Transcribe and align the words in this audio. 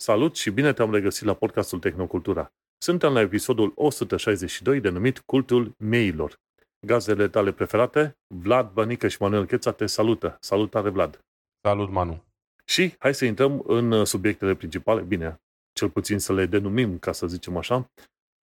Salut 0.00 0.36
și 0.36 0.50
bine 0.50 0.72
te-am 0.72 0.92
regăsit 0.92 1.24
la 1.24 1.34
podcastul 1.34 1.78
Tehnocultura. 1.78 2.52
Suntem 2.82 3.12
la 3.12 3.20
episodul 3.20 3.72
162 3.74 4.80
denumit 4.80 5.18
Cultul 5.18 5.74
Meilor. 5.78 6.40
Gazdele 6.86 7.28
tale 7.28 7.52
preferate, 7.52 8.16
Vlad 8.34 8.70
Bănică 8.72 9.08
și 9.08 9.16
Manuel 9.20 9.46
Cheța 9.46 9.72
te 9.72 9.86
salută. 9.86 10.36
Salutare, 10.40 10.88
Vlad! 10.88 11.20
Salut, 11.60 11.90
Manu! 11.90 12.24
Și 12.64 12.94
hai 12.98 13.14
să 13.14 13.24
intrăm 13.24 13.62
în 13.66 14.04
subiectele 14.04 14.54
principale, 14.54 15.02
bine, 15.02 15.40
cel 15.72 15.90
puțin 15.90 16.18
să 16.18 16.32
le 16.32 16.46
denumim, 16.46 16.98
ca 16.98 17.12
să 17.12 17.26
zicem 17.26 17.56
așa. 17.56 17.90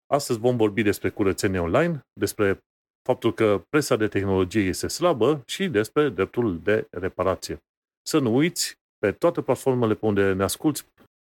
Astăzi 0.08 0.40
vom 0.40 0.58
vorbi 0.58 0.82
despre 0.82 1.10
curățenie 1.10 1.60
online, 1.60 2.02
despre 2.14 2.60
faptul 3.02 3.34
că 3.34 3.64
presa 3.70 3.96
de 3.96 4.08
tehnologie 4.08 4.62
este 4.62 4.88
slabă 4.88 5.44
și 5.45 5.67
despre 5.67 6.09
dreptul 6.09 6.59
de 6.59 6.88
reparație. 6.90 7.58
Să 8.02 8.20
nu 8.20 8.36
uiți, 8.36 8.76
pe 8.98 9.12
toate 9.12 9.42
platformele 9.42 9.94
pe 9.94 10.06
unde 10.06 10.34
ne 10.34 10.44
asculti, 10.44 10.86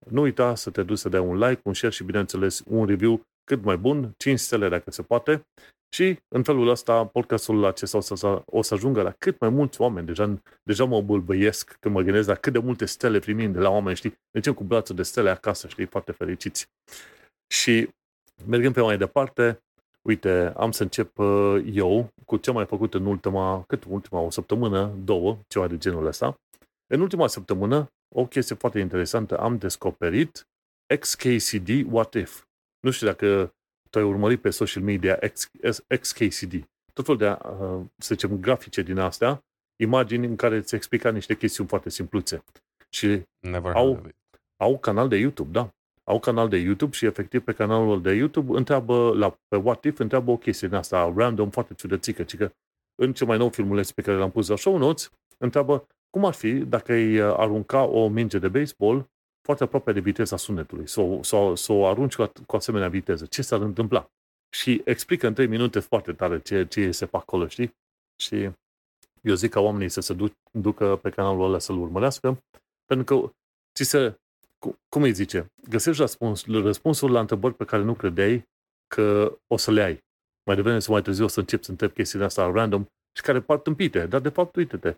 nu 0.10 0.22
uita 0.22 0.56
să 0.56 0.70
te 0.70 0.84
duci 0.84 0.98
să 0.98 1.10
dai 1.10 1.20
un 1.20 1.38
like, 1.38 1.62
un 1.64 1.74
share 1.74 1.94
și, 1.94 2.04
bineînțeles, 2.04 2.64
un 2.68 2.86
review 2.86 3.22
cât 3.44 3.64
mai 3.64 3.78
bun, 3.78 4.14
5 4.18 4.40
stele 4.40 4.70
dacă 4.70 4.92
se 4.92 5.02
poate. 5.02 5.48
Și 5.90 6.20
în 6.28 6.44
felul 6.44 6.68
ăsta, 6.68 7.06
podcastul 7.06 7.66
acesta 7.66 7.98
o 7.98 8.02
să, 8.02 8.42
o 8.46 8.62
să 8.62 8.74
ajungă 8.74 9.02
la 9.02 9.12
cât 9.12 9.40
mai 9.40 9.50
mulți 9.50 9.82
oameni. 9.82 10.06
Deja, 10.06 10.42
deja 10.64 10.86
mă 10.86 11.02
bâlbăiesc 11.02 11.78
când 11.80 11.94
mă 11.96 12.02
gândesc 12.02 12.28
la 12.28 12.36
cât 12.36 12.54
de 12.54 12.60
multe 12.60 12.86
stele 12.86 13.20
primim 13.20 13.52
de 13.52 13.60
la 13.60 13.70
oameni, 13.70 13.96
știi? 13.96 14.14
Mergem 14.32 14.54
cu 14.54 14.64
brațul 14.64 14.96
de 14.96 15.04
stele 15.04 15.30
acasă, 15.30 15.68
știi? 15.68 15.86
Foarte 15.86 16.12
fericiți. 16.12 16.68
Și 17.48 17.90
mergând 18.46 18.74
pe 18.74 18.82
mai 18.82 18.98
departe, 18.98 19.64
uite, 20.02 20.54
am 20.56 20.72
să 20.72 20.84
încep 20.84 21.18
uh, 21.18 21.64
eu 21.74 22.10
cu 22.26 22.38
ce 22.38 22.50
am 22.50 22.56
mai 22.56 22.66
făcut 22.66 22.94
în 22.94 23.06
ultima, 23.06 23.64
cât 23.68 23.84
ultima, 23.88 24.20
o 24.20 24.30
săptămână, 24.30 24.94
două, 25.04 25.38
ceva 25.48 25.68
de 25.68 25.78
genul 25.78 26.06
ăsta. 26.06 26.40
În 26.94 27.02
ultima 27.02 27.28
săptămână 27.28 27.92
o 28.16 28.26
chestie 28.26 28.56
foarte 28.56 28.80
interesantă, 28.80 29.38
am 29.38 29.58
descoperit 29.58 30.48
XKCD 31.00 31.92
What 31.92 32.14
If. 32.14 32.46
Nu 32.80 32.92
știu 32.92 33.08
dacă 33.08 33.56
tu 33.90 34.00
ai 34.00 34.04
urmărit 34.04 34.42
pe 34.42 34.50
social 34.50 34.84
media 34.84 35.20
XKCD. 36.00 36.70
Tot 36.94 37.06
felul 37.06 37.20
de, 37.20 37.28
uh, 37.28 37.86
să 37.98 38.14
zicem, 38.14 38.40
grafice 38.40 38.82
din 38.82 38.98
astea, 38.98 39.44
imagini 39.84 40.26
în 40.26 40.36
care 40.36 40.56
îți 40.56 40.76
explica 40.76 41.12
niște 41.12 41.36
chestiuni 41.36 41.70
foarte 41.70 41.90
simpluțe. 41.90 42.44
Și 42.90 43.22
Never 43.40 43.72
au, 43.72 44.02
au 44.58 44.80
canal 44.80 45.08
de 45.08 45.16
YouTube, 45.16 45.52
da. 45.52 45.72
Au 46.04 46.20
canal 46.20 46.50
de 46.50 46.58
YouTube 46.58 46.96
și 46.96 47.06
efectiv 47.06 47.44
pe 47.44 47.54
canalul 47.54 48.02
de 48.02 48.14
YouTube 48.14 48.58
întreabă, 48.58 49.14
la, 49.16 49.40
pe 49.48 49.56
What 49.56 49.84
If, 49.84 50.00
întreabă 50.00 50.32
o 50.32 50.38
chestie 50.38 50.68
din 50.68 50.78
asta, 50.78 51.14
random, 51.16 51.50
foarte 51.50 51.74
ciudățică, 51.74 52.24
ci 52.24 52.38
că 52.38 52.52
în 52.96 53.14
cel 53.14 53.28
mai 53.28 53.38
nou 53.38 53.50
filmuleț 53.50 53.92
pe 53.92 54.02
care 54.02 54.18
l-am 54.18 54.32
pus 54.32 54.48
la 54.48 54.56
show 54.56 54.78
notes, 54.78 55.12
întreabă 55.38 55.88
cum 56.10 56.26
ar 56.26 56.34
fi 56.34 56.54
dacă 56.54 56.94
îi 56.94 57.20
uh, 57.20 57.34
arunca 57.38 57.84
o 57.84 58.08
minge 58.08 58.40
de 58.40 58.48
baseball 58.48 59.10
foarte 59.42 59.64
aproape 59.64 59.92
de 59.92 60.00
viteza 60.00 60.38
sunetului 60.38 60.88
sau, 60.88 61.24
sau, 61.24 61.56
sau 61.56 61.76
o 61.76 61.88
arunci 61.88 62.16
cu, 62.16 62.32
cu 62.46 62.56
asemenea 62.56 62.90
viteză? 62.90 63.26
Ce 63.26 63.42
s-ar 63.42 63.62
întâmpla? 63.62 64.12
Și 64.50 64.82
explică 64.86 65.28
în 65.28 65.34
3 65.34 65.48
minute 65.48 65.80
foarte 65.80 66.14
tare 66.14 66.40
ce, 66.40 66.66
ce 66.66 66.80
este 66.80 67.06
pe 67.06 67.18
acolo, 67.18 67.48
știi? 67.48 67.76
Și 68.16 68.50
eu 69.22 69.34
zic 69.34 69.52
ca 69.52 69.60
oamenii 69.60 69.90
să 69.90 70.02
se 70.02 70.14
duc, 70.14 70.34
ducă 70.52 70.96
pe 70.96 71.10
canalul 71.10 71.46
ăla 71.46 71.60
să-l 71.60 71.78
urmărească, 71.78 72.44
pentru 72.86 73.06
că 73.06 73.32
ți 73.76 73.84
se, 73.84 74.20
cum 74.90 75.02
îi 75.02 75.14
zice, 75.14 75.52
găsești 75.70 76.02
răspuns, 76.02 76.46
răspunsul 76.46 77.12
la 77.12 77.20
întrebări 77.20 77.54
pe 77.54 77.66
care 77.66 77.84
nu 77.84 77.94
credeai 77.94 78.48
că 78.88 79.38
o 79.48 79.58
să 79.58 79.72
le 79.72 79.82
ai. 79.82 80.06
Mai 80.46 80.56
devreme 80.56 80.80
sau 80.80 80.94
mai 80.94 81.02
târziu 81.02 81.24
o 81.24 81.28
să 81.28 81.40
începi 81.40 81.64
să 81.64 81.72
întrebi 81.72 81.94
chestiile 81.94 82.26
astea 82.26 82.46
random 82.46 82.86
și 83.16 83.22
care 83.22 83.42
par 83.42 83.58
tâmpite, 83.58 84.06
dar 84.06 84.22
de 84.22 84.30
fapt, 84.30 84.56
uite-te, 84.56 84.96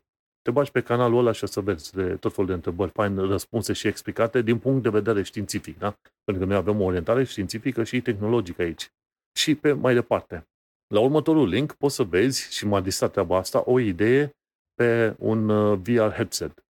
te 0.50 0.56
bagi 0.56 0.72
pe 0.72 0.82
canalul 0.82 1.20
ăla 1.20 1.32
și 1.32 1.44
o 1.44 1.48
să 1.48 1.62
vezi 1.62 1.94
de 1.94 2.16
tot 2.16 2.32
felul 2.34 2.50
de 2.50 2.54
întrebări 2.56 2.92
fain 2.92 3.18
răspunse 3.18 3.74
și 3.74 3.88
explicate 3.88 4.42
din 4.42 4.58
punct 4.58 4.84
de 4.84 4.90
vedere 4.90 5.24
științific, 5.24 5.78
da? 5.78 5.98
Pentru 6.24 6.44
că 6.44 6.50
noi 6.50 6.60
avem 6.60 6.82
o 6.82 6.84
orientare 6.84 7.24
științifică 7.24 7.84
și 7.84 8.02
tehnologică 8.02 8.62
aici. 8.62 8.92
Și 9.38 9.56
pe 9.56 9.72
mai 9.72 9.94
departe. 9.94 10.48
La 10.94 11.00
următorul 11.00 11.48
link 11.48 11.74
poți 11.74 11.96
să 11.96 12.04
vezi, 12.04 12.54
și 12.54 12.66
m-a 12.66 12.82
distrat 12.82 13.12
treaba 13.12 13.38
asta, 13.38 13.64
o 13.66 13.80
idee 13.80 14.32
pe 14.74 15.16
un 15.20 15.50
uh, 15.50 15.80
VR 15.84 16.14
headset. 16.14 16.66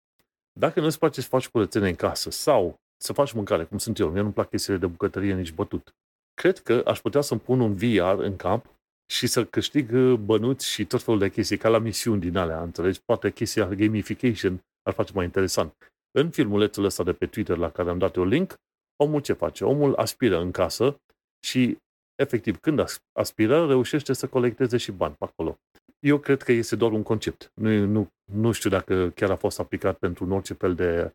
Dacă 0.60 0.80
nu-ți 0.80 1.00
place 1.00 1.22
să 1.22 1.28
faci 1.28 1.50
curățenie 1.50 1.90
în 1.90 1.96
casă 1.96 2.30
sau 2.30 2.76
să 3.02 3.14
faci 3.14 3.32
mâncare, 3.32 3.64
cum 3.64 3.78
sunt 3.78 4.00
eu, 4.00 4.10
mie 4.10 4.22
nu-mi 4.22 4.34
plac 4.34 4.50
chestiile 4.50 4.80
de 4.80 4.88
bucătărie 4.88 5.34
nici 5.34 5.54
bătut. 5.54 5.96
Cred 6.34 6.58
că 6.58 6.82
aș 6.86 7.00
putea 7.02 7.22
să-mi 7.22 7.40
pun 7.40 7.60
un 7.60 7.76
VR 7.76 8.24
în 8.24 8.36
cap 8.36 8.66
și 9.12 9.28
să 9.28 9.46
câștig 9.46 9.92
uh, 9.94 10.18
bănuți 10.18 10.68
și 10.68 10.86
tot 10.86 11.02
felul 11.02 11.20
de 11.20 11.30
chestii, 11.30 11.58
ca 11.58 11.70
la 11.70 11.78
misiuni 11.78 12.22
din 12.22 12.38
alea, 12.38 12.62
înțelegi? 12.62 13.02
Poate 13.06 13.32
chestia 13.32 13.68
gamification 13.68 14.64
ar 14.88 14.94
face 14.94 15.12
mai 15.14 15.26
interesant. 15.26 15.74
În 16.12 16.30
filmulețul 16.30 16.84
ăsta 16.84 17.04
de 17.04 17.14
pe 17.14 17.26
Twitter 17.26 17.58
la 17.58 17.72
care 17.72 17.90
am 17.90 17.98
dat 17.98 18.16
eu 18.16 18.26
link, 18.26 18.56
omul 19.04 19.22
ce 19.22 19.34
face? 19.34 19.64
Omul 19.64 19.96
aspiră 19.96 20.40
în 20.40 20.52
casă 20.52 21.02
și, 21.46 21.78
efectiv, 22.16 22.58
când 22.58 22.84
aspiră, 23.20 23.68
reușește 23.68 24.14
să 24.14 24.28
colecteze 24.28 24.78
și 24.78 24.92
bani 24.92 25.16
pe 25.16 25.26
acolo. 25.26 25.58
Eu 26.00 26.20
cred 26.20 26.42
că 26.42 26.52
este 26.52 26.76
doar 26.76 26.92
un 26.92 27.04
concept. 27.04 27.52
Nu, 27.54 27.86
nu, 27.86 28.08
nu 28.32 28.52
știu 28.52 28.70
dacă 28.70 29.10
chiar 29.10 29.30
a 29.30 29.36
fost 29.36 29.60
aplicat 29.60 29.98
pentru 29.98 30.26
un 30.26 30.32
orice 30.32 30.54
fel 30.54 30.76
de 30.76 31.14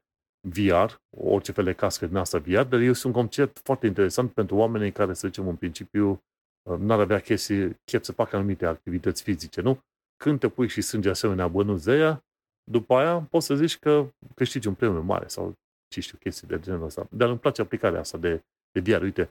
VR, 0.49 0.95
orice 1.17 1.53
fel 1.53 1.65
de 1.65 1.73
cască 1.73 2.07
din 2.07 2.17
asta 2.17 2.39
VR, 2.39 2.61
dar 2.61 2.81
este 2.81 3.07
un 3.07 3.13
concept 3.13 3.61
foarte 3.65 3.87
interesant 3.87 4.33
pentru 4.33 4.57
oamenii 4.57 4.93
care, 4.93 5.15
să 5.15 5.27
zicem, 5.27 5.49
în 5.49 5.57
principiu, 5.57 6.23
n-ar 6.79 7.01
avea 7.01 7.21
chestii, 7.21 7.77
chef 7.85 8.03
să 8.03 8.13
facă 8.13 8.37
anumite 8.37 8.67
activități 8.67 9.23
fizice, 9.23 9.61
nu? 9.61 9.79
Când 10.17 10.39
te 10.39 10.49
pui 10.49 10.69
și 10.69 10.81
sânge 10.81 11.09
asemenea 11.09 11.49
bănuți 11.49 11.85
de 11.85 11.97
ea, 11.97 12.25
după 12.71 12.95
aia 12.95 13.21
poți 13.21 13.47
să 13.47 13.55
zici 13.55 13.79
că 13.79 14.13
câștigi 14.35 14.69
un 14.69 14.75
premiu 14.75 15.01
mare 15.01 15.29
sau 15.29 15.55
ce 15.89 16.01
știu, 16.01 16.19
chestii 16.19 16.49
de 16.49 16.61
genul 16.61 16.85
ăsta. 16.85 17.07
Dar 17.11 17.29
îmi 17.29 17.39
place 17.39 17.61
aplicarea 17.61 18.01
asta 18.01 18.19
de, 18.19 18.43
de 18.71 18.81
VR. 18.81 19.03
Uite, 19.03 19.31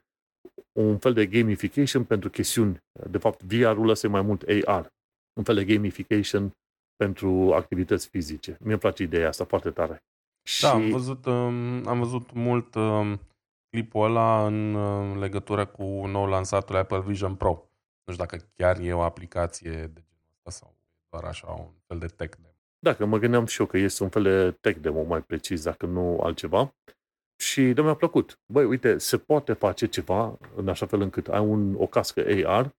un 0.72 0.98
fel 0.98 1.14
de 1.14 1.26
gamification 1.26 2.04
pentru 2.04 2.30
chestiuni. 2.30 2.78
De 3.10 3.18
fapt, 3.18 3.44
VR-ul 3.44 3.90
ăsta 3.90 4.08
e 4.08 4.10
mai 4.10 4.22
mult 4.22 4.44
AR. 4.66 4.88
Un 5.34 5.44
fel 5.44 5.56
de 5.56 5.66
gamification 5.66 6.52
pentru 6.96 7.54
activități 7.54 8.08
fizice. 8.08 8.58
Mie 8.60 8.72
îmi 8.72 8.80
place 8.80 9.04
ideea 9.04 9.28
asta 9.28 9.46
foarte 9.46 9.70
tare. 9.70 9.92
Da, 9.92 10.00
și... 10.50 10.66
am 10.66 10.90
văzut, 10.90 11.26
um, 11.26 11.88
am 11.88 12.00
văzut 12.00 12.32
mult 12.32 12.76
um, 12.76 13.20
clipul 13.74 14.06
ăla 14.06 14.46
în 14.46 15.20
legătură 15.20 15.66
cu 15.66 15.84
nou 15.84 16.26
lansatul 16.26 16.76
Apple 16.76 17.00
Vision 17.00 17.36
Pro. 17.36 17.70
Nu 18.04 18.14
știu 18.14 18.26
dacă 18.26 18.46
chiar 18.56 18.80
e 18.80 18.94
o 18.94 19.02
aplicație 19.02 19.72
de 19.72 20.04
genul 20.10 20.42
ăsta 20.48 20.66
sau 20.66 20.76
doar 21.10 21.24
așa 21.24 21.48
un 21.48 21.72
fel 21.88 21.98
de 21.98 22.06
tech 22.06 22.36
demo. 22.36 22.54
Dacă 22.80 23.06
mă 23.06 23.18
gândeam 23.18 23.46
și 23.46 23.60
eu 23.60 23.68
că 23.68 23.78
este 23.78 24.04
un 24.04 24.10
fel 24.10 24.24
de 24.24 24.52
tech 24.52 24.80
demo 24.80 25.04
mai 25.04 25.22
precis, 25.22 25.64
dacă 25.64 25.86
nu 25.86 26.20
altceva. 26.20 26.76
Și 27.36 27.74
de 27.74 27.82
mi-a 27.82 27.94
plăcut. 27.94 28.40
Băi, 28.46 28.66
uite, 28.66 28.98
se 28.98 29.18
poate 29.18 29.54
face 29.54 29.88
ceva 29.88 30.38
în 30.56 30.68
așa 30.68 30.86
fel 30.86 31.02
încât 31.02 31.28
ai 31.28 31.40
un, 31.40 31.76
o 31.78 31.88
cască 31.88 32.26
AR 32.46 32.76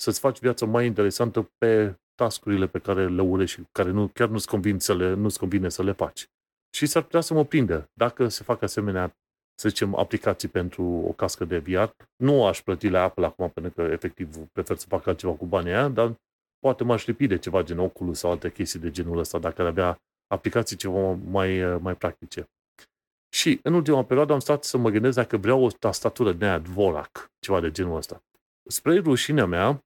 să-ți 0.00 0.20
faci 0.20 0.38
viața 0.38 0.66
mai 0.66 0.86
interesantă 0.86 1.50
pe 1.58 1.98
tascurile 2.14 2.66
pe 2.66 2.78
care 2.78 3.08
le 3.08 3.22
urești 3.22 3.60
și 3.60 3.66
care 3.72 3.90
nu, 3.90 4.08
chiar 4.08 4.28
nu-ți 4.28 4.48
convine 4.48 4.78
să 4.78 4.94
le, 4.94 5.14
nu-ți 5.14 5.38
convine 5.38 5.68
să 5.68 5.82
le 5.82 5.92
faci. 5.92 6.30
Și 6.70 6.86
s-ar 6.86 7.02
putea 7.02 7.20
să 7.20 7.34
mă 7.34 7.44
prindă 7.44 7.90
dacă 7.92 8.28
se 8.28 8.42
fac 8.42 8.62
asemenea 8.62 9.16
să 9.58 9.68
zicem, 9.68 9.94
aplicații 9.94 10.48
pentru 10.48 10.82
o 10.82 11.12
cască 11.12 11.44
de 11.44 11.58
VR. 11.58 11.88
Nu 12.16 12.46
aș 12.46 12.62
plăti 12.62 12.88
la 12.88 13.02
Apple 13.02 13.26
acum, 13.26 13.48
pentru 13.48 13.72
că 13.72 13.82
efectiv 13.82 14.36
prefer 14.52 14.76
să 14.76 14.86
fac 14.88 15.06
altceva 15.06 15.32
cu 15.32 15.46
banii 15.46 15.72
aia, 15.72 15.88
dar 15.88 16.14
poate 16.58 16.84
m-aș 16.84 17.06
lipi 17.06 17.26
de 17.26 17.38
ceva 17.38 17.62
gen 17.62 17.78
Oculus 17.78 18.18
sau 18.18 18.30
alte 18.30 18.52
chestii 18.52 18.80
de 18.80 18.90
genul 18.90 19.18
ăsta, 19.18 19.38
dacă 19.38 19.62
ar 19.62 19.68
avea 19.68 19.98
aplicații 20.26 20.76
ceva 20.76 21.12
mai, 21.12 21.78
mai 21.80 21.96
practice. 21.96 22.48
Și 23.34 23.60
în 23.62 23.74
ultima 23.74 24.04
perioadă 24.04 24.32
am 24.32 24.38
stat 24.38 24.64
să 24.64 24.76
mă 24.76 24.90
gândesc 24.90 25.16
dacă 25.16 25.36
vreau 25.36 25.64
o 25.64 25.68
tastatură 25.68 26.32
de 26.32 26.44
aia 26.44 26.58
Dvorak, 26.58 27.30
ceva 27.38 27.60
de 27.60 27.70
genul 27.70 27.96
ăsta. 27.96 28.22
Spre 28.68 28.98
rușinea 28.98 29.46
mea, 29.46 29.84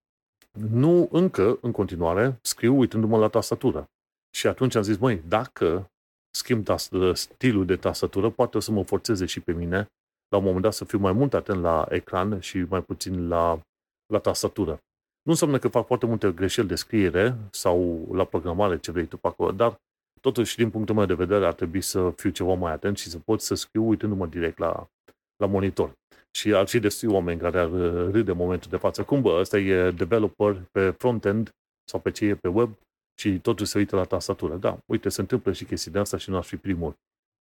nu 0.53 1.09
încă, 1.11 1.59
în 1.61 1.73
continuare, 1.73 2.39
scriu 2.43 2.79
uitându-mă 2.79 3.19
la 3.19 3.29
tastatură. 3.29 3.91
Și 4.35 4.47
atunci 4.47 4.75
am 4.75 4.83
zis, 4.83 4.97
măi, 4.99 5.23
dacă 5.29 5.91
schimb 6.31 6.65
tast- 6.65 7.13
stilul 7.13 7.67
de 7.67 7.77
tastatură, 7.77 8.31
poate 8.31 8.57
o 8.57 8.61
să 8.61 8.73
mă 8.73 8.85
forțeze 8.85 9.27
și 9.27 9.41
pe 9.41 9.53
mine 9.53 9.87
la 10.29 10.37
un 10.39 10.45
moment 10.45 10.63
dat 10.63 10.73
să 10.73 10.85
fiu 10.85 10.99
mai 10.99 11.13
mult 11.13 11.35
atent 11.35 11.61
la 11.61 11.87
ecran 11.89 12.41
și 12.41 12.59
mai 12.59 12.83
puțin 12.83 13.29
la, 13.29 13.61
la 14.07 14.19
tastatură. 14.19 14.73
Nu 15.23 15.33
înseamnă 15.33 15.59
că 15.59 15.69
fac 15.69 15.87
foarte 15.87 16.07
multe 16.07 16.33
greșeli 16.33 16.69
de 16.69 16.75
scriere 16.75 17.37
sau 17.51 18.09
la 18.13 18.25
programare, 18.25 18.79
ce 18.79 18.91
vrei 18.91 19.07
tu 19.07 19.17
pe 19.17 19.27
acolo, 19.27 19.51
dar 19.51 19.77
totuși, 20.21 20.57
din 20.57 20.71
punctul 20.71 20.95
meu 20.95 21.07
de 21.07 21.15
vedere, 21.15 21.47
ar 21.47 21.55
trebui 21.55 21.81
să 21.81 22.11
fiu 22.17 22.31
ceva 22.31 22.55
mai 22.55 22.73
atent 22.73 22.99
și 22.99 23.09
să 23.09 23.19
pot 23.19 23.41
să 23.41 23.55
scriu 23.55 23.89
uitându-mă 23.89 24.27
direct 24.27 24.59
la, 24.59 24.87
la 25.37 25.47
monitor. 25.47 25.93
Și 26.31 26.55
ar 26.55 26.67
fi 26.67 26.79
destui 26.79 27.09
oameni 27.09 27.41
care 27.41 27.59
ar 27.59 27.71
râde 28.11 28.33
momentul 28.33 28.71
de 28.71 28.77
față. 28.77 29.05
Cum, 29.05 29.23
bă, 29.23 29.39
ăsta 29.41 29.59
e 29.59 29.91
developer 29.91 30.63
pe 30.73 30.91
front-end 30.91 31.51
sau 31.85 32.01
pe 32.01 32.11
ce 32.11 32.25
e 32.25 32.35
pe 32.35 32.49
web 32.49 32.71
și 33.21 33.39
totul 33.39 33.67
se 33.67 33.79
uită 33.79 33.97
la 33.97 34.05
tastatură. 34.05 34.57
Da, 34.57 34.79
uite, 34.87 35.09
se 35.09 35.21
întâmplă 35.21 35.53
și 35.53 35.65
chestii 35.65 35.91
de 35.91 35.99
asta 35.99 36.17
și 36.17 36.31
nu 36.31 36.37
aș 36.37 36.47
fi 36.47 36.57
primul. 36.57 36.95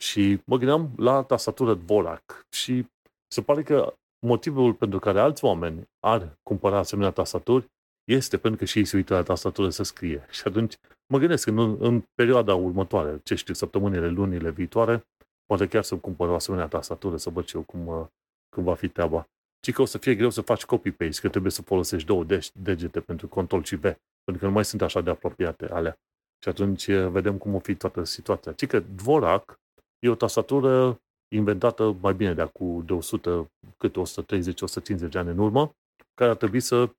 Și 0.03 0.41
mă 0.45 0.57
gândeam 0.57 0.91
la 0.97 1.23
tastatură 1.23 1.73
Dvorak 1.73 2.45
și 2.49 2.85
se 3.27 3.41
pare 3.41 3.63
că 3.63 3.93
motivul 4.25 4.73
pentru 4.73 4.99
care 4.99 5.19
alți 5.19 5.43
oameni 5.43 5.89
ar 5.99 6.37
cumpăra 6.43 6.77
asemenea 6.77 7.11
tastaturi 7.11 7.65
este 8.03 8.37
pentru 8.37 8.59
că 8.59 8.65
și 8.65 8.77
ei 8.77 8.85
se 8.85 8.95
uită 8.95 9.13
la 9.13 9.23
tastatură 9.23 9.69
să 9.69 9.83
scrie. 9.83 10.25
Și 10.29 10.41
atunci 10.45 10.75
mă 11.13 11.17
gândesc 11.17 11.43
că 11.43 11.49
în, 11.49 11.77
în 11.79 12.03
perioada 12.13 12.55
următoare, 12.55 13.19
ce 13.23 13.35
știu, 13.35 13.53
săptămânile, 13.53 14.07
lunile 14.07 14.51
viitoare, 14.51 15.05
Poate 15.49 15.67
chiar 15.67 15.83
să 15.83 15.95
cumpăr 15.97 16.29
o 16.29 16.33
asemenea 16.33 16.67
tastatură, 16.67 17.17
să 17.17 17.29
văd 17.29 17.45
și 17.45 17.55
eu 17.55 17.61
cum, 17.61 17.87
uh, 17.87 18.05
cum 18.49 18.63
va 18.63 18.75
fi 18.75 18.87
treaba. 18.87 19.29
Ci 19.59 19.71
că 19.71 19.81
o 19.81 19.85
să 19.85 19.97
fie 19.97 20.15
greu 20.15 20.29
să 20.29 20.41
faci 20.41 20.65
copy-paste, 20.65 21.21
că 21.21 21.29
trebuie 21.29 21.51
să 21.51 21.61
folosești 21.61 22.07
două 22.07 22.25
degete 22.53 22.99
pentru 22.99 23.27
control 23.27 23.63
și 23.63 23.75
V, 23.75 23.83
pentru 24.29 24.47
că 24.47 24.49
nu 24.53 24.55
mai 24.55 24.65
sunt 24.65 24.81
așa 24.81 25.01
de 25.01 25.09
apropiate 25.09 25.65
alea. 25.65 25.99
Și 26.43 26.49
atunci 26.49 26.87
uh, 26.87 27.07
vedem 27.07 27.37
cum 27.37 27.55
o 27.55 27.59
fi 27.59 27.75
toată 27.75 28.03
situația. 28.03 28.51
Ci 28.51 28.67
că 28.67 28.79
Dvorak 28.79 29.59
e 29.99 30.09
o 30.09 30.15
tastatură 30.15 31.01
inventată 31.35 31.97
mai 32.01 32.13
bine 32.13 32.33
de 32.33 32.41
acum 32.41 32.83
de 32.85 32.93
100, 32.93 33.51
cât 33.77 33.95
130-150 33.95 35.09
de 35.09 35.17
ani 35.17 35.29
în 35.29 35.37
urmă, 35.37 35.75
care 36.13 36.29
ar 36.29 36.35
trebui 36.35 36.59
să 36.59 36.89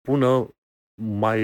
pună 0.00 0.48
mai, 1.02 1.40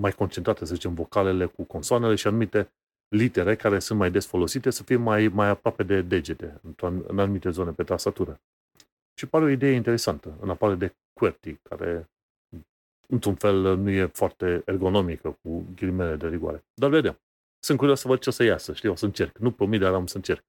mai 0.00 0.12
concentrate, 0.12 0.64
să 0.64 0.74
zicem, 0.74 0.94
vocalele 0.94 1.46
cu 1.46 1.64
consoanele 1.64 2.14
și 2.14 2.26
anumite 2.26 2.72
litere 3.08 3.56
care 3.56 3.78
sunt 3.78 3.98
mai 3.98 4.10
des 4.10 4.26
folosite 4.26 4.70
să 4.70 4.82
fie 4.82 4.96
mai, 4.96 5.28
mai 5.28 5.48
aproape 5.48 5.82
de 5.82 6.02
degete 6.02 6.60
în, 6.62 7.04
în 7.06 7.18
anumite 7.18 7.50
zone 7.50 7.70
pe 7.70 7.82
tastatură. 7.82 8.40
Și 9.18 9.26
pare 9.26 9.44
o 9.44 9.48
idee 9.48 9.72
interesantă, 9.72 10.36
în 10.40 10.50
afară 10.50 10.74
de 10.74 10.94
QWERTY, 11.12 11.54
care 11.62 12.08
într-un 13.12 13.34
fel 13.34 13.76
nu 13.76 13.90
e 13.90 14.06
foarte 14.06 14.62
ergonomică 14.64 15.38
cu 15.42 15.66
ghilimele 15.74 16.16
de 16.16 16.28
rigoare. 16.28 16.64
Dar 16.74 16.90
vedem. 16.90 17.20
Sunt 17.64 17.78
curios 17.78 18.00
să 18.00 18.08
văd 18.08 18.18
ce 18.18 18.28
o 18.28 18.32
să 18.32 18.42
iasă, 18.42 18.72
știi, 18.72 18.88
o 18.88 18.94
să 18.94 19.04
încerc. 19.04 19.38
Nu 19.38 19.50
promit, 19.50 19.80
dar 19.80 19.94
am 19.94 20.06
să 20.06 20.16
încerc. 20.16 20.44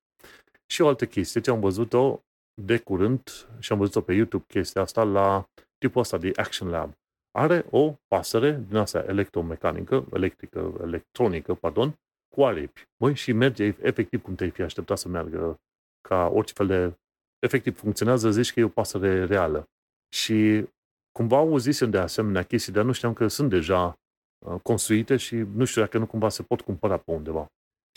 Și 0.66 0.82
o 0.82 0.88
altă 0.88 1.06
chestie, 1.06 1.42
ce 1.42 1.50
am 1.50 1.60
văzut-o 1.60 2.24
de 2.62 2.78
curând 2.78 3.48
și 3.60 3.72
am 3.72 3.78
văzut-o 3.78 4.02
pe 4.02 4.14
YouTube 4.14 4.46
chestia 4.48 4.82
asta 4.82 5.04
la 5.04 5.50
tipul 5.78 6.02
ăsta 6.02 6.18
de 6.18 6.32
Action 6.36 6.70
Lab. 6.70 6.94
Are 7.32 7.66
o 7.70 7.96
pasăre 8.08 8.64
din 8.68 8.76
asta 8.76 9.04
electromecanică, 9.08 10.08
electrică, 10.14 10.80
electronică, 10.82 11.54
pardon, 11.54 12.00
cu 12.36 12.44
aripi. 12.44 12.88
Băi, 12.98 13.16
și 13.16 13.32
merge 13.32 13.76
efectiv 13.82 14.22
cum 14.22 14.36
te-ai 14.36 14.50
fi 14.50 14.62
așteptat 14.62 14.98
să 14.98 15.08
meargă 15.08 15.60
ca 16.08 16.28
orice 16.34 16.54
fel 16.54 16.68
de... 16.68 16.94
Efectiv, 17.40 17.78
funcționează, 17.78 18.32
zici 18.32 18.54
că 18.54 18.60
e 18.60 18.64
o 18.64 18.70
pasăre 18.70 19.26
reală. 19.26 19.70
Și 20.16 20.66
cumva 21.12 21.38
auzisem 21.38 21.90
de 21.90 21.98
asemenea 21.98 22.44
chestii, 22.44 22.74
dar 22.74 22.84
nu 22.84 22.92
știam 22.92 23.14
că 23.14 23.28
sunt 23.28 23.50
deja 23.50 24.00
uh, 24.46 24.60
construite 24.64 25.18
și 25.18 25.36
nu 25.36 25.66
știu 25.66 25.82
dacă 25.82 25.98
nu 25.98 26.08
cumva 26.08 26.30
se 26.30 26.44
pot 26.44 26.62
cumpăra 26.62 26.98
pe 26.98 27.12
undeva. 27.12 27.46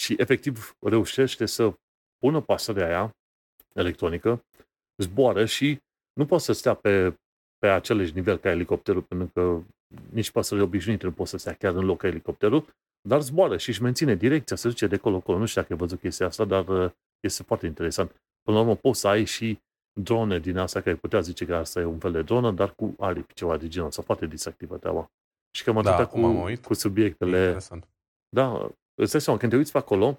Și 0.01 0.15
efectiv 0.19 0.77
reușește 0.81 1.47
să 1.47 1.73
pună 2.19 2.41
pasărea 2.41 2.87
aia 2.87 3.11
electronică, 3.75 4.45
zboară 5.03 5.45
și 5.45 5.81
nu 6.13 6.27
poate 6.27 6.45
să 6.45 6.53
stea 6.53 6.75
pe, 6.75 7.17
pe 7.59 7.69
același 7.69 8.15
nivel 8.15 8.39
ca 8.39 8.51
elicopterul, 8.51 9.03
pentru 9.03 9.29
că 9.33 9.63
nici 10.11 10.31
pasările 10.31 10.67
obișnuite 10.67 11.07
nu 11.07 11.13
pot 11.13 11.27
să 11.27 11.37
stea 11.37 11.53
chiar 11.53 11.75
în 11.75 11.85
loc 11.85 11.99
ca 11.99 12.07
elicopterul, 12.07 12.67
dar 13.09 13.21
zboară 13.21 13.57
și 13.57 13.69
își 13.69 13.83
menține 13.83 14.15
direcția, 14.15 14.57
se 14.57 14.69
duce 14.69 14.87
de 14.87 14.95
acolo-acolo. 14.95 15.39
Nu 15.39 15.47
știu 15.47 15.61
dacă 15.61 15.73
ai 15.73 15.79
văzut 15.79 16.01
chestia 16.01 16.27
asta, 16.27 16.45
dar 16.45 16.69
uh, 16.69 16.91
este 17.21 17.43
foarte 17.43 17.67
interesant. 17.67 18.11
Până 18.43 18.57
la 18.57 18.63
urmă 18.63 18.77
poți 18.77 19.01
să 19.01 19.09
ai 19.09 19.25
și 19.25 19.59
drone 20.01 20.39
din 20.39 20.57
asta, 20.57 20.81
care 20.81 20.97
putea 20.97 21.21
zice 21.21 21.45
că 21.45 21.55
asta 21.55 21.81
e 21.81 21.85
un 21.85 21.99
fel 21.99 22.13
de 22.13 22.23
dronă, 22.23 22.53
dar 22.53 22.75
cu 22.75 22.95
aripi, 22.99 23.35
ceva 23.35 23.57
de 23.57 23.69
genul 23.69 23.89
ăsta. 23.89 24.03
Foarte 24.03 24.27
distractivă 24.27 24.77
treaba. 24.77 25.11
Și 25.57 25.65
cam 25.65 25.79
atâta 25.79 25.97
da, 25.97 26.07
cu, 26.07 26.53
cu 26.63 26.75
subiectele. 26.75 27.39
Interesant. 27.39 27.89
Da, 28.29 28.71
îți 28.95 29.11
dai 29.13 29.21
seama, 29.21 29.39
când 29.39 29.53
te 29.53 29.59
uiți 29.59 29.73
pe 29.73 29.79
acolo, 29.79 30.19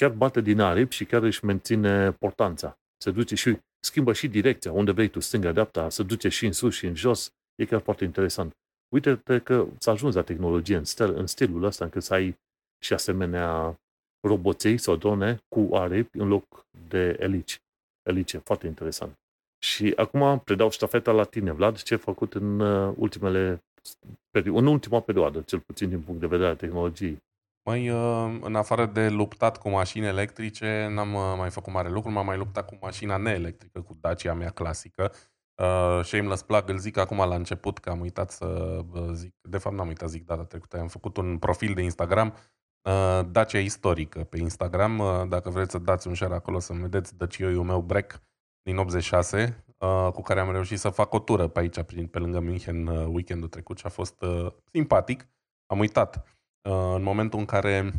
chiar 0.00 0.10
bate 0.10 0.40
din 0.40 0.60
aripi 0.60 0.94
și 0.94 1.04
chiar 1.04 1.22
își 1.22 1.44
menține 1.44 2.12
portanța. 2.12 2.78
Se 3.02 3.10
duce 3.10 3.34
și 3.34 3.58
schimbă 3.80 4.12
și 4.12 4.28
direcția, 4.28 4.72
unde 4.72 4.92
vrei 4.92 5.08
tu, 5.08 5.20
stânga, 5.20 5.52
dreapta, 5.52 5.88
se 5.88 6.02
duce 6.02 6.28
și 6.28 6.46
în 6.46 6.52
sus 6.52 6.74
și 6.74 6.86
în 6.86 6.94
jos. 6.94 7.32
E 7.54 7.64
chiar 7.64 7.80
foarte 7.80 8.04
interesant. 8.04 8.52
Uite-te 8.94 9.38
că 9.38 9.66
s-a 9.78 9.90
ajuns 9.90 10.14
la 10.14 10.22
tehnologie 10.22 10.76
în, 10.76 10.84
stil, 10.84 11.14
în 11.14 11.26
stilul 11.26 11.64
ăsta, 11.64 11.84
încât 11.84 12.02
să 12.02 12.14
ai 12.14 12.38
și 12.84 12.92
asemenea 12.92 13.78
roboței 14.26 14.78
sau 14.78 14.96
drone 14.96 15.38
cu 15.48 15.74
aripi 15.74 16.18
în 16.18 16.28
loc 16.28 16.66
de 16.88 17.16
elici. 17.20 17.62
Elice, 18.04 18.38
foarte 18.38 18.66
interesant. 18.66 19.18
Și 19.58 19.92
acum 19.96 20.38
predau 20.44 20.70
ștafeta 20.70 21.12
la 21.12 21.24
tine, 21.24 21.52
Vlad, 21.52 21.82
ce 21.82 21.94
ai 21.94 22.00
făcut 22.00 22.34
în 22.34 22.60
uh, 22.60 22.94
ultimele 22.96 23.62
în 24.30 24.66
ultima 24.66 25.00
perioadă, 25.00 25.40
cel 25.40 25.60
puțin 25.60 25.88
din 25.88 26.00
punct 26.00 26.20
de 26.20 26.26
vedere 26.26 26.48
al 26.48 26.56
tehnologiei. 26.56 27.22
Mai, 27.64 27.90
uh, 27.90 28.38
în 28.40 28.54
afară 28.54 28.86
de 28.86 29.08
luptat 29.08 29.58
cu 29.58 29.68
mașini 29.68 30.06
electrice, 30.06 30.88
n-am 30.90 31.14
uh, 31.14 31.34
mai 31.36 31.50
făcut 31.50 31.72
mare 31.72 31.88
lucru, 31.88 32.10
m-am 32.10 32.26
mai 32.26 32.36
luptat 32.36 32.66
cu 32.66 32.78
mașina 32.80 33.16
neelectrică, 33.16 33.80
cu 33.80 33.96
Dacia 34.00 34.34
mea 34.34 34.50
clasică. 34.50 35.12
Uh, 35.62 36.00
shameless 36.02 36.42
plug, 36.42 36.68
îl 36.68 36.78
zic 36.78 36.96
acum 36.96 37.16
la 37.16 37.34
început, 37.34 37.78
că 37.78 37.90
am 37.90 38.00
uitat 38.00 38.30
să 38.30 38.80
zic, 39.12 39.34
de 39.48 39.58
fapt 39.58 39.76
n-am 39.76 39.88
uitat 39.88 40.08
zic 40.08 40.24
data 40.24 40.44
trecută, 40.44 40.78
am 40.78 40.88
făcut 40.88 41.16
un 41.16 41.38
profil 41.38 41.74
de 41.74 41.82
Instagram, 41.82 42.28
uh, 42.28 42.38
Dacia 43.30 43.58
istorică 43.58 44.24
pe 44.24 44.38
Instagram, 44.38 44.98
uh, 44.98 45.28
dacă 45.28 45.50
vreți 45.50 45.70
să 45.70 45.78
dați 45.78 46.08
un 46.08 46.14
share 46.14 46.34
acolo 46.34 46.58
să 46.58 46.72
vedeți 46.72 47.16
Dacia-ul 47.16 47.64
meu 47.64 47.80
break 47.80 48.22
din 48.62 48.76
86, 48.76 49.64
uh, 49.78 50.08
cu 50.12 50.22
care 50.22 50.40
am 50.40 50.50
reușit 50.52 50.78
să 50.78 50.88
fac 50.88 51.12
o 51.12 51.18
tură 51.18 51.48
pe 51.48 51.60
aici, 51.60 51.82
prin, 51.82 52.06
pe 52.06 52.18
lângă 52.18 52.40
München, 52.40 52.86
uh, 52.86 53.06
weekendul 53.06 53.48
trecut 53.48 53.78
și 53.78 53.86
a 53.86 53.88
fost 53.88 54.22
uh, 54.22 54.46
simpatic. 54.72 55.28
Am 55.66 55.78
uitat 55.78 56.34
Uh, 56.68 56.94
în 56.94 57.02
momentul 57.02 57.38
în 57.38 57.44
care 57.44 57.92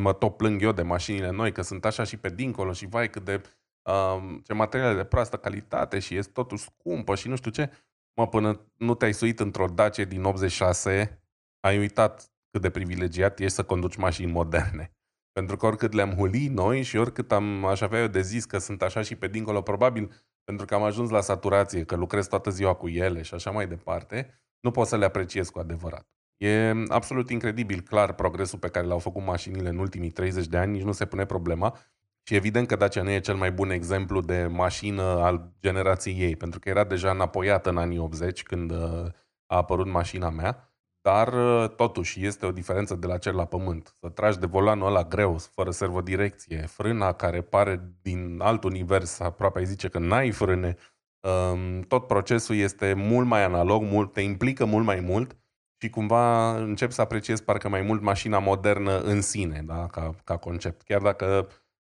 mă 0.00 0.12
tot 0.12 0.36
plâng 0.36 0.62
eu 0.62 0.72
de 0.72 0.82
mașinile 0.82 1.30
noi, 1.30 1.52
că 1.52 1.62
sunt 1.62 1.84
așa 1.84 2.04
și 2.04 2.16
pe 2.16 2.28
dincolo 2.28 2.72
și 2.72 2.86
vai 2.86 3.10
cât 3.10 3.24
de 3.24 3.42
um, 3.90 4.40
ce 4.40 4.52
materiale 4.52 4.94
de 4.94 5.04
proastă 5.04 5.36
calitate 5.36 5.98
și 5.98 6.16
este 6.16 6.32
totul 6.32 6.56
scumpă 6.56 7.14
și 7.14 7.28
nu 7.28 7.36
știu 7.36 7.50
ce, 7.50 7.70
mă, 8.16 8.28
până 8.28 8.60
nu 8.76 8.94
te-ai 8.94 9.14
suit 9.14 9.40
într-o 9.40 9.66
Dacia 9.66 10.04
din 10.04 10.24
86, 10.24 11.22
ai 11.60 11.78
uitat 11.78 12.29
cât 12.50 12.60
de 12.60 12.70
privilegiat 12.70 13.38
ești 13.38 13.54
să 13.54 13.64
conduci 13.64 13.96
mașini 13.96 14.32
moderne. 14.32 14.92
Pentru 15.38 15.56
că 15.56 15.66
oricât 15.66 15.92
le-am 15.92 16.12
huli 16.14 16.46
noi 16.46 16.82
și 16.82 16.96
oricât 16.96 17.32
am, 17.32 17.64
aș 17.64 17.80
avea 17.80 18.00
eu 18.00 18.06
de 18.06 18.20
zis 18.20 18.44
că 18.44 18.58
sunt 18.58 18.82
așa 18.82 19.02
și 19.02 19.16
pe 19.16 19.28
dincolo, 19.28 19.62
probabil 19.62 20.10
pentru 20.44 20.66
că 20.66 20.74
am 20.74 20.82
ajuns 20.82 21.10
la 21.10 21.20
saturație, 21.20 21.84
că 21.84 21.96
lucrez 21.96 22.26
toată 22.26 22.50
ziua 22.50 22.74
cu 22.74 22.88
ele 22.88 23.22
și 23.22 23.34
așa 23.34 23.50
mai 23.50 23.66
departe, 23.66 24.40
nu 24.60 24.70
pot 24.70 24.86
să 24.86 24.96
le 24.96 25.04
apreciez 25.04 25.48
cu 25.48 25.58
adevărat. 25.58 26.08
E 26.36 26.74
absolut 26.88 27.30
incredibil 27.30 27.80
clar 27.80 28.12
progresul 28.14 28.58
pe 28.58 28.68
care 28.68 28.86
l-au 28.86 28.98
făcut 28.98 29.24
mașinile 29.24 29.68
în 29.68 29.78
ultimii 29.78 30.10
30 30.10 30.46
de 30.46 30.56
ani, 30.56 30.72
nici 30.72 30.82
nu 30.82 30.92
se 30.92 31.06
pune 31.06 31.24
problema. 31.24 31.78
Și 32.22 32.34
evident 32.34 32.66
că 32.66 32.76
Dacia 32.76 33.02
nu 33.02 33.10
e 33.10 33.20
cel 33.20 33.34
mai 33.34 33.52
bun 33.52 33.70
exemplu 33.70 34.20
de 34.20 34.46
mașină 34.46 35.02
al 35.02 35.52
generației 35.60 36.20
ei, 36.20 36.36
pentru 36.36 36.58
că 36.58 36.68
era 36.68 36.84
deja 36.84 37.10
înapoiată 37.10 37.70
în 37.70 37.76
anii 37.76 37.98
80 37.98 38.42
când 38.42 38.70
uh, 38.70 39.06
a 39.46 39.56
apărut 39.56 39.86
mașina 39.86 40.30
mea, 40.30 40.69
dar 41.02 41.32
uh, 41.32 41.68
totuși 41.76 42.26
este 42.26 42.46
o 42.46 42.52
diferență 42.52 42.94
de 42.94 43.06
la 43.06 43.18
cel 43.18 43.34
la 43.34 43.44
pământ. 43.44 43.94
Să 44.00 44.08
tragi 44.08 44.38
de 44.38 44.46
volanul 44.46 44.86
ăla 44.86 45.04
greu, 45.04 45.38
fără 45.54 45.70
servodirecție, 45.70 46.58
frâna 46.66 47.12
care 47.12 47.40
pare 47.40 47.94
din 48.02 48.40
alt 48.42 48.64
univers, 48.64 49.20
aproape 49.20 49.58
ai 49.58 49.64
zice 49.64 49.88
că 49.88 49.98
n-ai 49.98 50.30
frâne, 50.30 50.76
um, 51.20 51.80
tot 51.80 52.06
procesul 52.06 52.56
este 52.56 52.92
mult 52.94 53.26
mai 53.26 53.44
analog, 53.44 53.82
mult, 53.82 54.12
te 54.12 54.20
implică 54.20 54.64
mult 54.64 54.84
mai 54.84 55.00
mult 55.00 55.36
și 55.82 55.90
cumva 55.90 56.56
încep 56.56 56.90
să 56.90 57.00
apreciez 57.00 57.40
parcă 57.40 57.68
mai 57.68 57.82
mult 57.82 58.02
mașina 58.02 58.38
modernă 58.38 59.00
în 59.00 59.20
sine, 59.20 59.62
da? 59.66 59.86
ca, 59.86 60.14
ca 60.24 60.36
concept. 60.36 60.82
Chiar 60.82 61.00
dacă 61.00 61.48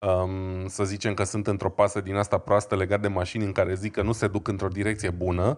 um, 0.06 0.66
să 0.66 0.84
zicem 0.84 1.14
că 1.14 1.24
sunt 1.24 1.46
într-o 1.46 1.70
pasă 1.70 2.00
din 2.00 2.14
asta 2.14 2.38
proastă 2.38 2.76
legat 2.76 3.00
de 3.00 3.08
mașini 3.08 3.44
în 3.44 3.52
care 3.52 3.74
zic 3.74 3.92
că 3.92 4.02
nu 4.02 4.12
se 4.12 4.28
duc 4.28 4.48
într-o 4.48 4.68
direcție 4.68 5.10
bună, 5.10 5.46
um, 5.46 5.56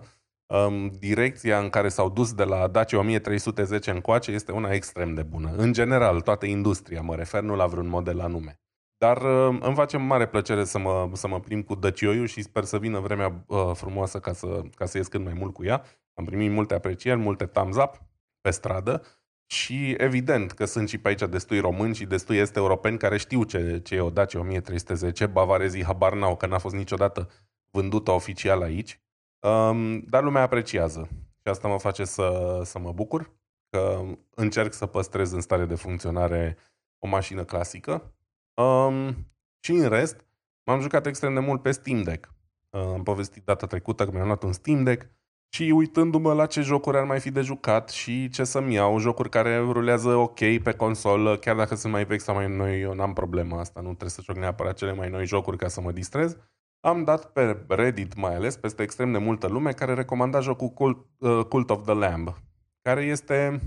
direcția 0.99 1.59
în 1.59 1.69
care 1.69 1.89
s-au 1.89 2.09
dus 2.09 2.33
de 2.33 2.45
la 2.45 2.69
Dacia 2.69 2.99
1310 2.99 3.91
încoace 3.91 4.31
este 4.31 4.53
una 4.53 4.71
extrem 4.71 5.15
de 5.15 5.23
bună. 5.23 5.53
În 5.57 5.73
general, 5.73 6.21
toată 6.21 6.47
industria, 6.47 7.01
mă 7.01 7.15
refer, 7.15 7.43
nu 7.43 7.55
la 7.55 7.67
vreun 7.67 7.89
model 7.89 8.21
anume. 8.21 8.61
Dar 8.99 9.23
uh, 9.23 9.59
îmi 9.61 9.75
face 9.75 9.97
mare 9.97 10.27
plăcere 10.27 10.65
să 10.65 10.79
mă, 10.79 11.11
să 11.13 11.29
mă 11.29 11.41
plimb 11.41 11.65
cu 11.65 11.75
Dăcioiu 11.75 12.25
și 12.25 12.43
sper 12.43 12.65
să 12.65 12.79
vină 12.79 12.99
vremea 12.99 13.45
uh, 13.47 13.71
frumoasă 13.75 14.19
ca 14.19 14.33
să, 14.33 14.61
ca 14.75 14.87
să 14.87 14.97
ies 14.97 15.07
cât 15.07 15.25
mai 15.25 15.33
mult 15.33 15.55
cu 15.55 15.65
ea. 15.65 15.83
Am 16.15 16.25
primit 16.25 16.51
multe 16.51 16.75
aprecieri, 16.75 17.19
multe 17.19 17.47
thumbs 17.47 17.77
up 17.77 18.03
pe 18.41 18.51
stradă 18.51 19.03
și 19.47 19.91
evident 19.99 20.53
că 20.53 20.65
sunt 20.65 20.89
și 20.89 20.99
pe 20.99 21.09
aici 21.09 21.23
destui 21.23 21.61
români 21.61 21.95
și 21.95 22.05
destui 22.05 22.37
este 22.37 22.59
europeni 22.59 22.99
care 22.99 23.17
știu 23.17 23.45
ce, 23.45 23.81
ce 23.85 23.95
e 23.95 24.01
o 24.01 24.11
Dacia 24.11 24.41
1310, 24.41 25.27
bavarezii 25.27 25.85
habar 25.85 26.15
n-au, 26.15 26.37
că 26.37 26.47
n-a 26.47 26.59
fost 26.59 26.75
niciodată 26.75 27.29
vândută 27.71 28.11
oficial 28.11 28.63
aici, 28.63 29.01
um, 29.41 30.01
dar 30.01 30.23
lumea 30.23 30.43
apreciază 30.43 31.09
și 31.43 31.49
asta 31.49 31.69
mă 31.69 31.79
face 31.79 32.05
să, 32.05 32.61
să 32.65 32.79
mă 32.79 32.93
bucur 32.93 33.31
că 33.71 34.03
încerc 34.35 34.73
să 34.73 34.87
păstrez 34.87 35.33
în 35.33 35.41
stare 35.41 35.65
de 35.65 35.75
funcționare 35.75 36.57
o 36.99 37.09
mașină 37.09 37.45
clasică 37.45 38.15
um, 38.55 39.15
și 39.61 39.73
în 39.73 39.89
rest 39.89 40.25
m-am 40.65 40.81
jucat 40.81 41.07
extrem 41.07 41.35
de 41.35 41.41
mult 41.41 41.63
pe 41.63 41.71
Steam 41.71 42.03
Deck. 42.03 42.35
Uh, 42.71 42.81
am 42.81 43.03
povestit 43.03 43.45
data 43.45 43.67
trecută 43.67 44.05
că 44.05 44.11
mi-am 44.11 44.27
luat 44.27 44.43
un 44.43 44.53
Steam 44.53 44.83
Deck 44.83 45.11
și 45.53 45.63
uitându-mă 45.63 46.33
la 46.33 46.47
ce 46.47 46.61
jocuri 46.61 46.97
ar 46.97 47.05
mai 47.05 47.21
fi 47.21 47.31
de 47.31 47.41
jucat 47.41 47.89
și 47.89 48.29
ce 48.29 48.45
să-mi 48.45 48.75
iau, 48.75 48.99
jocuri 48.99 49.29
care 49.29 49.59
rulează 49.59 50.15
ok 50.15 50.39
pe 50.39 50.73
consolă, 50.77 51.37
chiar 51.39 51.57
dacă 51.57 51.75
sunt 51.75 51.93
mai 51.93 52.05
vechi 52.05 52.21
sau 52.21 52.35
mai 52.35 52.49
noi, 52.49 52.81
eu 52.81 52.95
n-am 52.95 53.13
problema 53.13 53.61
asta, 53.61 53.81
nu 53.81 53.87
trebuie 53.87 54.11
să 54.11 54.23
joc 54.23 54.37
neapărat 54.37 54.77
cele 54.77 54.93
mai 54.93 55.09
noi 55.09 55.27
jocuri 55.27 55.57
ca 55.57 55.69
să 55.69 55.81
mă 55.81 55.93
distrez. 55.93 56.37
Am 56.81 57.05
dat 57.05 57.33
pe 57.33 57.65
Reddit 57.69 58.15
mai 58.15 58.35
ales, 58.35 58.57
peste 58.57 58.83
extrem 58.83 59.13
de 59.13 59.19
multă 59.19 59.47
lume, 59.47 59.73
care 59.73 59.95
recomanda 59.95 60.41
jocul 60.41 60.69
Cult, 60.69 61.07
uh, 61.19 61.45
Cult 61.45 61.71
of 61.71 61.85
the 61.85 61.95
Lamb, 61.95 62.35
care 62.83 63.03
este 63.03 63.61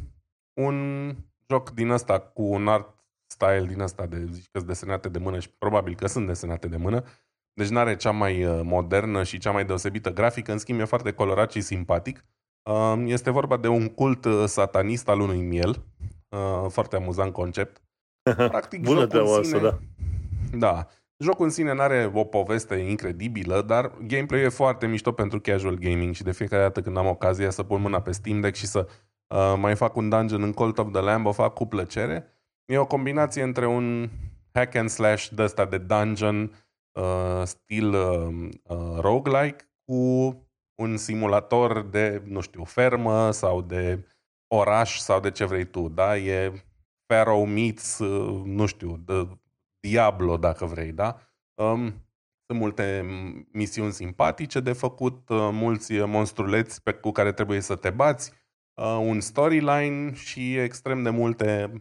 un 0.53 1.07
joc 1.49 1.69
din 1.69 1.89
ăsta 1.89 2.19
cu 2.19 2.43
un 2.43 2.67
art 2.67 2.93
style 3.27 3.65
din 3.67 3.81
asta 3.81 4.05
de 4.05 4.25
zici 4.31 4.49
că 4.51 4.59
desenate 4.59 5.09
de 5.09 5.19
mână 5.19 5.39
și 5.39 5.49
probabil 5.49 5.95
că 5.95 6.07
sunt 6.07 6.27
desenate 6.27 6.67
de 6.67 6.77
mână. 6.77 7.03
Deci 7.53 7.67
nu 7.67 7.79
are 7.79 7.95
cea 7.95 8.11
mai 8.11 8.45
uh, 8.45 8.61
modernă 8.63 9.23
și 9.23 9.37
cea 9.37 9.51
mai 9.51 9.65
deosebită 9.65 10.13
grafică, 10.13 10.51
în 10.51 10.57
schimb 10.57 10.79
e 10.79 10.83
foarte 10.83 11.11
colorat 11.11 11.51
și 11.51 11.61
simpatic. 11.61 12.25
Um, 12.63 13.07
este 13.07 13.29
vorba 13.29 13.57
de 13.57 13.67
un 13.67 13.87
cult 13.87 14.25
uh, 14.25 14.43
satanist 14.45 15.09
al 15.09 15.19
unui 15.19 15.41
miel. 15.41 15.85
Uh, 16.29 16.69
foarte 16.69 16.95
amuzant 16.95 17.33
concept. 17.33 17.81
Practic, 18.35 18.81
Bună 18.81 19.07
treaba 19.07 19.35
asta, 19.35 19.59
da. 19.59 19.79
Da. 20.57 20.87
Jocul 21.23 21.45
în 21.45 21.51
sine 21.51 21.73
nu 21.73 21.81
are 21.81 22.11
o 22.13 22.23
poveste 22.23 22.75
incredibilă, 22.75 23.61
dar 23.61 23.91
gameplay 24.07 24.41
e 24.41 24.49
foarte 24.49 24.87
mișto 24.87 25.11
pentru 25.11 25.39
casual 25.39 25.75
gaming 25.75 26.13
și 26.13 26.23
de 26.23 26.31
fiecare 26.31 26.61
dată 26.61 26.81
când 26.81 26.97
am 26.97 27.07
ocazia 27.07 27.49
să 27.49 27.63
pun 27.63 27.81
mâna 27.81 28.01
pe 28.01 28.11
Steam 28.11 28.39
Deck 28.39 28.55
și 28.55 28.65
să 28.65 28.87
uh, 29.27 29.55
mai 29.57 29.75
fac 29.75 29.95
un 29.95 30.09
dungeon 30.09 30.43
în 30.43 30.53
Cult 30.53 30.77
of 30.77 30.91
the 30.91 31.01
Lamb, 31.01 31.25
o 31.25 31.31
fac 31.31 31.53
cu 31.53 31.65
plăcere. 31.65 32.27
E 32.65 32.77
o 32.77 32.85
combinație 32.85 33.43
între 33.43 33.65
un 33.65 34.09
hack 34.53 34.75
and 34.75 34.89
slash 34.89 35.27
de 35.27 35.43
ăsta 35.43 35.65
de 35.65 35.77
dungeon 35.77 36.51
uh, 36.91 37.41
stil 37.43 37.93
uh, 37.93 38.49
uh, 38.63 38.99
roguelike 38.99 39.69
cu 39.85 40.01
un 40.81 40.97
simulator 40.97 41.81
de, 41.81 42.21
nu 42.25 42.39
știu, 42.39 42.63
fermă 42.63 43.31
sau 43.31 43.61
de 43.61 44.07
oraș 44.47 44.97
sau 44.97 45.19
de 45.19 45.31
ce 45.31 45.45
vrei 45.45 45.65
tu, 45.65 45.89
da? 45.89 46.17
E 46.17 46.53
Pharaoh 47.05 47.47
meets, 47.47 47.99
uh, 47.99 48.41
nu 48.45 48.65
știu, 48.65 49.01
de 49.05 49.27
Diablo, 49.87 50.37
dacă 50.37 50.65
vrei, 50.65 50.91
da? 50.91 51.19
Um, 51.53 51.81
sunt 52.45 52.59
multe 52.59 53.05
misiuni 53.51 53.91
simpatice 53.91 54.59
de 54.59 54.73
făcut, 54.73 55.29
uh, 55.29 55.49
mulți 55.51 55.93
monstruleți 55.93 56.83
pe, 56.83 56.93
cu 56.93 57.11
care 57.11 57.31
trebuie 57.31 57.59
să 57.59 57.75
te 57.75 57.89
bați, 57.89 58.31
uh, 58.73 58.97
un 59.01 59.19
storyline 59.19 60.13
și 60.13 60.57
extrem 60.57 61.03
de 61.03 61.09
multe, 61.09 61.71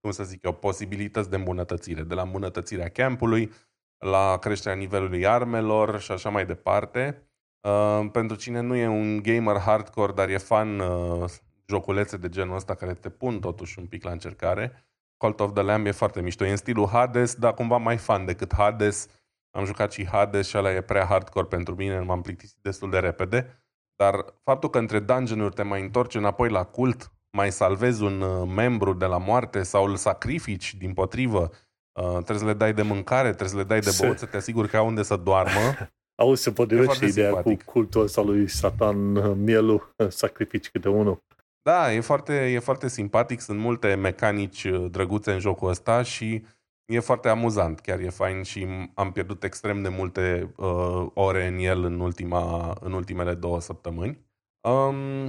cum 0.00 0.10
să 0.10 0.24
zic 0.24 0.44
eu, 0.44 0.52
posibilități 0.52 1.30
de 1.30 1.36
îmbunătățire, 1.36 2.02
de 2.02 2.14
la 2.14 2.22
îmbunătățirea 2.22 2.88
campului, 2.88 3.52
la 3.98 4.38
creșterea 4.40 4.78
nivelului 4.78 5.26
armelor 5.26 6.00
și 6.00 6.12
așa 6.12 6.28
mai 6.28 6.46
departe. 6.46 7.26
Uh, 7.60 8.08
pentru 8.12 8.36
cine 8.36 8.60
nu 8.60 8.74
e 8.74 8.86
un 8.86 9.22
gamer 9.22 9.56
hardcore, 9.56 10.12
dar 10.12 10.28
e 10.28 10.38
fan 10.38 10.78
uh, 10.78 11.30
joculețe 11.68 12.16
de 12.16 12.28
genul 12.28 12.56
ăsta 12.56 12.74
care 12.74 12.94
te 12.94 13.10
pun 13.10 13.40
totuși 13.40 13.78
un 13.78 13.86
pic 13.86 14.04
la 14.04 14.10
încercare, 14.10 14.91
Cult 15.22 15.40
of 15.40 15.52
the 15.52 15.62
Lamb 15.62 15.86
e 15.86 15.90
foarte 15.90 16.20
mișto. 16.20 16.44
E 16.44 16.50
în 16.50 16.56
stilul 16.56 16.88
Hades, 16.88 17.34
dar 17.34 17.54
cumva 17.54 17.76
mai 17.76 17.96
fan 17.96 18.24
decât 18.24 18.54
Hades. 18.54 19.06
Am 19.50 19.64
jucat 19.64 19.92
și 19.92 20.06
Hades 20.06 20.48
și 20.48 20.58
ăla 20.58 20.72
e 20.72 20.80
prea 20.80 21.04
hardcore 21.04 21.46
pentru 21.46 21.74
mine, 21.74 22.00
m-am 22.00 22.22
plictisit 22.22 22.58
destul 22.62 22.90
de 22.90 22.98
repede. 22.98 23.64
Dar 23.96 24.24
faptul 24.42 24.70
că 24.70 24.78
între 24.78 24.98
dungeon-uri 24.98 25.54
te 25.54 25.62
mai 25.62 25.80
întorci 25.80 26.14
înapoi 26.14 26.48
la 26.48 26.64
cult, 26.64 27.12
mai 27.30 27.52
salvezi 27.52 28.02
un 28.02 28.20
uh, 28.20 28.52
membru 28.54 28.92
de 28.92 29.04
la 29.04 29.18
moarte 29.18 29.62
sau 29.62 29.84
îl 29.84 29.96
sacrifici 29.96 30.74
din 30.74 30.92
potrivă, 30.92 31.50
uh, 31.92 32.10
trebuie 32.10 32.38
să 32.38 32.44
le 32.44 32.54
dai 32.54 32.72
de 32.72 32.82
mâncare, 32.82 33.28
trebuie 33.28 33.48
să 33.48 33.56
le 33.56 33.64
dai 33.64 33.80
de 33.80 33.96
băut, 34.00 34.18
să 34.18 34.26
te 34.26 34.36
asiguri 34.36 34.68
că 34.68 34.76
au 34.76 34.86
unde 34.86 35.02
să 35.02 35.16
doarmă. 35.16 35.60
Auzi, 36.22 36.42
se 36.42 36.52
potrivește 36.52 37.06
ideea 37.06 37.26
simpatic. 37.26 37.62
cu 37.62 37.72
cultul 37.72 38.02
ăsta 38.02 38.20
lui 38.20 38.48
Satan, 38.48 39.16
uh, 39.16 39.32
mielul, 39.36 39.94
sacrifici 40.08 40.70
câte 40.70 40.88
unul. 40.88 41.22
Da, 41.62 41.92
e 41.92 42.00
foarte, 42.00 42.50
e 42.50 42.58
foarte 42.58 42.88
simpatic, 42.88 43.40
sunt 43.40 43.58
multe 43.58 43.94
mecanici 43.94 44.64
uh, 44.64 44.90
drăguțe 44.90 45.32
în 45.32 45.38
jocul 45.38 45.68
ăsta 45.68 46.02
și 46.02 46.44
e 46.84 47.00
foarte 47.00 47.28
amuzant, 47.28 47.80
chiar 47.80 47.98
e 47.98 48.08
fain 48.08 48.42
și 48.42 48.66
am 48.94 49.12
pierdut 49.12 49.44
extrem 49.44 49.82
de 49.82 49.88
multe 49.88 50.54
uh, 50.56 51.06
ore 51.14 51.46
în 51.46 51.58
el 51.58 51.84
în, 51.84 52.00
ultima, 52.00 52.76
în 52.80 52.92
ultimele 52.92 53.34
două 53.34 53.60
săptămâni. 53.60 54.26
Um, 54.68 55.26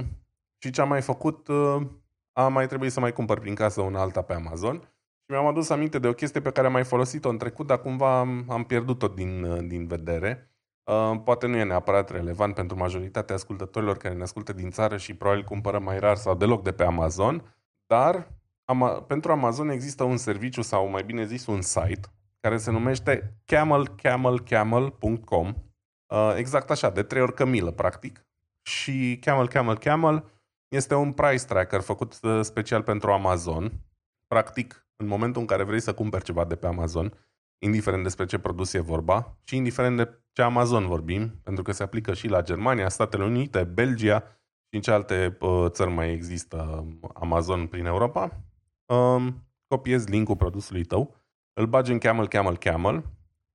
și 0.58 0.70
ce 0.70 0.80
am 0.80 0.88
mai 0.88 1.02
făcut, 1.02 1.48
uh, 1.48 1.82
am 2.32 2.52
mai 2.52 2.66
trebuit 2.66 2.92
să 2.92 3.00
mai 3.00 3.12
cumpăr 3.12 3.38
prin 3.38 3.54
casă 3.54 3.80
una 3.80 4.00
alta 4.00 4.22
pe 4.22 4.32
Amazon 4.32 4.76
și 5.24 5.30
mi-am 5.30 5.46
adus 5.46 5.68
aminte 5.68 5.98
de 5.98 6.08
o 6.08 6.12
chestie 6.12 6.40
pe 6.40 6.50
care 6.50 6.66
am 6.66 6.72
mai 6.72 6.84
folosit-o 6.84 7.28
în 7.28 7.38
trecut, 7.38 7.66
dar 7.66 7.80
cumva 7.80 8.18
am, 8.18 8.44
am 8.48 8.64
pierdut-o 8.64 9.08
din, 9.08 9.42
uh, 9.42 9.66
din 9.66 9.86
vedere. 9.86 10.53
Uh, 10.84 11.20
poate 11.24 11.46
nu 11.46 11.56
e 11.56 11.64
neapărat 11.64 12.10
relevant 12.10 12.54
pentru 12.54 12.76
majoritatea 12.76 13.34
ascultătorilor 13.34 13.96
care 13.96 14.14
ne 14.14 14.22
ascultă 14.22 14.52
din 14.52 14.70
țară 14.70 14.96
și 14.96 15.14
probabil 15.14 15.44
cumpără 15.44 15.78
mai 15.78 15.98
rar 15.98 16.16
sau 16.16 16.34
deloc 16.34 16.62
de 16.62 16.72
pe 16.72 16.84
Amazon, 16.84 17.54
dar 17.86 18.28
ama- 18.64 19.06
pentru 19.06 19.32
Amazon 19.32 19.68
există 19.68 20.04
un 20.04 20.16
serviciu 20.16 20.62
sau 20.62 20.88
mai 20.88 21.04
bine 21.04 21.24
zis 21.24 21.46
un 21.46 21.60
site 21.60 22.08
care 22.40 22.56
se 22.56 22.70
numește 22.70 23.34
camelcamelcamel.com 23.44 25.54
uh, 26.06 26.34
exact 26.36 26.70
așa, 26.70 26.90
de 26.90 27.02
trei 27.02 27.22
ori 27.22 27.34
cămilă 27.34 27.70
practic 27.70 28.26
și 28.62 29.18
Camel 29.20 29.48
Camel 29.48 29.78
Camel 29.78 30.24
este 30.68 30.94
un 30.94 31.12
price 31.12 31.44
tracker 31.44 31.80
făcut 31.80 32.18
uh, 32.22 32.40
special 32.42 32.82
pentru 32.82 33.12
Amazon. 33.12 33.72
Practic, 34.26 34.86
în 34.96 35.06
momentul 35.06 35.40
în 35.40 35.46
care 35.46 35.62
vrei 35.62 35.80
să 35.80 35.94
cumperi 35.94 36.24
ceva 36.24 36.44
de 36.44 36.56
pe 36.56 36.66
Amazon, 36.66 37.18
indiferent 37.58 38.02
despre 38.02 38.24
ce 38.24 38.38
produs 38.38 38.72
e 38.72 38.80
vorba 38.80 39.36
și 39.44 39.56
indiferent 39.56 39.96
de 39.96 40.18
ce 40.32 40.42
Amazon 40.42 40.86
vorbim, 40.86 41.40
pentru 41.42 41.62
că 41.62 41.72
se 41.72 41.82
aplică 41.82 42.14
și 42.14 42.28
la 42.28 42.42
Germania, 42.42 42.88
Statele 42.88 43.24
Unite, 43.24 43.64
Belgia 43.64 44.20
și 44.68 44.76
în 44.76 44.80
ce 44.80 44.90
alte 44.90 45.36
uh, 45.40 45.66
țări 45.70 45.90
mai 45.90 46.12
există 46.12 46.86
Amazon 47.14 47.66
prin 47.66 47.86
Europa. 47.86 48.40
Um, 48.86 49.48
copiezi 49.66 50.10
linkul 50.10 50.36
produsului 50.36 50.84
tău, 50.84 51.16
îl 51.52 51.66
bagi 51.66 51.92
în 51.92 51.98
Camel, 51.98 52.28
Camel, 52.28 52.56
Camel 52.56 53.04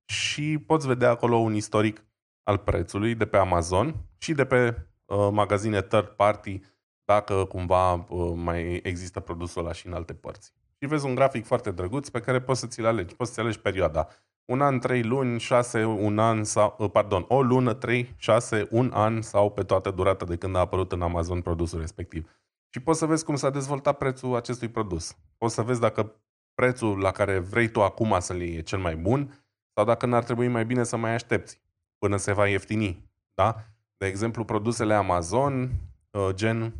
și 0.06 0.58
poți 0.58 0.88
vedea 0.88 1.10
acolo 1.10 1.36
un 1.36 1.56
istoric 1.56 2.04
al 2.44 2.58
prețului 2.58 3.16
de 3.16 3.26
pe 3.26 3.38
Amazon 3.38 3.96
și 4.18 4.34
de 4.34 4.46
pe 4.46 4.88
uh, 5.06 5.30
magazine 5.32 5.82
third 5.82 6.08
party 6.08 6.62
dacă 7.04 7.46
cumva 7.46 7.94
uh, 7.94 8.32
mai 8.36 8.80
există 8.84 9.20
produsul 9.20 9.62
ăla 9.62 9.74
și 9.74 9.88
în 9.88 9.94
alte 9.94 10.14
părți. 10.14 10.54
Și 10.82 10.88
vezi 10.88 11.06
un 11.06 11.16
grafic 11.16 11.46
foarte 11.46 11.72
drăguț 11.72 12.10
pe 12.10 12.20
care 12.20 12.42
poți 12.42 12.60
să 12.60 12.68
ți-l 12.68 12.86
alegi. 12.86 13.16
Poți 13.16 13.30
să-ți 13.30 13.42
alegi 13.42 13.60
perioada 13.60 14.08
un 14.50 14.62
an, 14.62 14.80
trei 14.80 15.04
luni, 15.04 15.40
șase, 15.40 15.84
un 15.84 16.20
an 16.20 16.44
sau, 16.44 16.76
uh, 16.78 16.90
pardon, 16.92 17.26
o 17.28 17.42
lună, 17.42 17.74
trei, 17.74 18.16
șase, 18.18 18.68
un 18.72 18.92
an 18.94 19.22
sau 19.22 19.52
pe 19.52 19.64
toată 19.64 19.92
durata 19.92 20.26
de 20.26 20.36
când 20.36 20.56
a 20.56 20.60
apărut 20.60 20.92
în 20.92 21.02
Amazon 21.02 21.42
produsul 21.42 21.80
respectiv. 21.80 22.30
Și 22.70 22.80
poți 22.80 23.00
să 23.00 23.06
vezi 23.06 23.26
cum 23.26 23.36
s-a 23.36 23.50
dezvoltat 23.50 23.98
prețul 23.98 24.36
acestui 24.36 24.68
produs. 24.68 25.18
Poți 25.38 25.54
să 25.54 25.62
vezi 25.62 25.80
dacă 25.80 26.16
prețul 26.54 27.00
la 27.00 27.12
care 27.12 27.40
vrei 27.40 27.68
tu 27.68 27.84
acum 27.84 28.20
să-l 28.20 28.42
iei 28.42 28.58
e 28.58 28.62
cel 28.62 28.80
mai 28.80 28.96
bun 28.96 29.46
sau 29.74 29.86
dacă 29.86 30.06
n-ar 30.06 30.24
trebui 30.24 30.48
mai 30.48 30.66
bine 30.66 30.84
să 30.84 30.98
mai 30.98 31.14
aștepți 31.14 31.62
până 31.98 32.18
se 32.18 32.34
va 32.34 32.48
ieftini. 32.48 33.12
Da? 33.34 33.56
De 33.98 34.06
exemplu, 34.06 34.46
produsele 34.46 34.94
Amazon, 34.94 35.72
uh, 36.12 36.30
gen 36.34 36.74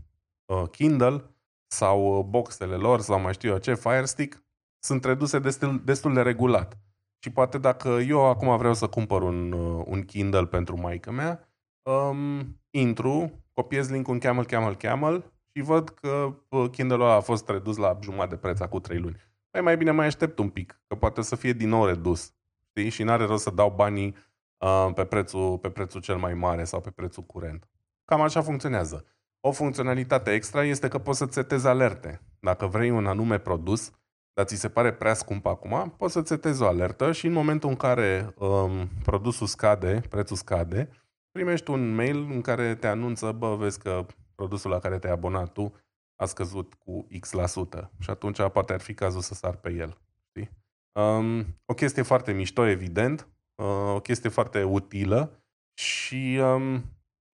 uh, 0.46 0.70
Kindle 0.72 1.29
sau 1.72 2.28
boxele 2.30 2.76
lor 2.76 3.02
sau 3.02 3.20
mai 3.20 3.34
știu 3.34 3.50
eu 3.50 3.58
ce, 3.58 3.74
Fire 3.74 4.06
Stick, 4.06 4.44
sunt 4.80 5.04
reduse 5.06 5.40
destul, 5.40 5.82
destul 5.84 6.14
de 6.14 6.22
regulat. 6.22 6.78
Și 7.20 7.32
poate 7.32 7.58
dacă 7.58 7.90
eu 7.90 8.26
acum 8.26 8.58
vreau 8.58 8.74
să 8.74 8.88
cumpăr 8.88 9.22
un, 9.22 9.52
uh, 9.52 9.84
un 9.88 10.04
Kindle 10.04 10.46
pentru 10.46 10.80
maică 10.80 11.12
mea, 11.12 11.50
um, 11.82 12.60
intru, 12.70 13.44
copiez 13.54 13.90
linkul 13.90 14.14
în 14.14 14.20
Camel, 14.20 14.46
Camel, 14.46 14.76
Camel 14.76 15.32
și 15.54 15.62
văd 15.62 15.90
că 15.90 16.36
uh, 16.50 16.70
Kindle-ul 16.72 17.02
ăla 17.02 17.14
a 17.14 17.20
fost 17.20 17.50
redus 17.50 17.78
la 17.78 18.00
jumătate 18.02 18.30
de 18.30 18.36
preț 18.36 18.60
acum 18.60 18.80
3 18.80 19.00
luni. 19.00 19.16
Păi 19.50 19.62
mai 19.62 19.78
bine 19.78 19.92
mai 19.92 20.06
aștept 20.06 20.40
un 20.40 20.50
pic, 20.50 20.82
că 20.88 20.96
poate 20.96 21.22
să 21.22 21.36
fie 21.36 21.54
din 21.54 21.70
nou 21.70 21.86
redus. 21.86 22.34
Știi? 22.70 22.90
Și 22.90 23.04
n-are 23.04 23.26
rost 23.26 23.44
să 23.44 23.50
dau 23.50 23.74
banii 23.76 24.16
uh, 24.58 24.90
pe, 24.94 25.06
prețul, 25.06 25.58
pe 25.58 25.70
prețul 25.70 26.02
cel 26.02 26.18
mai 26.18 26.34
mare 26.34 26.64
sau 26.64 26.82
pe 26.82 26.90
prețul 26.90 27.24
curent. 27.24 27.68
Cam 28.06 28.22
așa 28.22 28.42
funcționează. 28.42 29.06
O 29.42 29.52
funcționalitate 29.52 30.34
extra 30.34 30.64
este 30.64 30.88
că 30.88 30.98
poți 30.98 31.18
să-ți 31.18 31.34
setezi 31.34 31.68
alerte. 31.68 32.22
Dacă 32.40 32.66
vrei 32.66 32.90
un 32.90 33.06
anume 33.06 33.40
produs, 33.40 33.92
dar 34.34 34.46
ți 34.46 34.56
se 34.56 34.70
pare 34.70 34.94
prea 34.94 35.14
scump 35.14 35.46
acum, 35.46 35.94
poți 35.98 36.14
să-ți 36.14 36.28
setezi 36.28 36.62
o 36.62 36.68
alertă 36.68 37.12
și 37.12 37.26
în 37.26 37.34
momentul 37.34 37.70
în 37.70 37.76
care 37.76 38.34
um, 38.38 38.88
produsul 39.04 39.48
scade, 39.48 40.02
prețul 40.10 40.36
scade, 40.36 40.90
primești 41.32 41.70
un 41.70 41.96
mail 41.96 42.18
în 42.32 42.42
care 42.42 42.76
te 42.76 42.88
anunță, 42.88 43.32
bă, 43.32 43.56
vezi 43.56 43.80
că 43.80 44.06
produsul 44.36 44.72
la 44.72 44.80
care 44.80 45.00
te-ai 45.00 45.14
abonat 45.14 45.52
tu 45.52 45.74
a 46.16 46.26
scăzut 46.26 46.74
cu 46.74 47.08
X%. 47.20 47.32
la 47.32 47.46
sută 47.46 47.92
Și 48.00 48.10
atunci 48.10 48.42
poate 48.42 48.74
ar 48.74 48.82
fi 48.82 48.94
cazul 48.94 49.22
să 49.22 49.34
sar 49.34 49.56
pe 49.56 49.74
el. 49.74 49.98
Știi? 50.30 50.50
Um, 50.92 51.46
o 51.66 51.74
chestie 51.74 52.02
foarte 52.02 52.32
mișto, 52.32 52.66
evident, 52.66 53.28
uh, 53.56 53.94
o 53.94 54.00
chestie 54.00 54.30
foarte 54.30 54.64
utilă 54.64 55.44
și 55.74 56.40
um, 56.42 56.84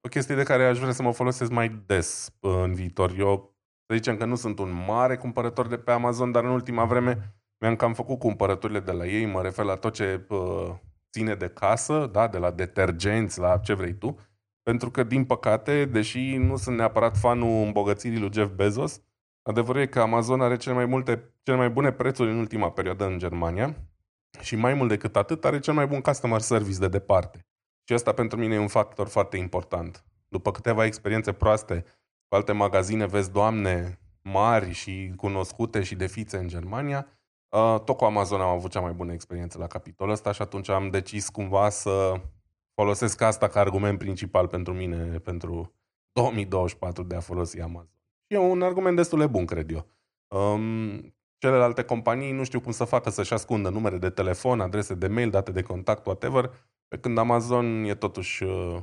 o 0.05 0.09
chestie 0.09 0.35
de 0.35 0.43
care 0.43 0.67
aș 0.67 0.79
vrea 0.79 0.93
să 0.93 1.03
mă 1.03 1.13
folosesc 1.13 1.51
mai 1.51 1.83
des 1.87 2.35
uh, 2.41 2.53
în 2.63 2.75
viitor. 2.75 3.15
Eu 3.19 3.57
să 3.87 3.95
zicem 3.95 4.17
că 4.17 4.25
nu 4.25 4.35
sunt 4.35 4.59
un 4.59 4.85
mare 4.87 5.17
cumpărător 5.17 5.67
de 5.67 5.77
pe 5.77 5.91
Amazon, 5.91 6.33
dar 6.33 6.45
în 6.45 6.51
ultima 6.51 6.85
vreme 6.85 7.35
mi-am 7.61 7.77
cam 7.77 7.95
făcut 7.95 8.19
cumpărăturile 8.19 8.81
de 8.81 8.93
la 8.93 9.07
ei, 9.07 9.27
mă 9.27 9.43
refer 9.43 9.65
la 9.65 9.77
tot 9.77 9.93
ce 9.93 10.27
uh, 10.29 10.75
ține 11.13 11.35
de 11.35 11.49
casă, 11.49 12.09
da, 12.13 12.29
de 12.29 12.39
la 12.39 12.51
detergenți, 12.51 13.39
la 13.39 13.59
ce 13.59 13.75
vrei 13.75 13.95
tu, 13.95 14.19
pentru 14.63 14.91
că, 14.91 15.03
din 15.03 15.25
păcate, 15.25 15.85
deși 15.85 16.37
nu 16.37 16.57
sunt 16.57 16.77
neapărat 16.77 17.17
fanul 17.17 17.65
îmbogățirii 17.65 18.19
lui 18.19 18.33
Jeff 18.33 18.53
Bezos, 18.55 19.03
adevărul 19.43 19.81
e 19.81 19.87
că 19.87 20.01
Amazon 20.01 20.41
are 20.41 20.57
cele 20.57 20.75
mai, 20.75 20.87
multe, 20.87 21.35
cele 21.43 21.57
mai 21.57 21.71
bune 21.71 21.93
prețuri 21.93 22.31
în 22.31 22.39
ultima 22.39 22.71
perioadă 22.71 23.07
în 23.07 23.19
Germania 23.19 23.77
și 24.41 24.57
mai 24.57 24.75
mult 24.75 24.89
decât 24.89 25.17
atât 25.17 25.45
are 25.45 25.59
cel 25.59 25.75
mai 25.75 25.87
bun 25.87 26.01
customer 26.01 26.41
service 26.41 26.79
de 26.79 26.89
departe. 26.89 27.47
Și 27.85 27.95
asta 27.95 28.13
pentru 28.13 28.39
mine 28.39 28.55
e 28.55 28.59
un 28.59 28.69
factor 28.69 29.09
foarte 29.09 29.37
important. 29.37 30.05
După 30.29 30.51
câteva 30.51 30.85
experiențe 30.85 31.33
proaste 31.33 31.85
cu 32.29 32.35
alte 32.35 32.53
magazine 32.53 33.07
vezi 33.07 33.31
doamne 33.31 33.99
mari 34.23 34.73
și 34.73 35.13
cunoscute 35.17 35.83
și 35.83 35.95
de 35.95 36.07
fițe 36.07 36.37
în 36.37 36.49
Germania, 36.49 37.09
Uh, 37.55 37.81
tot 37.85 37.97
cu 37.97 38.05
Amazon 38.05 38.41
am 38.41 38.49
avut 38.49 38.71
cea 38.71 38.81
mai 38.81 38.93
bună 38.93 39.13
experiență 39.13 39.59
la 39.59 39.67
capitolul 39.67 40.13
ăsta 40.13 40.33
și 40.33 40.43
atunci 40.43 40.69
am 40.69 40.91
decis 40.91 41.29
cumva 41.29 41.69
să 41.69 42.21
folosesc 42.75 43.21
asta 43.21 43.49
ca 43.49 43.61
argument 43.61 43.99
principal 43.99 44.49
pentru 44.49 44.73
mine, 44.73 45.19
pentru 45.19 45.75
2024 46.13 47.03
de 47.03 47.15
a 47.15 47.21
folosi 47.21 47.61
Amazon. 47.61 47.91
Și 48.27 48.37
e 48.37 48.39
un 48.39 48.63
argument 48.63 48.97
destul 48.97 49.19
de 49.19 49.27
bun, 49.27 49.45
cred 49.45 49.71
eu. 49.71 49.87
Um, 50.39 51.15
celelalte 51.39 51.83
companii 51.83 52.33
nu 52.33 52.45
știu 52.45 52.61
cum 52.61 52.73
să 52.73 52.85
facă 52.85 53.11
să-și 53.11 53.33
ascundă 53.33 53.69
numere 53.69 53.99
de 53.99 54.11
telefon, 54.11 54.61
adrese 54.61 54.95
de 54.95 55.07
mail, 55.07 55.31
date 55.31 55.53
de 55.53 55.63
contact, 55.63 56.07
whatever, 56.07 56.51
pe 56.89 56.99
când 56.99 57.19
Amazon 57.19 57.85
e 57.85 57.95
totuși 57.95 58.43
uh, 58.43 58.77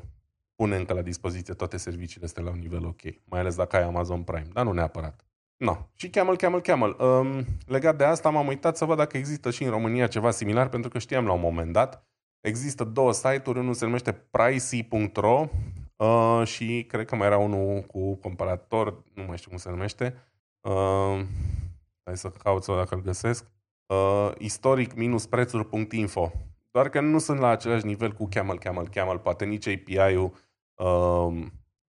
pune 0.56 0.76
încă 0.76 0.94
la 0.94 1.02
dispoziție 1.02 1.54
toate 1.54 1.78
serviciile 1.78 2.26
astea 2.26 2.44
la 2.44 2.50
un 2.50 2.60
nivel 2.60 2.86
ok, 2.86 3.02
mai 3.24 3.40
ales 3.40 3.56
dacă 3.56 3.76
ai 3.76 3.84
Amazon 3.84 4.24
Prime, 4.24 4.48
dar 4.54 4.66
nu 4.66 4.72
neapărat. 4.72 5.26
No. 5.62 5.78
Și 5.96 6.10
Camel, 6.10 6.36
Camel, 6.36 6.62
Camel. 6.62 6.96
Um, 7.00 7.46
legat 7.66 7.98
de 7.98 8.04
asta 8.04 8.30
m-am 8.30 8.48
uitat 8.48 8.78
să 8.78 8.86
văd 8.86 8.98
dacă 8.98 9.18
există 9.18 9.52
și 9.52 9.64
în 9.64 9.70
România 9.70 10.08
ceva 10.08 10.32
similar, 10.32 10.70
pentru 10.70 10.90
că 10.90 11.00
știam 11.00 11.26
la 11.26 11.32
un 11.32 11.40
moment 11.40 11.74
dat. 11.74 12.06
Există 12.40 12.84
două 12.84 13.14
site-uri, 13.14 13.60
unul 13.60 13.74
se 13.74 13.86
numește 13.86 14.12
pricey.ro 14.12 15.48
uh, 15.96 16.42
și 16.46 16.86
cred 16.88 17.06
că 17.06 17.16
mai 17.16 17.28
era 17.28 17.38
unul 17.38 17.82
cu 17.82 18.16
comparator, 18.16 19.04
nu 19.14 19.24
mai 19.24 19.38
știu 19.38 19.50
cum 19.50 19.60
se 19.60 19.70
numește. 19.70 20.16
Uh, 20.62 21.22
hai 22.04 22.18
să 22.18 22.30
caut 22.30 22.64
să 22.64 22.76
dacă 22.76 22.96
îl 22.96 23.02
găsesc. 23.02 23.46
Uh, 23.86 24.32
istoric-prețuri.info 24.38 26.32
Doar 26.72 26.90
că 26.90 27.00
nu 27.00 27.20
sunt 27.20 27.40
la 27.40 27.48
același 27.48 27.86
nivel 27.86 28.12
cu 28.12 28.28
Camel, 28.28 28.60
Camel, 28.60 28.90
Camel. 28.90 29.20
Poate 29.20 29.46
nici 29.46 29.68
API-ul 29.68 30.34
uh, 30.76 31.46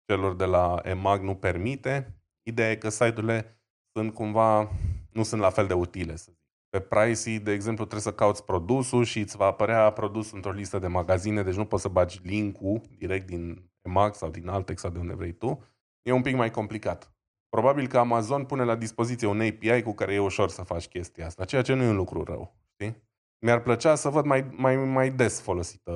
celor 0.07 0.35
de 0.35 0.45
la 0.45 0.81
EMAG 0.83 1.23
nu 1.23 1.35
permite. 1.35 2.23
Ideea 2.43 2.71
e 2.71 2.77
că 2.77 2.89
site-urile 2.89 3.61
sunt 3.93 4.15
cumva, 4.15 4.71
nu 5.13 5.23
sunt 5.23 5.41
la 5.41 5.51
fel 5.51 5.67
de 5.67 5.75
utile, 5.75 6.17
să 6.17 6.27
zic. 6.29 6.39
Pe 6.69 6.81
Pricey, 6.81 7.39
de 7.39 7.53
exemplu, 7.53 7.85
trebuie 7.85 8.13
să 8.13 8.19
cauți 8.19 8.45
produsul 8.45 9.05
și 9.05 9.19
îți 9.19 9.37
va 9.37 9.47
apărea 9.47 9.91
produsul 9.91 10.37
într-o 10.37 10.53
listă 10.53 10.79
de 10.79 10.87
magazine, 10.87 11.43
deci 11.43 11.55
nu 11.55 11.65
poți 11.65 11.83
să 11.83 11.89
bagi 11.89 12.21
link-ul 12.23 12.81
direct 12.99 13.27
din 13.27 13.71
EMAG 13.83 14.15
sau 14.15 14.31
din 14.31 14.49
Altex 14.49 14.81
sau 14.81 14.91
de 14.91 14.99
unde 14.99 15.15
vrei 15.15 15.33
tu. 15.33 15.65
E 16.03 16.13
un 16.13 16.23
pic 16.23 16.37
mai 16.37 16.51
complicat. 16.51 17.13
Probabil 17.49 17.87
că 17.87 17.99
Amazon 17.99 18.45
pune 18.45 18.65
la 18.65 18.77
dispoziție 18.77 19.27
un 19.27 19.41
API 19.41 19.83
cu 19.83 19.93
care 19.93 20.15
e 20.15 20.19
ușor 20.19 20.49
să 20.49 20.63
faci 20.63 20.89
chestia 20.89 21.27
asta, 21.27 21.45
ceea 21.45 21.63
ce 21.63 21.75
nu 21.75 21.83
e 21.83 21.89
un 21.89 21.97
lucru 21.97 22.25
rău. 22.25 22.55
Știi? 22.73 22.97
Mi-ar 23.41 23.61
plăcea 23.61 23.95
să 23.95 24.09
văd 24.09 24.25
mai, 24.25 24.47
mai, 24.51 24.77
mai 24.77 25.11
des 25.11 25.41
folosită 25.41 25.93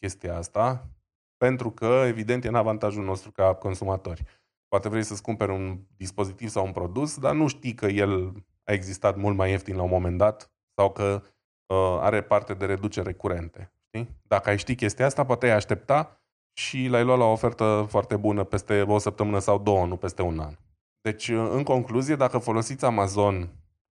chestia 0.00 0.36
asta, 0.36 0.88
pentru 1.36 1.70
că, 1.70 2.04
evident, 2.06 2.44
e 2.44 2.48
în 2.48 2.54
avantajul 2.54 3.04
nostru 3.04 3.30
ca 3.30 3.54
consumatori. 3.54 4.24
Poate 4.68 4.88
vrei 4.88 5.02
să-ți 5.02 5.22
cumperi 5.22 5.50
un 5.50 5.78
dispozitiv 5.96 6.48
sau 6.48 6.64
un 6.64 6.72
produs, 6.72 7.18
dar 7.18 7.34
nu 7.34 7.46
știi 7.46 7.74
că 7.74 7.86
el 7.86 8.32
a 8.64 8.72
existat 8.72 9.16
mult 9.16 9.36
mai 9.36 9.50
ieftin 9.50 9.76
la 9.76 9.82
un 9.82 9.88
moment 9.88 10.18
dat 10.18 10.50
sau 10.74 10.92
că 10.92 11.22
uh, 11.66 11.98
are 12.00 12.22
parte 12.22 12.54
de 12.54 12.64
reducere 12.64 13.12
curente. 13.12 13.72
Știi? 13.86 14.08
Dacă 14.22 14.48
ai 14.48 14.58
ști 14.58 14.74
chestia 14.74 15.06
asta, 15.06 15.24
poate 15.24 15.46
ai 15.46 15.56
aștepta 15.56 16.20
și 16.52 16.86
l-ai 16.86 17.04
luat 17.04 17.18
la 17.18 17.24
o 17.24 17.30
ofertă 17.30 17.86
foarte 17.88 18.16
bună 18.16 18.44
peste 18.44 18.82
o 18.82 18.98
săptămână 18.98 19.38
sau 19.38 19.58
două, 19.58 19.86
nu 19.86 19.96
peste 19.96 20.22
un 20.22 20.38
an. 20.38 20.54
Deci, 21.00 21.28
uh, 21.28 21.48
în 21.52 21.62
concluzie, 21.62 22.16
dacă 22.16 22.38
folosiți 22.38 22.84
Amazon, 22.84 23.48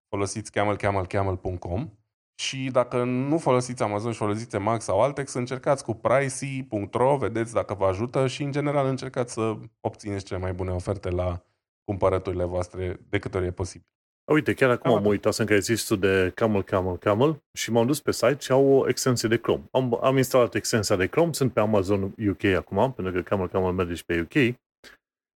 folosiți 0.09 0.51
camelcamelcamel.com 0.51 1.89
și 2.35 2.69
dacă 2.71 3.03
nu 3.03 3.37
folosiți 3.37 3.83
Amazon 3.83 4.11
și 4.11 4.17
folosiți 4.17 4.57
Max 4.57 4.83
sau 4.83 5.01
Altex, 5.01 5.33
încercați 5.33 5.83
cu 5.83 5.93
pricey.ro, 5.93 7.17
vedeți 7.17 7.53
dacă 7.53 7.73
vă 7.73 7.85
ajută 7.85 8.27
și 8.27 8.43
în 8.43 8.51
general 8.51 8.87
încercați 8.87 9.33
să 9.33 9.57
obțineți 9.81 10.25
cele 10.25 10.39
mai 10.39 10.53
bune 10.53 10.71
oferte 10.71 11.09
la 11.09 11.43
cumpărăturile 11.83 12.43
voastre 12.43 12.99
de 13.09 13.19
câte 13.19 13.37
ori 13.37 13.45
e 13.45 13.51
posibil. 13.51 13.87
Uite, 14.31 14.53
chiar 14.53 14.69
acum 14.69 14.93
am 14.93 15.05
uitat 15.05 15.33
să 15.33 15.43
că 15.43 15.59
zis 15.59 15.95
de 15.95 16.31
Camel, 16.35 16.63
Camel, 16.63 16.97
Camel 16.97 17.43
și 17.53 17.71
m-am 17.71 17.85
dus 17.85 18.01
pe 18.01 18.11
site 18.11 18.37
și 18.39 18.51
au 18.51 18.65
o 18.65 18.89
extensie 18.89 19.29
de 19.29 19.37
Chrome. 19.37 19.63
Am, 19.71 19.99
am 20.03 20.17
instalat 20.17 20.55
extensia 20.55 20.95
de 20.95 21.07
Chrome, 21.07 21.33
sunt 21.33 21.53
pe 21.53 21.59
Amazon 21.59 22.15
UK 22.29 22.43
acum, 22.43 22.93
pentru 22.93 23.13
că 23.13 23.21
Camel, 23.21 23.47
Camel 23.47 23.71
merge 23.71 23.93
și 23.93 24.05
pe 24.05 24.21
UK 24.21 24.55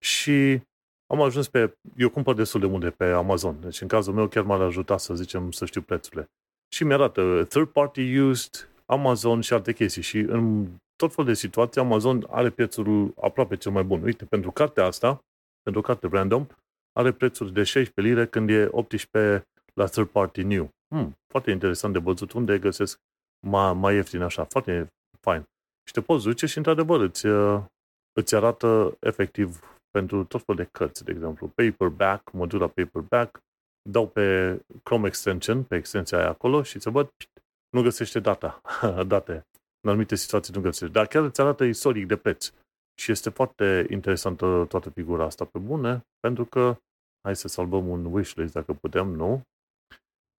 și 0.04 0.62
am 1.08 1.22
ajuns 1.22 1.48
pe... 1.48 1.78
Eu 1.98 2.10
cumpăr 2.10 2.36
destul 2.36 2.60
de 2.60 2.66
multe 2.66 2.90
pe 2.90 3.06
Amazon, 3.06 3.60
deci 3.62 3.82
în 3.82 3.88
cazul 3.88 4.14
meu 4.14 4.28
chiar 4.28 4.44
m-ar 4.44 4.62
ajuta 4.62 4.98
să 4.98 5.16
zicem 5.16 5.52
să 5.52 5.66
știu 5.66 5.82
prețurile 5.82 6.30
și 6.74 6.84
mi-arată 6.84 7.46
third 7.50 7.68
party 7.68 8.18
used, 8.18 8.70
Amazon 8.86 9.42
și 9.42 9.54
alte 9.54 9.74
chestii. 9.74 10.02
Și 10.02 10.18
în 10.18 10.68
tot 10.96 11.14
fel 11.14 11.26
de 11.26 11.34
situații, 11.34 11.82
Amazon 11.82 12.28
are 12.30 12.50
prețul 12.50 13.14
aproape 13.22 13.56
cel 13.56 13.72
mai 13.72 13.84
bun. 13.84 14.02
Uite, 14.04 14.26
pentru 14.26 14.52
cartea 14.52 14.86
asta, 14.86 15.20
pentru 15.62 15.82
carte 15.82 16.08
random, 16.08 16.48
are 16.92 17.12
prețuri 17.12 17.54
de 17.54 17.64
16 17.64 18.14
lire 18.14 18.28
când 18.28 18.50
e 18.50 18.68
18 18.72 19.48
la 19.74 19.86
third 19.86 20.08
party 20.08 20.44
new. 20.44 20.70
Hmm, 20.88 21.18
foarte 21.28 21.52
interesant 21.52 21.94
de 21.94 22.00
văzut 22.00 22.32
unde 22.32 22.60
găsesc 22.60 23.00
mai, 23.48 23.74
mai 23.74 23.96
ieftin 23.96 24.22
așa. 24.22 24.44
Foarte 24.44 24.88
fain. 25.20 25.44
Și 25.88 25.94
te 25.94 26.02
poți 26.02 26.24
duce 26.24 26.46
și 26.46 26.58
într-adevăr 26.58 27.02
îți, 27.02 27.26
uh, 27.26 27.64
îți 28.14 28.36
arată 28.36 28.98
efectiv 29.00 29.60
pentru 29.92 30.24
tot 30.24 30.44
felul 30.46 30.64
de 30.64 30.70
cărți, 30.72 31.04
de 31.04 31.12
exemplu, 31.12 31.48
paperback, 31.48 32.32
modula 32.32 32.68
paperback, 32.68 33.40
dau 33.90 34.08
pe 34.08 34.60
Chrome 34.84 35.08
Extension, 35.08 35.64
pe 35.64 35.76
extensia 35.76 36.18
aia 36.18 36.30
acolo 36.30 36.64
și 36.64 36.80
să 36.80 36.90
văd, 36.90 37.12
nu 37.70 37.82
găsește 37.82 38.20
data, 38.20 38.62
date. 39.08 39.48
În 39.82 39.90
anumite 39.90 40.16
situații 40.16 40.54
nu 40.54 40.62
găsește. 40.62 40.94
Dar 40.94 41.08
chiar 41.08 41.24
îți 41.24 41.42
arată 41.42 41.64
istoric 41.64 42.08
de 42.08 42.18
preț. 42.18 42.52
Și 43.00 43.12
este 43.12 43.30
foarte 43.30 43.86
interesantă 43.90 44.66
toată 44.70 44.90
figura 44.90 45.24
asta 45.24 45.46
pe 45.46 45.60
bune, 45.60 46.06
pentru 46.20 46.46
că 46.46 46.78
hai 47.22 47.36
să 47.36 47.48
salvăm 47.48 47.88
un 47.88 48.06
wishlist 48.06 48.54
dacă 48.54 48.74
putem, 48.74 49.08
nu? 49.08 49.42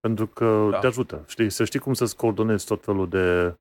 Pentru 0.01 0.27
că 0.27 0.69
da. 0.71 0.79
te 0.79 0.87
ajută. 0.87 1.25
Știi, 1.27 1.51
să 1.51 1.65
știi 1.65 1.81
cum 1.81 1.95
să-ți 1.95 2.17
coordonezi 2.17 2.67
tot 2.67 2.85
felul 2.85 3.09
de 3.09 3.57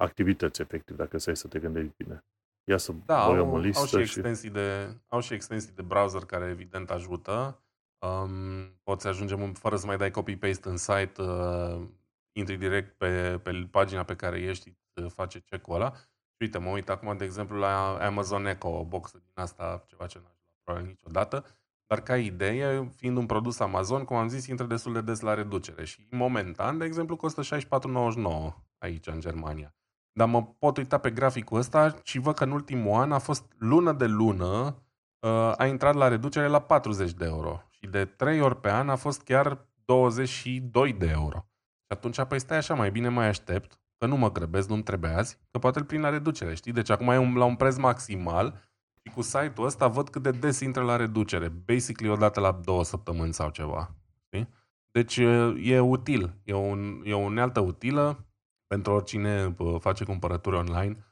activități, 0.00 0.60
efectiv, 0.60 0.96
dacă 0.96 1.18
să 1.18 1.32
să 1.32 1.48
te 1.48 1.58
gândești 1.58 1.92
bine. 1.96 2.24
Ia 2.70 2.76
să 2.76 2.92
da, 3.06 3.22
au, 3.22 3.50
o 3.50 3.58
listă. 3.58 3.80
Au 3.80 3.86
și, 3.86 3.96
extensii 3.96 4.48
și... 4.48 4.54
De, 4.54 4.96
au 5.08 5.20
și 5.20 5.34
extensii 5.34 5.72
de 5.72 5.82
browser 5.82 6.24
care 6.24 6.48
evident 6.48 6.90
ajută. 6.90 7.62
Um, 8.00 8.80
poți 8.82 9.06
ajunge 9.06 9.36
fără 9.52 9.76
să 9.76 9.86
mai 9.86 9.96
dai 9.96 10.10
copy-paste 10.10 10.68
în 10.68 10.76
site, 10.76 11.22
uh, 11.22 11.80
intri 12.32 12.56
direct 12.56 12.96
pe, 12.98 13.40
pe 13.42 13.68
pagina 13.70 14.02
pe 14.02 14.16
care 14.16 14.40
ești, 14.40 14.74
îți 14.92 15.14
face 15.14 15.38
check-ul 15.38 15.74
ăla. 15.74 15.92
Și 15.94 16.36
uite, 16.38 16.58
mă 16.58 16.70
uit 16.70 16.88
acum, 16.88 17.16
de 17.16 17.24
exemplu, 17.24 17.58
la 17.58 17.98
Amazon 18.06 18.46
Echo, 18.46 18.68
o 18.68 18.84
boxă 18.84 19.18
din 19.18 19.32
asta, 19.34 19.84
ceva 19.86 20.06
ce 20.06 20.18
n-aș 20.18 20.34
lua 20.44 20.54
probabil 20.64 20.88
niciodată. 20.88 21.44
Dar 21.86 22.00
ca 22.00 22.16
idee, 22.16 22.90
fiind 22.96 23.16
un 23.16 23.26
produs 23.26 23.58
Amazon, 23.58 24.04
cum 24.04 24.16
am 24.16 24.28
zis, 24.28 24.46
intră 24.46 24.66
destul 24.66 24.92
de 24.92 25.00
des 25.00 25.20
la 25.20 25.34
reducere 25.34 25.84
și 25.84 26.06
momentan, 26.10 26.78
de 26.78 26.84
exemplu, 26.84 27.16
costă 27.16 27.42
64,99 27.42 27.58
aici 28.78 29.06
în 29.06 29.20
Germania. 29.20 29.74
Dar 30.12 30.28
mă 30.28 30.42
pot 30.44 30.76
uita 30.76 30.98
pe 30.98 31.10
graficul 31.10 31.58
ăsta 31.58 31.94
și 32.02 32.18
văd 32.18 32.34
că 32.34 32.44
în 32.44 32.50
ultimul 32.50 33.00
an 33.00 33.12
a 33.12 33.18
fost 33.18 33.52
lună 33.58 33.92
de 33.92 34.06
lună, 34.06 34.82
uh, 35.18 35.52
a 35.56 35.66
intrat 35.66 35.94
la 35.94 36.08
reducere 36.08 36.46
la 36.46 36.60
40 36.60 37.12
de 37.12 37.24
euro 37.24 37.69
și 37.82 37.90
de 37.90 38.04
3 38.04 38.40
ori 38.40 38.60
pe 38.60 38.70
an 38.70 38.88
a 38.88 38.96
fost 38.96 39.22
chiar 39.22 39.66
22 39.84 40.92
de 40.92 41.06
euro. 41.06 41.46
Și 41.76 41.96
atunci, 41.96 42.22
păi 42.22 42.40
stai 42.40 42.56
așa, 42.56 42.74
mai 42.74 42.90
bine 42.90 43.08
mai 43.08 43.26
aștept, 43.26 43.80
că 43.98 44.06
nu 44.06 44.16
mă 44.16 44.32
grăbesc, 44.32 44.68
nu-mi 44.68 44.82
trebuie 44.82 45.10
azi, 45.10 45.38
că 45.50 45.58
poate 45.58 45.78
îl 45.78 45.84
prind 45.84 46.02
la 46.02 46.08
reducere, 46.08 46.54
știi? 46.54 46.72
Deci 46.72 46.90
acum 46.90 47.08
e 47.08 47.18
un, 47.18 47.34
la 47.34 47.44
un 47.44 47.56
preț 47.56 47.76
maximal 47.76 48.70
și 49.02 49.14
cu 49.14 49.22
site-ul 49.22 49.66
ăsta 49.66 49.88
văd 49.88 50.08
cât 50.08 50.22
de 50.22 50.30
des 50.30 50.60
intră 50.60 50.82
la 50.82 50.96
reducere. 50.96 51.48
Basically, 51.48 52.12
o 52.12 52.16
dată 52.16 52.40
la 52.40 52.52
două 52.52 52.84
săptămâni 52.84 53.32
sau 53.32 53.50
ceva. 53.50 53.94
Știi? 54.26 54.48
Deci 54.90 55.16
e 55.62 55.80
util. 55.80 56.34
E, 56.44 56.54
un, 56.54 57.02
e 57.04 57.14
o 57.14 57.18
unealtă 57.18 57.60
utilă 57.60 58.26
pentru 58.66 58.92
oricine 58.92 59.54
face 59.78 60.04
cumpărături 60.04 60.56
online 60.56 61.04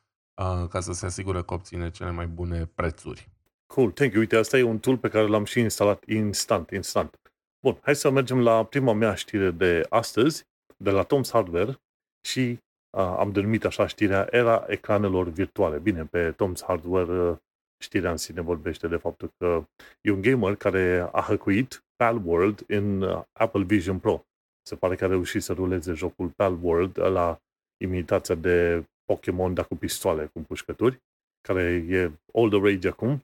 ca 0.69 0.81
să 0.81 0.93
se 0.93 1.07
asigure 1.07 1.43
că 1.43 1.55
obține 1.55 1.91
cele 1.91 2.11
mai 2.11 2.27
bune 2.27 2.67
prețuri. 2.67 3.38
Cool, 3.75 3.91
thank 3.91 4.13
you. 4.13 4.21
Uite, 4.21 4.37
asta 4.37 4.59
e 4.59 4.63
un 4.63 4.79
tool 4.79 4.99
pe 4.99 5.09
care 5.09 5.27
l-am 5.27 5.45
și 5.45 5.61
instalat 5.61 6.05
instant, 6.07 6.71
instant. 6.71 7.21
Bun, 7.61 7.79
hai 7.83 7.97
să 7.97 8.11
mergem 8.11 8.43
la 8.43 8.65
prima 8.65 8.93
mea 8.93 9.15
știre 9.15 9.51
de 9.51 9.87
astăzi, 9.89 10.47
de 10.77 10.91
la 10.91 11.05
Tom's 11.05 11.31
Hardware 11.33 11.81
și 12.27 12.59
uh, 12.97 13.03
am 13.19 13.33
denumit 13.33 13.65
așa 13.65 13.87
știrea 13.87 14.27
Era 14.31 14.65
ecranelor 14.69 15.29
virtuale. 15.29 15.79
Bine, 15.79 16.05
pe 16.05 16.33
Tom's 16.33 16.65
Hardware 16.67 17.13
uh, 17.13 17.37
știrea 17.83 18.11
în 18.11 18.17
sine 18.17 18.41
vorbește 18.41 18.89
de 18.89 18.97
faptul 18.97 19.33
că 19.39 19.65
e 20.01 20.11
un 20.11 20.21
gamer 20.21 20.55
care 20.55 21.09
a 21.13 21.21
hăcuit 21.21 21.85
Palworld 21.97 22.65
în 22.67 23.03
uh, 23.03 23.23
Apple 23.33 23.65
Vision 23.65 23.99
Pro. 23.99 24.27
Se 24.63 24.77
pare 24.77 24.95
că 24.95 25.05
a 25.05 25.09
reușit 25.09 25.43
să 25.43 25.53
ruleze 25.53 25.93
jocul 25.93 26.29
Palworld 26.29 26.99
la 26.99 27.41
imitația 27.85 28.35
de 28.35 28.85
Pokémon, 29.05 29.55
dar 29.55 29.67
cu 29.67 29.77
pistoale, 29.77 30.27
cu 30.27 30.41
pușcături, 30.41 31.03
care 31.41 31.85
e 31.89 32.11
all 32.33 32.51
the 32.51 32.61
rage 32.63 32.89
acum 32.89 33.23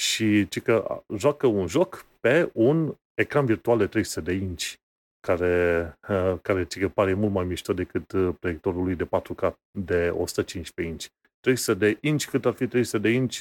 și 0.00 0.48
ci 0.48 0.60
că 0.60 1.02
joacă 1.16 1.46
un 1.46 1.66
joc 1.66 2.06
pe 2.20 2.50
un 2.52 2.94
ecran 3.14 3.46
virtual 3.46 3.78
de 3.78 3.86
300 3.86 4.20
de 4.20 4.32
inch, 4.32 4.74
care, 5.20 5.94
care 6.42 6.64
ci 6.64 6.78
că 6.78 6.88
pare 6.88 7.14
mult 7.14 7.32
mai 7.32 7.44
mișto 7.44 7.72
decât 7.72 8.12
uh, 8.12 8.34
proiectorul 8.40 8.84
lui 8.84 8.94
de 8.94 9.04
4K 9.04 9.52
de 9.70 10.10
115 10.10 10.92
inch. 10.92 11.04
300 11.40 11.74
de 11.74 11.98
inch, 12.00 12.24
cât 12.24 12.44
ar 12.44 12.52
fi 12.52 12.66
300 12.66 12.98
de 12.98 13.08
inch, 13.08 13.40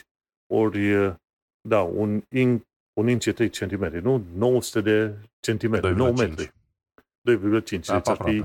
ori, 0.53 0.93
uh, 0.93 1.13
da, 1.61 1.81
un, 1.81 2.23
in, 2.29 2.65
un 2.93 3.07
inch 3.07 3.25
e 3.25 3.31
3 3.31 3.49
cm, 3.49 3.99
nu? 4.01 4.23
900 4.35 4.81
de 4.81 5.13
centimetri, 5.39 5.95
9 5.95 6.11
metri. 6.11 6.51
2,5. 7.29 7.85
Da, 7.85 7.99
deci 7.99 8.07
ar 8.07 8.17
fi, 8.23 8.43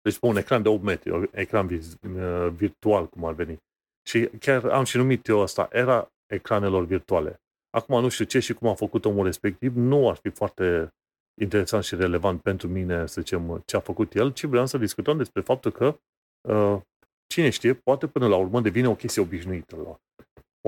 deci 0.00 0.18
pe 0.18 0.26
un 0.26 0.36
ecran 0.36 0.62
de 0.62 0.68
8 0.68 0.82
metri, 0.82 1.10
un 1.10 1.28
ecran 1.32 1.66
uh, 1.66 2.48
virtual, 2.56 3.08
cum 3.08 3.24
ar 3.24 3.34
veni. 3.34 3.58
Și 4.08 4.28
chiar 4.38 4.64
am 4.64 4.84
și 4.84 4.96
numit 4.96 5.26
eu 5.26 5.42
asta, 5.42 5.68
era 5.72 6.10
ecranelor 6.26 6.84
virtuale. 6.84 7.40
Acum 7.70 8.00
nu 8.00 8.08
știu 8.08 8.24
ce 8.24 8.38
și 8.38 8.54
cum 8.54 8.68
a 8.68 8.74
făcut 8.74 9.04
omul 9.04 9.24
respectiv, 9.24 9.76
nu 9.76 10.08
ar 10.08 10.16
fi 10.16 10.30
foarte 10.30 10.94
interesant 11.40 11.84
și 11.84 11.94
relevant 11.94 12.42
pentru 12.42 12.68
mine, 12.68 13.06
să 13.06 13.20
zicem, 13.20 13.62
ce 13.66 13.76
a 13.76 13.80
făcut 13.80 14.14
el, 14.14 14.32
ci 14.32 14.44
vreau 14.44 14.66
să 14.66 14.78
discutăm 14.78 15.16
despre 15.16 15.40
faptul 15.40 15.70
că 15.70 15.98
uh, 16.48 16.80
cine 17.26 17.50
știe, 17.50 17.74
poate 17.74 18.06
până 18.06 18.26
la 18.28 18.36
urmă 18.36 18.60
devine 18.60 18.88
o 18.88 18.94
chestie 18.94 19.22
obișnuită. 19.22 19.76
La 19.76 20.00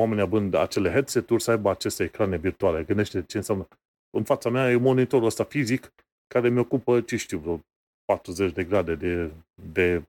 oamenii 0.00 0.22
având 0.22 0.54
acele 0.54 0.90
headset-uri 0.90 1.42
să 1.42 1.50
aibă 1.50 1.70
aceste 1.70 2.04
ecrane 2.04 2.36
virtuale. 2.36 2.84
Gândește 2.84 3.22
ce 3.22 3.36
înseamnă. 3.36 3.68
În 4.10 4.24
fața 4.24 4.50
mea 4.50 4.70
e 4.70 4.76
monitorul 4.76 5.26
ăsta 5.26 5.44
fizic 5.44 5.92
care 6.26 6.48
mi 6.48 6.58
ocupă, 6.58 7.00
ce 7.00 7.16
știu, 7.16 7.38
vreo 7.38 7.60
40 8.04 8.52
de 8.52 8.64
grade 8.64 8.94
de, 8.94 9.32
de 9.72 10.02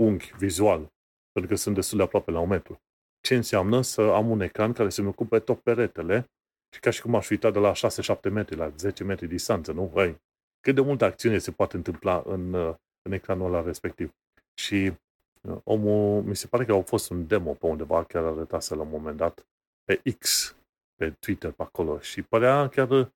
unghi 0.00 0.32
vizual, 0.38 0.92
pentru 1.32 1.52
că 1.52 1.56
sunt 1.56 1.74
destul 1.74 1.98
de 1.98 2.04
aproape 2.04 2.30
la 2.30 2.40
un 2.40 2.48
metru. 2.48 2.80
Ce 3.22 3.34
înseamnă 3.34 3.80
să 3.80 4.00
am 4.00 4.30
un 4.30 4.40
ecran 4.40 4.72
care 4.72 4.88
să-mi 4.88 5.08
ocupe 5.08 5.38
tot 5.38 5.60
peretele 5.60 6.30
și 6.74 6.80
ca 6.80 6.90
și 6.90 7.02
cum 7.02 7.14
aș 7.14 7.30
uita 7.30 7.50
de 7.50 7.58
la 7.58 7.72
6-7 7.72 8.30
metri, 8.30 8.56
la 8.56 8.68
10 8.68 9.04
metri 9.04 9.26
distanță, 9.26 9.72
nu? 9.72 9.92
Hai, 9.94 10.20
cât 10.60 10.74
de 10.74 10.80
multă 10.80 11.04
acțiune 11.04 11.38
se 11.38 11.50
poate 11.50 11.76
întâmpla 11.76 12.22
în, 12.26 12.54
în 13.02 13.12
ecranul 13.12 13.46
ăla 13.46 13.62
respectiv. 13.62 14.12
Și 14.54 14.92
uh, 15.42 15.58
omul, 15.64 16.22
mi 16.22 16.36
se 16.36 16.46
pare 16.46 16.64
că 16.64 16.72
au 16.72 16.82
fost 16.82 17.10
un 17.10 17.26
demo 17.26 17.52
pe 17.52 17.66
undeva, 17.66 18.04
chiar 18.04 18.24
arătase 18.24 18.74
la 18.74 18.82
un 18.82 18.88
moment 18.88 19.16
dat, 19.16 19.46
pe 19.84 20.02
X, 20.18 20.56
pe 20.94 21.10
Twitter, 21.10 21.50
pe 21.50 21.62
acolo. 21.62 21.98
Și 21.98 22.22
părea 22.22 22.68
chiar 22.68 23.12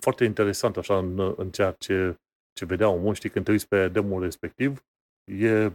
foarte 0.00 0.24
interesant 0.24 0.76
așa 0.76 0.98
în, 0.98 1.34
în 1.36 1.50
ceea 1.50 1.72
ce, 1.72 2.16
ce 2.52 2.64
vedea 2.64 2.88
omul. 2.88 3.14
Știi, 3.14 3.30
când 3.30 3.44
te 3.44 3.50
uiți 3.50 3.68
pe 3.68 3.88
demo 3.88 4.20
respectiv, 4.20 4.84
e, 5.24 5.72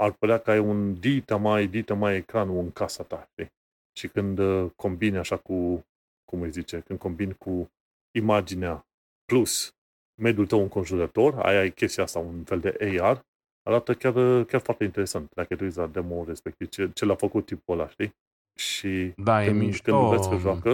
ar 0.00 0.12
părea 0.12 0.38
că 0.38 0.50
ai 0.50 0.58
un 0.58 0.94
dita 1.00 1.36
mai, 1.36 1.66
dita 1.66 1.94
mai 1.94 2.16
ecranul 2.16 2.58
în 2.58 2.70
casa 2.70 3.02
ta. 3.02 3.28
Știi? 3.30 3.52
Și 3.92 4.08
când 4.08 4.38
uh, 4.38 4.70
combini 4.76 5.18
așa 5.18 5.36
cu, 5.36 5.86
cum 6.24 6.40
îi 6.40 6.50
zice, 6.50 6.80
când 6.80 6.98
combini 6.98 7.34
cu 7.34 7.70
imaginea 8.10 8.86
plus 9.24 9.74
mediul 10.20 10.46
tău 10.46 10.60
înconjurător, 10.60 11.38
ai, 11.38 11.56
ai 11.56 11.70
chestia 11.70 12.02
asta, 12.02 12.18
un 12.18 12.44
fel 12.44 12.60
de 12.60 12.98
AR, 13.00 13.24
arată 13.62 13.94
chiar, 13.94 14.44
chiar 14.44 14.60
foarte 14.60 14.84
interesant 14.84 15.34
dacă 15.34 15.56
te 15.56 15.64
uiți 15.64 15.78
la 15.78 15.86
demo 15.86 16.24
respectiv, 16.24 16.68
ce, 16.68 16.90
ce 16.94 17.04
l-a 17.04 17.14
făcut 17.14 17.46
tipul 17.46 17.74
ăla, 17.74 17.88
știi? 17.88 18.14
Și 18.54 19.12
da, 19.16 19.44
când, 19.44 19.60
e 19.60 19.64
mișto. 19.64 19.98
când 19.98 20.16
vezi 20.16 20.28
că 20.28 20.36
joacă, 20.36 20.70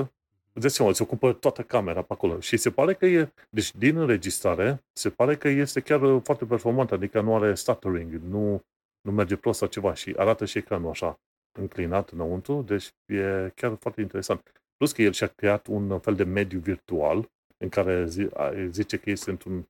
îți 0.52 0.60
dai 0.60 0.70
seama, 0.70 0.90
îți 0.90 1.02
ocupă 1.02 1.32
toată 1.32 1.62
camera 1.62 2.02
pe 2.02 2.12
acolo. 2.12 2.40
Și 2.40 2.56
se 2.56 2.70
pare 2.70 2.94
că 2.94 3.06
e, 3.06 3.32
deci 3.50 3.74
din 3.74 3.96
înregistrare, 3.96 4.84
se 4.92 5.10
pare 5.10 5.36
că 5.36 5.48
este 5.48 5.80
chiar 5.80 6.20
foarte 6.22 6.44
performant, 6.44 6.92
adică 6.92 7.20
nu 7.20 7.34
are 7.34 7.54
stuttering, 7.54 8.12
nu, 8.12 8.62
nu 9.06 9.12
merge 9.12 9.36
prost 9.36 9.58
sau 9.58 9.68
ceva 9.68 9.94
și 9.94 10.14
arată 10.16 10.44
și 10.44 10.58
ecranul 10.58 10.90
așa 10.90 11.20
înclinat 11.58 12.10
înăuntru, 12.10 12.62
deci 12.62 12.90
e 13.06 13.52
chiar 13.54 13.76
foarte 13.80 14.00
interesant. 14.00 14.52
Plus 14.76 14.92
că 14.92 15.02
el 15.02 15.12
și-a 15.12 15.26
creat 15.26 15.66
un 15.66 15.98
fel 15.98 16.14
de 16.14 16.24
mediu 16.24 16.58
virtual 16.58 17.30
în 17.56 17.68
care 17.68 18.06
zi, 18.06 18.28
zice 18.70 18.96
că 18.96 19.10
este 19.10 19.30
într-un 19.30 19.66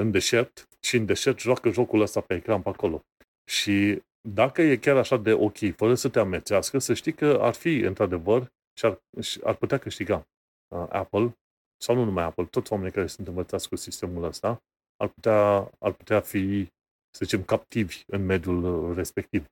în 0.00 0.10
deșert 0.10 0.68
și 0.80 0.96
în 0.96 1.06
deșert 1.06 1.38
joacă 1.38 1.70
jocul 1.70 2.00
ăsta 2.00 2.20
pe 2.20 2.34
ecran 2.34 2.62
pe 2.62 2.68
acolo. 2.68 3.04
Și 3.50 4.02
dacă 4.28 4.62
e 4.62 4.76
chiar 4.76 4.96
așa 4.96 5.16
de 5.16 5.32
ok, 5.32 5.56
fără 5.76 5.94
să 5.94 6.08
te 6.08 6.18
amețească, 6.18 6.78
să 6.78 6.94
știi 6.94 7.12
că 7.12 7.38
ar 7.40 7.54
fi, 7.54 7.78
într-adevăr, 7.78 8.52
și 8.78 8.84
ar, 8.84 9.00
și 9.20 9.40
ar 9.44 9.54
putea 9.54 9.78
câștiga 9.78 10.28
uh, 10.74 10.86
Apple, 10.88 11.38
sau 11.82 11.94
nu 11.94 12.04
numai 12.04 12.24
Apple, 12.24 12.44
toți 12.44 12.72
oamenii 12.72 12.92
care 12.92 13.06
sunt 13.06 13.26
învățați 13.26 13.68
cu 13.68 13.76
sistemul 13.76 14.24
ăsta, 14.24 14.62
ar 14.96 15.08
putea, 15.08 15.70
ar 15.78 15.92
putea 15.92 16.20
fi, 16.20 16.68
să 17.10 17.24
zicem, 17.24 17.42
captivi 17.42 18.02
în 18.06 18.24
mediul 18.24 18.94
respectiv. 18.94 19.44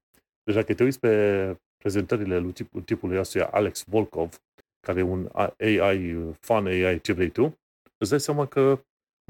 Deci 0.43 0.55
dacă 0.55 0.75
te 0.75 0.83
uiți 0.83 1.01
pe 1.01 1.57
prezentările 1.77 2.39
lui 2.39 2.53
tip, 2.53 2.85
tipului 2.85 3.19
ăstuia 3.19 3.47
Alex 3.47 3.85
Volkov, 3.85 4.41
care 4.87 4.99
e 4.99 5.03
un 5.03 5.29
AI, 5.59 6.33
fan 6.41 6.67
AI, 6.67 7.01
ce 7.01 7.13
vrei 7.13 7.31
tu, 7.31 7.59
îți 7.97 8.11
dai 8.11 8.21
seama 8.21 8.47
că 8.47 8.81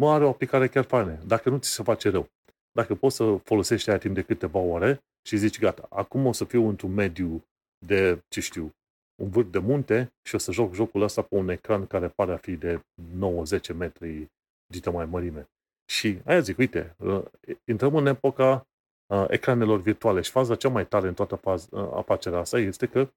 mă 0.00 0.12
are 0.12 0.24
o 0.24 0.28
aplicare 0.28 0.68
chiar 0.68 0.84
faină, 0.84 1.18
dacă 1.26 1.50
nu 1.50 1.58
ți 1.58 1.70
se 1.70 1.82
face 1.82 2.08
rău. 2.08 2.28
Dacă 2.72 2.94
poți 2.94 3.16
să 3.16 3.36
folosești 3.44 3.88
aia 3.88 3.98
timp 3.98 4.14
de 4.14 4.22
câteva 4.22 4.58
ore 4.58 5.00
și 5.28 5.36
zici, 5.36 5.58
gata, 5.58 5.86
acum 5.90 6.26
o 6.26 6.32
să 6.32 6.44
fiu 6.44 6.68
într-un 6.68 6.92
mediu 6.92 7.44
de, 7.86 8.24
ce 8.28 8.40
știu, 8.40 8.72
un 9.22 9.30
vârf 9.30 9.50
de 9.50 9.58
munte 9.58 10.12
și 10.22 10.34
o 10.34 10.38
să 10.38 10.52
joc 10.52 10.74
jocul 10.74 11.02
ăsta 11.02 11.22
pe 11.22 11.34
un 11.34 11.48
ecran 11.48 11.86
care 11.86 12.08
pare 12.08 12.32
a 12.32 12.36
fi 12.36 12.56
de 12.56 12.80
9-10 12.80 13.76
metri 13.76 14.26
dită 14.66 14.90
mai 14.90 15.06
mărime. 15.06 15.48
Și 15.90 16.18
aia 16.24 16.40
zic, 16.40 16.58
uite, 16.58 16.94
uh, 16.98 17.22
intrăm 17.64 17.94
în 17.94 18.06
epoca 18.06 18.66
uh, 19.06 19.24
ecranelor 19.28 19.80
virtuale 19.80 20.20
și 20.20 20.30
faza 20.30 20.54
cea 20.54 20.68
mai 20.68 20.86
tare 20.86 21.08
în 21.08 21.14
toată 21.14 21.36
faz, 21.36 21.68
uh, 21.70 21.88
afacerea 21.92 22.38
asta 22.38 22.58
este 22.58 22.86
că 22.86 23.08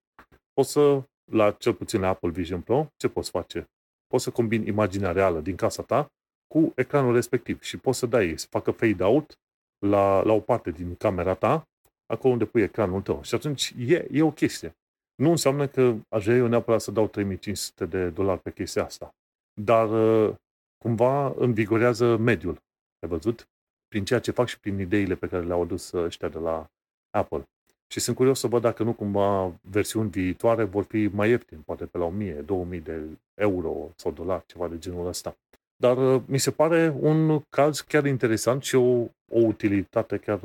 poți 0.54 0.72
să, 0.72 1.04
la 1.32 1.52
cel 1.52 1.74
puțin 1.74 2.02
la 2.02 2.08
Apple 2.08 2.30
Vision 2.30 2.62
Pro, 2.62 2.88
ce 2.96 3.08
poți 3.08 3.30
face? 3.30 3.70
Poți 4.08 4.24
să 4.24 4.32
combini 4.32 4.68
imaginea 4.68 5.12
reală 5.12 5.40
din 5.40 5.56
casa 5.56 5.84
ta 5.84 6.12
cu 6.48 6.72
ecranul 6.76 7.14
respectiv 7.14 7.62
și 7.62 7.78
poți 7.78 8.00
să 8.00 8.06
dai, 8.06 8.38
să 8.38 8.48
facă 8.50 8.72
fade-out 8.72 9.40
la, 9.86 10.24
la 10.24 10.34
o 10.34 10.40
parte 10.40 10.72
din 10.72 10.96
camera 10.96 11.34
ta, 11.34 11.64
acolo 12.06 12.34
unde 12.34 12.46
pui 12.46 12.62
ecranul 12.62 13.02
tău. 13.02 13.24
Și 13.24 13.36
atunci 13.36 13.74
e, 13.78 14.08
e 14.12 14.22
o 14.22 14.32
chestie. 14.32 14.76
Nu 15.16 15.30
înseamnă 15.30 15.68
că 15.68 15.96
aș 16.10 16.24
vrea 16.24 16.36
eu 16.36 16.48
neapărat 16.48 16.82
să 16.82 16.92
dau 16.92 17.08
3500 17.08 17.86
de 17.86 18.10
dolari 18.10 18.42
pe 18.42 18.52
chestia 18.52 18.84
asta. 18.84 19.16
Dar 19.62 19.90
uh, 19.90 20.36
cumva 20.84 21.34
învigorează 21.36 22.18
mediul. 22.18 22.58
Ai 23.00 23.10
văzut? 23.10 23.48
Prin 23.88 24.06
ceea 24.06 24.20
ce 24.20 24.32
fac 24.32 24.48
și 24.48 24.60
prin 24.60 24.80
ideile 24.80 25.16
pe 25.16 25.28
care 25.28 25.46
le-au 25.46 25.62
adus 25.62 25.92
uh, 25.92 26.04
ăștia 26.04 26.30
de 26.30 26.38
la 26.38 26.66
Apple. 27.10 27.44
Și 27.88 28.00
sunt 28.00 28.16
curios 28.16 28.40
să 28.40 28.48
văd 28.48 28.62
dacă 28.62 28.84
nu 28.84 28.94
cumva 28.94 29.60
versiuni 29.62 30.10
viitoare 30.10 30.64
vor 30.64 30.84
fi 30.84 31.10
mai 31.14 31.30
ieftine, 31.30 31.62
poate 31.66 31.86
pe 31.86 31.98
la 31.98 32.06
1000, 32.06 32.34
2000 32.34 32.80
de 32.80 33.02
euro 33.34 33.92
sau 33.96 34.12
dolari, 34.12 34.46
ceva 34.46 34.68
de 34.68 34.78
genul 34.78 35.08
ăsta. 35.08 35.38
Dar 35.76 35.98
uh, 35.98 36.22
mi 36.26 36.38
se 36.38 36.52
pare 36.52 36.96
un 37.00 37.40
caz 37.50 37.80
chiar 37.82 38.06
interesant 38.06 38.64
și 38.64 38.76
o, 38.76 39.02
o 39.32 39.40
utilitate 39.40 40.18
chiar, 40.18 40.40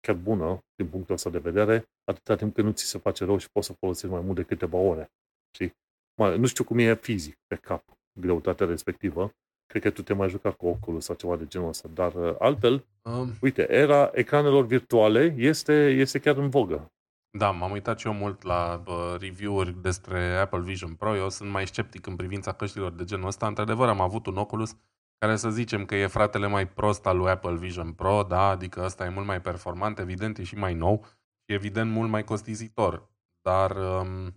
chiar 0.00 0.16
bună 0.16 0.58
din 0.74 0.88
punctul 0.88 1.14
ăsta 1.14 1.30
de 1.30 1.38
vedere, 1.38 1.84
atâta 2.04 2.36
timp 2.36 2.54
cât 2.54 2.64
nu 2.64 2.70
ți 2.70 2.84
se 2.84 2.98
face 2.98 3.24
rău 3.24 3.38
și 3.38 3.50
poți 3.50 3.66
să 3.66 3.72
folosești 3.72 4.14
mai 4.14 4.24
mult 4.24 4.36
de 4.36 4.42
câteva 4.42 4.78
ore. 4.78 5.10
Și, 5.56 5.72
Mă, 6.20 6.34
nu 6.34 6.46
știu 6.46 6.64
cum 6.64 6.78
e 6.78 6.94
fizic 6.94 7.34
pe 7.46 7.56
cap 7.56 7.84
greutatea 8.20 8.66
respectivă. 8.66 9.32
Cred 9.66 9.82
că 9.82 9.90
tu 9.90 10.02
te 10.02 10.12
mai 10.12 10.28
jucat 10.28 10.54
cu 10.54 10.66
Oculus 10.66 11.04
sau 11.04 11.14
ceva 11.14 11.36
de 11.36 11.46
genul 11.46 11.68
ăsta. 11.68 11.88
Dar 11.88 12.14
uh, 12.14 12.34
altfel, 12.38 12.86
um. 13.02 13.32
uite, 13.40 13.72
era 13.72 14.10
ecranelor 14.12 14.66
virtuale 14.66 15.34
este, 15.36 15.88
este 15.88 16.18
chiar 16.18 16.36
în 16.36 16.48
vogă. 16.48 16.90
Da, 17.38 17.50
m-am 17.50 17.70
uitat 17.70 17.98
și 17.98 18.06
eu 18.06 18.12
mult 18.12 18.42
la 18.42 18.82
uh, 18.86 19.14
review-uri 19.20 19.82
despre 19.82 20.36
Apple 20.36 20.60
Vision 20.60 20.94
Pro. 20.94 21.16
Eu 21.16 21.28
sunt 21.28 21.50
mai 21.50 21.66
sceptic 21.66 22.06
în 22.06 22.16
privința 22.16 22.52
căștilor 22.52 22.92
de 22.92 23.04
genul 23.04 23.26
ăsta. 23.26 23.46
Într-adevăr, 23.46 23.88
am 23.88 24.00
avut 24.00 24.26
un 24.26 24.36
Oculus 24.36 24.76
care 25.18 25.36
să 25.36 25.50
zicem 25.50 25.84
că 25.84 25.94
e 25.94 26.06
fratele 26.06 26.46
mai 26.46 26.68
prost 26.68 27.06
al 27.06 27.16
lui 27.16 27.30
Apple 27.30 27.56
Vision 27.56 27.92
Pro, 27.92 28.22
da, 28.22 28.48
adică 28.48 28.84
ăsta 28.84 29.04
e 29.04 29.08
mult 29.08 29.26
mai 29.26 29.40
performant, 29.40 29.98
evident, 29.98 30.38
e 30.38 30.42
și 30.42 30.54
mai 30.54 30.74
nou 30.74 31.04
și 31.44 31.54
evident 31.54 31.90
mult 31.90 32.10
mai 32.10 32.24
costisitor. 32.24 33.10
Dar 33.40 33.76
um, 33.76 34.34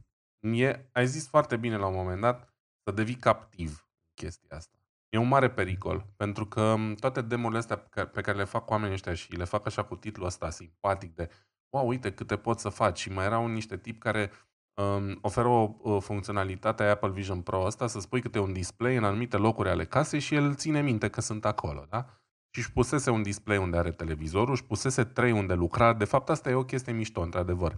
e, 0.54 0.90
ai 0.92 1.08
zis 1.08 1.28
foarte 1.28 1.58
bine 1.58 1.78
la 1.78 1.88
un 1.88 1.96
moment 1.96 2.22
dat 2.22 2.54
să 2.84 2.92
devii 2.92 3.16
captiv 3.16 3.90
chestia 4.14 4.58
asta. 4.58 4.79
E 5.10 5.18
un 5.18 5.28
mare 5.28 5.50
pericol, 5.50 6.06
pentru 6.16 6.46
că 6.46 6.62
um, 6.62 6.96
toate 6.96 7.22
demorile 7.22 7.60
astea 7.60 7.78
pe 8.14 8.22
care 8.22 8.38
le 8.38 8.44
fac 8.44 8.70
oamenii 8.70 8.94
ăștia 8.94 9.14
și 9.14 9.36
le 9.36 9.44
fac 9.44 9.66
așa 9.66 9.84
cu 9.84 9.96
titlul 9.96 10.26
ăsta 10.26 10.50
simpatic 10.50 11.16
de 11.16 11.30
wow, 11.70 11.88
uite 11.88 12.12
câte 12.12 12.38
poți 12.38 12.62
să 12.62 12.70
faci. 12.70 13.00
Și 13.00 13.12
mai 13.12 13.26
erau 13.26 13.48
niște 13.48 13.78
tip 13.78 14.00
care 14.00 14.32
um, 14.74 15.18
oferă 15.22 15.48
o, 15.48 15.76
o 15.82 16.00
funcționalitate 16.00 16.84
a 16.84 16.90
Apple 16.90 17.10
Vision 17.10 17.42
Pro 17.42 17.62
ăsta, 17.66 17.88
să 17.88 18.00
spui 18.00 18.22
câte 18.22 18.40
un 18.40 18.54
display 18.54 18.96
în 18.96 19.04
anumite 19.04 19.38
locuri 19.38 19.70
ale 19.70 19.86
casei 19.86 20.20
și 20.20 20.36
el 20.36 20.56
ține 20.56 20.82
minte 20.82 21.10
că 21.10 21.22
sunt 21.22 21.46
acolo, 21.46 21.86
da? 21.90 22.06
Și 22.52 22.60
își 22.60 22.72
pusese 22.72 23.10
un 23.10 23.22
display 23.22 23.58
unde 23.58 23.78
are 23.78 23.92
televizorul, 23.92 24.54
își 24.54 24.66
pusese 24.66 25.04
trei 25.04 25.32
unde 25.32 25.54
lucra. 25.54 25.94
De 25.94 26.06
fapt, 26.06 26.30
asta 26.30 26.50
e 26.50 26.54
o 26.54 26.66
chestie 26.66 26.94
mișto, 26.94 27.22
într-adevăr. 27.22 27.76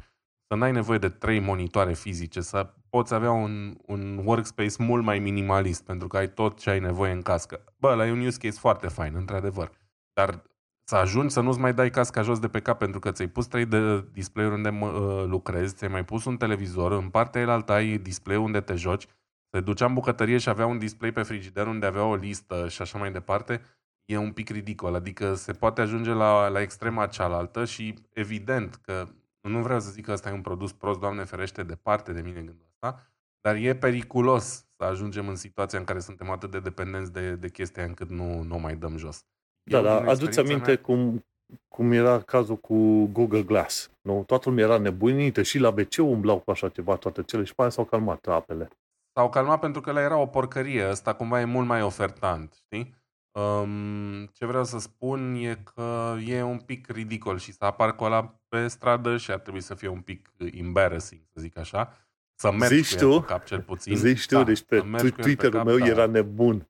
Să 0.51 0.57
n-ai 0.57 0.71
nevoie 0.71 0.97
de 0.97 1.09
trei 1.09 1.39
monitoare 1.39 1.93
fizice, 1.93 2.41
să 2.41 2.73
poți 2.89 3.13
avea 3.13 3.31
un, 3.31 3.77
un 3.85 4.21
workspace 4.23 4.75
mult 4.77 5.03
mai 5.03 5.19
minimalist, 5.19 5.83
pentru 5.83 6.07
că 6.07 6.17
ai 6.17 6.29
tot 6.33 6.59
ce 6.59 6.69
ai 6.69 6.79
nevoie 6.79 7.11
în 7.11 7.21
cască. 7.21 7.63
Bă, 7.77 7.93
la 7.93 8.07
e 8.07 8.11
un 8.11 8.25
use 8.25 8.37
case 8.37 8.59
foarte 8.59 8.87
fain, 8.87 9.15
într-adevăr. 9.15 9.71
Dar 10.13 10.43
să 10.83 10.95
ajungi 10.95 11.33
să 11.33 11.41
nu-ți 11.41 11.59
mai 11.59 11.73
dai 11.73 11.89
casca 11.89 12.21
jos 12.21 12.39
de 12.39 12.47
pe 12.47 12.59
cap 12.59 12.77
pentru 12.77 12.99
că 12.99 13.11
ți-ai 13.11 13.27
pus 13.27 13.45
trei 13.45 13.65
de 13.65 14.05
display 14.13 14.45
unde 14.45 14.69
uh, 14.69 15.23
lucrezi, 15.25 15.75
ți-ai 15.75 15.91
mai 15.91 16.05
pus 16.05 16.25
un 16.25 16.37
televizor, 16.37 16.91
în 16.91 17.09
partea 17.09 17.41
elaltă 17.41 17.71
ai 17.71 17.97
display 17.97 18.37
unde 18.37 18.61
te 18.61 18.75
joci, 18.75 19.07
se 19.49 19.59
ducea 19.59 19.85
în 19.85 19.93
bucătărie 19.93 20.37
și 20.37 20.49
avea 20.49 20.65
un 20.65 20.77
display 20.77 21.11
pe 21.11 21.23
frigider 21.23 21.67
unde 21.67 21.85
avea 21.85 22.03
o 22.03 22.15
listă 22.15 22.67
și 22.67 22.81
așa 22.81 22.97
mai 22.97 23.11
departe, 23.11 23.61
e 24.05 24.17
un 24.17 24.31
pic 24.31 24.49
ridicol. 24.49 24.95
Adică 24.95 25.33
se 25.33 25.51
poate 25.51 25.81
ajunge 25.81 26.11
la, 26.11 26.47
la 26.47 26.61
extrema 26.61 27.05
cealaltă 27.05 27.65
și 27.65 27.93
evident 28.13 28.75
că 28.75 29.07
nu 29.41 29.61
vreau 29.61 29.79
să 29.79 29.91
zic 29.91 30.05
că 30.05 30.11
ăsta 30.11 30.29
e 30.29 30.33
un 30.33 30.41
produs 30.41 30.71
prost, 30.71 30.99
Doamne 30.99 31.23
ferește, 31.23 31.63
departe 31.63 32.13
de 32.13 32.21
mine 32.21 32.41
gândul 32.41 32.65
ăsta, 32.69 33.11
dar 33.41 33.55
e 33.55 33.75
periculos 33.75 34.65
să 34.77 34.83
ajungem 34.83 35.27
în 35.27 35.35
situația 35.35 35.79
în 35.79 35.85
care 35.85 35.99
suntem 35.99 36.29
atât 36.29 36.51
de 36.51 36.59
dependenți 36.59 37.13
de, 37.13 37.35
de 37.35 37.49
chestia 37.49 37.83
încât 37.83 38.09
nu, 38.09 38.41
nu 38.41 38.57
mai 38.57 38.75
dăm 38.75 38.97
jos 38.97 39.25
Da, 39.69 39.77
Eu, 39.77 39.83
dar 39.83 39.99
din 39.99 40.09
aduți 40.09 40.23
experiența 40.23 40.53
aminte 40.53 40.71
mea- 40.71 40.81
cum, 40.81 41.25
cum 41.67 41.91
era 41.91 42.21
cazul 42.21 42.57
cu 42.57 43.05
Google 43.05 43.43
Glass. 43.43 43.91
Nu? 44.01 44.23
Toată 44.23 44.49
lumea 44.49 44.63
era 44.63 44.77
nebunită 44.77 45.41
și 45.41 45.59
la 45.59 45.69
WC 45.69 45.97
umblau 45.97 46.39
cu 46.39 46.51
așa 46.51 46.69
ceva 46.69 46.95
toate 46.95 47.23
cele 47.23 47.43
și 47.43 47.55
pe 47.55 47.61
aia 47.61 47.69
s-au 47.69 47.85
calmat 47.85 48.27
apele. 48.27 48.69
S-au 49.13 49.29
calmat 49.29 49.59
pentru 49.59 49.81
că 49.81 49.91
la 49.91 50.01
era 50.01 50.17
o 50.17 50.25
porcărie. 50.25 50.89
Ăsta 50.89 51.13
cumva 51.13 51.39
e 51.39 51.45
mult 51.45 51.67
mai 51.67 51.81
ofertant, 51.81 52.53
știi? 52.53 52.99
Um, 53.39 54.25
ce 54.25 54.45
vreau 54.45 54.63
să 54.63 54.79
spun 54.79 55.35
e 55.35 55.55
că 55.55 56.15
e 56.25 56.41
un 56.41 56.59
pic 56.59 56.87
ridicol 56.87 57.37
și 57.37 57.51
să 57.51 57.65
apar 57.65 57.95
cu 57.95 58.03
ăla 58.03 58.40
pe 58.51 58.67
stradă 58.67 59.17
și 59.17 59.31
ar 59.31 59.39
trebui 59.39 59.61
să 59.61 59.75
fie 59.75 59.87
un 59.87 59.99
pic 60.01 60.29
embarrassing, 60.51 61.21
să 61.33 61.41
zic 61.41 61.57
așa. 61.57 62.05
Să 62.35 62.51
mergi 62.51 62.75
Zici 62.75 62.95
cu 62.97 63.03
el 63.05 63.11
tu? 63.11 63.19
pe 63.19 63.25
cap 63.25 63.45
cel 63.45 63.61
puțin. 63.61 63.95
Zici 63.95 64.25
tu, 64.25 64.35
Da, 64.35 64.43
deci 64.43 64.61
pe 64.61 64.77
să 64.77 64.83
mergi 64.83 64.99
cu 64.99 65.05
el 65.07 65.11
pe 65.15 65.21
Twitter-ul 65.21 65.53
cap, 65.57 65.65
meu 65.65 65.77
da. 65.77 65.85
era 65.85 66.05
nebun. 66.05 66.67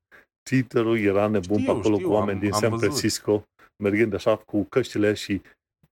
Twitterul 0.50 1.00
era 1.00 1.28
nebun 1.28 1.60
Știu, 1.60 1.74
pe 1.74 1.80
acolo 1.80 1.96
știu, 1.96 2.08
cu 2.08 2.14
oameni 2.14 2.38
am- 2.38 2.44
din 2.44 2.54
am 2.54 2.60
San 2.60 2.70
văzut. 2.70 2.86
Francisco, 2.86 3.44
mergând 3.84 4.14
așa 4.14 4.36
cu 4.36 4.64
căștile 4.64 5.14
și 5.14 5.42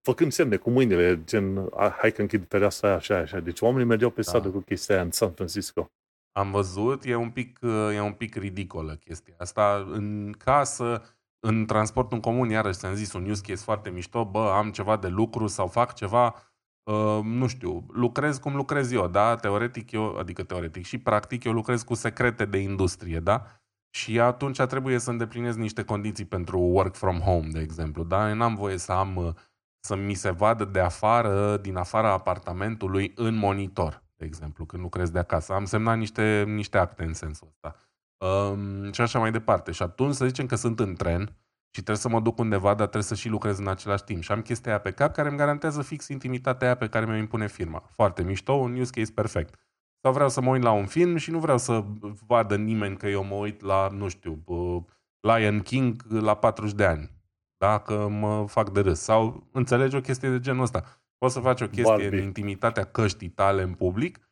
făcând 0.01 0.31
semne 0.31 0.55
cu 0.55 0.69
mâinile, 0.69 1.23
gen, 1.23 1.57
"A, 1.75 1.89
hai 1.99 2.11
că 2.11 2.21
închid 2.21 2.45
fereastra 2.47 2.87
aia, 2.87 2.97
așa, 2.97 3.17
așa. 3.17 3.39
Deci 3.39 3.61
oamenii 3.61 3.87
mergeau 3.87 4.09
pe 4.09 4.21
Da. 4.21 4.27
stradă 4.27 4.49
cu 4.49 4.59
chestia 4.59 4.95
aia 4.95 5.03
în 5.03 5.11
San 5.11 5.31
Francisco. 5.31 5.87
Am 6.31 6.51
văzut, 6.51 7.03
e 7.05 7.15
un 7.15 7.29
pic, 7.29 7.59
uh, 7.61 7.89
e 7.95 7.99
un 8.01 8.13
pic 8.13 8.35
ridicolă 8.35 8.95
chestia 8.95 9.33
asta. 9.37 9.87
În 9.91 10.33
casă, 10.37 11.15
în 11.39 11.65
transportul 11.65 12.15
în 12.15 12.21
comun, 12.21 12.49
iarăși 12.49 12.77
ți-am 12.77 12.93
zis, 12.93 13.13
un 13.13 13.29
use 13.29 13.41
case 13.41 13.63
foarte 13.63 13.89
mișto, 13.89 14.25
bă, 14.25 14.51
am 14.55 14.71
ceva 14.71 14.97
de 14.97 15.07
lucru 15.07 15.47
sau 15.47 15.67
fac 15.67 15.93
ceva, 15.93 16.35
uh, 16.83 17.19
nu 17.23 17.47
știu, 17.47 17.85
lucrez 17.93 18.37
cum 18.37 18.55
lucrez 18.55 18.91
eu, 18.91 19.07
da? 19.07 19.35
Teoretic 19.35 19.91
eu, 19.91 20.17
adică 20.17 20.43
teoretic 20.43 20.85
și 20.85 20.97
practic 20.97 21.43
eu 21.43 21.51
lucrez 21.51 21.83
cu 21.83 21.93
secrete 21.93 22.45
de 22.45 22.57
industrie, 22.57 23.19
da? 23.19 23.45
Și 23.89 24.19
atunci 24.19 24.61
trebuie 24.61 24.97
să 24.99 25.09
îndeplinesc 25.09 25.57
niște 25.57 25.83
condiții 25.83 26.25
pentru 26.25 26.59
work 26.59 26.95
from 26.95 27.19
home, 27.19 27.47
de 27.51 27.59
exemplu, 27.59 28.03
da? 28.03 28.29
Eu 28.29 28.35
n-am 28.35 28.55
voie 28.55 28.77
să 28.77 28.91
am, 28.91 29.15
uh, 29.15 29.33
să 29.79 29.95
mi 29.95 30.13
se 30.13 30.31
vadă 30.31 30.65
de 30.65 30.79
afară, 30.79 31.57
din 31.57 31.75
afara 31.75 32.11
apartamentului, 32.11 33.11
în 33.15 33.35
monitor, 33.35 34.03
de 34.15 34.25
exemplu, 34.25 34.65
când 34.65 34.83
lucrez 34.83 35.09
de 35.09 35.19
acasă. 35.19 35.53
Am 35.53 35.65
semnat 35.65 35.97
niște, 35.97 36.43
niște 36.47 36.77
acte 36.77 37.03
în 37.03 37.13
sensul 37.13 37.47
ăsta. 37.47 37.88
Um, 38.19 38.91
și 38.91 39.01
așa 39.01 39.19
mai 39.19 39.31
departe. 39.31 39.71
Și 39.71 39.81
atunci 39.81 40.13
să 40.13 40.25
zicem 40.25 40.45
că 40.45 40.55
sunt 40.55 40.79
în 40.79 40.95
tren 40.95 41.21
și 41.69 41.81
trebuie 41.81 41.97
să 41.97 42.09
mă 42.09 42.19
duc 42.19 42.37
undeva, 42.37 42.67
dar 42.67 42.75
trebuie 42.75 43.03
să 43.03 43.15
și 43.15 43.29
lucrez 43.29 43.57
în 43.57 43.67
același 43.67 44.03
timp. 44.03 44.21
Și 44.23 44.31
am 44.31 44.41
chestia 44.41 44.71
aia 44.71 44.79
pe 44.79 44.91
cap 44.91 45.13
care 45.13 45.27
îmi 45.27 45.37
garantează 45.37 45.81
fix 45.81 46.07
intimitatea 46.07 46.67
aia 46.67 46.75
pe 46.75 46.87
care 46.87 47.05
mi-o 47.05 47.15
impune 47.15 47.47
firma. 47.47 47.83
Foarte 47.91 48.23
mișto, 48.23 48.53
un 48.53 48.79
use 48.79 48.91
case 48.91 49.11
perfect. 49.11 49.59
Sau 50.01 50.13
vreau 50.13 50.29
să 50.29 50.41
mă 50.41 50.49
uit 50.49 50.63
la 50.63 50.71
un 50.71 50.85
film 50.85 51.15
și 51.15 51.31
nu 51.31 51.39
vreau 51.39 51.57
să 51.57 51.83
vadă 52.27 52.55
nimeni 52.55 52.97
că 52.97 53.07
eu 53.07 53.23
mă 53.23 53.35
uit 53.35 53.61
la, 53.61 53.87
nu 53.87 54.07
știu, 54.07 54.43
uh, 54.45 54.83
Lion 55.19 55.59
King 55.59 56.03
la 56.09 56.33
40 56.33 56.73
de 56.73 56.85
ani. 56.85 57.11
Dacă 57.57 58.07
mă 58.07 58.45
fac 58.47 58.69
de 58.69 58.79
râs. 58.79 58.99
Sau 58.99 59.47
înțelegi 59.51 59.95
o 59.95 60.01
chestie 60.01 60.29
de 60.29 60.39
genul 60.39 60.61
ăsta. 60.61 60.83
Poți 61.17 61.33
să 61.33 61.39
faci 61.39 61.61
o 61.61 61.67
chestie 61.67 61.83
Barbie. 61.83 62.19
în 62.19 62.23
intimitatea 62.23 62.83
căștii 62.83 63.29
tale 63.29 63.61
în 63.61 63.73
public, 63.73 64.17
um, 64.17 64.28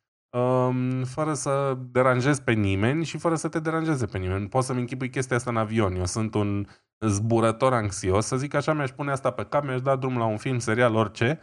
fără 1.06 1.34
să 1.34 1.78
deranjezi 1.92 2.44
pe 2.44 2.52
nimeni 2.52 3.06
și 3.06 3.18
fără 3.18 3.36
să 3.36 3.48
te 3.48 3.60
deranjeze 3.60 4.06
pe 4.06 4.18
nimeni. 4.18 4.48
Poți 4.48 4.68
să-mi 4.68 4.80
închipui 4.80 5.10
chestia 5.10 5.36
asta 5.36 5.50
în 5.50 5.58
avion. 5.58 5.96
Eu 5.96 6.06
sunt 6.06 6.34
un 6.34 6.68
zburător 7.00 7.74
anxios, 7.74 8.26
să 8.26 8.38
zic 8.38 8.54
așa, 8.54 8.74
mi-aș 8.74 8.90
pune 8.90 9.12
asta 9.12 9.32
pe 9.32 9.46
cap, 9.46 9.64
mi-aș 9.64 9.82
da 9.82 9.96
drum 9.96 10.18
la 10.18 10.26
un 10.26 10.38
film, 10.38 10.60
serial, 10.60 10.96
orice, 10.96 11.40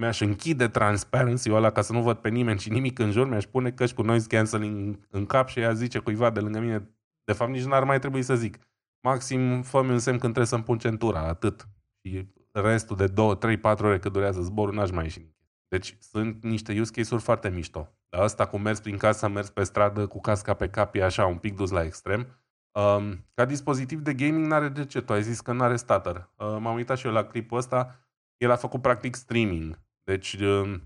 mi-aș 0.00 0.20
închide 0.20 0.68
transparency-ul 0.68 1.56
ăla 1.56 1.70
ca 1.70 1.80
să 1.80 1.92
nu 1.92 2.02
văd 2.02 2.16
pe 2.16 2.28
nimeni 2.28 2.58
și 2.58 2.70
nimic 2.70 2.98
în 2.98 3.10
jur, 3.10 3.28
mi-aș 3.28 3.44
pune 3.44 3.70
căști 3.70 3.96
cu 3.96 4.02
noise 4.02 4.26
cancelling 4.26 5.06
în 5.10 5.26
cap 5.26 5.48
și 5.48 5.60
ea 5.60 5.72
zice 5.72 5.98
cuiva 5.98 6.30
de 6.30 6.40
lângă 6.40 6.58
mine, 6.58 6.90
de 7.24 7.32
fapt 7.32 7.50
nici 7.50 7.64
n-ar 7.64 7.84
mai 7.84 7.98
trebui 7.98 8.22
să 8.22 8.36
zic. 8.36 8.58
Maxim, 9.06 9.62
fă-mi 9.62 9.90
un 9.90 9.98
semn 9.98 10.18
când 10.18 10.32
trebuie 10.32 10.46
să-mi 10.46 10.62
pun 10.62 10.78
centura, 10.78 11.20
atât. 11.20 11.68
Și 12.02 12.26
restul 12.52 12.96
de 12.96 13.06
2, 13.06 13.36
3, 13.36 13.56
4 13.56 13.86
ore 13.86 13.98
cât 13.98 14.12
durează 14.12 14.40
zborul, 14.40 14.74
n-aș 14.74 14.90
mai 14.90 15.04
ieși. 15.04 15.26
Deci 15.68 15.96
sunt 16.00 16.42
niște 16.42 16.80
use 16.80 16.90
case-uri 16.90 17.22
foarte 17.22 17.48
mișto. 17.48 17.88
Dar 18.12 18.22
asta 18.22 18.46
cu 18.46 18.58
mers 18.58 18.80
prin 18.80 18.96
casă, 18.96 19.28
mers 19.28 19.50
pe 19.50 19.62
stradă 19.62 20.06
cu 20.06 20.20
casca 20.20 20.54
pe 20.54 20.68
cap, 20.68 20.94
e 20.94 21.04
așa, 21.04 21.26
un 21.26 21.38
pic 21.38 21.56
dus 21.56 21.70
la 21.70 21.84
extrem. 21.84 22.26
Um, 22.72 23.26
ca 23.34 23.44
dispozitiv 23.44 24.00
de 24.00 24.14
gaming 24.14 24.46
n-are 24.46 24.68
de 24.68 24.84
ce. 24.84 25.00
Tu 25.00 25.12
ai 25.12 25.22
zis 25.22 25.40
că 25.40 25.52
n-are 25.52 25.76
starter. 25.76 26.30
Uh, 26.36 26.56
m-am 26.60 26.74
uitat 26.74 26.98
și 26.98 27.06
eu 27.06 27.12
la 27.12 27.24
clipul 27.24 27.58
ăsta. 27.58 28.06
El 28.36 28.50
a 28.50 28.56
făcut 28.56 28.82
practic 28.82 29.14
streaming. 29.14 29.80
Deci 30.04 30.32
uh, 30.32 30.80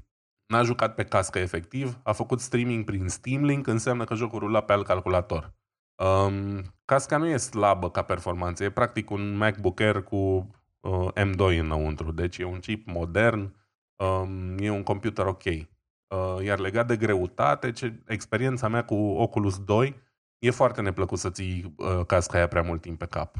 n-a 0.46 0.62
jucat 0.62 0.94
pe 0.94 1.04
cască 1.04 1.38
efectiv, 1.38 1.98
a 2.02 2.12
făcut 2.12 2.40
streaming 2.40 2.84
prin 2.84 3.08
Steam 3.08 3.44
Link, 3.44 3.66
înseamnă 3.66 4.04
că 4.04 4.14
jocul 4.14 4.38
rula 4.38 4.60
pe 4.60 4.72
alt 4.72 4.86
calculator. 4.86 5.54
Um, 5.94 6.62
casca 6.84 7.16
nu 7.16 7.26
e 7.26 7.36
slabă 7.36 7.90
ca 7.90 8.02
performanță, 8.02 8.64
e 8.64 8.70
practic 8.70 9.10
un 9.10 9.36
MacBook 9.36 9.80
Air 9.80 10.02
cu 10.02 10.16
uh, 10.80 11.08
M2 11.14 11.58
înăuntru, 11.58 12.12
deci 12.12 12.38
e 12.38 12.44
un 12.44 12.58
chip 12.58 12.86
modern, 12.86 13.54
um, 13.96 14.58
e 14.58 14.70
un 14.70 14.82
computer 14.82 15.26
ok. 15.26 15.42
Uh, 16.08 16.44
iar 16.44 16.58
legat 16.58 16.86
de 16.86 16.96
greutate, 16.96 17.72
ce, 17.72 18.02
experiența 18.06 18.68
mea 18.68 18.84
cu 18.84 18.94
Oculus 18.94 19.58
2 19.64 20.00
e 20.38 20.50
foarte 20.50 20.80
neplăcut 20.80 21.18
să 21.18 21.30
ții 21.30 21.74
uh, 21.76 22.06
casca 22.06 22.36
aia 22.36 22.46
prea 22.48 22.62
mult 22.62 22.80
timp 22.80 22.98
pe 22.98 23.06
cap. 23.06 23.36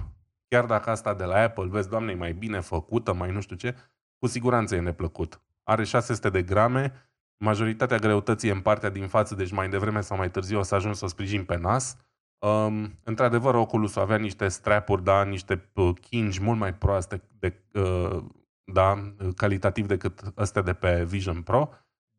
Chiar 0.48 0.64
dacă 0.64 0.90
asta 0.90 1.14
de 1.14 1.24
la 1.24 1.37
Apple, 1.37 1.66
vezi, 1.66 1.88
doamne, 1.88 2.12
e 2.12 2.14
mai 2.14 2.33
bine 2.33 2.61
făcută, 2.61 3.12
mai 3.12 3.31
nu 3.31 3.40
știu 3.40 3.57
ce, 3.57 3.74
cu 4.18 4.26
siguranță 4.26 4.74
e 4.74 4.81
neplăcut. 4.81 5.40
Are 5.62 5.85
600 5.85 6.31
de 6.31 6.42
grame, 6.42 6.92
majoritatea 7.37 7.98
greutății 7.98 8.48
e 8.48 8.52
în 8.52 8.61
partea 8.61 8.88
din 8.88 9.09
față, 9.09 9.35
deci 9.35 9.52
mai 9.52 9.68
devreme 9.68 10.00
sau 10.00 10.16
mai 10.16 10.31
târziu 10.31 10.59
o 10.59 10.62
să 10.62 10.74
ajung 10.74 10.94
să 10.94 11.05
o 11.05 11.09
sprijin 11.09 11.44
pe 11.44 11.57
nas. 11.57 11.96
Um, 12.38 12.98
într-adevăr, 13.02 13.55
Oculus 13.55 13.96
avea 13.96 14.16
niște 14.16 14.48
strapuri, 14.48 15.05
da, 15.05 15.24
niște 15.24 15.70
uh, 15.74 15.94
kingi 16.00 16.42
mult 16.42 16.59
mai 16.59 16.74
proaste, 16.74 17.22
de, 17.38 17.62
uh, 17.72 18.24
da, 18.64 19.12
calitativ 19.37 19.87
decât 19.87 20.33
astea 20.35 20.62
de 20.62 20.72
pe 20.72 21.05
Vision 21.05 21.42
Pro, 21.42 21.70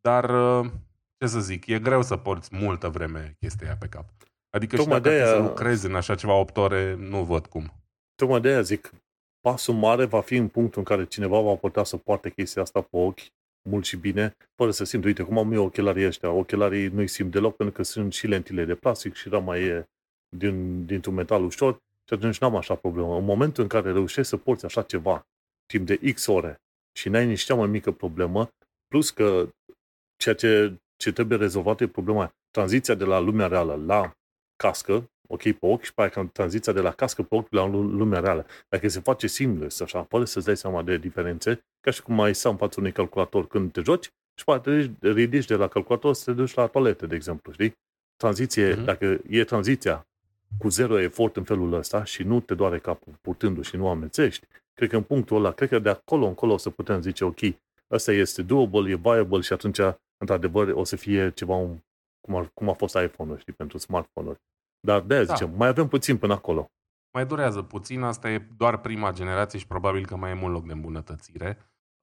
dar, 0.08 0.30
uh, 0.30 0.72
ce 1.18 1.28
să 1.28 1.40
zic, 1.40 1.66
e 1.66 1.80
greu 1.80 2.02
să 2.02 2.18
porți 2.18 2.50
multă 2.56 2.90
vreme 2.90 3.36
chestia 3.40 3.68
aia 3.68 3.78
pe 3.80 3.88
cap. 3.88 4.06
Adică 4.50 4.76
Tocmai 4.76 4.96
și 4.98 5.02
dacă 5.02 5.16
de 5.16 5.22
ar 5.22 5.28
fi 5.28 5.34
să 5.34 5.42
aia- 5.42 5.48
lucrezi 5.48 5.86
în 5.86 5.96
așa 5.96 6.16
ceva 6.16 6.34
8 6.34 6.58
ore, 6.58 6.96
nu 6.96 7.24
văd 7.24 7.46
cum. 7.46 7.74
Tocmai 8.16 8.42
de 8.42 8.48
aia 8.48 8.62
zic, 8.62 8.92
pasul 9.40 9.74
mare 9.74 10.06
va 10.06 10.22
fi 10.22 10.36
în 10.36 10.48
punctul 10.48 10.80
în 10.80 10.84
care 10.86 11.06
cineva 11.06 11.40
va 11.40 11.54
putea 11.54 11.84
să 11.84 11.98
poarte 11.98 12.30
chestia 12.30 12.62
asta 12.62 12.82
pe 12.82 12.98
ochi 12.98 13.20
mult 13.70 13.86
și 13.86 13.98
bine, 13.98 14.36
fără 14.56 14.72
să 14.72 14.84
simt, 14.84 15.04
uite, 15.04 15.24
cum 15.24 15.38
am 15.38 15.52
eu 15.52 15.64
ochelarii 15.64 16.06
ăștia. 16.06 16.32
Ochelarii 16.32 16.88
nu-i 16.88 17.08
simt 17.08 17.32
deloc 17.32 17.56
pentru 17.56 17.76
că 17.76 17.84
sunt 17.84 18.14
și 18.14 18.28
lentile 18.28 18.66
de 18.66 18.76
plastic 18.76 19.14
și 19.16 19.30
rama 19.30 19.58
e 19.58 19.86
din, 20.36 20.86
dintr-un 20.86 21.14
metal 21.14 21.44
ușor 21.44 21.74
și 22.08 22.14
atunci 22.14 22.38
n-am 22.38 22.56
așa 22.56 22.76
problemă. 22.76 23.18
În 23.18 23.26
momentul 23.26 23.64
în 23.64 23.70
care 23.70 23.92
reușești 23.92 24.30
să 24.30 24.38
porți 24.38 24.66
așa 24.66 24.82
ceva 24.82 25.28
timp 25.66 25.86
de 25.86 26.12
X 26.14 26.28
ore 26.28 26.62
și 27.00 27.10
n-ai 27.10 27.26
nici 27.26 27.44
cea 27.44 27.56
mai 27.56 27.68
mică 27.68 27.92
problemă, 27.92 28.50
plus 28.88 29.10
că 29.10 29.50
ceea 30.34 30.36
ce, 30.36 30.74
ce 30.98 31.12
trebuie 31.12 31.38
rezolvat 31.38 31.82
e 31.82 31.88
problema 31.88 32.32
tranziția 32.52 32.94
de 32.94 33.04
la 33.04 33.20
lumea 33.20 33.48
reală 33.48 33.82
la 33.86 34.12
cască, 34.56 35.10
ok, 35.28 35.42
pe 35.42 35.58
ochi, 35.60 35.84
și 35.84 35.94
pe 35.94 36.02
aia 36.02 36.30
tranziția 36.34 36.74
de 36.74 36.82
la 36.82 36.92
cască 36.92 37.22
pe 37.24 37.36
ochi 37.36 37.52
la 37.52 37.66
lu- 37.66 37.82
lumea 37.82 38.20
reală. 38.20 38.46
Dacă 38.70 38.88
se 38.88 39.00
face 39.00 39.28
seamless, 39.28 39.80
așa, 39.82 40.04
fără 40.04 40.26
să-ți 40.26 40.46
dai 40.46 40.58
seama 40.58 40.82
de 40.84 40.98
diferențe, 40.98 41.60
ca 41.80 41.92
și 41.92 42.02
cum 42.02 42.16
mai 42.16 42.36
stai 42.36 42.52
în 42.52 42.58
fața 42.58 42.76
unui 42.80 42.92
calculator 42.92 43.48
când 43.48 43.72
te 43.72 43.82
joci, 43.82 44.06
și 44.38 44.44
pe 44.46 44.52
aia 44.52 44.60
te 44.60 44.72
ridici- 44.82 45.14
ridici 45.14 45.46
de 45.46 45.56
la 45.56 45.68
calculator 45.68 46.14
să 46.14 46.24
te 46.26 46.32
duci 46.38 46.54
la 46.54 46.68
toaletă, 46.68 47.06
de 47.06 47.16
exemplu, 47.16 47.52
știi? 47.52 47.74
Tranziție, 48.16 48.74
Mhm. 48.74 48.84
dacă 48.84 49.20
e 49.30 49.44
tranziția 49.44 50.08
cu 50.58 50.70
zero 50.70 51.00
efort 51.00 51.38
în 51.38 51.44
felul 51.44 51.74
ăsta 51.74 52.04
și 52.04 52.24
nu 52.24 52.40
te 52.40 52.54
doare 52.54 52.80
capul 52.80 53.14
purtându 53.22 53.62
și 53.62 53.76
nu 53.76 53.88
amețești, 53.88 54.46
cred 54.74 54.90
că 54.90 54.96
în 54.96 55.04
punctul 55.04 55.38
ăla, 55.38 55.52
cred 55.52 55.70
că 55.70 55.80
de 55.80 55.90
acolo 55.90 56.26
încolo 56.26 56.54
o 56.54 56.58
să 56.58 56.70
putem 56.70 57.02
zice, 57.02 57.24
ok, 57.26 57.40
ăsta 57.92 58.12
este 58.12 58.42
doable, 58.42 58.92
e 58.92 58.96
viable 58.96 59.42
și 59.42 59.54
atunci, 59.54 59.80
într-adevăr, 60.18 60.68
o 60.68 60.84
să 60.84 60.96
fie 60.96 61.32
ceva 61.32 61.56
un, 61.56 61.78
cum, 62.20 62.36
a, 62.36 62.50
cum 62.54 62.70
a 62.70 62.74
fost 62.74 62.96
iPhone-ul, 62.96 63.38
știi, 63.38 63.54
pentru 63.54 63.78
smartphone-uri. 63.78 64.40
Dar 64.80 65.02
de-aia 65.02 65.24
Da. 65.24 65.34
zicem, 65.34 65.54
mai 65.56 65.68
avem 65.68 65.88
puțin 65.88 66.18
până 66.18 66.34
acolo. 66.34 66.72
Mai 67.14 67.26
durează 67.26 67.62
puțin, 67.62 68.02
asta 68.02 68.30
e 68.30 68.48
doar 68.58 68.78
prima 68.78 69.12
generație 69.12 69.60
și 69.60 69.68
probabil 69.68 70.06
că 70.06 70.16
mai 70.16 70.32
e 70.32 70.34
mult 70.34 70.54
loc 70.54 70.66
de 70.66 70.74
îmbunătățire. 70.74 71.58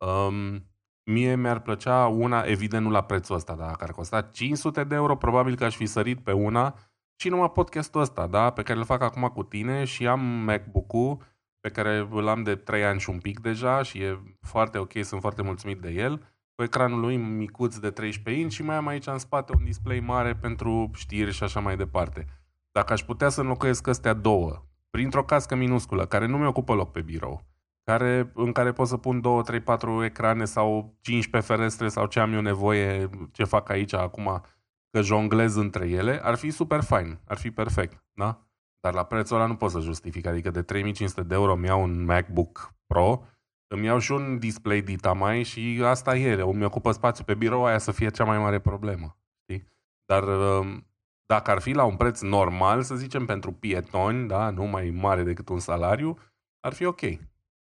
Um, 0.06 0.66
mie 1.10 1.34
mi-ar 1.34 1.60
plăcea 1.60 2.06
una, 2.06 2.42
evident 2.42 2.84
nu 2.84 2.90
la 2.90 3.04
prețul 3.04 3.34
ăsta, 3.34 3.54
dar 3.54 3.76
care 3.76 3.92
costa 3.92 4.22
500 4.22 4.84
de 4.84 4.94
euro, 4.94 5.16
probabil 5.16 5.56
că 5.56 5.64
aș 5.64 5.76
fi 5.76 5.86
sărit 5.86 6.20
pe 6.20 6.32
una 6.32 6.78
și 7.20 7.28
numai 7.28 7.50
podcastul 7.50 8.00
ăsta, 8.00 8.26
da, 8.26 8.50
pe 8.50 8.62
care 8.62 8.78
îl 8.78 8.84
fac 8.84 9.02
acum 9.02 9.28
cu 9.28 9.42
tine 9.42 9.84
și 9.84 10.06
am 10.06 10.20
MacBook-ul 10.20 11.18
pe 11.60 11.70
care 11.70 12.08
îl 12.10 12.28
am 12.28 12.42
de 12.42 12.54
3 12.54 12.84
ani 12.84 13.00
și 13.00 13.10
un 13.10 13.18
pic 13.18 13.40
deja 13.40 13.82
și 13.82 13.98
e 14.02 14.36
foarte 14.40 14.78
ok, 14.78 14.92
sunt 15.02 15.20
foarte 15.20 15.42
mulțumit 15.42 15.80
de 15.80 15.90
el. 15.90 16.33
Cu 16.54 16.62
ecranul 16.62 17.00
lui 17.00 17.16
micuț 17.16 17.76
de 17.76 17.90
13 17.90 18.42
inch 18.42 18.54
și 18.54 18.62
mai 18.62 18.76
am 18.76 18.86
aici 18.86 19.06
în 19.06 19.18
spate 19.18 19.52
un 19.56 19.64
display 19.64 20.00
mare 20.00 20.34
pentru 20.34 20.90
știri 20.94 21.32
și 21.32 21.42
așa 21.42 21.60
mai 21.60 21.76
departe. 21.76 22.26
Dacă 22.72 22.92
aș 22.92 23.02
putea 23.02 23.28
să 23.28 23.40
înlocuiesc 23.40 23.86
astea 23.86 24.12
două, 24.12 24.64
printr-o 24.90 25.24
cască 25.24 25.54
minusculă, 25.54 26.06
care 26.06 26.26
nu 26.26 26.38
mi-ocupă 26.38 26.74
loc 26.74 26.92
pe 26.92 27.00
birou, 27.00 27.46
care, 27.84 28.32
în 28.34 28.52
care 28.52 28.72
pot 28.72 28.86
să 28.86 28.96
pun 28.96 29.20
2, 29.20 29.42
3, 29.42 29.60
4 29.60 30.04
ecrane 30.04 30.44
sau 30.44 30.98
15 31.00 31.52
ferestre 31.52 31.88
sau 31.88 32.06
ce 32.06 32.20
am 32.20 32.32
eu 32.32 32.40
nevoie, 32.40 33.10
ce 33.32 33.44
fac 33.44 33.68
aici 33.68 33.94
acum, 33.94 34.42
că 34.90 35.02
jonglez 35.02 35.54
între 35.54 35.88
ele, 35.88 36.20
ar 36.24 36.34
fi 36.34 36.50
super 36.50 36.80
fain, 36.82 37.18
ar 37.26 37.36
fi 37.36 37.50
perfect, 37.50 38.04
da? 38.12 38.48
Dar 38.80 38.94
la 38.94 39.04
prețul 39.04 39.36
ăla 39.36 39.46
nu 39.46 39.56
pot 39.56 39.70
să 39.70 39.80
justific. 39.80 40.26
Adică 40.26 40.50
de 40.50 40.62
3500 40.62 41.22
de 41.22 41.34
euro 41.34 41.52
îmi 41.52 41.66
iau 41.66 41.82
un 41.82 42.04
MacBook 42.04 42.74
Pro, 42.86 43.26
îmi 43.74 43.84
iau 43.84 43.98
și 43.98 44.12
un 44.12 44.38
display 44.38 44.80
dita 44.80 45.12
mai 45.12 45.42
și 45.42 45.80
asta 45.84 46.16
e. 46.16 46.40
Îmi 46.40 46.64
ocupă 46.64 46.92
spațiu 46.92 47.24
pe 47.24 47.34
birou, 47.34 47.64
aia 47.64 47.78
să 47.78 47.92
fie 47.92 48.10
cea 48.10 48.24
mai 48.24 48.38
mare 48.38 48.58
problemă. 48.58 49.16
Știi? 49.42 49.66
Dar 50.04 50.22
um, 50.22 50.86
dacă 51.26 51.50
ar 51.50 51.60
fi 51.60 51.72
la 51.72 51.84
un 51.84 51.96
preț 51.96 52.20
normal, 52.20 52.82
să 52.82 52.94
zicem, 52.94 53.26
pentru 53.26 53.52
pietoni, 53.52 54.28
da, 54.28 54.50
nu 54.50 54.64
mai 54.64 54.90
mare 54.90 55.22
decât 55.22 55.48
un 55.48 55.58
salariu, 55.58 56.18
ar 56.60 56.72
fi 56.72 56.84
ok. 56.84 57.00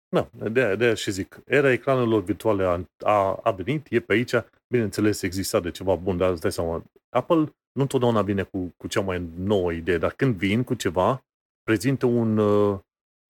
Da, 0.10 0.30
de 0.50 0.76
de 0.76 0.94
și 0.94 1.12
zic. 1.12 1.42
Era 1.46 1.72
ecranelor 1.72 2.24
virtuale 2.24 2.64
a, 2.64 2.80
a, 3.12 3.40
a 3.44 3.52
venit, 3.52 3.88
e 3.90 4.00
pe 4.00 4.14
aici. 4.14 4.34
Bineînțeles, 4.68 5.22
exista 5.22 5.60
de 5.60 5.72
ceva 5.72 5.96
bun, 5.96 6.18
dar 6.18 6.32
îți 6.32 6.42
dai 6.42 6.52
seama, 6.52 6.84
Apple 7.10 7.54
nu 7.72 7.82
întotdeauna 7.82 8.22
vine 8.22 8.44
cu, 8.44 8.74
cu 8.78 8.88
cea 8.88 9.02
mai 9.02 9.30
nouă 9.38 9.72
idee, 9.72 9.98
dar 9.98 10.12
când 10.12 10.36
vin 10.36 10.64
cu 10.64 10.74
ceva, 10.74 11.24
prezintă 11.64 12.06
un, 12.06 12.38
uh, 12.38 12.80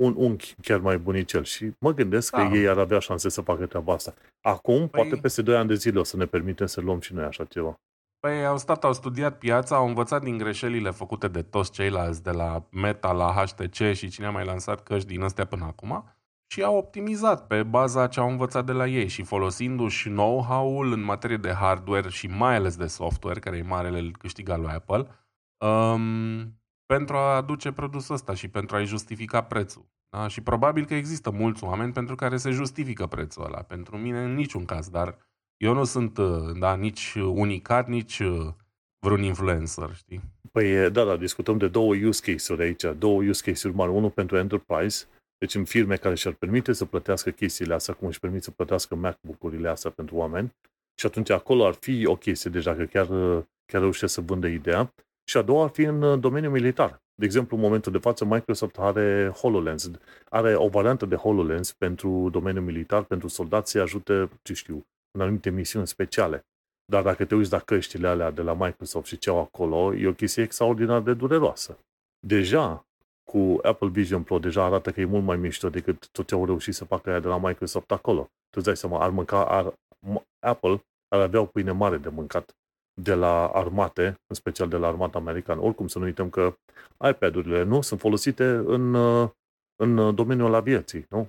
un 0.02 0.14
unchi 0.18 0.56
chiar 0.62 0.80
mai 0.80 0.98
bunicel 0.98 1.44
și 1.44 1.72
mă 1.80 1.94
gândesc 1.94 2.36
da. 2.36 2.48
că 2.48 2.56
ei 2.56 2.68
ar 2.68 2.78
avea 2.78 3.00
șanse 3.00 3.30
să 3.30 3.42
facă 3.42 3.66
treaba 3.66 3.94
asta. 3.94 4.14
Acum, 4.42 4.88
păi... 4.88 5.02
poate 5.02 5.22
peste 5.22 5.42
2 5.42 5.56
ani 5.56 5.68
de 5.68 5.76
zile 5.76 6.00
o 6.00 6.04
să 6.04 6.18
ne 6.18 6.26
permitem 6.26 6.66
să 6.66 6.82
luăm 6.82 7.00
și 7.00 7.14
noi 7.14 7.24
așa 7.24 7.44
ceva. 7.44 7.80
Păi 8.20 8.46
au 8.46 8.58
stat, 8.58 8.84
au 8.84 8.94
studiat 8.94 9.38
piața, 9.38 9.76
au 9.76 9.88
învățat 9.88 10.24
din 10.24 10.38
greșelile 10.38 10.92
făcute 10.92 11.28
de 11.28 11.42
toți 11.42 11.72
ceilalți, 11.72 12.24
de 12.24 12.32
la 12.32 12.64
Meta 12.72 13.12
la 13.12 13.32
HTC 13.32 13.94
și 13.94 14.10
cine 14.10 14.26
a 14.26 14.32
mai 14.32 14.46
lansat 14.46 14.84
căști 14.84 15.08
din 15.08 15.22
astea 15.22 15.46
până 15.46 15.66
acum 15.66 16.04
și 16.52 16.64
au 16.64 16.78
optimizat 16.78 17.48
pe 17.48 17.64
baza 17.64 18.08
ce 18.08 18.20
au 18.20 18.30
învățat 18.30 18.66
de 18.66 18.72
la 18.72 18.88
ei 18.88 19.08
și 19.08 19.24
folosindu-și 19.24 20.10
know-how-ul 20.10 20.92
în 20.92 21.04
materie 21.04 21.38
de 21.38 21.52
hardware 21.52 22.10
și 22.10 22.28
mai 22.28 22.56
ales 22.56 22.76
de 22.76 22.88
software, 22.88 23.40
care 23.40 23.58
e 23.58 23.62
marele 23.62 24.12
câștig 24.12 24.50
al 24.50 24.62
lui 24.62 24.72
Apple, 24.72 25.08
um, 25.58 26.61
pentru 26.96 27.16
a 27.16 27.36
aduce 27.36 27.72
produsul 27.72 28.16
ăsta 28.16 28.34
și 28.34 28.48
pentru 28.48 28.76
a-i 28.76 28.86
justifica 28.86 29.44
prețul. 29.44 29.86
Da? 30.10 30.28
Și 30.28 30.42
probabil 30.42 30.86
că 30.86 30.94
există 30.94 31.32
mulți 31.32 31.64
oameni 31.64 31.94
pentru 31.94 32.16
care 32.16 32.38
se 32.38 32.50
justifică 32.50 33.08
prețul 33.08 33.44
ăla. 33.44 33.62
Pentru 33.62 33.98
mine 33.98 34.24
în 34.24 34.34
niciun 34.34 34.66
caz, 34.66 34.90
dar 34.90 35.18
eu 35.58 35.74
nu 35.74 35.84
sunt 35.84 36.18
uh, 36.18 36.60
da, 36.60 36.76
nici 36.76 37.14
unicat, 37.16 37.88
nici 37.88 38.20
uh, 38.20 38.48
vreun 39.00 39.24
influencer, 39.24 39.96
știi? 39.96 40.22
Păi 40.52 40.92
da, 40.92 41.04
da, 41.04 41.18
discutăm 41.18 41.58
de 41.58 41.68
două 41.68 41.96
use 41.96 42.32
case-uri 42.32 42.64
aici, 42.64 42.84
două 42.98 43.22
use 43.24 43.52
case-uri 43.52 43.78
mari, 43.78 43.92
unul 43.92 44.10
pentru 44.10 44.38
enterprise, 44.38 45.06
deci 45.38 45.56
în 45.56 45.64
firme 45.64 45.96
care 45.96 46.16
și-ar 46.16 46.34
permite 46.34 46.74
să 46.74 46.86
plătească 46.86 47.30
chestiile 47.30 47.74
astea, 47.74 47.94
cum 47.94 48.08
își 48.08 48.20
permite 48.20 48.44
să 48.44 48.52
plătească 48.52 48.96
MacBook-urile 48.96 49.70
astea 49.70 49.92
pentru 49.92 50.16
oameni, 50.16 50.56
și 51.00 51.06
atunci 51.06 51.30
acolo 51.30 51.66
ar 51.66 51.74
fi 51.74 52.06
o 52.06 52.16
chestie 52.16 52.52
deja, 52.52 52.76
că 52.76 52.86
chiar, 52.86 53.08
chiar 53.66 53.82
reușește 53.82 54.08
să 54.08 54.22
vândă 54.22 54.48
ideea. 54.48 54.94
Și 55.32 55.38
a 55.38 55.42
doua 55.42 55.64
ar 55.64 55.70
fi 55.70 55.82
în 55.82 56.20
domeniul 56.20 56.52
militar. 56.52 57.02
De 57.16 57.26
exemplu, 57.26 57.56
în 57.56 57.62
momentul 57.62 57.92
de 57.92 57.98
față, 57.98 58.26
Microsoft 58.26 58.78
are 58.80 59.32
HoloLens, 59.36 59.92
are 60.30 60.56
o 60.56 60.68
variantă 60.68 61.06
de 61.06 61.16
HoloLens 61.16 61.74
pentru 61.74 62.30
domeniul 62.32 62.64
militar, 62.64 63.04
pentru 63.04 63.28
soldați 63.28 63.72
să 63.72 63.80
ajute, 63.80 64.30
ce 64.42 64.54
știu, 64.54 64.86
în 65.12 65.22
anumite 65.22 65.50
misiuni 65.50 65.88
speciale. 65.88 66.46
Dar 66.86 67.04
dacă 67.04 67.26
te 67.26 67.36
uiți 67.36 67.52
la 67.52 67.60
căștile 67.60 68.08
alea 68.08 68.32
de 68.32 68.42
la 68.42 68.54
Microsoft 68.54 69.08
și 69.08 69.18
ce 69.18 69.30
au 69.30 69.40
acolo, 69.40 69.96
e 69.96 70.08
o 70.08 70.14
chestie 70.14 70.44
extraordinar 70.44 71.02
de 71.02 71.14
dureroasă. 71.14 71.78
Deja, 72.28 72.86
cu 73.24 73.60
Apple 73.62 73.90
Vision 73.90 74.24
Pro, 74.24 74.40
deja 74.40 74.64
arată 74.64 74.92
că 74.92 75.02
e 75.02 75.06
mult 75.06 75.24
mai 75.24 75.38
mișto 75.38 75.70
decât 75.70 76.10
tot 76.10 76.28
ce 76.28 76.36
au 76.36 76.46
reușit 76.46 76.74
să 76.74 76.86
facă 76.86 77.10
aia 77.10 77.20
de 77.20 77.28
la 77.28 77.38
Microsoft 77.38 77.92
acolo. 77.92 78.22
Tu 78.22 78.56
îți 78.56 78.66
dai 78.66 78.78
seama, 78.78 79.04
ar 79.04 79.10
mânca, 79.10 79.46
ar, 79.46 79.74
Apple 80.40 80.84
ar 81.08 81.20
avea 81.20 81.42
o 81.42 81.46
pâine 81.46 81.72
mare 81.72 81.98
de 81.98 82.10
mâncat 82.10 82.56
de 82.94 83.14
la 83.14 83.48
armate, 83.48 84.06
în 84.06 84.36
special 84.36 84.68
de 84.68 84.78
la 84.78 84.88
armata 84.88 85.18
americană. 85.18 85.62
Oricum 85.62 85.88
să 85.88 86.00
nu 86.00 86.06
uităm 86.06 86.30
că 86.30 86.56
iPad-urile 87.10 87.64
nu 87.64 87.82
sunt 87.82 88.00
folosite 88.00 88.46
în, 88.46 88.96
în 89.76 90.16
domeniul 90.16 90.54
aviației. 90.54 91.06
Nu? 91.10 91.28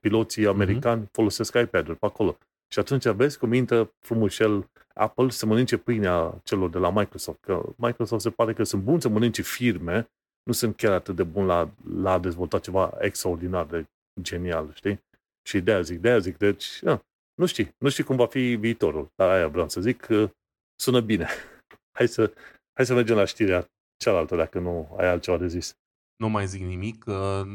Piloții 0.00 0.42
mhm. 0.42 0.52
americani 0.52 1.02
mm-hmm. 1.02 1.10
folosesc 1.12 1.54
iPad-uri 1.54 1.98
pe 1.98 2.06
acolo. 2.06 2.36
Și 2.72 2.78
atunci 2.78 3.08
vezi 3.08 3.38
cum 3.38 3.52
intră 3.52 3.92
frumușel 3.98 4.70
Apple 4.94 5.28
să 5.28 5.46
mănânce 5.46 5.76
pâinea 5.76 6.40
celor 6.42 6.70
de 6.70 6.78
la 6.78 6.90
Microsoft. 6.90 7.40
Că 7.40 7.62
Microsoft 7.76 8.22
se 8.22 8.30
pare 8.30 8.52
că 8.52 8.62
sunt 8.62 8.82
buni 8.82 9.00
să 9.00 9.08
mănânce 9.08 9.42
firme, 9.42 10.08
nu 10.42 10.52
sunt 10.52 10.76
chiar 10.76 10.92
atât 10.92 11.16
de 11.16 11.22
buni 11.22 11.46
la, 11.46 11.70
la 11.94 12.12
a 12.12 12.18
dezvolta 12.18 12.58
ceva 12.58 12.94
extraordinar 12.98 13.66
de 13.66 13.84
genial, 14.20 14.72
știi? 14.74 15.02
Și 15.42 15.60
de-aia 15.60 15.80
zic, 15.80 16.00
de-aia 16.00 16.18
zic, 16.18 16.36
deci, 16.36 16.82
na, 16.82 17.02
nu 17.34 17.46
știi, 17.46 17.74
nu 17.78 17.88
știi 17.88 18.04
cum 18.04 18.16
va 18.16 18.26
fi 18.26 18.54
viitorul, 18.54 19.12
dar 19.14 19.30
aia 19.30 19.48
vreau 19.48 19.68
să 19.68 19.80
zic, 19.80 20.00
că 20.00 20.30
sună 20.76 21.00
bine. 21.00 21.28
Hai 21.98 22.08
să, 22.08 22.32
hai 22.72 22.86
să 22.86 22.94
mergem 22.94 23.16
la 23.16 23.24
știrea 23.24 23.66
cealaltă, 23.96 24.36
dacă 24.36 24.58
nu 24.58 24.94
ai 24.98 25.06
altceva 25.06 25.36
de 25.36 25.46
zis. 25.46 25.76
Nu 26.16 26.28
mai 26.28 26.46
zic 26.46 26.62
nimic, 26.62 27.04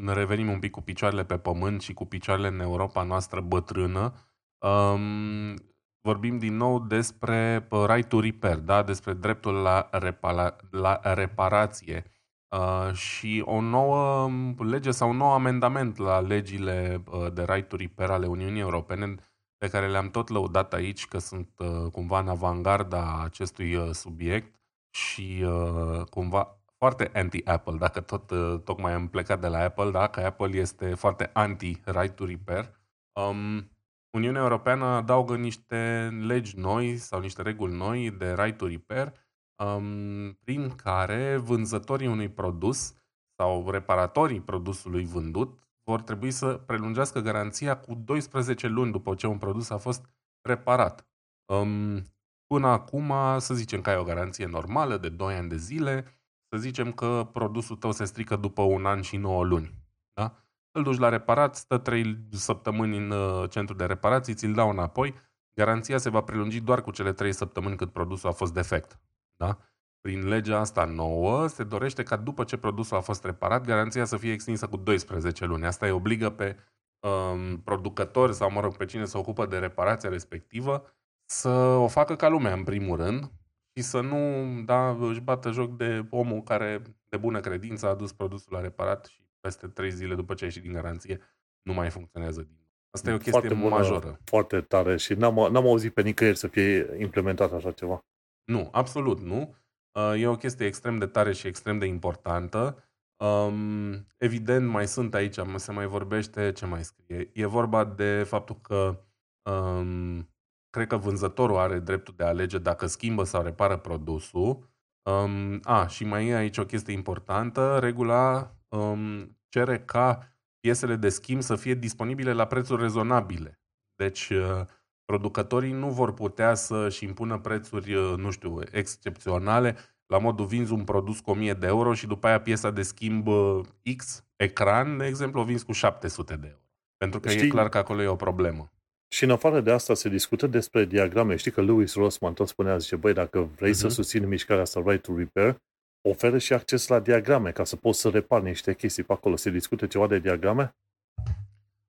ne 0.04 0.14
revenim 0.14 0.50
un 0.50 0.60
pic 0.60 0.72
cu 0.72 0.82
picioarele 0.82 1.26
pe 1.26 1.38
pământ 1.38 1.82
și 1.82 1.94
cu 1.94 2.06
picioarele 2.06 2.48
în 2.48 2.60
Europa 2.60 3.04
noastră 3.04 3.42
bătrână. 3.42 4.14
Um, 4.58 5.54
vorbim 6.02 6.38
din 6.38 6.56
nou 6.56 6.80
despre 6.80 7.68
right 7.88 8.10
to 8.10 8.20
repair, 8.20 8.58
da? 8.58 8.84
despre 8.84 9.14
dreptul 9.14 9.54
la, 9.54 9.90
repara- 9.92 10.56
la 10.72 11.00
reparație 11.04 12.04
uh, 12.48 12.94
și 12.94 13.42
o 13.46 13.62
nouă 13.62 14.30
lege 14.58 14.92
sau 14.92 15.10
un 15.10 15.18
nou 15.18 15.34
amendament 15.34 15.98
la 15.98 16.20
legile 16.20 17.04
uh, 17.12 17.34
de 17.34 17.44
right 17.48 17.68
to 17.68 17.76
repair 17.76 18.10
ale 18.10 18.28
Uniunii 18.28 18.62
Europene 18.62 19.16
pe 19.60 19.68
care 19.70 19.88
le-am 19.88 20.10
tot 20.10 20.30
lăudat 20.30 20.74
aici 20.74 21.08
că 21.08 21.18
sunt 21.18 21.50
uh, 21.58 21.92
cumva 21.92 22.20
în 22.20 22.28
avangarda 22.28 23.24
acestui 23.24 23.76
uh, 23.76 23.90
subiect 23.92 24.56
și 24.90 25.44
uh, 25.46 26.02
cumva 26.10 26.60
foarte 26.78 27.12
anti-Apple, 27.14 27.78
dacă 27.78 28.02
tot 28.02 28.30
uh, 28.30 28.60
tocmai 28.64 28.94
am 28.94 29.08
plecat 29.08 29.40
de 29.40 29.48
la 29.48 29.58
Apple, 29.58 29.92
da, 29.92 30.08
că 30.08 30.20
Apple 30.20 30.58
este 30.58 30.94
foarte 30.94 31.32
anti-right 31.34 32.16
to 32.16 32.26
repair. 32.26 32.80
Um, 33.14 33.72
Uniunea 34.12 34.42
Europeană 34.42 34.86
adaugă 34.86 35.36
niște 35.36 36.10
legi 36.22 36.58
noi 36.58 36.98
sau 36.98 37.20
niște 37.20 37.42
reguli 37.42 37.76
noi 37.76 38.12
de 38.12 38.34
right 38.34 38.58
to 38.58 38.68
repair, 38.68 39.14
um, 39.56 40.34
prin 40.44 40.70
care 40.76 41.38
vânzătorii 41.38 42.08
unui 42.08 42.30
produs 42.30 42.94
sau 43.36 43.70
reparatorii 43.70 44.42
produsului 44.42 45.06
vândut 45.06 45.60
vor 45.90 46.02
trebui 46.02 46.32
să 46.32 46.54
prelungească 46.54 47.20
garanția 47.20 47.78
cu 47.78 47.94
12 47.94 48.68
luni 48.68 48.92
după 48.92 49.16
ce 49.16 49.28
un 49.28 49.38
produs 49.38 49.70
a 49.70 49.78
fost 49.78 50.10
reparat. 50.42 51.08
Um, 51.46 52.04
până 52.48 52.68
acum, 52.68 53.14
să 53.38 53.54
zicem 53.54 53.82
că 53.82 53.90
ai 53.90 53.98
o 53.98 54.04
garanție 54.04 54.46
normală 54.46 54.98
de 54.98 55.10
2 55.10 55.36
ani 55.36 55.50
de 55.50 55.56
zile, 55.58 56.06
să 56.50 56.58
zicem 56.58 56.92
că 56.92 57.30
produsul 57.34 57.76
tău 57.76 57.92
se 57.92 58.06
strică 58.06 58.36
după 58.36 58.62
un 58.62 58.86
an 58.86 59.02
și 59.02 59.18
9 59.18 59.44
luni. 59.44 59.74
Da? 60.14 60.36
Îl 60.72 60.84
duci 60.84 60.98
la 60.98 61.10
reparat, 61.10 61.56
stă 61.56 61.78
3 61.78 62.28
săptămâni 62.32 62.98
în 62.98 63.12
uh, 63.12 63.50
centru 63.50 63.76
de 63.76 63.86
reparații, 63.86 64.34
ți-l 64.34 64.54
dau 64.54 64.70
înapoi, 64.70 65.14
garanția 65.54 65.98
se 65.98 66.10
va 66.10 66.22
prelungi 66.22 66.60
doar 66.60 66.82
cu 66.82 66.92
cele 66.92 67.14
3 67.14 67.34
săptămâni 67.34 67.76
cât 67.76 67.92
produsul 67.92 68.30
a 68.30 68.34
fost 68.34 68.54
defect. 68.54 69.00
Da? 69.36 69.58
Prin 70.02 70.28
legea 70.28 70.60
asta 70.60 70.86
nouă, 70.86 71.48
se 71.48 71.64
dorește 71.64 72.04
ca 72.04 72.16
după 72.16 72.44
ce 72.44 72.58
produsul 72.58 72.98
a 72.98 73.02
fost 73.02 73.24
reparat, 73.24 73.66
garanția 73.66 74.06
să 74.06 74.18
fie 74.18 74.32
extinsă 74.32 74.68
cu 74.68 74.78
12 74.78 75.46
luni. 75.46 75.66
Asta 75.66 75.86
îi 75.86 75.92
obligă 75.92 76.30
pe 76.30 76.56
um, 77.00 77.62
producători 77.62 78.34
sau, 78.34 78.52
mă 78.52 78.60
rog, 78.60 78.78
pe 78.78 78.86
cine 78.86 79.06
se 79.06 79.18
ocupă 79.18 79.46
de 79.46 79.58
reparația 79.58 80.10
respectivă 80.10 80.94
să 81.26 81.50
o 81.50 81.88
facă 81.88 82.16
ca 82.16 82.28
lumea, 82.28 82.54
în 82.54 82.64
primul 82.64 82.98
rând, 82.98 83.32
și 83.76 83.84
să 83.84 84.02
nu 84.02 84.46
da, 84.66 84.90
își 84.90 85.22
bată 85.22 85.52
joc 85.52 85.78
de 85.78 86.06
omul 86.10 86.42
care, 86.42 86.82
de 87.10 87.18
bună 87.18 87.40
credință, 87.40 87.86
a 87.86 87.90
adus 87.90 88.12
produsul 88.12 88.54
la 88.54 88.62
reparat 88.62 89.06
și 89.06 89.22
peste 89.40 89.68
3 89.68 89.92
zile 89.92 90.16
după 90.16 90.34
ce 90.34 90.44
a 90.44 90.48
ieșit 90.48 90.62
din 90.62 90.74
garanție, 90.74 91.20
nu 91.62 91.74
mai 91.74 91.90
funcționează 91.90 92.42
din 92.42 92.56
nou. 92.58 92.68
Asta 92.92 93.10
e 93.10 93.14
o 93.14 93.18
chestie 93.18 93.32
foarte 93.32 93.54
bună, 93.54 93.70
majoră. 93.70 94.20
Foarte 94.24 94.62
tare 94.62 94.98
și 94.98 95.14
n-am, 95.14 95.34
n-am 95.34 95.68
auzit 95.68 95.94
pe 95.94 96.02
nicăieri 96.02 96.38
să 96.38 96.48
fie 96.48 96.96
implementat 97.00 97.52
așa 97.52 97.72
ceva. 97.72 98.06
Nu, 98.44 98.70
absolut 98.72 99.20
nu. 99.20 99.56
Uh, 100.00 100.22
e 100.22 100.28
o 100.28 100.36
chestie 100.36 100.66
extrem 100.66 100.98
de 100.98 101.06
tare 101.06 101.34
și 101.34 101.48
extrem 101.48 101.78
de 101.78 101.86
importantă. 101.86 102.84
Um, 103.18 104.08
evident, 104.18 104.68
mai 104.68 104.88
sunt 104.88 105.14
aici, 105.14 105.36
se 105.56 105.72
mai 105.72 105.86
vorbește, 105.86 106.52
ce 106.52 106.66
mai 106.66 106.84
scrie. 106.84 107.30
E 107.34 107.46
vorba 107.46 107.86
de 107.86 108.24
faptul 108.24 108.56
că 108.62 109.04
um, 109.52 110.30
cred 110.70 110.88
că 110.88 110.98
vânzătorul 110.98 111.58
are 111.58 111.80
dreptul 111.80 112.14
de 112.18 112.24
a 112.24 112.28
alege 112.28 112.58
dacă 112.58 112.86
schimbă 112.86 113.24
sau 113.24 113.44
repară 113.44 113.78
produsul. 113.78 114.70
Um, 115.04 115.60
a, 115.64 115.88
și 115.88 116.06
mai 116.06 116.28
e 116.28 116.36
aici 116.36 116.58
o 116.58 116.66
chestie 116.66 116.94
importantă. 116.94 117.80
Regula 117.80 118.56
um, 118.68 119.38
cere 119.50 119.80
ca 119.80 120.38
piesele 120.60 120.96
de 120.96 121.10
schimb 121.10 121.42
să 121.42 121.56
fie 121.56 121.74
disponibile 121.74 122.34
la 122.34 122.46
prețuri 122.46 122.82
rezonabile. 122.82 123.62
Deci, 123.96 124.30
uh, 124.30 124.62
producătorii 125.10 125.72
nu 125.72 125.90
vor 125.90 126.14
putea 126.14 126.54
să-și 126.54 127.04
impună 127.04 127.40
prețuri, 127.40 127.94
uh, 127.94 128.14
nu 128.18 128.32
știu, 128.32 128.60
excepționale, 128.72 129.76
la 130.06 130.18
modul 130.18 130.46
vinzi 130.46 130.72
un 130.74 130.84
produs 130.84 131.20
cu 131.20 131.32
1000 131.32 131.54
de 131.54 131.68
euro 131.68 131.94
și 131.94 132.08
după 132.08 132.28
aia 132.28 132.42
piesa 132.42 132.72
de 132.72 132.82
schimb 132.82 133.28
uh, 133.28 133.60
X, 133.96 134.26
ecran, 134.36 134.98
de 134.98 135.06
exemplu, 135.06 135.42
o 135.42 135.44
vinzi 135.44 135.66
cu 135.66 135.72
700 135.72 136.36
de 136.36 136.48
euro. 136.48 136.62
Pentru 136.98 137.20
că 137.20 137.30
Știi, 137.30 137.46
e 137.46 137.50
clar 137.50 137.70
că 137.70 137.78
acolo 137.78 138.02
e 138.02 138.08
o 138.08 138.16
problemă. 138.16 138.72
Și 139.08 139.24
în 139.24 139.32
afară 139.32 139.62
de 139.62 139.72
asta 139.72 139.94
se 139.94 140.10
discută 140.10 140.48
despre 140.48 140.86
diagrame. 140.86 141.36
Știi 141.36 141.52
că 141.52 141.62
Louis 141.62 141.94
Rossman 141.96 142.34
tot 142.34 142.48
spunea, 142.48 142.78
zice, 142.78 142.96
băi, 142.96 143.14
dacă 143.14 143.50
vrei 143.56 143.72
uh-huh. 143.72 143.76
să 143.76 143.86
mhm. 143.86 143.94
susții 143.94 144.20
mișcarea 144.20 144.62
asta 144.62 144.84
right 144.86 145.02
to 145.02 145.16
repair, 145.18 145.62
oferă 146.02 146.38
și 146.38 146.54
acces 146.54 146.88
la 146.88 147.00
diagrame 147.00 147.52
ca 147.52 147.64
să 147.64 147.76
poți 147.76 148.00
să 148.00 148.10
repari 148.10 148.44
niște 148.44 148.74
chestii 148.74 149.04
pe 149.04 149.14
acolo. 149.14 149.36
Se 149.36 149.50
discute 149.50 149.88
ceva 149.88 150.08
de 150.08 150.20
diagrame? 150.20 150.76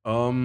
Um, 0.02 0.36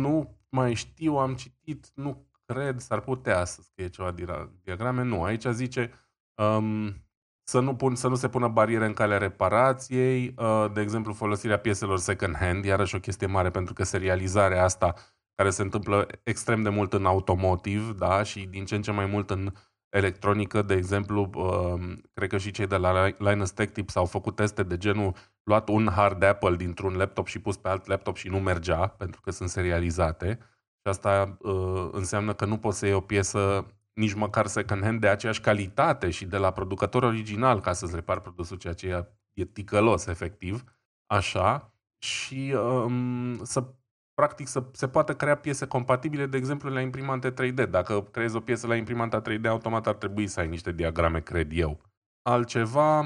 nu 0.00 0.41
mai 0.56 0.74
știu, 0.74 1.16
am 1.16 1.34
citit, 1.34 1.86
nu 1.94 2.26
cred, 2.44 2.80
s-ar 2.80 3.00
putea 3.00 3.44
să 3.44 3.62
scrie 3.62 3.88
ceva 3.88 4.14
diagrame. 4.62 5.02
Nu, 5.02 5.22
aici 5.22 5.44
zice 5.44 5.90
um, 6.34 6.94
să, 7.42 7.60
nu 7.60 7.74
pun, 7.74 7.94
să 7.94 8.08
nu 8.08 8.14
se 8.14 8.28
pună 8.28 8.48
bariere 8.48 8.86
în 8.86 8.92
calea 8.92 9.18
reparației, 9.18 10.34
uh, 10.36 10.66
de 10.72 10.80
exemplu 10.80 11.12
folosirea 11.12 11.58
pieselor 11.58 11.98
second 11.98 12.36
hand, 12.36 12.64
iarăși 12.64 12.94
o 12.94 13.00
chestie 13.00 13.26
mare 13.26 13.50
pentru 13.50 13.74
că 13.74 13.84
serializarea 13.84 14.64
asta 14.64 14.94
care 15.34 15.50
se 15.50 15.62
întâmplă 15.62 16.06
extrem 16.22 16.62
de 16.62 16.68
mult 16.68 16.92
în 16.92 17.06
automotive, 17.06 17.92
da, 17.92 18.22
și 18.22 18.46
din 18.46 18.64
ce 18.64 18.74
în 18.74 18.82
ce 18.82 18.90
mai 18.90 19.06
mult 19.06 19.30
în 19.30 19.52
electronică, 19.92 20.62
de 20.62 20.74
exemplu, 20.74 21.30
uh, 21.34 21.98
cred 22.12 22.28
că 22.28 22.38
și 22.38 22.50
cei 22.50 22.66
de 22.66 22.76
la 22.76 23.08
Linus 23.18 23.50
Tech 23.50 23.72
Tips 23.72 23.96
au 23.96 24.04
făcut 24.04 24.36
teste 24.36 24.62
de 24.62 24.76
genul 24.76 25.14
luat 25.42 25.68
un 25.68 25.88
hard 25.88 26.22
Apple 26.22 26.56
dintr-un 26.56 26.94
laptop 26.94 27.26
și 27.26 27.38
pus 27.38 27.56
pe 27.56 27.68
alt 27.68 27.86
laptop 27.86 28.16
și 28.16 28.28
nu 28.28 28.38
mergea, 28.38 28.86
pentru 28.86 29.20
că 29.20 29.30
sunt 29.30 29.48
serializate. 29.48 30.38
Și 30.82 30.88
asta 30.88 31.36
uh, 31.40 31.88
înseamnă 31.92 32.32
că 32.34 32.44
nu 32.44 32.58
poți 32.58 32.78
să 32.78 32.86
iei 32.86 32.94
o 32.94 33.00
piesă 33.00 33.66
nici 33.92 34.14
măcar 34.14 34.46
second 34.46 34.82
hand 34.82 35.00
de 35.00 35.08
aceeași 35.08 35.40
calitate 35.40 36.10
și 36.10 36.24
de 36.24 36.36
la 36.36 36.52
producător 36.52 37.02
original 37.02 37.60
ca 37.60 37.72
să-ți 37.72 37.94
repar 37.94 38.20
produsul, 38.20 38.56
ceea 38.56 38.72
ce 38.72 38.86
e, 38.86 39.06
e 39.32 39.44
ticălos, 39.44 40.06
efectiv. 40.06 40.64
Așa. 41.06 41.74
Și 41.98 42.54
um, 42.56 43.44
să 43.44 43.74
practic 44.14 44.46
să 44.46 44.64
se 44.72 44.88
poată 44.88 45.14
crea 45.14 45.36
piese 45.36 45.66
compatibile, 45.66 46.26
de 46.26 46.36
exemplu, 46.36 46.70
la 46.70 46.80
imprimante 46.80 47.32
3D. 47.32 47.70
Dacă 47.70 48.02
creezi 48.02 48.36
o 48.36 48.40
piesă 48.40 48.66
la 48.66 48.76
imprimanta 48.76 49.22
3D, 49.22 49.46
automat 49.48 49.86
ar 49.86 49.94
trebui 49.94 50.26
să 50.26 50.40
ai 50.40 50.48
niște 50.48 50.72
diagrame, 50.72 51.20
cred 51.20 51.50
eu. 51.52 51.80
Altceva, 52.22 52.98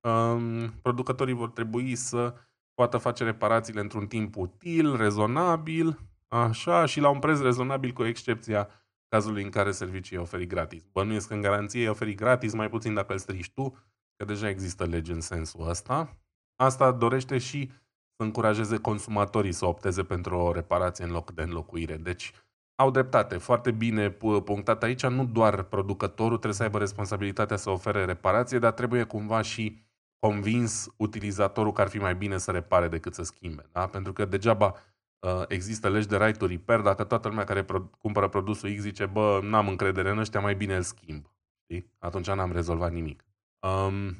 um, 0.00 0.68
producătorii 0.82 1.34
vor 1.34 1.50
trebui 1.50 1.94
să 1.94 2.34
poată 2.74 2.98
face 2.98 3.24
reparațiile 3.24 3.80
într-un 3.80 4.06
timp 4.06 4.36
util, 4.36 4.96
rezonabil, 4.96 5.98
așa, 6.28 6.86
și 6.86 7.00
la 7.00 7.08
un 7.08 7.18
preț 7.18 7.40
rezonabil, 7.40 7.92
cu 7.92 8.04
excepția 8.04 8.68
cazului 9.08 9.42
în 9.42 9.50
care 9.50 9.70
serviciul 9.70 10.18
e 10.18 10.20
oferit 10.20 10.48
gratis. 10.48 10.82
Bănuiesc 10.92 11.28
că 11.28 11.34
în 11.34 11.40
garanție 11.40 11.82
e 11.82 11.88
oferit 11.88 12.16
gratis, 12.16 12.52
mai 12.54 12.68
puțin 12.68 12.94
dacă 12.94 13.12
îl 13.12 13.18
strici 13.18 13.50
tu, 13.50 13.76
că 14.16 14.24
deja 14.24 14.48
există 14.48 14.84
lege 14.84 15.12
în 15.12 15.20
sensul 15.20 15.68
ăsta. 15.68 16.16
Asta 16.56 16.92
dorește 16.92 17.38
și 17.38 17.70
să 18.16 18.22
încurajeze 18.22 18.76
consumatorii 18.76 19.52
să 19.52 19.66
opteze 19.66 20.02
pentru 20.02 20.36
o 20.36 20.52
reparație 20.52 21.04
în 21.04 21.10
loc 21.10 21.30
de 21.30 21.42
înlocuire. 21.42 21.96
Deci, 21.96 22.32
au 22.74 22.90
dreptate, 22.90 23.36
foarte 23.36 23.70
bine 23.70 24.10
punctat 24.44 24.82
aici, 24.82 25.06
nu 25.06 25.24
doar 25.24 25.62
producătorul 25.62 26.36
trebuie 26.36 26.54
să 26.54 26.62
aibă 26.62 26.78
responsabilitatea 26.78 27.56
să 27.56 27.70
ofere 27.70 28.04
reparație, 28.04 28.58
dar 28.58 28.72
trebuie 28.72 29.02
cumva 29.04 29.42
și 29.42 29.82
convins 30.18 30.88
utilizatorul 30.96 31.72
că 31.72 31.80
ar 31.80 31.88
fi 31.88 31.98
mai 31.98 32.14
bine 32.14 32.38
să 32.38 32.50
repare 32.50 32.88
decât 32.88 33.14
să 33.14 33.22
schimbe. 33.22 33.68
Da? 33.72 33.86
Pentru 33.86 34.12
că 34.12 34.24
degeaba 34.24 34.74
uh, 35.18 35.42
există 35.48 35.88
legi 35.88 36.08
de 36.08 36.16
right 36.16 36.38
to 36.38 36.46
repair 36.46 36.80
dacă 36.80 37.04
toată 37.04 37.28
lumea 37.28 37.44
care 37.44 37.64
pro- 37.64 37.90
cumpără 37.98 38.28
produsul 38.28 38.74
X 38.74 38.80
zice, 38.80 39.06
bă, 39.06 39.40
n-am 39.42 39.68
încredere 39.68 40.10
în 40.10 40.18
ăștia, 40.18 40.40
mai 40.40 40.54
bine 40.54 40.76
îl 40.76 40.82
schimb. 40.82 41.26
Știi? 41.62 41.90
Atunci 41.98 42.30
n-am 42.30 42.52
rezolvat 42.52 42.92
nimic. 42.92 43.24
Um, 43.60 44.16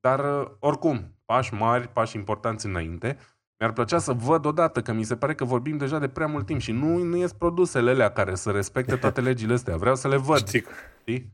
dar, 0.00 0.40
uh, 0.40 0.50
oricum, 0.58 1.14
pași 1.24 1.54
mari, 1.54 1.88
pași 1.88 2.16
importanți 2.16 2.66
înainte. 2.66 3.18
Mi-ar 3.58 3.72
plăcea 3.72 3.98
să 3.98 4.12
văd 4.12 4.44
odată, 4.44 4.82
că 4.82 4.92
mi 4.92 5.04
se 5.04 5.16
pare 5.16 5.34
că 5.34 5.44
vorbim 5.44 5.76
deja 5.76 5.98
de 5.98 6.08
prea 6.08 6.26
mult 6.26 6.46
timp 6.46 6.60
și 6.60 6.72
nu, 6.72 6.96
nu 6.96 7.16
ies 7.16 7.32
produsele 7.32 7.90
alea 7.90 8.12
care 8.12 8.34
să 8.34 8.50
respecte 8.50 8.96
toate 8.96 9.20
legile 9.28 9.52
astea. 9.52 9.76
Vreau 9.76 9.94
să 9.94 10.08
le 10.08 10.16
văd. 10.16 10.36
Știi, 10.36 10.64
Știi? 11.00 11.32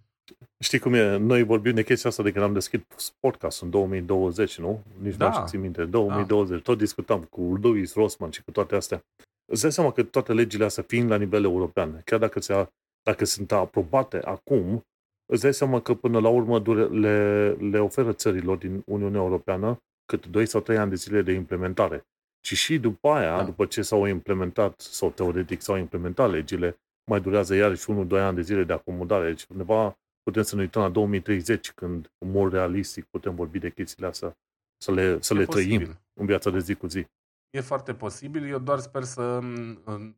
Știi 0.59 0.79
cum 0.79 0.95
e? 0.95 1.16
Noi 1.16 1.43
vorbim 1.43 1.75
de 1.75 1.83
chestia 1.83 2.11
asta 2.11 2.22
de 2.22 2.33
când 2.33 2.45
am 2.45 2.53
deschis 2.53 2.81
podcast 3.20 3.62
în 3.62 3.70
2020, 3.70 4.59
nu? 4.59 4.83
Nici 5.01 5.14
da. 5.14 5.39
nu 5.39 5.47
țin 5.47 5.61
minte. 5.61 5.85
2020. 5.85 6.57
Da. 6.57 6.62
Tot 6.62 6.79
discutam 6.79 7.20
cu 7.22 7.59
Louis 7.62 7.95
Rossman 7.95 8.31
și 8.31 8.43
cu 8.43 8.51
toate 8.51 8.75
astea. 8.75 9.05
Îți 9.53 9.62
dai 9.62 9.72
seama 9.72 9.93
că 9.93 10.03
toate 10.03 10.33
legile 10.33 10.64
astea, 10.64 10.83
fiind 10.87 11.11
la 11.11 11.16
nivel 11.16 11.45
european, 11.45 12.03
chiar 12.05 12.18
dacă, 12.18 12.41
se, 12.41 12.68
dacă 13.03 13.25
sunt 13.25 13.53
aprobate 13.53 14.20
acum, 14.25 14.87
îți 15.33 15.43
dai 15.43 15.55
seama 15.55 15.81
că 15.81 15.95
până 15.95 16.20
la 16.20 16.29
urmă 16.29 16.62
le, 16.91 17.51
le 17.51 17.79
oferă 17.79 18.12
țărilor 18.12 18.57
din 18.57 18.83
Uniunea 18.87 19.20
Europeană 19.20 19.79
cât 20.07 20.27
2 20.27 20.47
sau 20.47 20.61
3 20.61 20.77
ani 20.79 20.91
de 20.91 20.97
zile 20.97 21.22
de 21.22 21.33
implementare. 21.33 22.07
Și 22.47 22.55
și 22.57 22.78
după 22.78 23.09
aia, 23.09 23.36
da. 23.36 23.45
după 23.45 23.66
ce 23.66 23.82
s-au 23.82 24.07
implementat, 24.07 24.80
sau 24.80 25.11
teoretic 25.11 25.61
s-au 25.61 25.76
implementat 25.76 26.30
legile, 26.30 26.78
mai 27.11 27.20
durează 27.20 27.55
iarăși 27.55 27.86
1-2 27.92 28.07
ani 28.11 28.34
de 28.34 28.42
zile 28.42 28.64
de 28.64 28.72
acomodare. 28.72 29.26
Deci 29.26 29.47
undeva 29.51 29.99
putem 30.22 30.42
să 30.42 30.55
ne 30.55 30.61
uităm 30.61 30.82
la 30.82 30.88
2030, 30.88 31.72
când, 31.72 32.12
în 32.18 32.30
mod 32.30 32.53
realistic, 32.53 33.05
putem 33.05 33.34
vorbi 33.34 33.59
de 33.59 33.70
chestiile 33.70 34.09
astea, 34.09 34.36
să 34.76 34.92
le, 34.92 35.20
să 35.20 35.34
le 35.34 35.45
trăim 35.45 35.99
în 36.20 36.26
viața 36.26 36.51
de 36.51 36.59
zi 36.59 36.74
cu 36.74 36.86
zi. 36.86 37.07
E 37.51 37.61
foarte 37.61 37.95
posibil, 37.95 38.49
eu 38.49 38.59
doar 38.59 38.78
sper 38.78 39.03
să 39.03 39.40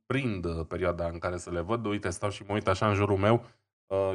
prind 0.07 0.65
perioada 0.65 1.09
în 1.09 1.19
care 1.19 1.37
să 1.37 1.51
le 1.51 1.61
văd. 1.61 1.87
Uite, 1.87 2.11
stau 2.11 2.31
și 2.31 2.45
mă 2.47 2.55
uit 2.55 2.69
așa 2.69 2.89
în 2.89 2.95
jurul 2.95 3.17
meu, 3.17 3.35
Uh, 3.35 3.53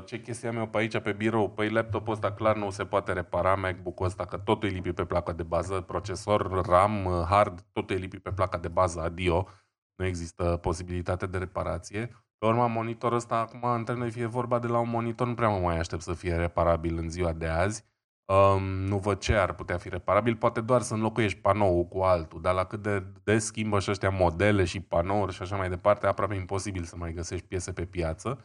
ce 0.06 0.22
chestia 0.22 0.50
am 0.50 0.58
eu 0.58 0.68
pe 0.68 0.78
aici, 0.78 1.00
pe 1.00 1.12
birou? 1.12 1.50
Păi 1.50 1.70
laptopul 1.70 2.14
ăsta 2.14 2.32
clar 2.32 2.56
nu 2.56 2.70
se 2.70 2.86
poate 2.86 3.14
repara, 3.14 3.56
MacBook-ul 3.56 4.06
ăsta, 4.06 4.26
că 4.26 4.38
totul 4.38 4.70
e 4.70 4.72
lipit 4.72 4.96
pe 4.96 5.06
placa 5.06 5.32
de 5.32 5.44
bază, 5.44 5.82
procesor, 5.82 6.66
RAM, 6.66 7.06
uh, 7.06 7.26
hard, 7.30 7.66
totul 7.72 7.96
e 7.96 8.00
lipit 8.00 8.24
pe 8.24 8.32
placa 8.32 8.58
de 8.58 8.68
bază, 8.68 9.02
adio. 9.02 9.48
Nu 9.96 10.06
există 10.06 10.58
posibilitate 10.62 11.26
de 11.26 11.38
reparație. 11.38 12.08
Pe 12.38 12.46
urma 12.46 12.68
monitorul 12.68 13.18
ăsta, 13.18 13.36
acum, 13.36 13.64
în 13.64 13.84
termen 13.84 14.08
de 14.08 14.14
fie 14.14 14.26
vorba 14.26 14.60
de 14.60 14.68
la 14.68 14.80
un 14.80 14.90
monitor, 14.90 15.28
nu 15.28 15.34
prea 15.34 15.50
mă 15.50 15.60
mai 15.60 15.78
aștept 15.80 16.02
să 16.02 16.14
fie 16.14 16.36
reparabil 16.36 16.98
în 16.98 17.10
ziua 17.10 17.34
de 17.34 17.48
azi. 17.48 17.84
Um, 18.26 18.64
nu 18.64 18.98
văd 18.98 19.20
ce 19.20 19.34
ar 19.34 19.54
putea 19.54 19.78
fi 19.78 19.90
reparabil, 19.90 20.36
poate 20.36 20.62
doar 20.62 20.82
să 20.82 20.94
înlocuiești 20.94 21.40
panoul 21.40 21.88
cu 21.88 22.00
altul, 22.00 22.42
dar 22.42 22.54
la 22.54 22.64
cât 22.64 22.82
de 22.82 23.04
des 23.24 23.46
schimbă 23.46 23.80
și 23.80 23.90
ăștia 23.90 24.10
modele 24.10 24.64
și 24.64 24.80
panouri 24.80 25.34
și 25.34 25.42
așa 25.42 25.56
mai 25.56 25.70
departe, 25.70 26.08
aproape 26.08 26.36
imposibil 26.36 26.84
să 26.84 26.96
mai 26.98 27.14
găsești 27.14 27.46
piese 27.46 27.72
pe 27.72 27.86
piață. 27.86 28.40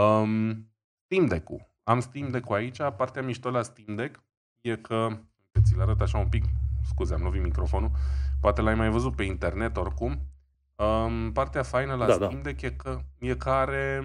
Um, 0.00 0.70
Steam 1.04 1.26
Deck-ul. 1.26 1.70
Am 1.82 2.00
Steam 2.00 2.30
Deck-ul 2.30 2.54
aici. 2.54 2.78
Partea 2.96 3.22
mișto 3.22 3.50
la 3.50 3.62
Steam 3.62 3.96
Deck 3.96 4.22
e 4.60 4.76
că, 4.76 5.08
ți-l 5.62 5.80
arăt 5.80 6.00
așa 6.00 6.18
un 6.18 6.28
pic, 6.28 6.44
scuze, 6.88 7.14
am 7.14 7.22
lovit 7.22 7.42
microfonul, 7.42 7.90
poate 8.40 8.60
l-ai 8.60 8.74
mai 8.74 8.90
văzut 8.90 9.16
pe 9.16 9.22
internet 9.22 9.76
oricum. 9.76 10.18
Um, 10.76 11.32
partea 11.32 11.62
faină 11.62 11.94
la 11.94 12.06
da, 12.06 12.12
Steam 12.12 12.34
da. 12.34 12.40
Deck 12.40 12.62
e 12.62 12.70
că, 12.70 13.00
e 13.18 13.34
că 13.34 13.50
are 13.50 14.04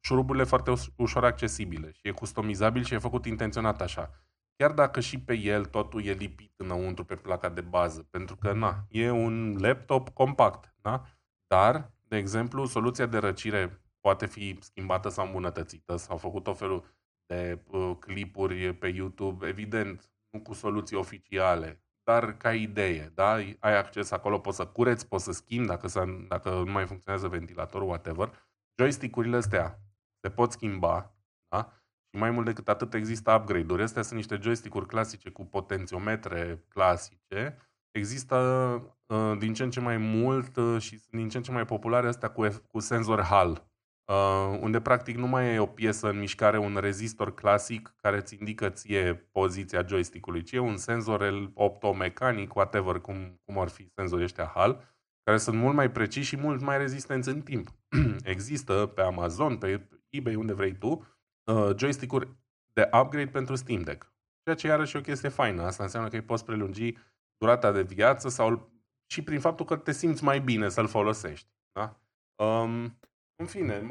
șuruburile 0.00 0.44
foarte 0.44 0.72
ușor 0.96 1.24
accesibile 1.24 1.92
și 1.92 2.00
e 2.02 2.10
customizabil 2.10 2.84
și 2.84 2.94
e 2.94 2.98
făcut 2.98 3.26
intenționat 3.26 3.80
așa. 3.80 4.10
Chiar 4.56 4.72
dacă 4.72 5.00
și 5.00 5.20
pe 5.20 5.38
el 5.38 5.64
totul 5.64 6.04
e 6.04 6.12
lipit 6.12 6.52
înăuntru 6.56 7.04
pe 7.04 7.14
placa 7.14 7.48
de 7.48 7.60
bază, 7.60 8.06
pentru 8.10 8.36
că, 8.36 8.52
na, 8.52 8.84
e 8.88 9.10
un 9.10 9.56
laptop 9.60 10.08
compact, 10.08 10.74
da? 10.80 11.04
Dar, 11.46 11.90
de 12.08 12.16
exemplu, 12.16 12.64
soluția 12.64 13.06
de 13.06 13.18
răcire 13.18 13.80
poate 14.00 14.26
fi 14.26 14.58
schimbată 14.60 15.08
sau 15.08 15.26
îmbunătățită. 15.26 15.96
S-au 15.96 16.16
făcut 16.16 16.46
o 16.46 16.54
felul 16.54 16.96
de 17.26 17.62
uh, 17.66 17.96
clipuri 17.98 18.74
pe 18.74 18.86
YouTube, 18.86 19.46
evident, 19.46 20.10
nu 20.30 20.40
cu 20.40 20.52
soluții 20.52 20.96
oficiale, 20.96 21.82
dar 22.02 22.36
ca 22.36 22.54
idee, 22.54 23.12
da? 23.14 23.32
Ai 23.58 23.76
acces 23.78 24.10
acolo, 24.10 24.38
poți 24.38 24.56
să 24.56 24.66
cureți, 24.66 25.08
poți 25.08 25.24
să 25.24 25.32
schimbi 25.32 25.66
dacă, 25.66 25.88
dacă 26.28 26.50
nu 26.50 26.72
mai 26.72 26.86
funcționează 26.86 27.28
ventilatorul, 27.28 27.88
whatever. 27.88 28.48
Joystick-urile 28.80 29.36
astea 29.36 29.80
se 30.20 30.30
pot 30.30 30.52
schimba, 30.52 31.14
da? 31.48 31.72
Și 32.10 32.20
mai 32.20 32.30
mult 32.30 32.46
decât 32.46 32.68
atât 32.68 32.94
există 32.94 33.32
upgrade-uri. 33.32 33.82
Astea 33.82 34.02
sunt 34.02 34.16
niște 34.16 34.38
joystick-uri 34.40 34.86
clasice 34.86 35.30
cu 35.30 35.44
potențiometre 35.44 36.64
clasice. 36.68 37.56
Există 37.90 38.36
uh, 39.06 39.38
din 39.38 39.54
ce 39.54 39.62
în 39.62 39.70
ce 39.70 39.80
mai 39.80 39.96
mult 39.96 40.56
uh, 40.56 40.80
și 40.80 40.98
sunt 40.98 41.12
din 41.12 41.28
ce 41.28 41.36
în 41.36 41.42
ce 41.42 41.52
mai 41.52 41.64
populare 41.64 42.08
astea 42.08 42.30
cu, 42.30 42.46
cu 42.66 42.78
senzor 42.78 43.20
HAL 43.20 43.50
uh, 43.50 43.67
unde 44.60 44.80
practic 44.80 45.16
nu 45.16 45.26
mai 45.26 45.54
e 45.54 45.58
o 45.58 45.66
piesă 45.66 46.08
în 46.08 46.18
mișcare, 46.18 46.58
un 46.58 46.76
rezistor 46.80 47.34
clasic 47.34 47.94
care 47.96 48.16
îți 48.16 48.36
indică 48.38 48.68
ție 48.68 49.14
poziția 49.14 49.84
joystick-ului, 49.86 50.42
ci 50.42 50.52
e 50.52 50.58
un 50.58 50.76
senzor 50.76 51.50
optomecanic, 51.54 52.54
whatever, 52.54 52.98
cum, 52.98 53.40
cum 53.44 53.58
ar 53.58 53.68
fi 53.68 53.88
senzorii 53.94 54.24
ăștia 54.24 54.50
HAL, 54.54 54.96
care 55.22 55.38
sunt 55.38 55.56
mult 55.56 55.74
mai 55.74 55.90
preciși 55.90 56.28
și 56.28 56.36
mult 56.36 56.60
mai 56.60 56.78
rezistenți 56.78 57.28
în 57.28 57.40
timp. 57.40 57.68
Există 58.22 58.86
pe 58.86 59.00
Amazon, 59.00 59.56
pe 59.56 59.88
eBay, 60.08 60.34
unde 60.34 60.52
vrei 60.52 60.76
tu, 60.76 61.06
uh, 61.44 61.70
joystick-uri 61.76 62.28
de 62.72 62.90
upgrade 63.02 63.30
pentru 63.30 63.54
Steam 63.54 63.80
Deck. 63.80 64.12
Ceea 64.42 64.56
ce 64.56 64.66
iarăși 64.66 64.96
e 64.96 64.98
o 64.98 65.02
chestie 65.02 65.28
faină. 65.28 65.62
Asta 65.62 65.82
înseamnă 65.82 66.08
că 66.08 66.16
îi 66.16 66.22
poți 66.22 66.44
prelungi 66.44 66.94
durata 67.36 67.72
de 67.72 67.82
viață 67.82 68.28
sau 68.28 68.72
și 69.06 69.22
prin 69.22 69.40
faptul 69.40 69.66
că 69.66 69.76
te 69.76 69.92
simți 69.92 70.24
mai 70.24 70.40
bine 70.40 70.68
să-l 70.68 70.86
folosești. 70.86 71.48
Da? 71.72 72.00
Um, 72.44 72.98
în 73.38 73.46
fine, 73.46 73.86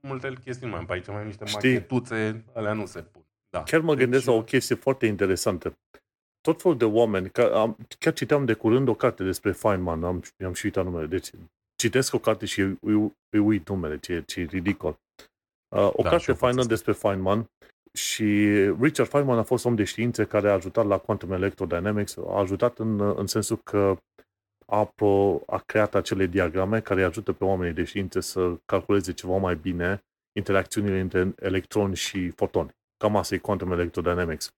multe 0.00 0.32
chestii 0.44 0.66
nu 0.66 0.70
mai 0.70 0.80
am 0.80 0.86
pe 0.86 0.92
aici, 0.92 1.06
mai 1.06 1.24
niște 1.24 1.44
Știi, 1.44 1.72
machetuțe, 1.72 2.44
alea 2.54 2.72
nu 2.72 2.86
se 2.86 3.02
pun. 3.02 3.22
Da. 3.50 3.62
Chiar 3.62 3.80
mă 3.80 3.94
deci, 3.94 4.02
gândesc 4.02 4.26
la 4.26 4.32
o 4.32 4.42
chestie 4.42 4.74
foarte 4.74 5.06
interesantă. 5.06 5.78
Tot 6.40 6.62
felul 6.62 6.76
de 6.76 6.84
oameni, 6.84 7.30
că 7.30 7.42
am, 7.42 7.76
chiar 7.98 8.12
citeam 8.12 8.44
de 8.44 8.52
curând 8.52 8.88
o 8.88 8.94
carte 8.94 9.24
despre 9.24 9.52
Feynman, 9.52 10.04
am, 10.04 10.22
am 10.44 10.52
și 10.52 10.64
uitat 10.64 10.84
numele, 10.84 11.06
deci 11.06 11.30
citesc 11.76 12.14
o 12.14 12.18
carte 12.18 12.46
și 12.46 12.60
îi, 12.60 13.14
îi 13.30 13.38
uit 13.38 13.68
numele, 13.68 13.98
ce, 13.98 14.22
ce 14.26 14.40
e 14.40 14.44
ridicol. 14.44 14.98
Uh, 15.76 15.90
o 15.92 16.02
da, 16.02 16.08
carte 16.08 16.32
faină 16.32 16.64
despre 16.64 16.92
Feynman 16.92 17.50
și 17.92 18.48
Richard 18.80 19.08
Feynman 19.08 19.38
a 19.38 19.42
fost 19.42 19.64
om 19.64 19.74
de 19.74 19.84
științe 19.84 20.24
care 20.24 20.48
a 20.50 20.52
ajutat 20.52 20.86
la 20.86 20.98
Quantum 20.98 21.32
Electrodynamics, 21.32 22.16
a 22.16 22.38
ajutat 22.38 22.78
în, 22.78 23.00
în 23.00 23.26
sensul 23.26 23.56
că 23.56 23.96
a, 24.70 24.84
pro, 24.84 25.40
a 25.46 25.62
creat 25.66 25.94
acele 25.94 26.26
diagrame 26.26 26.80
care 26.80 27.02
ajută 27.02 27.32
pe 27.32 27.44
oamenii 27.44 27.74
de 27.74 27.84
științe 27.84 28.20
să 28.20 28.56
calculeze 28.64 29.12
ceva 29.12 29.36
mai 29.36 29.56
bine 29.56 30.04
interacțiunile 30.32 31.00
între 31.00 31.34
electroni 31.38 31.96
și 31.96 32.30
fotoni. 32.30 32.74
Cam 32.96 33.16
asta 33.16 33.34
e 33.34 33.38
Quantum 33.38 33.72
Electrodynamics. 33.72 34.54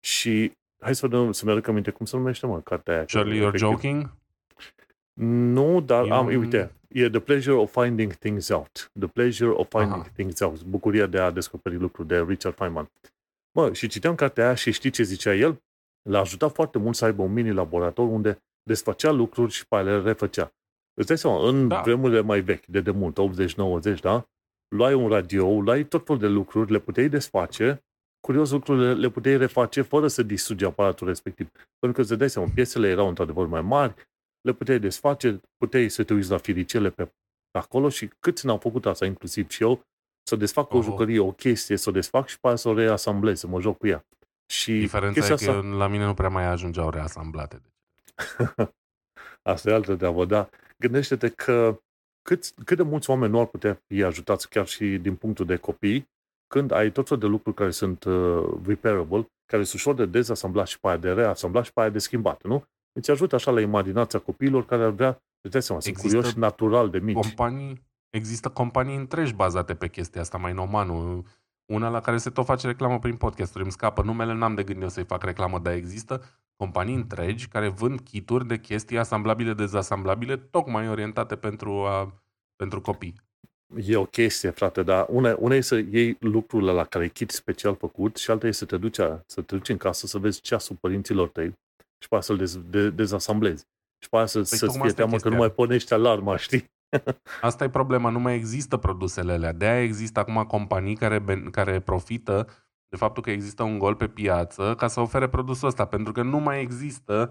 Și 0.00 0.52
hai 0.80 0.94
să 0.94 1.06
vedem, 1.06 1.32
să-mi 1.32 1.50
aduc 1.50 1.68
aminte 1.68 1.90
cum 1.90 2.06
se 2.06 2.16
numește, 2.16 2.46
mă, 2.46 2.60
cartea 2.60 2.94
aia. 2.94 3.04
Charlie, 3.04 3.50
you're 3.50 3.56
joking? 3.56 4.10
Nu, 5.20 5.80
dar 5.80 6.06
e 6.06 6.10
am, 6.10 6.26
un... 6.26 6.34
uite, 6.34 6.72
e 6.88 7.08
The 7.08 7.20
Pleasure 7.20 7.56
of 7.56 7.82
Finding 7.82 8.12
Things 8.12 8.48
Out. 8.48 8.90
The 8.98 9.08
Pleasure 9.08 9.50
of 9.50 9.68
Finding 9.68 10.00
Aha. 10.00 10.10
Things 10.12 10.40
Out. 10.40 10.62
Bucuria 10.62 11.06
de 11.06 11.18
a 11.18 11.30
descoperi 11.30 11.76
lucruri 11.76 12.08
de 12.08 12.22
Richard 12.22 12.54
Feynman. 12.54 12.90
Mă, 13.52 13.72
și 13.72 13.86
citeam 13.86 14.14
cartea 14.14 14.44
aia 14.44 14.54
și 14.54 14.70
știi 14.70 14.90
ce 14.90 15.02
zicea 15.02 15.34
el? 15.34 15.62
L-a 16.02 16.20
ajutat 16.20 16.52
foarte 16.52 16.78
mult 16.78 16.96
să 16.96 17.04
aibă 17.04 17.22
un 17.22 17.32
mini-laborator 17.32 18.08
unde 18.08 18.42
desfăcea 18.62 19.10
lucruri 19.10 19.52
și 19.52 19.66
pe 19.66 19.82
le 19.82 20.00
refăcea. 20.00 20.52
Îți 20.94 21.06
dai 21.06 21.18
seama, 21.18 21.48
în 21.48 21.68
da. 21.68 21.80
vremurile 21.80 22.20
mai 22.20 22.40
vechi, 22.40 22.66
de 22.66 22.80
demult, 22.80 23.18
80-90, 23.96 24.00
da? 24.00 24.24
Luai 24.68 24.94
un 24.94 25.08
radio, 25.08 25.60
luai 25.60 25.84
tot 25.84 26.04
felul 26.04 26.20
de 26.20 26.26
lucruri, 26.26 26.72
le 26.72 26.78
puteai 26.78 27.08
desface, 27.08 27.84
curios 28.20 28.50
lucrurile 28.50 28.94
le 28.94 29.08
puteai 29.10 29.36
reface 29.36 29.80
fără 29.80 30.08
să 30.08 30.22
distrugi 30.22 30.64
aparatul 30.64 31.06
respectiv. 31.06 31.50
Pentru 31.52 31.92
că 31.92 32.00
îți 32.00 32.18
dai 32.18 32.30
seama, 32.30 32.50
piesele 32.54 32.88
erau 32.88 33.08
într-adevăr 33.08 33.46
mai 33.46 33.62
mari, 33.62 33.94
le 34.40 34.52
puteai 34.52 34.78
desface, 34.78 35.40
puteai 35.56 35.88
să 35.88 36.04
te 36.04 36.14
uiți 36.14 36.30
la 36.30 36.38
firicele 36.38 36.90
pe 36.90 37.12
acolo 37.58 37.88
și 37.88 38.10
câți 38.20 38.46
n-au 38.46 38.56
făcut 38.56 38.86
asta, 38.86 39.06
inclusiv 39.06 39.48
și 39.48 39.62
eu, 39.62 39.80
să 40.22 40.36
desfac 40.36 40.72
oh. 40.72 40.78
o 40.78 40.82
jucărie, 40.82 41.18
o 41.18 41.32
chestie, 41.32 41.76
să 41.76 41.88
o 41.88 41.92
desfac 41.92 42.28
și 42.28 42.40
pe 42.40 42.46
aia 42.46 42.56
să 42.56 42.68
o 42.68 42.74
reasamblez, 42.74 43.38
să 43.38 43.46
mă 43.46 43.60
joc 43.60 43.78
cu 43.78 43.86
ea. 43.86 44.04
Și 44.52 44.78
Diferența 44.78 45.24
e 45.24 45.28
că 45.28 45.32
asta... 45.32 45.52
la 45.52 45.86
mine 45.86 46.04
nu 46.04 46.14
prea 46.14 46.28
mai 46.28 46.44
ajungeau 46.44 46.90
reasamblate. 46.90 47.62
asta 49.52 49.70
e 49.70 49.74
altă 49.74 49.96
treabă, 49.96 50.24
da. 50.24 50.48
Gândește-te 50.78 51.28
că 51.28 51.80
cât, 52.22 52.44
cât 52.64 52.76
de 52.76 52.82
mulți 52.82 53.10
oameni 53.10 53.32
nu 53.32 53.40
ar 53.40 53.46
putea 53.46 53.82
fi 53.86 54.02
ajutați 54.02 54.48
chiar 54.48 54.66
și 54.66 54.98
din 54.98 55.14
punctul 55.14 55.46
de 55.46 55.56
copii 55.56 56.08
când 56.46 56.70
ai 56.70 56.92
tot 56.92 57.08
felul 57.08 57.22
de 57.22 57.28
lucruri 57.28 57.56
care 57.56 57.70
sunt 57.70 58.04
uh, 58.04 58.44
repairable, 58.66 59.30
care 59.46 59.62
sunt 59.62 59.80
ușor 59.80 59.94
de 59.94 60.06
dezasamblat 60.06 60.66
și 60.66 60.80
pe 60.80 60.88
aia 60.88 60.96
de 60.96 61.12
reasamblat 61.12 61.64
și 61.64 61.72
pe 61.72 61.80
aia 61.80 61.90
de 61.90 61.98
schimbat, 61.98 62.42
nu? 62.42 62.64
Îți 62.92 63.10
ajută 63.10 63.34
așa 63.34 63.50
la 63.50 63.60
imaginația 63.60 64.18
copiilor 64.18 64.64
care 64.64 64.82
ar 64.82 64.90
vrea, 64.90 65.22
îți 65.40 65.52
dai 65.52 65.62
seama, 65.62 65.80
sunt 65.80 65.96
curioși 65.96 66.38
natural 66.38 66.90
de 66.90 66.98
mici. 66.98 67.14
Companii, 67.14 67.82
există 68.10 68.48
companii 68.48 68.96
întregi 68.96 69.34
bazate 69.34 69.74
pe 69.74 69.88
chestia 69.88 70.20
asta, 70.20 70.38
mai 70.38 70.52
nomanul. 70.52 71.24
Una 71.72 71.88
la 71.88 72.00
care 72.00 72.16
se 72.16 72.30
tot 72.30 72.44
face 72.44 72.66
reclamă 72.66 72.98
prin 72.98 73.16
podcasturi. 73.16 73.62
Îmi 73.62 73.72
scapă 73.72 74.02
numele, 74.02 74.34
n-am 74.34 74.54
de 74.54 74.62
gând 74.62 74.82
eu 74.82 74.88
să-i 74.88 75.04
fac 75.04 75.22
reclamă, 75.22 75.58
dar 75.58 75.72
există 75.72 76.22
companii 76.60 76.94
întregi 76.94 77.48
care 77.48 77.68
vând 77.68 78.00
kituri 78.00 78.46
de 78.46 78.58
chestii 78.58 78.98
asamblabile, 78.98 79.52
dezasamblabile, 79.52 80.36
tocmai 80.36 80.88
orientate 80.88 81.36
pentru, 81.36 81.72
a, 81.72 82.22
pentru 82.56 82.80
copii. 82.80 83.14
E 83.86 83.96
o 83.96 84.04
chestie, 84.04 84.50
frate, 84.50 84.82
dar 84.82 85.06
una, 85.08 85.36
una 85.38 85.54
e 85.54 85.60
să 85.60 85.76
iei 85.76 86.16
lucrurile 86.20 86.72
la 86.72 86.84
care 86.84 87.04
e 87.04 87.08
kit 87.08 87.30
special 87.30 87.74
făcut 87.74 88.16
și 88.16 88.30
alta 88.30 88.46
e 88.46 88.50
să 88.50 88.64
te 88.64 88.76
duci, 88.76 89.00
să 89.26 89.42
te 89.46 89.56
duci 89.56 89.68
în 89.68 89.76
casă 89.76 90.06
să 90.06 90.18
vezi 90.18 90.40
ceasul 90.40 90.76
părinților 90.80 91.28
tăi 91.28 91.46
și 91.98 92.08
pe 92.08 92.14
aia 92.14 92.20
să-l 92.20 92.36
dez, 92.36 92.58
de, 92.70 92.90
dezasamblezi. 92.90 93.64
Și 94.02 94.08
pe 94.08 94.16
aia 94.16 94.26
să, 94.26 94.38
păi 94.38 94.58
să-ți 94.58 94.78
fie 94.78 94.92
teamă 94.92 95.16
că 95.16 95.28
nu 95.28 95.36
mai 95.36 95.50
pornești 95.50 95.92
alarma, 95.92 96.36
știi? 96.36 96.64
Asta 97.40 97.64
e 97.64 97.70
problema, 97.70 98.10
nu 98.10 98.18
mai 98.18 98.34
există 98.34 98.76
produsele 98.76 99.32
alea. 99.32 99.52
De-aia 99.52 99.82
există 99.82 100.20
acum 100.20 100.44
companii 100.44 100.96
care, 100.96 101.42
care 101.50 101.80
profită 101.80 102.46
de 102.90 102.96
faptul 102.96 103.22
că 103.22 103.30
există 103.30 103.62
un 103.62 103.78
gol 103.78 103.94
pe 103.94 104.08
piață 104.08 104.74
ca 104.76 104.88
să 104.88 105.00
ofere 105.00 105.28
produsul 105.28 105.68
ăsta, 105.68 105.84
pentru 105.84 106.12
că 106.12 106.22
nu 106.22 106.38
mai 106.38 106.60
există 106.60 107.30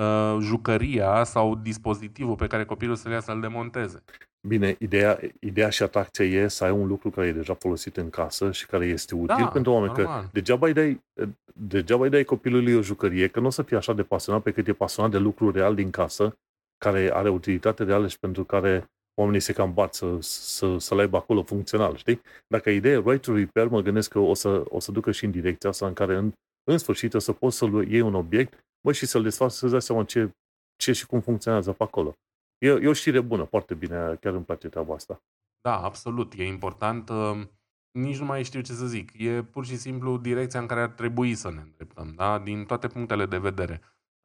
uh, 0.00 0.36
jucăria 0.40 1.24
sau 1.24 1.54
dispozitivul 1.54 2.36
pe 2.36 2.46
care 2.46 2.64
copilul 2.64 2.96
să-l 2.96 3.12
ia 3.12 3.20
să-l 3.20 3.40
demonteze. 3.40 4.02
Bine, 4.46 4.76
ideea, 4.78 5.18
ideea 5.40 5.70
și 5.70 5.82
atracția 5.82 6.24
e 6.24 6.48
să 6.48 6.64
ai 6.64 6.70
un 6.70 6.86
lucru 6.86 7.10
care 7.10 7.26
e 7.26 7.32
deja 7.32 7.54
folosit 7.54 7.96
în 7.96 8.10
casă 8.10 8.50
și 8.50 8.66
care 8.66 8.86
este 8.86 9.14
util 9.14 9.36
da, 9.38 9.46
pentru 9.46 9.72
oameni. 9.72 9.92
Normal. 9.96 10.20
Că 10.22 10.28
degeaba 10.32 10.66
îi, 10.66 10.72
dai, 10.72 11.04
degeaba 11.54 12.04
îi 12.04 12.10
dai 12.10 12.24
copilului 12.24 12.74
o 12.74 12.82
jucărie, 12.82 13.28
că 13.28 13.40
nu 13.40 13.46
o 13.46 13.50
să 13.50 13.62
fie 13.62 13.76
așa 13.76 13.92
de 13.92 14.02
pasionat 14.02 14.42
pe 14.42 14.52
cât 14.52 14.68
e 14.68 14.72
pasionat 14.72 15.10
de 15.10 15.18
lucruri 15.18 15.56
real 15.56 15.74
din 15.74 15.90
casă, 15.90 16.38
care 16.78 17.10
are 17.12 17.28
utilitate 17.28 17.84
reală 17.84 18.06
și 18.06 18.18
pentru 18.18 18.44
care 18.44 18.90
oamenii 19.20 19.40
se 19.40 19.52
cam 19.52 19.74
bat 19.74 19.94
să, 19.94 20.16
să, 20.20 20.78
să-l 20.78 20.98
aibă 20.98 21.16
acolo 21.16 21.42
funcțional, 21.42 21.96
știi? 21.96 22.20
Dacă 22.46 22.70
ideea 22.70 23.02
right 23.04 23.22
to 23.22 23.34
repair, 23.34 23.68
mă 23.68 23.80
gândesc 23.80 24.10
că 24.10 24.18
o 24.18 24.34
să, 24.34 24.64
o 24.68 24.80
să 24.80 24.92
ducă 24.92 25.10
și 25.10 25.24
în 25.24 25.30
direcția 25.30 25.70
asta 25.70 25.86
în 25.86 25.92
care 25.92 26.16
în, 26.16 26.32
în 26.70 26.78
sfârșit 26.78 27.14
o 27.14 27.18
să 27.18 27.32
poți 27.32 27.56
să-l 27.56 27.88
iei 27.90 28.00
un 28.00 28.14
obiect, 28.14 28.64
bă, 28.80 28.92
și 28.92 29.06
să-l 29.06 29.22
desfaci, 29.22 29.50
să-ți 29.50 29.72
dai 29.72 29.82
seama 29.82 30.04
ce, 30.04 30.30
ce 30.76 30.92
și 30.92 31.06
cum 31.06 31.20
funcționează 31.20 31.72
pe 31.72 31.82
acolo. 31.82 32.14
E, 32.58 32.68
e 32.68 32.88
o 32.88 32.92
știre 32.92 33.20
bună, 33.20 33.44
foarte 33.44 33.74
bine, 33.74 34.16
chiar 34.20 34.34
îmi 34.34 34.44
place 34.44 34.68
treaba 34.68 34.94
asta. 34.94 35.20
Da, 35.60 35.78
absolut, 35.78 36.32
e 36.32 36.44
important. 36.44 37.08
Uh, 37.08 37.40
nici 37.90 38.18
nu 38.18 38.24
mai 38.24 38.44
știu 38.44 38.60
ce 38.60 38.72
să 38.72 38.86
zic. 38.86 39.10
E 39.18 39.42
pur 39.42 39.64
și 39.66 39.76
simplu 39.76 40.18
direcția 40.18 40.60
în 40.60 40.66
care 40.66 40.80
ar 40.80 40.90
trebui 40.90 41.34
să 41.34 41.50
ne 41.50 41.60
îndreptăm, 41.60 42.12
da? 42.16 42.38
din 42.38 42.64
toate 42.64 42.86
punctele 42.86 43.26
de 43.26 43.38
vedere. 43.38 43.80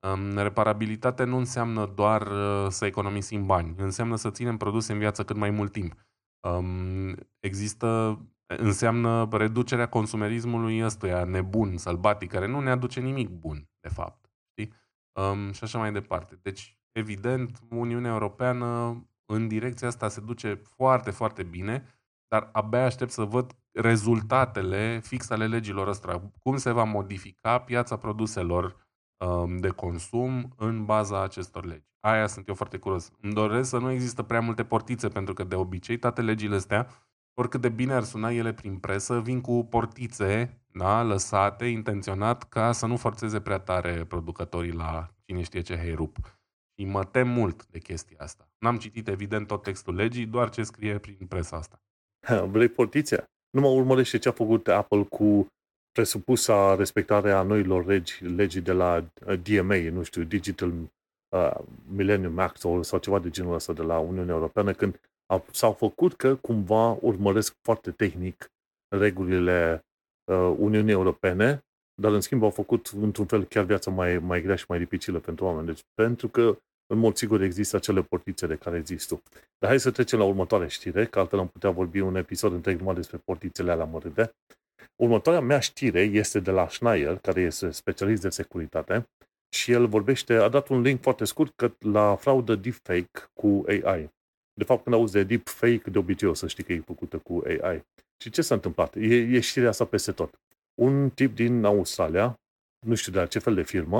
Um, 0.07 0.37
reparabilitate 0.37 1.23
nu 1.23 1.37
înseamnă 1.37 1.85
doar 1.85 2.21
uh, 2.21 2.67
să 2.69 2.85
economisim 2.85 3.45
bani, 3.45 3.75
înseamnă 3.77 4.15
să 4.15 4.31
ținem 4.31 4.57
produse 4.57 4.91
în 4.91 4.99
viață 4.99 5.23
cât 5.23 5.35
mai 5.35 5.49
mult 5.49 5.71
timp. 5.71 5.93
Um, 6.39 7.15
există, 7.39 8.19
înseamnă 8.45 9.27
reducerea 9.31 9.89
consumerismului 9.89 10.83
ăstuia 10.83 11.23
nebun, 11.23 11.77
sălbatic, 11.77 12.31
care 12.31 12.47
nu 12.47 12.59
ne 12.59 12.69
aduce 12.69 12.99
nimic 12.99 13.29
bun, 13.29 13.69
de 13.79 13.89
fapt. 13.89 14.29
Știi? 14.51 14.73
Um, 15.11 15.51
și 15.51 15.63
așa 15.63 15.77
mai 15.77 15.91
departe. 15.91 16.39
Deci, 16.41 16.77
evident, 16.91 17.59
Uniunea 17.69 18.11
Europeană 18.11 19.01
în 19.25 19.47
direcția 19.47 19.87
asta 19.87 20.07
se 20.07 20.21
duce 20.21 20.61
foarte, 20.75 21.11
foarte 21.11 21.43
bine, 21.43 21.85
dar 22.27 22.49
abia 22.51 22.85
aștept 22.85 23.11
să 23.11 23.23
văd 23.23 23.55
rezultatele 23.71 24.99
fix 25.03 25.29
ale 25.29 25.47
legilor 25.47 25.87
ăstora. 25.87 26.21
Cum 26.43 26.57
se 26.57 26.71
va 26.71 26.83
modifica 26.83 27.59
piața 27.59 27.97
produselor 27.97 28.65
um, 28.65 28.80
de 29.59 29.69
consum 29.69 30.53
în 30.57 30.85
baza 30.85 31.23
acestor 31.23 31.65
legi. 31.65 31.89
Aia 31.99 32.27
sunt 32.27 32.47
eu 32.47 32.55
foarte 32.55 32.77
curios. 32.77 33.11
Îmi 33.21 33.33
doresc 33.33 33.69
să 33.69 33.77
nu 33.77 33.91
există 33.91 34.23
prea 34.23 34.41
multe 34.41 34.63
portițe, 34.63 35.07
pentru 35.07 35.33
că 35.33 35.43
de 35.43 35.55
obicei 35.55 35.97
toate 35.97 36.21
legile 36.21 36.55
astea, 36.55 36.87
oricât 37.33 37.61
de 37.61 37.69
bine 37.69 37.93
ar 37.93 38.03
suna 38.03 38.31
ele 38.31 38.53
prin 38.53 38.77
presă, 38.77 39.19
vin 39.19 39.41
cu 39.41 39.65
portițe 39.69 40.61
da, 40.73 41.03
lăsate, 41.03 41.65
intenționat, 41.65 42.43
ca 42.49 42.71
să 42.71 42.85
nu 42.85 42.97
forțeze 42.97 43.41
prea 43.41 43.59
tare 43.59 44.05
producătorii 44.05 44.71
la 44.71 45.09
cine 45.25 45.41
știe 45.41 45.61
ce 45.61 45.77
heirup. 45.77 46.17
Și 46.75 46.85
mă 46.85 47.03
tem 47.05 47.27
mult 47.27 47.65
de 47.67 47.79
chestia 47.79 48.17
asta. 48.19 48.49
N-am 48.59 48.77
citit, 48.77 49.07
evident, 49.07 49.47
tot 49.47 49.63
textul 49.63 49.95
legii, 49.95 50.25
doar 50.25 50.49
ce 50.49 50.63
scrie 50.63 50.97
prin 50.97 51.25
presa 51.27 51.57
asta. 51.57 51.81
Vrei 52.51 52.69
portiția? 52.69 53.23
Nu 53.49 53.61
mă 53.61 53.67
urmărește 53.67 54.17
ce 54.17 54.29
a 54.29 54.31
făcut 54.31 54.67
Apple 54.67 55.03
cu 55.03 55.47
presupusa 55.91 56.75
respectarea 56.75 57.41
noilor 57.41 57.85
legi, 57.85 58.25
legii 58.25 58.61
de 58.61 58.71
la 58.71 59.05
uh, 59.27 59.39
DMA, 59.43 59.75
nu 59.75 60.03
știu, 60.03 60.23
Digital 60.23 60.71
uh, 61.35 61.55
Millennium 61.87 62.39
Act 62.39 62.59
sau, 62.59 62.83
sau 62.83 62.99
ceva 62.99 63.19
de 63.19 63.29
genul 63.29 63.53
ăsta 63.53 63.73
de 63.73 63.81
la 63.81 63.99
Uniunea 63.99 64.33
Europeană, 64.33 64.73
când 64.73 64.99
au, 65.25 65.45
s-au 65.51 65.71
făcut 65.71 66.13
că 66.13 66.35
cumva 66.35 66.97
urmăresc 67.01 67.55
foarte 67.61 67.91
tehnic 67.91 68.51
regulile 68.95 69.85
uh, 70.31 70.55
Uniunii 70.57 70.93
Europene, 70.93 71.65
dar 72.01 72.11
în 72.11 72.21
schimb 72.21 72.43
au 72.43 72.49
făcut 72.49 72.91
într-un 73.01 73.25
fel 73.25 73.43
chiar 73.43 73.63
viața 73.63 73.91
mai, 73.91 74.17
mai 74.17 74.41
grea 74.41 74.55
și 74.55 74.65
mai 74.67 74.79
dificilă 74.79 75.19
pentru 75.19 75.45
oameni. 75.45 75.65
Deci 75.65 75.81
pentru 75.93 76.27
că 76.27 76.57
în 76.87 76.97
mod 76.97 77.15
sigur 77.15 77.41
există 77.41 77.75
acele 77.75 78.01
portițe 78.01 78.47
de 78.47 78.55
care 78.55 78.77
există. 78.77 79.21
Dar 79.59 79.69
hai 79.69 79.79
să 79.79 79.91
trecem 79.91 80.19
la 80.19 80.25
următoarea 80.25 80.67
știre, 80.67 81.05
că 81.05 81.19
altfel 81.19 81.39
am 81.39 81.47
putea 81.47 81.69
vorbi 81.69 81.99
un 81.99 82.15
episod 82.15 82.53
întreg 82.53 82.77
numai 82.77 82.95
despre 82.95 83.17
portițele 83.17 83.71
alea 83.71 83.85
mărâte. 83.85 84.31
Următoarea 84.95 85.41
mea 85.41 85.59
știre 85.59 86.01
este 86.01 86.39
de 86.39 86.51
la 86.51 86.69
Schneier, 86.69 87.17
care 87.17 87.41
este 87.41 87.71
specialist 87.71 88.21
de 88.21 88.29
securitate, 88.29 89.05
și 89.53 89.71
el 89.71 89.87
vorbește, 89.87 90.33
a 90.33 90.49
dat 90.49 90.67
un 90.67 90.81
link 90.81 91.01
foarte 91.01 91.25
scurt 91.25 91.53
că 91.55 91.71
la 91.79 92.15
fraudă 92.15 92.55
deepfake 92.55 93.29
cu 93.33 93.63
AI. 93.67 94.09
De 94.53 94.63
fapt, 94.63 94.83
când 94.83 94.95
auzi 94.95 95.13
de 95.13 95.23
deepfake, 95.23 95.89
de 95.89 95.97
obicei 95.97 96.29
o 96.29 96.33
să 96.33 96.47
știi 96.47 96.63
că 96.63 96.73
e 96.73 96.79
făcută 96.79 97.17
cu 97.17 97.43
AI. 97.45 97.85
Și 98.23 98.29
ce 98.29 98.41
s-a 98.41 98.55
întâmplat? 98.55 98.95
E, 98.95 99.15
e 99.15 99.39
știrea 99.39 99.69
asta 99.69 99.85
peste 99.85 100.11
tot. 100.11 100.39
Un 100.81 101.09
tip 101.09 101.35
din 101.35 101.63
Australia, 101.63 102.39
nu 102.85 102.95
știu 102.95 103.11
de 103.11 103.19
la 103.19 103.25
ce 103.25 103.39
fel 103.39 103.55
de 103.55 103.63
firmă, 103.63 103.99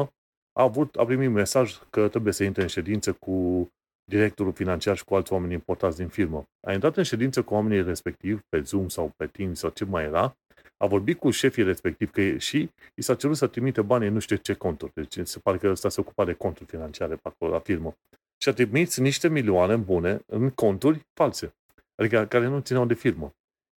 a, 0.60 0.64
avut, 0.64 0.96
a 0.96 1.06
primit 1.06 1.30
mesaj 1.30 1.80
că 1.90 2.08
trebuie 2.08 2.34
să 2.34 2.44
intre 2.44 2.62
în 2.62 2.68
ședință 2.68 3.14
cu 3.14 3.68
directorul 4.04 4.54
financiar 4.54 4.98
și 4.98 5.04
cu 5.04 5.16
alți 5.16 5.34
oameni 5.34 5.54
importați 5.54 5.98
din 5.98 6.08
firmă. 6.08 6.44
A 6.68 6.74
intrat 6.74 6.98
în 6.98 7.04
ședință 7.04 7.44
cu 7.44 7.54
oamenii 7.54 7.84
respectiv, 7.84 8.42
pe 8.50 8.62
Zoom 8.62 8.88
sau 8.88 9.12
pe 9.18 9.28
Teams 9.28 9.60
sau 9.60 9.70
ce 9.70 9.86
mai 9.86 10.04
era, 10.04 10.38
a 10.82 10.86
vorbit 10.86 11.20
cu 11.20 11.30
șefii 11.30 11.64
respectiv 11.64 12.12
că 12.12 12.38
și 12.38 12.70
i 12.96 13.02
s-a 13.02 13.16
cerut 13.16 13.38
să 13.38 13.48
trimite 13.48 13.82
banii 13.82 14.10
nu 14.10 14.20
știu 14.20 14.36
ce 14.36 14.54
conturi. 14.54 14.92
Deci 14.94 15.28
se 15.28 15.40
pare 15.40 15.58
că 15.58 15.68
ăsta 15.70 15.90
se 15.90 16.02
ocupa 16.02 16.26
de 16.26 16.34
conturi 16.34 16.70
financiare 16.70 17.16
pe 17.16 17.28
acolo 17.28 17.52
la 17.52 17.60
firmă. 17.60 17.94
Și 18.38 18.50
a 18.50 18.54
trimis 18.54 18.98
niște 18.98 19.30
milioane 19.30 19.76
bune 19.76 20.22
în 20.26 20.50
conturi 20.50 21.06
false, 21.14 21.54
adică 21.96 22.26
care 22.26 22.48
nu 22.48 22.60
țineau 22.60 22.86
de 22.86 22.94
firmă. 22.94 23.32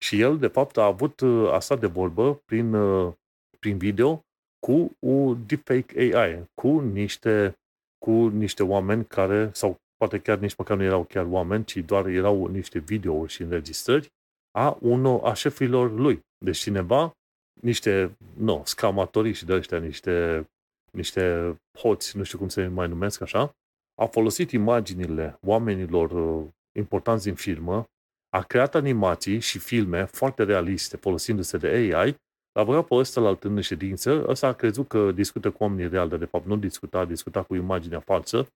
Și 0.05 0.20
el, 0.20 0.38
de 0.38 0.46
fapt, 0.46 0.76
a 0.76 0.84
avut 0.84 1.20
uh, 1.20 1.50
asta 1.52 1.76
de 1.76 1.86
vorbă 1.86 2.42
prin, 2.44 2.74
uh, 2.74 3.12
prin 3.59 3.78
video 3.78 4.24
cu 4.66 4.90
un 4.98 5.46
deepfake 5.46 6.16
AI, 6.16 6.44
cu 6.55 6.80
niște, 6.80 7.59
cu 7.98 8.28
niște 8.28 8.62
oameni 8.62 9.05
care, 9.05 9.50
sau 9.52 9.76
poate 9.96 10.18
chiar 10.18 10.38
nici 10.38 10.57
măcar 10.57 10.76
nu 10.76 10.82
erau 10.82 11.05
chiar 11.05 11.26
oameni, 11.28 11.64
ci 11.64 11.76
doar 11.76 12.07
erau 12.07 12.46
niște 12.46 12.78
videouri 12.78 13.32
și 13.32 13.42
înregistrări 13.42 14.12
a 14.59 14.76
unor, 14.80 15.20
a 15.24 15.32
șefilor 15.32 15.92
lui. 15.92 16.20
Deci 16.44 16.59
cineva, 16.59 17.12
niște, 17.61 18.16
nu, 18.36 18.62
scamatorii 18.64 19.32
și 19.32 19.44
de 19.44 19.55
ăștia, 19.55 19.78
niște, 19.78 20.46
niște 20.92 21.55
hoți, 21.78 22.16
nu 22.16 22.22
știu 22.22 22.38
cum 22.38 22.48
se 22.48 22.66
mai 22.66 22.88
numesc 22.88 23.20
așa, 23.20 23.50
a 23.94 24.07
folosit 24.07 24.50
imaginile 24.50 25.38
oamenilor 25.42 26.11
uh, 26.11 26.48
importanți 26.78 27.24
din 27.24 27.34
firmă, 27.34 27.84
a 28.28 28.42
creat 28.42 28.74
animații 28.74 29.40
și 29.40 29.59
filme 29.59 30.05
foarte 30.05 30.44
realiste 30.44 30.96
folosindu-se 30.96 31.57
de 31.57 31.66
AI, 31.66 32.16
l-a 32.52 32.64
băgat 32.64 32.86
pe 32.86 32.94
ăsta 32.94 33.20
la 33.20 33.28
altând 33.28 33.57
în 33.57 33.62
ședință, 33.62 34.24
ăsta 34.28 34.46
a 34.46 34.52
crezut 34.52 34.88
că 34.88 35.12
discută 35.12 35.50
cu 35.50 35.62
oamenii 35.62 35.88
reali, 35.88 36.09
dar 36.09 36.18
de 36.18 36.24
fapt 36.24 36.46
nu 36.46 36.57
discuta, 36.57 36.98
a 36.98 37.05
discuta 37.05 37.42
cu 37.42 37.55
imaginea 37.55 38.00
falsă 38.00 38.46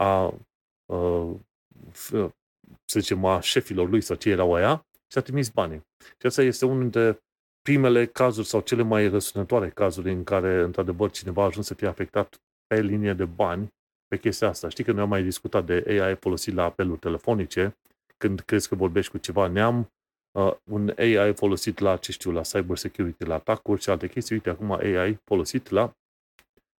a, 0.00 0.34
a 0.92 1.26
să 2.84 3.00
zicem, 3.00 3.24
a 3.24 3.40
șefilor 3.40 3.88
lui 3.88 4.00
sau 4.00 4.16
ce 4.16 4.30
erau 4.30 4.54
aia 4.54 4.86
și 5.12 5.18
a 5.18 5.20
trimis 5.20 5.48
banii. 5.48 5.86
Și 6.20 6.26
asta 6.26 6.42
este 6.42 6.64
unul 6.64 6.80
dintre 6.80 7.22
primele 7.62 8.06
cazuri 8.06 8.46
sau 8.46 8.60
cele 8.60 8.82
mai 8.82 9.08
răsunătoare 9.08 9.70
cazuri 9.70 10.12
în 10.12 10.24
care, 10.24 10.62
într-adevăr, 10.62 11.10
cineva 11.10 11.42
a 11.42 11.44
ajuns 11.44 11.66
să 11.66 11.74
fie 11.74 11.86
afectat 11.86 12.40
pe 12.66 12.80
linie 12.80 13.12
de 13.12 13.24
bani 13.24 13.74
pe 14.06 14.18
chestia 14.18 14.48
asta. 14.48 14.68
Știi 14.68 14.84
că 14.84 14.92
noi 14.92 15.02
am 15.02 15.08
mai 15.08 15.22
discutat 15.22 15.64
de 15.64 15.84
AI 15.88 16.16
folosit 16.16 16.54
la 16.54 16.64
apeluri 16.64 16.98
telefonice, 16.98 17.76
când 18.16 18.40
crezi 18.40 18.68
că 18.68 18.74
vorbești 18.74 19.10
cu 19.10 19.18
ceva 19.18 19.46
neam, 19.46 19.92
uh, 20.38 20.54
un 20.64 20.94
AI 20.96 21.34
folosit 21.34 21.78
la, 21.78 21.96
ce 21.96 22.12
știu, 22.12 22.30
la 22.30 22.40
cyber 22.40 22.76
security, 22.76 23.24
la 23.24 23.34
atacuri 23.34 23.80
și 23.80 23.90
alte 23.90 24.08
chestii. 24.08 24.34
Uite, 24.34 24.50
acum 24.50 24.70
AI 24.70 25.18
folosit 25.24 25.68
la 25.68 25.92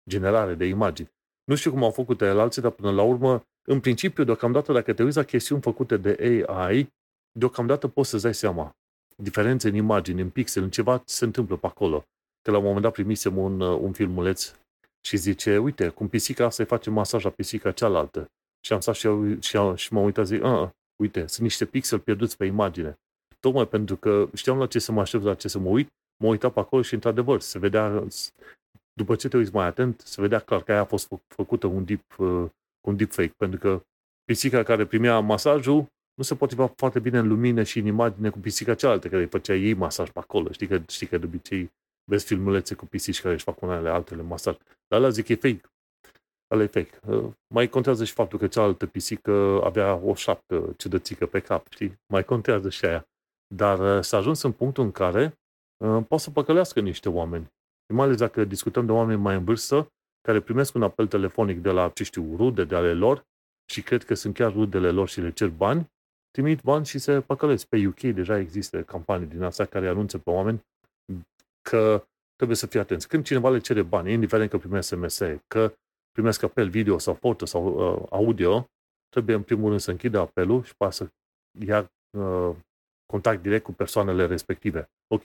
generare 0.08 0.54
de 0.54 0.64
imagini. 0.64 1.10
Nu 1.44 1.54
știu 1.54 1.70
cum 1.70 1.82
au 1.82 1.90
făcut 1.90 2.20
el 2.20 2.38
alții, 2.38 2.62
dar 2.62 2.70
până 2.70 2.90
la 2.90 3.02
urmă, 3.02 3.46
în 3.68 3.80
principiu, 3.80 4.24
deocamdată, 4.24 4.72
dacă 4.72 4.92
te 4.92 5.02
uiți 5.02 5.16
la 5.16 5.22
chestiuni 5.22 5.62
făcute 5.62 5.96
de 5.96 6.44
AI, 6.46 6.92
deocamdată 7.32 7.88
poți 7.88 8.08
să-ți 8.08 8.22
dai 8.22 8.34
seama 8.34 8.76
diferențe 9.16 9.68
în 9.68 9.74
imagini, 9.74 10.20
în 10.20 10.30
pixel, 10.30 10.62
în 10.62 10.70
ceva 10.70 11.02
se 11.04 11.24
întâmplă 11.24 11.56
pe 11.56 11.66
acolo. 11.66 12.04
Că 12.42 12.50
la 12.50 12.56
un 12.56 12.64
moment 12.64 12.82
dat 12.82 12.92
primisem 12.92 13.36
un, 13.36 13.60
uh, 13.60 13.78
un 13.80 13.92
filmuleț 13.92 14.54
și 15.06 15.16
zice, 15.16 15.58
uite, 15.58 15.88
cum 15.88 16.08
pisica 16.08 16.44
asta 16.44 16.62
îi 16.62 16.68
face 16.68 16.90
masaj 16.90 17.24
la 17.24 17.30
pisica 17.30 17.72
cealaltă. 17.72 18.30
Și 18.66 18.72
am 18.72 18.80
stat 18.80 18.94
și, 18.94 19.06
eu, 19.06 19.40
și, 19.40 19.56
am, 19.56 19.74
și 19.74 19.92
m-am 19.92 20.04
uitat, 20.04 20.26
zic, 20.26 20.42
ah, 20.42 20.68
uite, 21.02 21.26
sunt 21.26 21.42
niște 21.42 21.64
pixel 21.64 21.98
pierduți 21.98 22.36
pe 22.36 22.44
imagine. 22.44 22.94
Tocmai 23.40 23.68
pentru 23.68 23.96
că 23.96 24.28
știam 24.34 24.58
la 24.58 24.66
ce 24.66 24.78
să 24.78 24.92
mă 24.92 25.00
aștept, 25.00 25.24
la 25.24 25.34
ce 25.34 25.48
să 25.48 25.58
mă 25.58 25.68
uit, 25.68 25.88
mă 26.22 26.28
uitam 26.28 26.52
pe 26.52 26.60
acolo 26.60 26.82
și, 26.82 26.94
într-adevăr, 26.94 27.40
se 27.40 27.58
vedea, 27.58 28.06
după 28.92 29.14
ce 29.14 29.28
te 29.28 29.36
uiți 29.36 29.54
mai 29.54 29.66
atent, 29.66 30.00
se 30.00 30.20
vedea 30.20 30.38
clar 30.38 30.62
că 30.62 30.72
aia 30.72 30.80
a 30.80 30.84
fost 30.84 31.06
fă, 31.06 31.18
făcută 31.26 31.66
un 31.66 31.84
deep, 31.84 32.18
uh, 32.18 32.50
un 32.88 32.96
deep 32.96 33.10
fake, 33.12 33.34
pentru 33.36 33.58
că 33.58 33.82
pisica 34.24 34.62
care 34.62 34.86
primea 34.86 35.18
masajul 35.18 35.86
nu 36.14 36.22
se 36.22 36.34
potrivea 36.34 36.66
foarte 36.66 36.98
bine 36.98 37.18
în 37.18 37.28
lumină 37.28 37.62
și 37.62 37.78
în 37.78 37.86
imagine 37.86 38.30
cu 38.30 38.38
pisica 38.38 38.74
cealaltă, 38.74 39.08
care 39.08 39.22
îi 39.22 39.28
făcea 39.28 39.54
ei 39.54 39.74
masaj 39.74 40.10
pe 40.10 40.18
acolo. 40.18 40.50
Știi 40.50 40.66
că, 40.66 40.82
știi 40.88 41.06
că 41.06 41.18
de 41.18 41.26
obicei 41.26 41.72
vezi 42.04 42.24
filmulețe 42.24 42.74
cu 42.74 42.86
pisici 42.86 43.20
care 43.20 43.34
își 43.34 43.44
fac 43.44 43.60
unele 43.60 43.88
altele 43.88 44.22
masaj. 44.22 44.56
Dar 44.88 45.00
ăla 45.00 45.08
zic 45.08 45.28
e 45.28 45.34
fake. 45.34 45.60
Ăla 46.50 46.62
e 46.62 46.66
fake. 46.66 46.98
Uh, 47.06 47.30
mai 47.54 47.68
contează 47.68 48.04
și 48.04 48.12
faptul 48.12 48.38
că 48.38 48.46
cealaltă 48.46 48.86
pisică 48.86 49.60
avea 49.64 49.94
o 49.94 50.14
șapcă 50.14 50.74
ciudățică 50.76 51.26
pe 51.26 51.40
cap, 51.40 51.66
știi? 51.70 52.00
Mai 52.06 52.24
contează 52.24 52.68
și 52.70 52.84
aia. 52.84 53.06
Dar 53.54 53.96
uh, 53.96 54.02
s-a 54.02 54.16
ajuns 54.16 54.42
în 54.42 54.52
punctul 54.52 54.84
în 54.84 54.92
care 54.92 55.38
uh, 55.84 56.04
poate 56.08 56.22
să 56.22 56.30
păcălească 56.30 56.80
niște 56.80 57.08
oameni. 57.08 57.50
Mai 57.94 58.04
ales 58.04 58.16
dacă 58.16 58.44
discutăm 58.44 58.86
de 58.86 58.92
oameni 58.92 59.20
mai 59.20 59.34
în 59.34 59.44
vârstă, 59.44 59.92
care 60.20 60.40
primesc 60.40 60.74
un 60.74 60.82
apel 60.82 61.06
telefonic 61.06 61.58
de 61.58 61.70
la, 61.70 61.88
ce 61.88 62.04
știu, 62.04 62.36
rude 62.36 62.64
de 62.64 62.74
ale 62.74 62.94
lor 62.94 63.24
și 63.70 63.82
cred 63.82 64.04
că 64.04 64.14
sunt 64.14 64.34
chiar 64.34 64.52
rudele 64.52 64.90
lor 64.90 65.08
și 65.08 65.20
le 65.20 65.30
cer 65.30 65.48
bani, 65.48 65.90
trimit 66.32 66.62
bani 66.62 66.86
și 66.86 66.98
se 66.98 67.20
păcălesc. 67.20 67.66
Pe 67.66 67.86
UK 67.86 68.00
deja 68.00 68.38
există 68.38 68.82
campanii 68.82 69.26
din 69.26 69.42
astea 69.42 69.64
care 69.64 69.88
anunță 69.88 70.18
pe 70.18 70.30
oameni 70.30 70.64
că 71.68 72.04
trebuie 72.36 72.56
să 72.56 72.66
fie 72.66 72.80
atenți. 72.80 73.08
Când 73.08 73.24
cineva 73.24 73.50
le 73.50 73.58
cere 73.58 73.82
bani, 73.82 74.12
indiferent 74.12 74.50
că 74.50 74.58
primesc 74.58 74.88
SMS, 74.88 75.20
că 75.46 75.74
primesc 76.12 76.42
apel 76.42 76.68
video 76.68 76.98
sau 76.98 77.14
foto 77.14 77.44
sau 77.44 77.64
uh, 77.64 78.06
audio, 78.10 78.66
trebuie 79.08 79.36
în 79.36 79.42
primul 79.42 79.68
rând 79.68 79.80
să 79.80 79.90
închide 79.90 80.18
apelul 80.18 80.62
și 80.62 80.76
poate 80.76 80.94
să 80.94 81.08
ia 81.66 81.90
uh, 82.18 82.56
contact 83.06 83.42
direct 83.42 83.64
cu 83.64 83.72
persoanele 83.72 84.26
respective. 84.26 84.90
Ok, 85.14 85.22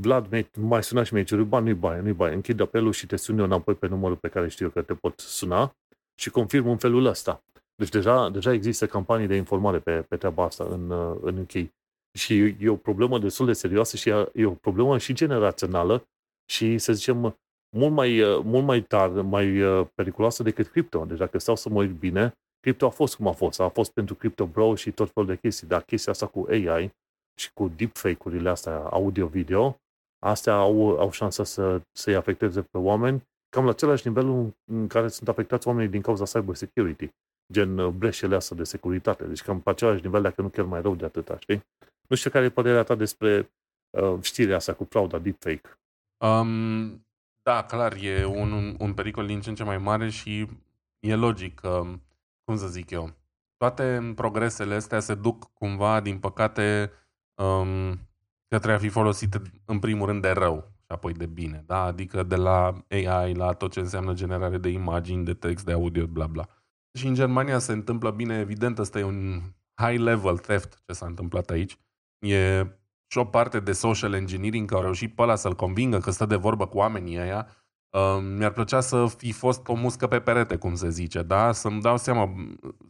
Vlad, 0.00 0.48
mai 0.56 0.82
suna 0.82 1.02
și 1.02 1.12
mi-ai 1.12 1.24
cerut 1.24 1.46
bani, 1.46 1.64
nu-i 1.64 1.74
bani, 1.74 2.02
nu-i 2.02 2.12
bani. 2.12 2.34
Închid 2.34 2.60
apelul 2.60 2.92
și 2.92 3.06
te 3.06 3.16
sun 3.16 3.38
eu 3.38 3.44
înapoi 3.44 3.74
pe 3.74 3.86
numărul 3.86 4.16
pe 4.16 4.28
care 4.28 4.48
știu 4.48 4.70
că 4.70 4.82
te 4.82 4.94
pot 4.94 5.18
suna 5.18 5.76
și 6.14 6.30
confirm 6.30 6.68
în 6.68 6.76
felul 6.76 7.04
ăsta. 7.04 7.42
Deci 7.76 7.88
deja, 7.88 8.30
deja 8.30 8.52
există 8.52 8.86
campanii 8.86 9.26
de 9.26 9.34
informare 9.34 9.78
pe, 9.78 10.02
pe 10.08 10.16
treaba 10.16 10.44
asta 10.44 10.64
în, 10.64 10.90
uh, 10.90 11.18
în 11.20 11.38
UK. 11.38 11.70
Și 12.18 12.56
e 12.58 12.68
o 12.68 12.76
problemă 12.76 13.18
destul 13.18 13.46
de 13.46 13.52
serioasă 13.52 13.96
și 13.96 14.08
e 14.32 14.44
o 14.44 14.54
problemă 14.54 14.98
și 14.98 15.12
generațională 15.12 16.04
și, 16.50 16.78
să 16.78 16.92
zicem, 16.92 17.36
mult 17.76 17.92
mai, 17.92 18.20
uh, 18.20 18.42
mult 18.44 18.64
mai 18.64 18.82
tare, 18.82 19.20
mai 19.20 19.60
uh, 19.60 19.86
periculoasă 19.94 20.42
decât 20.42 20.66
cripto. 20.66 21.04
Deci 21.04 21.18
dacă 21.18 21.38
stau 21.38 21.56
să 21.56 21.68
mă 21.68 21.80
uit 21.80 21.90
bine, 21.90 22.32
cripto 22.60 22.86
a 22.86 22.90
fost 22.90 23.16
cum 23.16 23.26
a 23.26 23.32
fost. 23.32 23.60
A 23.60 23.68
fost 23.68 23.92
pentru 23.92 24.14
Crypto 24.14 24.46
Bro 24.46 24.74
și 24.74 24.90
tot 24.90 25.10
felul 25.10 25.28
de 25.28 25.36
chestii, 25.36 25.66
dar 25.66 25.82
chestia 25.82 26.12
asta 26.12 26.26
cu 26.26 26.46
AI 26.48 26.90
și 27.40 27.52
cu 27.52 27.68
deepfake-urile 27.68 28.48
astea 28.48 28.78
audio-video, 28.78 29.76
astea 30.26 30.54
au, 30.54 30.98
au 30.98 31.10
șansa 31.10 31.44
să, 31.44 31.80
să-i 31.92 32.14
afecteze 32.14 32.62
pe 32.62 32.78
oameni 32.78 33.22
cam 33.48 33.64
la 33.64 33.70
același 33.70 34.08
nivel 34.08 34.54
în 34.72 34.86
care 34.86 35.08
sunt 35.08 35.28
afectați 35.28 35.68
oamenii 35.68 35.90
din 35.90 36.00
cauza 36.00 36.24
cyber 36.24 36.54
security 36.54 37.08
gen 37.52 37.78
uh, 37.78 37.92
breșele 37.92 38.34
astea 38.34 38.56
de 38.56 38.64
securitate. 38.64 39.24
Deci 39.24 39.42
cam 39.42 39.60
pe 39.60 39.70
același 39.70 40.02
nivel, 40.02 40.22
dacă 40.22 40.42
nu 40.42 40.48
chiar 40.48 40.64
mai 40.64 40.80
rău 40.80 40.94
de 40.94 41.04
atâta, 41.04 41.38
știi? 41.38 41.64
Nu 42.08 42.16
știu 42.16 42.30
care 42.30 42.44
e 42.44 42.48
părerea 42.48 42.82
ta 42.82 42.94
despre 42.94 43.52
uh, 43.90 44.18
știrea 44.20 44.56
asta 44.56 44.72
cu 44.72 44.86
frauda 44.90 45.18
deepfake. 45.18 45.78
Um, 46.24 47.06
da, 47.42 47.64
clar, 47.64 47.96
e 48.00 48.24
un, 48.24 48.52
un, 48.52 48.76
un 48.78 48.94
pericol 48.94 49.26
din 49.26 49.40
ce 49.40 49.48
în 49.48 49.54
ce 49.54 49.64
mai 49.64 49.78
mare 49.78 50.08
și 50.08 50.48
e 51.00 51.14
logic 51.14 51.54
că, 51.60 51.82
cum 52.44 52.56
să 52.56 52.66
zic 52.66 52.90
eu, 52.90 53.14
toate 53.56 54.12
progresele 54.14 54.74
astea 54.74 55.00
se 55.00 55.14
duc 55.14 55.52
cumva, 55.52 56.00
din 56.00 56.18
păcate, 56.18 56.92
um, 57.34 57.98
către 58.48 58.72
a 58.72 58.78
fi 58.78 58.88
folosite 58.88 59.42
în 59.64 59.78
primul 59.78 60.06
rând 60.06 60.22
de 60.22 60.30
rău 60.30 60.72
și 60.78 60.86
apoi 60.86 61.12
de 61.12 61.26
bine, 61.26 61.62
da? 61.66 61.82
Adică 61.82 62.22
de 62.22 62.36
la 62.36 62.84
AI 62.90 63.34
la 63.34 63.52
tot 63.52 63.72
ce 63.72 63.80
înseamnă 63.80 64.12
generare 64.12 64.58
de 64.58 64.68
imagini, 64.68 65.24
de 65.24 65.34
text, 65.34 65.64
de 65.64 65.72
audio, 65.72 66.06
bla 66.06 66.26
bla. 66.26 66.48
Și 66.98 67.06
în 67.06 67.14
Germania 67.14 67.58
se 67.58 67.72
întâmplă 67.72 68.10
bine, 68.10 68.38
evident, 68.38 68.78
ăsta 68.78 68.98
e 68.98 69.02
un 69.02 69.40
high-level 69.74 70.38
theft 70.38 70.82
ce 70.86 70.92
s-a 70.92 71.06
întâmplat 71.06 71.50
aici. 71.50 71.78
E 72.18 72.66
și 73.06 73.18
o 73.18 73.24
parte 73.24 73.60
de 73.60 73.72
social 73.72 74.12
engineering 74.12 74.66
care 74.66 74.78
au 74.78 74.84
reușit 74.84 75.14
pe 75.14 75.22
ăla 75.22 75.34
să-l 75.34 75.54
convingă 75.54 75.98
că 75.98 76.10
stă 76.10 76.26
de 76.26 76.36
vorbă 76.36 76.66
cu 76.66 76.76
oamenii 76.76 77.18
ăia. 77.18 77.48
Uh, 77.90 78.22
mi-ar 78.36 78.52
plăcea 78.52 78.80
să 78.80 79.06
fi 79.16 79.32
fost 79.32 79.68
o 79.68 79.74
muscă 79.74 80.06
pe 80.06 80.20
perete, 80.20 80.56
cum 80.56 80.74
se 80.74 80.90
zice, 80.90 81.22
da? 81.22 81.52
Să-mi 81.52 81.80
dau 81.80 81.96
seama, 81.96 82.34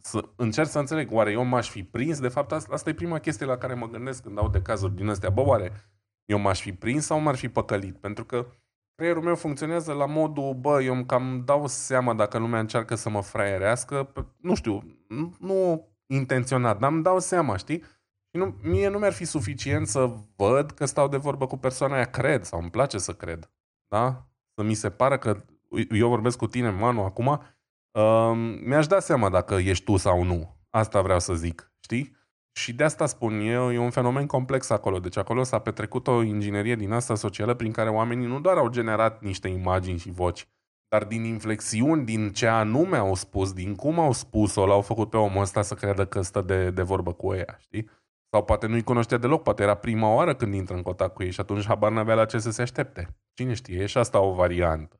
să 0.01 0.29
încerc 0.35 0.67
să 0.67 0.79
înțeleg, 0.79 1.11
oare 1.11 1.31
eu 1.31 1.43
m-aș 1.43 1.69
fi 1.69 1.83
prins? 1.83 2.19
De 2.19 2.27
fapt, 2.27 2.51
asta, 2.51 2.73
asta 2.73 2.89
e 2.89 2.93
prima 2.93 3.19
chestie 3.19 3.45
la 3.45 3.57
care 3.57 3.73
mă 3.73 3.87
gândesc 3.87 4.23
când 4.23 4.35
dau 4.35 4.49
de 4.49 4.61
cazuri 4.61 4.95
din 4.95 5.09
astea. 5.09 5.29
Bă, 5.29 5.41
oare 5.41 5.71
eu 6.25 6.39
m-aș 6.39 6.61
fi 6.61 6.73
prins 6.73 7.05
sau 7.05 7.19
m-ar 7.19 7.35
fi 7.35 7.49
păcălit? 7.49 7.97
Pentru 7.97 8.25
că 8.25 8.47
creierul 8.95 9.23
meu 9.23 9.35
funcționează 9.35 9.93
la 9.93 10.05
modul, 10.05 10.53
bă, 10.53 10.81
eu 10.81 10.93
îmi 10.93 11.05
cam 11.05 11.41
dau 11.45 11.67
seama 11.67 12.13
dacă 12.13 12.37
lumea 12.37 12.59
încearcă 12.59 12.95
să 12.95 13.09
mă 13.09 13.21
fraierească, 13.21 14.13
nu 14.37 14.55
știu, 14.55 14.83
nu 15.39 15.87
intenționat, 16.05 16.79
dar 16.79 16.91
îmi 16.91 17.03
dau 17.03 17.19
seama, 17.19 17.57
știi? 17.57 17.83
Și 18.29 18.37
nu, 18.37 18.55
mie 18.61 18.87
nu 18.87 18.97
mi-ar 18.97 19.13
fi 19.13 19.25
suficient 19.25 19.87
să 19.87 20.13
văd 20.35 20.71
că 20.71 20.85
stau 20.85 21.07
de 21.07 21.17
vorbă 21.17 21.47
cu 21.47 21.57
persoana 21.57 21.95
aia, 21.95 22.05
cred, 22.05 22.43
sau 22.43 22.59
îmi 22.59 22.69
place 22.69 22.97
să 22.97 23.13
cred, 23.13 23.51
da? 23.87 24.27
Să 24.55 24.63
mi 24.63 24.73
se 24.73 24.89
pară 24.89 25.17
că 25.17 25.45
eu 25.89 26.07
vorbesc 26.07 26.37
cu 26.37 26.47
tine, 26.47 26.69
Manu, 26.69 27.03
acum, 27.03 27.27
uh, 27.91 28.59
mi-aș 28.65 28.87
da 28.87 28.99
seama 28.99 29.29
dacă 29.29 29.55
ești 29.55 29.83
tu 29.83 29.97
sau 29.97 30.23
nu. 30.23 30.57
Asta 30.69 31.01
vreau 31.01 31.19
să 31.19 31.33
zic, 31.33 31.73
știi? 31.79 32.15
Și 32.59 32.73
de 32.73 32.83
asta 32.83 33.05
spun 33.05 33.39
eu, 33.39 33.71
e 33.71 33.77
un 33.77 33.89
fenomen 33.89 34.25
complex 34.25 34.69
acolo. 34.69 34.99
Deci 34.99 35.17
acolo 35.17 35.43
s-a 35.43 35.59
petrecut 35.59 36.07
o 36.07 36.21
inginerie 36.21 36.75
din 36.75 36.91
asta 36.91 37.15
socială 37.15 37.53
prin 37.53 37.71
care 37.71 37.89
oamenii 37.89 38.27
nu 38.27 38.39
doar 38.39 38.57
au 38.57 38.69
generat 38.69 39.21
niște 39.21 39.47
imagini 39.47 39.97
și 39.99 40.11
voci, 40.11 40.47
dar 40.87 41.03
din 41.03 41.23
inflexiuni, 41.23 42.05
din 42.05 42.31
ce 42.31 42.47
anume 42.47 42.97
au 42.97 43.15
spus, 43.15 43.53
din 43.53 43.75
cum 43.75 43.99
au 43.99 44.11
spus-o, 44.11 44.65
l-au 44.65 44.81
făcut 44.81 45.09
pe 45.09 45.17
omul 45.17 45.41
ăsta 45.41 45.61
să 45.61 45.73
creadă 45.73 46.05
că 46.05 46.21
stă 46.21 46.41
de, 46.41 46.71
de 46.71 46.81
vorbă 46.81 47.13
cu 47.13 47.33
ea, 47.33 47.57
știi? 47.59 47.89
Sau 48.29 48.43
poate 48.43 48.67
nu-i 48.67 48.83
cunoștea 48.83 49.17
deloc, 49.17 49.43
poate 49.43 49.63
era 49.63 49.75
prima 49.75 50.13
oară 50.13 50.35
când 50.35 50.53
intră 50.53 50.75
în 50.75 50.81
contact 50.81 51.13
cu 51.13 51.23
ei 51.23 51.31
și 51.31 51.39
atunci 51.39 51.65
habar 51.65 51.91
n-avea 51.91 52.15
la 52.15 52.25
ce 52.25 52.37
să 52.37 52.51
se 52.51 52.61
aștepte. 52.61 53.17
Cine 53.33 53.53
știe, 53.53 53.81
e 53.81 53.85
și 53.85 53.97
asta 53.97 54.19
o 54.19 54.33
variantă. 54.33 54.99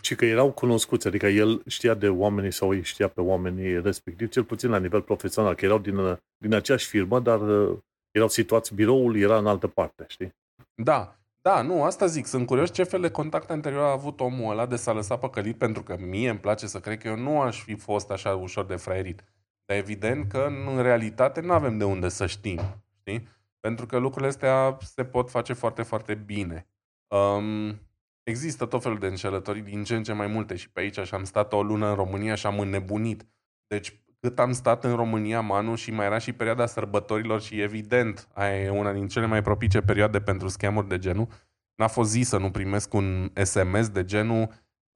Și 0.00 0.14
că 0.14 0.24
erau 0.24 0.52
cunoscuți, 0.52 1.06
adică 1.06 1.26
el 1.26 1.62
știa 1.66 1.94
de 1.94 2.08
oamenii 2.08 2.52
sau 2.52 2.74
ei 2.74 2.82
știa 2.82 3.08
pe 3.08 3.20
oamenii 3.20 3.80
respectiv, 3.80 4.28
cel 4.28 4.44
puțin 4.44 4.70
la 4.70 4.78
nivel 4.78 5.02
profesional, 5.02 5.54
că 5.54 5.64
erau 5.64 5.78
din, 5.78 6.18
din 6.36 6.54
aceeași 6.54 6.86
firmă, 6.86 7.20
dar 7.20 7.40
uh, 7.40 7.78
erau 8.10 8.28
situați, 8.28 8.74
biroul 8.74 9.16
era 9.16 9.38
în 9.38 9.46
altă 9.46 9.66
parte, 9.66 10.04
știi? 10.08 10.34
Da, 10.74 11.16
da, 11.42 11.62
nu, 11.62 11.82
asta 11.84 12.06
zic. 12.06 12.26
Sunt 12.26 12.46
curios 12.46 12.72
ce 12.72 12.82
fel 12.82 13.00
de 13.00 13.10
contact 13.10 13.50
anterior 13.50 13.82
a 13.82 13.90
avut 13.90 14.20
omul 14.20 14.50
ăla 14.50 14.66
de 14.66 14.76
s-a 14.76 14.92
lăsat 14.92 15.18
păcălit, 15.18 15.58
pentru 15.58 15.82
că 15.82 15.96
mie 16.00 16.28
îmi 16.28 16.38
place 16.38 16.66
să 16.66 16.80
cred 16.80 16.98
că 16.98 17.08
eu 17.08 17.16
nu 17.16 17.40
aș 17.40 17.62
fi 17.62 17.74
fost 17.74 18.10
așa 18.10 18.34
ușor 18.34 18.66
de 18.66 18.76
fraierit. 18.76 19.24
Dar 19.64 19.76
evident 19.76 20.28
că 20.28 20.48
în 20.66 20.82
realitate 20.82 21.40
nu 21.40 21.52
avem 21.52 21.78
de 21.78 21.84
unde 21.84 22.08
să 22.08 22.26
știm, 22.26 22.60
știi? 23.00 23.28
Pentru 23.60 23.86
că 23.86 23.98
lucrurile 23.98 24.28
astea 24.28 24.76
se 24.80 25.04
pot 25.04 25.30
face 25.30 25.52
foarte, 25.52 25.82
foarte 25.82 26.14
bine. 26.14 26.66
Um, 27.08 27.80
există 28.22 28.66
tot 28.66 28.82
felul 28.82 28.98
de 28.98 29.06
înșelătorii 29.06 29.62
din 29.62 29.84
ce 29.84 29.96
în 29.96 30.02
ce 30.02 30.12
mai 30.12 30.26
multe 30.26 30.56
și 30.56 30.70
pe 30.70 30.80
aici 30.80 30.98
și 31.00 31.14
am 31.14 31.24
stat 31.24 31.52
o 31.52 31.62
lună 31.62 31.88
în 31.88 31.94
România 31.94 32.34
și 32.34 32.46
am 32.46 32.58
înnebunit. 32.58 33.26
Deci 33.66 34.02
cât 34.20 34.38
am 34.38 34.52
stat 34.52 34.84
în 34.84 34.94
România, 34.94 35.40
Manu, 35.40 35.74
și 35.74 35.90
mai 35.90 36.06
era 36.06 36.18
și 36.18 36.32
perioada 36.32 36.66
sărbătorilor 36.66 37.40
și 37.40 37.60
evident, 37.60 38.28
aia 38.32 38.62
e 38.62 38.70
una 38.70 38.92
din 38.92 39.08
cele 39.08 39.26
mai 39.26 39.42
propice 39.42 39.80
perioade 39.80 40.20
pentru 40.20 40.48
scamuri 40.48 40.88
de 40.88 40.98
genul, 40.98 41.28
n-a 41.74 41.86
fost 41.86 42.10
zi 42.10 42.22
să 42.22 42.38
nu 42.38 42.50
primesc 42.50 42.94
un 42.94 43.30
SMS 43.42 43.88
de 43.88 44.04
genul 44.04 44.48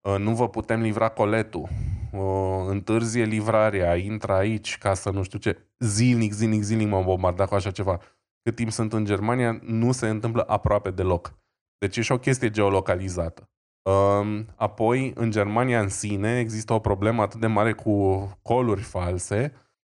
ă, 0.04 0.18
nu 0.18 0.34
vă 0.34 0.48
putem 0.48 0.80
livra 0.80 1.08
coletul, 1.08 1.68
întârzie 2.66 3.24
livrarea, 3.24 3.96
intră 3.96 4.32
aici 4.32 4.78
ca 4.78 4.94
să 4.94 5.10
nu 5.10 5.22
știu 5.22 5.38
ce. 5.38 5.58
Zilnic, 5.78 6.32
zilnic, 6.32 6.62
zilnic 6.62 6.88
m-am 6.88 7.04
bombardat 7.04 7.48
cu 7.48 7.54
așa 7.54 7.70
ceva. 7.70 8.00
Cât 8.42 8.54
timp 8.54 8.70
sunt 8.70 8.92
în 8.92 9.04
Germania, 9.04 9.58
nu 9.62 9.92
se 9.92 10.08
întâmplă 10.08 10.44
aproape 10.46 10.90
deloc. 10.90 11.34
Deci 11.78 11.96
e 11.96 12.02
și 12.02 12.12
o 12.12 12.18
chestie 12.18 12.50
geolocalizată. 12.50 13.50
Apoi, 14.56 15.12
în 15.14 15.30
Germania 15.30 15.80
în 15.80 15.88
sine, 15.88 16.38
există 16.38 16.72
o 16.72 16.78
problemă 16.78 17.22
atât 17.22 17.40
de 17.40 17.46
mare 17.46 17.72
cu 17.72 18.16
coluri 18.42 18.82
false, 18.82 19.52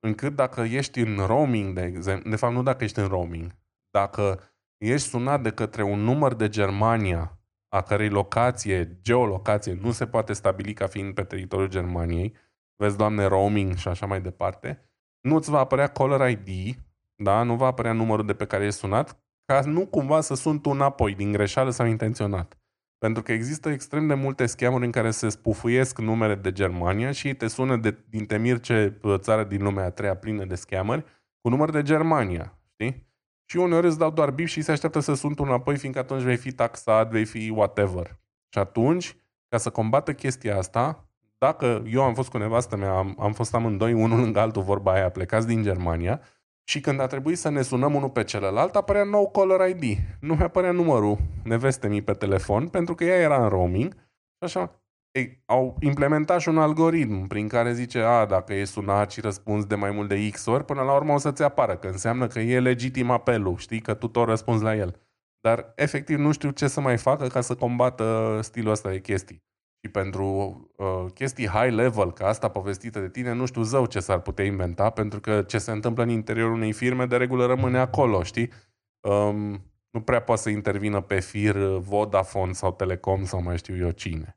încât 0.06 0.34
dacă 0.34 0.60
ești 0.60 1.00
în 1.00 1.16
roaming, 1.26 1.74
de 1.74 1.82
exemplu, 1.82 2.30
de 2.30 2.36
fapt 2.36 2.54
nu 2.54 2.62
dacă 2.62 2.84
ești 2.84 2.98
în 2.98 3.06
roaming, 3.06 3.54
dacă 3.90 4.40
ești 4.76 5.08
sunat 5.08 5.42
de 5.42 5.50
către 5.50 5.82
un 5.82 5.98
număr 5.98 6.34
de 6.34 6.48
Germania, 6.48 7.38
a 7.68 7.82
cărei 7.82 8.08
locație, 8.08 8.98
geolocație, 9.02 9.78
nu 9.80 9.90
se 9.90 10.06
poate 10.06 10.32
stabili 10.32 10.72
ca 10.72 10.86
fiind 10.86 11.14
pe 11.14 11.24
teritoriul 11.24 11.68
Germaniei, 11.68 12.34
vezi, 12.76 12.96
doamne, 12.96 13.24
roaming 13.24 13.74
și 13.74 13.88
așa 13.88 14.06
mai 14.06 14.20
departe, 14.20 14.90
nu 15.20 15.36
îți 15.36 15.50
va 15.50 15.58
apărea 15.58 15.86
caller 15.86 16.30
ID, 16.30 16.78
da? 17.22 17.42
nu 17.42 17.56
va 17.56 17.66
apărea 17.66 17.92
numărul 17.92 18.26
de 18.26 18.34
pe 18.34 18.46
care 18.46 18.64
ești 18.64 18.78
sunat, 18.78 19.18
ca 19.50 19.60
nu 19.64 19.86
cumva 19.86 20.20
să 20.20 20.34
sun 20.34 20.60
tu 20.60 20.70
înapoi, 20.70 21.14
din 21.14 21.32
greșeală 21.32 21.70
sau 21.70 21.86
intenționat. 21.86 22.58
Pentru 22.98 23.22
că 23.22 23.32
există 23.32 23.68
extrem 23.68 24.06
de 24.06 24.14
multe 24.14 24.46
schemuri 24.46 24.84
în 24.84 24.90
care 24.90 25.10
se 25.10 25.28
spufuiesc 25.28 25.98
numere 25.98 26.34
de 26.34 26.52
Germania 26.52 27.10
și 27.10 27.34
te 27.34 27.46
sună 27.46 27.76
de, 27.76 27.98
din 28.08 28.26
Temirce, 28.26 29.00
țară 29.16 29.44
din 29.44 29.62
lumea 29.62 29.84
a 29.84 29.90
treia 29.90 30.16
plină 30.16 30.44
de 30.44 30.54
scamuri, 30.54 31.04
cu 31.40 31.48
număr 31.48 31.70
de 31.70 31.82
Germania, 31.82 32.58
știi? 32.72 33.06
Și 33.44 33.56
uneori 33.56 33.86
îți 33.86 33.98
dau 33.98 34.10
doar 34.10 34.30
bip 34.30 34.46
și 34.46 34.62
se 34.62 34.72
așteaptă 34.72 35.00
să 35.00 35.14
sunt 35.14 35.38
un 35.38 35.46
înapoi, 35.46 35.76
fiindcă 35.76 36.00
atunci 36.00 36.22
vei 36.22 36.36
fi 36.36 36.52
taxat, 36.52 37.10
vei 37.10 37.24
fi 37.24 37.52
whatever. 37.54 38.18
Și 38.48 38.58
atunci, 38.58 39.16
ca 39.48 39.56
să 39.56 39.70
combată 39.70 40.14
chestia 40.14 40.56
asta, 40.56 41.08
dacă 41.38 41.82
eu 41.86 42.02
am 42.02 42.14
fost 42.14 42.28
cu 42.28 42.38
nevastă 42.38 42.76
mea, 42.76 42.92
am, 42.92 43.16
am 43.18 43.32
fost 43.32 43.54
amândoi, 43.54 43.92
unul 43.92 44.18
lângă 44.18 44.40
altul, 44.40 44.62
vorba 44.62 44.92
aia, 44.92 45.10
plecați 45.10 45.46
din 45.46 45.62
Germania, 45.62 46.20
și 46.64 46.80
când 46.80 47.00
a 47.00 47.06
trebuit 47.06 47.38
să 47.38 47.48
ne 47.48 47.62
sunăm 47.62 47.94
unul 47.94 48.10
pe 48.10 48.24
celălalt, 48.24 48.76
apărea 48.76 49.04
nou 49.04 49.30
caller 49.30 49.68
ID. 49.68 49.98
Nu 50.20 50.34
mi 50.34 50.42
apărea 50.42 50.70
numărul 50.70 51.18
nevestemii 51.44 52.02
pe 52.02 52.12
telefon, 52.12 52.68
pentru 52.68 52.94
că 52.94 53.04
ea 53.04 53.20
era 53.20 53.42
în 53.42 53.48
roaming. 53.48 53.92
Și 53.92 54.44
așa, 54.44 54.82
ei, 55.10 55.42
au 55.46 55.76
implementat 55.80 56.40
și 56.40 56.48
un 56.48 56.58
algoritm 56.58 57.26
prin 57.26 57.48
care 57.48 57.72
zice, 57.72 58.00
a, 58.00 58.26
dacă 58.26 58.54
e 58.54 58.64
sunat 58.64 59.10
și 59.10 59.20
răspunzi 59.20 59.66
de 59.66 59.74
mai 59.74 59.90
mult 59.90 60.08
de 60.08 60.28
X 60.28 60.46
ori, 60.46 60.64
până 60.64 60.82
la 60.82 60.94
urmă 60.94 61.12
o 61.12 61.18
să-ți 61.18 61.42
apară, 61.42 61.76
că 61.76 61.86
înseamnă 61.86 62.26
că 62.26 62.38
e 62.40 62.60
legitim 62.60 63.10
apelul, 63.10 63.56
știi, 63.56 63.80
că 63.80 63.94
tu 63.94 64.08
tot 64.08 64.28
răspunzi 64.28 64.62
la 64.62 64.76
el. 64.76 65.00
Dar, 65.40 65.72
efectiv, 65.76 66.18
nu 66.18 66.32
știu 66.32 66.50
ce 66.50 66.68
să 66.68 66.80
mai 66.80 66.98
facă 66.98 67.26
ca 67.26 67.40
să 67.40 67.54
combată 67.54 68.38
stilul 68.42 68.70
ăsta 68.70 68.90
de 68.90 69.00
chestii. 69.00 69.44
Și 69.82 69.90
pentru 69.90 70.24
uh, 70.76 71.06
chestii 71.14 71.48
high 71.48 71.74
level, 71.74 72.12
ca 72.12 72.26
asta 72.26 72.48
povestită 72.48 73.00
de 73.00 73.08
tine, 73.08 73.32
nu 73.32 73.46
știu 73.46 73.62
zău 73.62 73.86
ce 73.86 74.00
s-ar 74.00 74.20
putea 74.20 74.44
inventa, 74.44 74.90
pentru 74.90 75.20
că 75.20 75.42
ce 75.42 75.58
se 75.58 75.70
întâmplă 75.70 76.02
în 76.02 76.08
interiorul 76.08 76.54
unei 76.54 76.72
firme 76.72 77.06
de 77.06 77.16
regulă 77.16 77.46
rămâne 77.46 77.78
acolo, 77.78 78.22
știi? 78.22 78.50
Um, 79.00 79.62
nu 79.90 80.00
prea 80.00 80.22
poate 80.22 80.40
să 80.40 80.50
intervină 80.50 81.00
pe 81.00 81.20
fir 81.20 81.56
Vodafone 81.78 82.52
sau 82.52 82.72
Telecom 82.72 83.24
sau 83.24 83.42
mai 83.42 83.58
știu 83.58 83.76
eu 83.76 83.90
cine. 83.90 84.34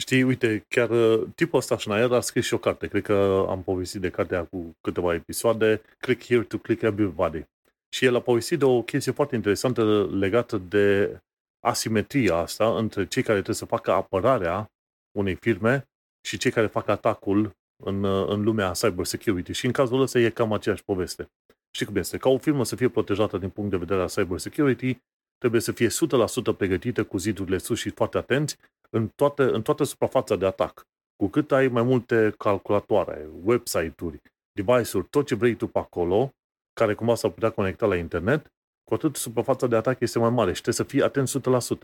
Știi, 0.00 0.22
uite, 0.22 0.64
chiar 0.68 0.90
uh, 0.90 1.22
tipul 1.34 1.58
ăsta 1.58 1.78
Schneier 1.78 2.12
a 2.12 2.20
scris 2.20 2.44
și 2.44 2.54
o 2.54 2.58
carte. 2.58 2.86
Cred 2.86 3.02
că 3.02 3.46
am 3.48 3.62
povestit 3.62 4.00
de 4.00 4.10
cartea 4.10 4.44
cu 4.44 4.76
câteva 4.80 5.14
episoade. 5.14 5.80
Click 5.98 6.24
here 6.24 6.42
to 6.42 6.58
click 6.58 6.82
everybody. 6.82 7.44
Și 7.88 8.04
el 8.04 8.16
a 8.16 8.20
povestit 8.20 8.58
de 8.58 8.64
o 8.64 8.82
chestie 8.82 9.12
foarte 9.12 9.34
interesantă 9.34 10.08
legată 10.12 10.58
de 10.58 11.16
asimetria 11.64 12.34
asta 12.34 12.76
între 12.76 13.06
cei 13.06 13.22
care 13.22 13.34
trebuie 13.34 13.56
să 13.56 13.64
facă 13.64 13.92
apărarea 13.92 14.72
unei 15.18 15.34
firme 15.34 15.88
și 16.26 16.38
cei 16.38 16.50
care 16.50 16.66
fac 16.66 16.88
atacul 16.88 17.56
în, 17.84 18.04
în 18.04 18.42
lumea 18.42 18.70
cyber 18.70 19.04
security. 19.04 19.52
Și 19.52 19.66
în 19.66 19.72
cazul 19.72 20.00
ăsta 20.00 20.18
e 20.18 20.30
cam 20.30 20.52
aceeași 20.52 20.84
poveste. 20.84 21.30
Știi 21.70 21.86
cum 21.86 21.96
este? 21.96 22.16
Ca 22.16 22.28
o 22.28 22.38
firmă 22.38 22.64
să 22.64 22.76
fie 22.76 22.88
protejată 22.88 23.38
din 23.38 23.50
punct 23.50 23.70
de 23.70 23.76
vedere 23.76 24.00
al 24.00 24.08
cyber 24.08 24.38
security, 24.38 25.00
trebuie 25.38 25.60
să 25.60 25.72
fie 25.72 25.88
100% 25.88 26.56
pregătită 26.56 27.04
cu 27.04 27.16
zidurile 27.16 27.58
sus 27.58 27.78
și 27.78 27.90
foarte 27.90 28.18
atenți 28.18 28.56
în 28.90 29.08
toată, 29.08 29.52
în 29.52 29.62
toată 29.62 29.84
suprafața 29.84 30.36
de 30.36 30.46
atac. 30.46 30.86
Cu 31.16 31.28
cât 31.28 31.52
ai 31.52 31.68
mai 31.68 31.82
multe 31.82 32.34
calculatoare, 32.38 33.28
website-uri, 33.44 34.20
device-uri, 34.52 35.06
tot 35.10 35.26
ce 35.26 35.34
vrei 35.34 35.54
tu 35.54 35.66
pe 35.66 35.78
acolo, 35.78 36.30
care 36.72 36.94
cumva 36.94 37.14
s-ar 37.14 37.30
putea 37.30 37.50
conecta 37.50 37.86
la 37.86 37.96
internet, 37.96 38.52
cu 38.84 38.94
atât 38.94 39.16
suprafața 39.16 39.66
de 39.66 39.76
atac 39.76 40.00
este 40.00 40.18
mai 40.18 40.30
mare 40.30 40.52
și 40.52 40.62
trebuie 40.62 40.86
să 40.86 40.92
fii 40.92 41.02
atent 41.02 41.28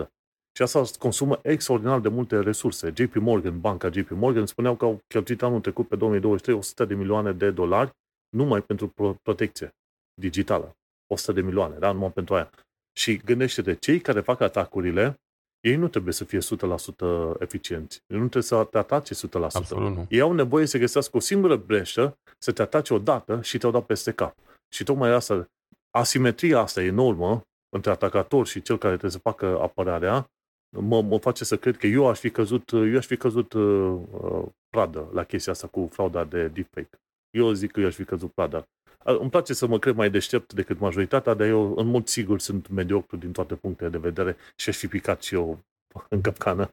100%. 0.05 0.07
Și 0.53 0.63
asta 0.63 0.83
consumă 0.99 1.39
extraordinar 1.43 2.01
de 2.01 2.09
multe 2.09 2.41
resurse. 2.41 2.93
JP 2.97 3.15
Morgan, 3.15 3.61
banca 3.61 3.91
JP 3.91 4.11
Morgan, 4.11 4.47
spuneau 4.47 4.77
că 4.77 4.85
au 4.85 5.01
cheltuit 5.07 5.43
anul 5.43 5.61
trecut 5.61 5.89
pe 5.89 5.97
2023 5.97 6.57
100 6.59 6.85
de 6.85 6.95
milioane 6.95 7.33
de 7.33 7.51
dolari 7.51 7.91
numai 8.37 8.63
pentru 8.63 8.95
protecție 9.23 9.75
digitală. 10.21 10.77
100 11.07 11.33
de 11.33 11.41
milioane, 11.41 11.79
da? 11.79 11.93
Numai 11.93 12.11
pentru 12.11 12.35
aia. 12.35 12.51
Și 12.93 13.17
gândește-te, 13.17 13.75
cei 13.75 14.01
care 14.01 14.21
fac 14.21 14.41
atacurile, 14.41 15.21
ei 15.61 15.77
nu 15.77 15.89
trebuie 15.89 16.13
să 16.13 16.25
fie 16.25 16.39
100% 16.39 17.39
eficienți. 17.39 18.03
Ei 18.07 18.19
nu 18.19 18.29
trebuie 18.29 18.43
să 18.43 18.65
te 18.71 18.79
atace 18.79 19.15
100%. 19.15 19.19
Absolut 19.41 19.95
nu. 19.95 20.07
Ei 20.09 20.21
au 20.21 20.33
nevoie 20.33 20.67
să 20.67 20.79
găsească 20.79 21.17
o 21.17 21.21
singură 21.21 21.57
breșă, 21.57 22.19
să 22.39 22.53
te 22.53 22.63
atace 22.63 22.95
o 22.95 22.99
dată 22.99 23.43
și 23.43 23.59
te-au 23.59 23.73
dat 23.73 23.87
peste 23.87 24.13
cap. 24.13 24.37
Și 24.69 24.85
tocmai 24.85 25.11
asta 25.11 25.49
asimetria 25.91 26.59
asta 26.59 26.83
enormă 26.83 27.43
între 27.69 27.91
atacator 27.91 28.47
și 28.47 28.63
cel 28.63 28.79
care 28.79 28.93
trebuie 28.93 29.11
să 29.11 29.19
facă 29.19 29.61
apărarea 29.61 30.31
mă, 30.77 31.03
mă 31.03 31.19
face 31.19 31.45
să 31.45 31.57
cred 31.57 31.77
că 31.77 31.87
eu 31.87 32.09
aș 32.09 32.19
fi 32.19 32.31
căzut, 32.31 32.71
eu 32.71 32.97
aș 32.97 33.07
fi 33.07 33.17
căzut 33.17 33.53
uh, 33.53 34.01
uh 34.11 34.47
pradă 34.69 35.09
la 35.13 35.25
chestia 35.25 35.53
asta 35.53 35.67
cu 35.67 35.89
frauda 35.93 36.25
de 36.25 36.49
deepfake. 36.49 37.01
Eu 37.31 37.53
zic 37.53 37.71
că 37.71 37.81
eu 37.81 37.87
aș 37.87 37.95
fi 37.95 38.05
căzut 38.05 38.33
pradă. 38.33 38.69
Îmi 39.05 39.31
place 39.31 39.55
să 39.55 39.67
mă 39.67 39.79
cred 39.79 39.95
mai 39.95 40.11
deștept 40.11 40.53
decât 40.53 40.79
majoritatea, 40.79 41.35
dar 41.35 41.47
eu 41.47 41.75
în 41.77 41.87
mod 41.87 42.07
sigur 42.07 42.39
sunt 42.39 42.69
mediocru 42.69 43.17
din 43.17 43.33
toate 43.33 43.55
punctele 43.55 43.91
de 43.91 43.99
vedere 43.99 44.37
și 44.57 44.69
aș 44.69 44.77
fi 44.77 44.87
picat 44.87 45.23
și 45.23 45.35
eu 45.35 45.59
în 46.15 46.21
capcană. 46.21 46.69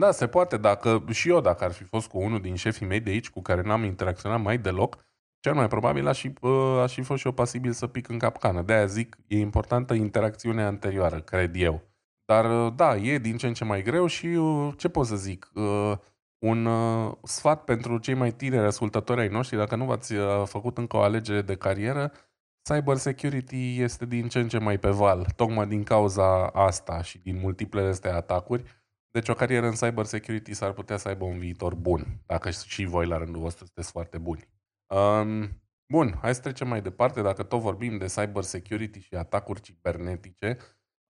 Da, 0.00 0.10
se 0.10 0.28
poate. 0.28 0.56
Dacă, 0.56 1.04
și 1.10 1.28
eu, 1.28 1.40
dacă 1.40 1.64
ar 1.64 1.72
fi 1.72 1.84
fost 1.84 2.08
cu 2.08 2.18
unul 2.18 2.40
din 2.40 2.54
șefii 2.54 2.86
mei 2.86 3.00
de 3.00 3.10
aici, 3.10 3.30
cu 3.30 3.42
care 3.42 3.62
n-am 3.62 3.84
interacționat 3.84 4.40
mai 4.40 4.58
deloc, 4.58 5.06
cel 5.40 5.54
mai 5.54 5.68
probabil 5.68 6.06
aș 6.06 6.20
fi, 6.20 6.32
aș 6.82 6.94
fi 6.94 7.02
fost 7.02 7.20
și 7.20 7.26
eu 7.26 7.32
pasibil 7.32 7.72
să 7.72 7.86
pic 7.86 8.08
în 8.08 8.18
capcană. 8.18 8.62
De-aia 8.62 8.86
zic, 8.86 9.16
e 9.26 9.38
importantă 9.38 9.94
interacțiunea 9.94 10.66
anterioară, 10.66 11.20
cred 11.20 11.50
eu. 11.54 11.82
Dar 12.24 12.68
da, 12.68 12.96
e 12.96 13.18
din 13.18 13.36
ce 13.36 13.46
în 13.46 13.54
ce 13.54 13.64
mai 13.64 13.82
greu 13.82 14.06
și 14.06 14.38
ce 14.76 14.88
pot 14.88 15.06
să 15.06 15.16
zic? 15.16 15.52
Un 16.38 16.68
sfat 17.22 17.64
pentru 17.64 17.98
cei 17.98 18.14
mai 18.14 18.32
tineri 18.32 18.66
ascultători 18.66 19.20
ai 19.20 19.28
noștri, 19.28 19.56
dacă 19.56 19.76
nu 19.76 19.84
v-ați 19.84 20.14
făcut 20.44 20.78
încă 20.78 20.96
o 20.96 21.00
alegere 21.00 21.42
de 21.42 21.56
carieră, 21.56 22.12
cyber 22.62 22.96
security 22.96 23.80
este 23.80 24.06
din 24.06 24.28
ce 24.28 24.38
în 24.38 24.48
ce 24.48 24.58
mai 24.58 24.78
pe 24.78 24.90
val, 24.90 25.26
tocmai 25.36 25.66
din 25.66 25.82
cauza 25.82 26.46
asta 26.46 27.02
și 27.02 27.18
din 27.18 27.38
multiplele 27.38 27.88
astea 27.88 28.14
atacuri. 28.14 28.62
Deci 29.10 29.28
o 29.28 29.34
carieră 29.34 29.66
în 29.66 29.72
cyber 29.72 30.04
security 30.04 30.54
s-ar 30.54 30.72
putea 30.72 30.96
să 30.96 31.08
aibă 31.08 31.24
un 31.24 31.38
viitor 31.38 31.74
bun, 31.74 32.06
dacă 32.26 32.50
și 32.50 32.84
voi 32.84 33.06
la 33.06 33.18
rândul 33.18 33.40
vostru 33.40 33.64
sunteți 33.64 33.90
foarte 33.90 34.18
buni. 34.18 34.48
Um, 34.94 35.62
bun, 35.92 36.18
hai 36.20 36.34
să 36.34 36.40
trecem 36.40 36.68
mai 36.68 36.82
departe. 36.82 37.22
Dacă 37.22 37.42
tot 37.42 37.60
vorbim 37.60 37.98
de 37.98 38.06
cyber 38.06 38.42
security 38.42 39.00
și 39.00 39.14
atacuri 39.14 39.60
cibernetice, 39.60 40.56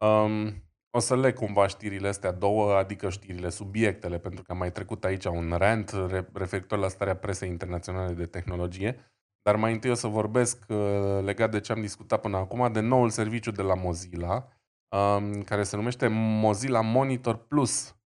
um, 0.05 0.62
o 0.91 0.99
să 0.99 1.16
le 1.16 1.33
cumva 1.33 1.66
știrile 1.66 2.09
astea 2.09 2.33
două, 2.33 2.74
adică 2.74 3.11
știrile, 3.11 3.49
subiectele, 3.49 4.18
pentru 4.18 4.43
că 4.43 4.53
am 4.53 4.59
mai 4.59 4.72
trecut 4.72 5.05
aici 5.05 5.24
un 5.24 5.55
rant 5.57 5.95
referitor 6.33 6.79
la 6.79 6.89
starea 6.89 7.16
presei 7.16 7.49
internaționale 7.49 8.12
de 8.12 8.26
tehnologie, 8.26 9.12
dar 9.43 9.57
mai 9.57 9.72
întâi 9.72 9.91
o 9.91 9.95
să 9.95 10.07
vorbesc 10.07 10.64
uh, 10.68 11.18
legat 11.22 11.51
de 11.51 11.61
ce 11.61 11.72
am 11.72 11.81
discutat 11.81 12.20
până 12.20 12.37
acum, 12.37 12.72
de 12.72 12.81
noul 12.81 13.11
serviciu 13.11 13.51
de 13.51 13.62
la 13.62 13.74
Mozilla, 13.74 14.49
um, 14.89 15.43
care 15.43 15.62
se 15.62 15.76
numește 15.76 16.07
Mozilla 16.11 16.81
Monitor 16.81 17.37
Plus. 17.37 17.97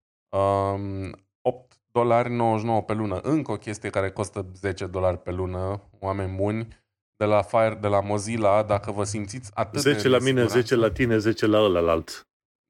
Um, 1.95 2.01
8 2.01 2.09
dolari 2.09 2.30
99 2.30 2.82
pe 2.82 2.93
lună. 2.93 3.20
Încă 3.22 3.53
o 3.53 3.57
chestie 3.57 3.90
care 3.90 4.11
costă 4.11 4.47
10 4.55 4.86
dolari 4.86 5.18
pe 5.18 5.30
lună, 5.30 5.80
oameni 5.99 6.36
buni. 6.36 6.68
de 7.16 7.28
la 7.28 7.43
Fire, 7.43 7.78
de 7.80 7.86
la 7.88 8.01
Mozilla, 8.01 8.62
dacă 8.62 8.93
vă 8.93 9.05
simțiți 9.05 9.51
atât 9.55 9.80
10 9.80 10.03
de 10.03 10.09
la 10.09 10.18
mine, 10.18 10.40
nesiguranță- 10.40 10.59
10 10.61 10.74
la 10.74 10.90
tine, 10.90 11.18
10 11.18 11.47
la 11.47 11.59
ălalt. 11.59 12.28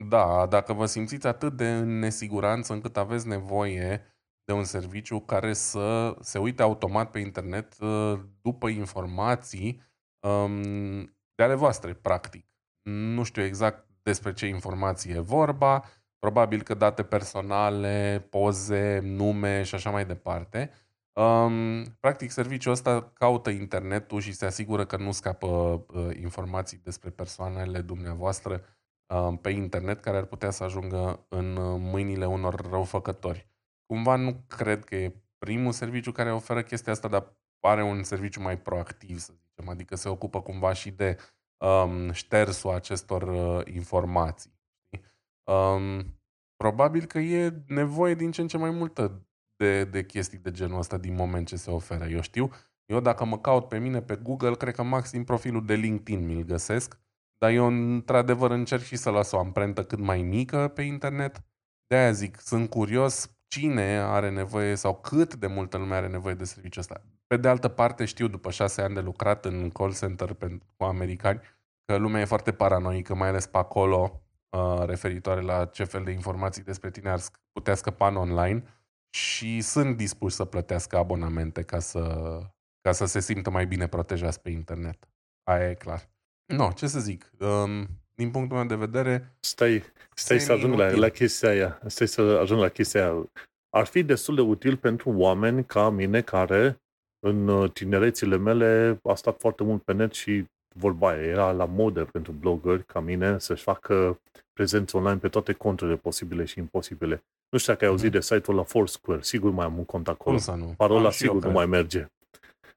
Da, 0.09 0.47
dacă 0.47 0.73
vă 0.73 0.87
simțiți 0.87 1.27
atât 1.27 1.53
de 1.53 1.75
în 1.75 1.99
nesiguranță 1.99 2.73
încât 2.73 2.97
aveți 2.97 3.29
nevoie 3.29 4.07
de 4.45 4.53
un 4.53 4.65
serviciu 4.65 5.21
care 5.21 5.53
să 5.53 6.17
se 6.21 6.39
uite 6.39 6.63
automat 6.63 7.11
pe 7.11 7.19
internet 7.19 7.77
uh, 7.81 8.19
după 8.43 8.69
informații 8.69 9.83
um, 10.27 11.03
de 11.35 11.43
ale 11.43 11.55
voastre, 11.55 11.93
practic. 11.95 12.47
Nu 12.91 13.23
știu 13.23 13.43
exact 13.43 13.87
despre 14.03 14.33
ce 14.33 14.47
informații 14.47 15.13
e 15.13 15.19
vorba, 15.21 15.85
probabil 16.23 16.63
că 16.63 16.75
date 16.75 17.03
personale, 17.03 18.27
poze, 18.31 19.01
nume 19.03 19.63
și 19.63 19.75
așa 19.75 19.91
mai 19.91 20.07
departe. 20.07 20.71
Um, 21.13 21.85
practic, 22.01 22.31
serviciul 22.31 22.73
ăsta 22.73 23.11
caută 23.13 23.51
internetul 23.51 24.21
și 24.21 24.33
se 24.33 24.47
asigură 24.47 24.85
că 24.85 24.97
nu 24.97 25.13
scapă 25.13 25.47
uh, 25.47 26.17
informații 26.21 26.81
despre 26.83 27.11
persoanele 27.11 27.81
dumneavoastră 27.81 28.63
uh, 29.07 29.39
pe 29.41 29.51
internet 29.51 30.01
care 30.01 30.17
ar 30.17 30.25
putea 30.25 30.51
să 30.51 30.65
ajungă 30.65 31.27
în 31.29 31.57
uh, 31.57 31.81
mâinile 31.81 32.27
unor 32.27 32.71
răufăcători. 32.71 33.49
Cumva 33.87 34.17
nu 34.17 34.45
cred 34.47 34.85
că 34.85 34.95
e 34.95 35.15
primul 35.39 35.73
serviciu 35.73 36.13
care 36.13 36.33
oferă 36.33 36.63
chestia 36.63 36.93
asta, 36.93 37.09
dar 37.09 37.37
are 37.61 37.83
un 37.83 38.03
serviciu 38.03 38.41
mai 38.41 38.59
proactiv, 38.59 39.19
să 39.19 39.33
zicem, 39.33 39.69
adică 39.69 39.97
se 39.97 40.09
ocupă 40.09 40.43
cumva 40.43 40.73
și 40.73 40.91
de 40.91 41.17
um, 41.57 42.13
ștersul 42.13 42.71
acestor 42.71 43.23
uh, 43.23 43.75
informații. 43.75 44.61
Știi? 45.43 45.55
Um, 45.55 46.21
probabil 46.57 47.05
că 47.05 47.19
e 47.19 47.63
nevoie 47.67 48.15
din 48.15 48.31
ce 48.31 48.41
în 48.41 48.49
ce 48.49 48.57
mai 48.57 48.71
multă 48.71 49.27
de, 49.57 49.85
de 49.85 50.05
chestii 50.05 50.39
de 50.39 50.51
genul 50.51 50.79
ăsta 50.79 50.99
din 50.99 51.15
moment 51.15 51.47
ce 51.47 51.57
se 51.57 51.71
oferă. 51.71 52.05
Eu 52.05 52.21
știu, 52.21 52.51
eu 52.87 53.01
dacă 53.01 53.25
mă 53.25 53.39
caut 53.39 53.69
pe 53.69 53.79
mine 53.79 54.03
pe 54.03 54.17
Google, 54.17 54.55
cred 54.55 54.75
că 54.75 54.83
maxim 54.83 55.25
profilul 55.25 55.67
de 55.67 55.75
LinkedIn 55.75 56.27
mi-l 56.27 56.45
găsesc, 56.45 57.01
dar 57.39 57.51
eu 57.51 57.67
într-adevăr 57.67 58.51
încerc 58.51 58.83
și 58.83 58.97
să 58.97 59.11
las 59.11 59.33
o 59.33 59.39
amprentă 59.39 59.85
cât 59.85 59.99
mai 59.99 60.23
mică 60.23 60.69
pe 60.69 60.83
internet. 60.83 61.43
De-aia 61.87 62.13
zic, 62.13 62.41
sunt 62.41 62.71
curios 62.71 63.37
cine 63.49 63.99
are 63.99 64.31
nevoie 64.31 64.75
sau 64.75 65.01
cât 65.01 65.35
de 65.35 65.47
multă 65.47 65.77
lume 65.77 65.95
are 65.95 66.09
nevoie 66.09 66.35
de 66.35 66.45
serviciul 66.45 66.81
ăsta. 66.81 67.03
Pe 67.27 67.37
de 67.37 67.49
altă 67.49 67.69
parte 67.69 68.05
știu, 68.05 68.29
după 68.29 68.51
șase 68.51 68.83
ani 68.83 68.95
de 68.95 69.01
lucrat 69.01 69.45
în 69.45 69.71
call 69.71 69.95
center 69.95 70.33
pentru 70.33 70.67
americani, 70.77 71.41
că 71.85 71.97
lumea 71.97 72.21
e 72.21 72.25
foarte 72.25 72.53
paranoică, 72.53 73.15
mai 73.15 73.29
ales 73.29 73.47
pe 73.47 73.59
acolo, 73.59 74.11
uh, 74.13 74.32
referitoare 74.87 75.41
la 75.41 75.65
ce 75.65 75.85
fel 75.85 76.05
de 76.05 76.11
informații 76.11 76.63
despre 76.63 76.91
tine 76.91 77.11
ar 77.11 77.21
sc- 77.21 77.41
putea 77.53 77.75
scăpa 77.75 78.09
în 78.09 78.17
online 78.17 78.63
și 79.11 79.61
sunt 79.61 79.97
dispuși 79.97 80.35
să 80.35 80.45
plătească 80.45 80.97
abonamente 80.97 81.63
ca 81.63 81.79
să, 81.79 82.39
ca 82.81 82.93
să 82.93 83.05
se 83.05 83.21
simtă 83.21 83.51
mai 83.51 83.67
bine 83.67 83.87
protejați 83.87 84.41
pe 84.41 84.51
internet. 84.51 85.09
Aia 85.43 85.71
e 85.71 85.75
clar. 85.75 86.09
Nu, 86.47 86.73
ce 86.73 86.87
să 86.87 87.01
zic, 87.01 87.31
um, 87.39 87.87
din 88.15 88.31
punctul 88.31 88.57
meu 88.57 88.67
de 88.67 88.75
vedere, 88.75 89.37
Stai, 89.41 89.83
stai 90.15 90.41
să 90.41 90.53
ajung 90.53 90.73
la, 90.73 90.77
Semi-inutil. 90.79 91.01
la 91.01 91.09
chestia 91.09 91.49
aia. 91.49 91.81
Stai 91.87 92.07
să 92.09 92.21
ajung 92.21 92.61
la 92.61 92.69
chestia 92.69 93.11
aia. 93.11 93.31
Ar 93.71 93.87
fi 93.87 94.03
destul 94.03 94.35
de 94.35 94.41
util 94.41 94.77
pentru 94.77 95.11
oameni 95.11 95.65
ca 95.65 95.91
mine 95.91 96.21
care 96.21 96.83
în 97.27 97.49
uh, 97.49 97.73
tinerețile 97.73 98.37
mele 98.37 99.01
a 99.03 99.15
stat 99.15 99.41
foarte 99.41 99.63
mult 99.63 99.83
pe 99.83 99.93
net 99.93 100.13
și 100.13 100.45
vorba 100.75 101.09
aia, 101.09 101.23
era 101.23 101.53
la 101.53 101.65
modă 101.65 102.05
pentru 102.05 102.33
blogări 102.33 102.85
ca 102.85 103.01
mine 103.01 103.39
să-și 103.39 103.63
facă 103.63 104.21
prezență 104.53 104.97
online 104.97 105.17
pe 105.19 105.29
toate 105.29 105.53
conturile 105.53 105.97
posibile 105.97 106.45
și 106.45 106.59
imposibile. 106.59 107.25
Nu 107.49 107.59
știu 107.59 107.73
dacă 107.73 107.85
ai 107.85 107.91
auzit 107.91 108.09
Mhm. 108.11 108.15
de 108.17 108.21
site-ul 108.21 108.57
la 108.57 108.63
Foursquare, 108.63 109.23
sigur 109.23 109.51
mai 109.51 109.65
am 109.65 109.79
un 109.79 109.85
cont 109.85 110.09
acolo. 110.09 110.37
cum 110.37 110.45
să 110.45 110.51
nu? 110.53 110.75
Parola 110.77 111.05
Am 111.05 111.11
și 111.11 111.25
eu, 111.25 111.29
sigur 111.29 111.35
nu 111.35 111.41
cred. 111.41 111.55
mai 111.55 111.67
merge. 111.67 112.07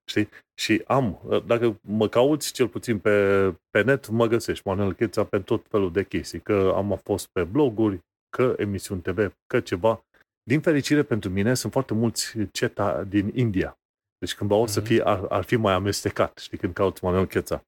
Știi? 0.07 0.29
Și 0.53 0.83
am, 0.87 1.21
dacă 1.45 1.79
mă 1.81 2.07
cauți 2.07 2.53
cel 2.53 2.67
puțin 2.67 2.99
pe, 2.99 3.45
pe 3.69 3.81
net, 3.81 4.07
mă 4.09 4.25
găsești 4.27 4.67
Manuel 4.67 4.93
Cheța 4.93 5.23
pe 5.23 5.39
tot 5.39 5.65
felul 5.69 5.91
de 5.91 6.03
chestii, 6.03 6.39
că 6.39 6.73
am 6.75 6.99
fost 7.03 7.27
pe 7.31 7.43
bloguri, 7.43 7.99
că 8.29 8.53
emisiuni 8.57 9.01
TV, 9.01 9.33
că 9.47 9.59
ceva. 9.59 10.03
Din 10.43 10.59
fericire 10.61 11.03
pentru 11.03 11.29
mine 11.29 11.53
sunt 11.53 11.71
foarte 11.71 11.93
mulți 11.93 12.37
ceta 12.51 13.03
din 13.03 13.31
India. 13.33 13.77
Deci 14.19 14.35
cândva 14.35 14.55
o 14.55 14.65
să 14.65 14.79
Mhm. 14.79 14.87
fie, 14.87 15.01
ar, 15.05 15.25
ar 15.29 15.43
fi 15.43 15.55
mai 15.55 15.73
amestecat, 15.73 16.37
știi, 16.37 16.57
când 16.57 16.73
cauți 16.73 17.03
Manuel 17.03 17.25
Cheța. 17.25 17.63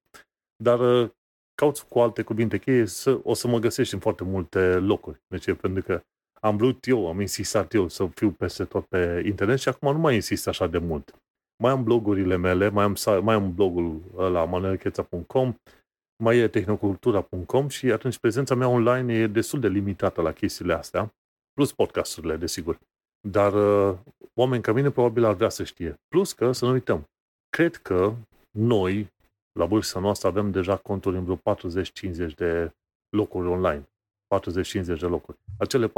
Dar 0.64 0.80
uh, 0.80 1.10
cauți 1.56 1.88
cu 1.88 2.00
alte 2.00 2.22
cuvinte 2.22 2.58
cheie, 2.58 2.86
să, 2.86 3.20
o 3.24 3.34
să 3.34 3.48
mă 3.48 3.60
găsești 3.60 3.94
în 3.94 4.00
foarte 4.00 4.24
multe 4.24 4.76
locuri. 4.78 5.20
De 5.28 5.38
ce? 5.38 5.54
Pentru 5.54 5.84
că 5.84 6.02
am 6.42 6.58
vrut 6.58 6.88
eu, 6.88 7.08
am 7.08 7.20
insistat 7.22 7.74
eu 7.74 7.88
să 7.88 8.06
fiu 8.08 8.32
peste 8.32 8.64
tot 8.66 8.86
pe 8.86 9.22
internet 9.26 9.60
și 9.60 9.70
acum 9.70 9.92
nu 9.92 9.98
mai 10.00 10.16
insist 10.16 10.48
așa 10.48 10.68
de 10.68 10.78
mult. 10.78 11.16
Mai 11.64 11.72
am 11.72 11.84
blogurile 11.84 12.36
mele, 12.36 12.70
mai 12.70 12.84
am, 12.84 12.96
sa- 12.96 13.20
mai 13.20 13.36
am 13.36 13.54
blogul 13.54 14.02
la 14.16 14.46
manuelcheța.com, 14.46 15.56
mai 16.24 16.38
e 16.38 16.48
tehnocultura.com 16.48 17.68
și 17.68 17.92
atunci 17.92 18.18
prezența 18.18 18.56
mea 18.56 18.68
online 18.68 19.14
e 19.14 19.28
destul 19.28 19.60
de 19.60 19.68
limitată 19.68 20.22
la 20.22 20.32
chestiile 20.32 20.74
astea, 20.74 21.14
plus 21.54 21.74
podcasturile, 21.74 22.36
desigur. 22.36 22.80
Dar 23.32 23.54
uh, 23.54 23.98
oameni 24.34 24.62
ca 24.62 24.72
mine 24.72 24.90
probabil 24.90 25.26
ar 25.26 25.34
vrea 25.34 25.50
să 25.50 25.64
știe. 25.64 26.00
Plus 26.08 26.34
că, 26.34 26.52
să 26.52 26.66
nu 26.66 26.72
uităm, 26.72 27.04
cred 27.50 27.76
că 27.76 28.14
noi, 28.52 29.14
la 29.60 29.66
vârsta 29.66 30.00
noastră, 30.00 30.28
avem 30.28 30.52
deja 30.52 30.78
conturi 30.78 31.18
în 31.18 31.24
vreo 31.24 31.56
40-50 32.32 32.36
de 32.36 32.72
locuri 33.10 33.48
online. 33.48 33.90
40-50 34.36 34.84
de 34.84 35.06
locuri. 35.06 35.38
Acele 35.60 35.88
40-50 35.88 35.92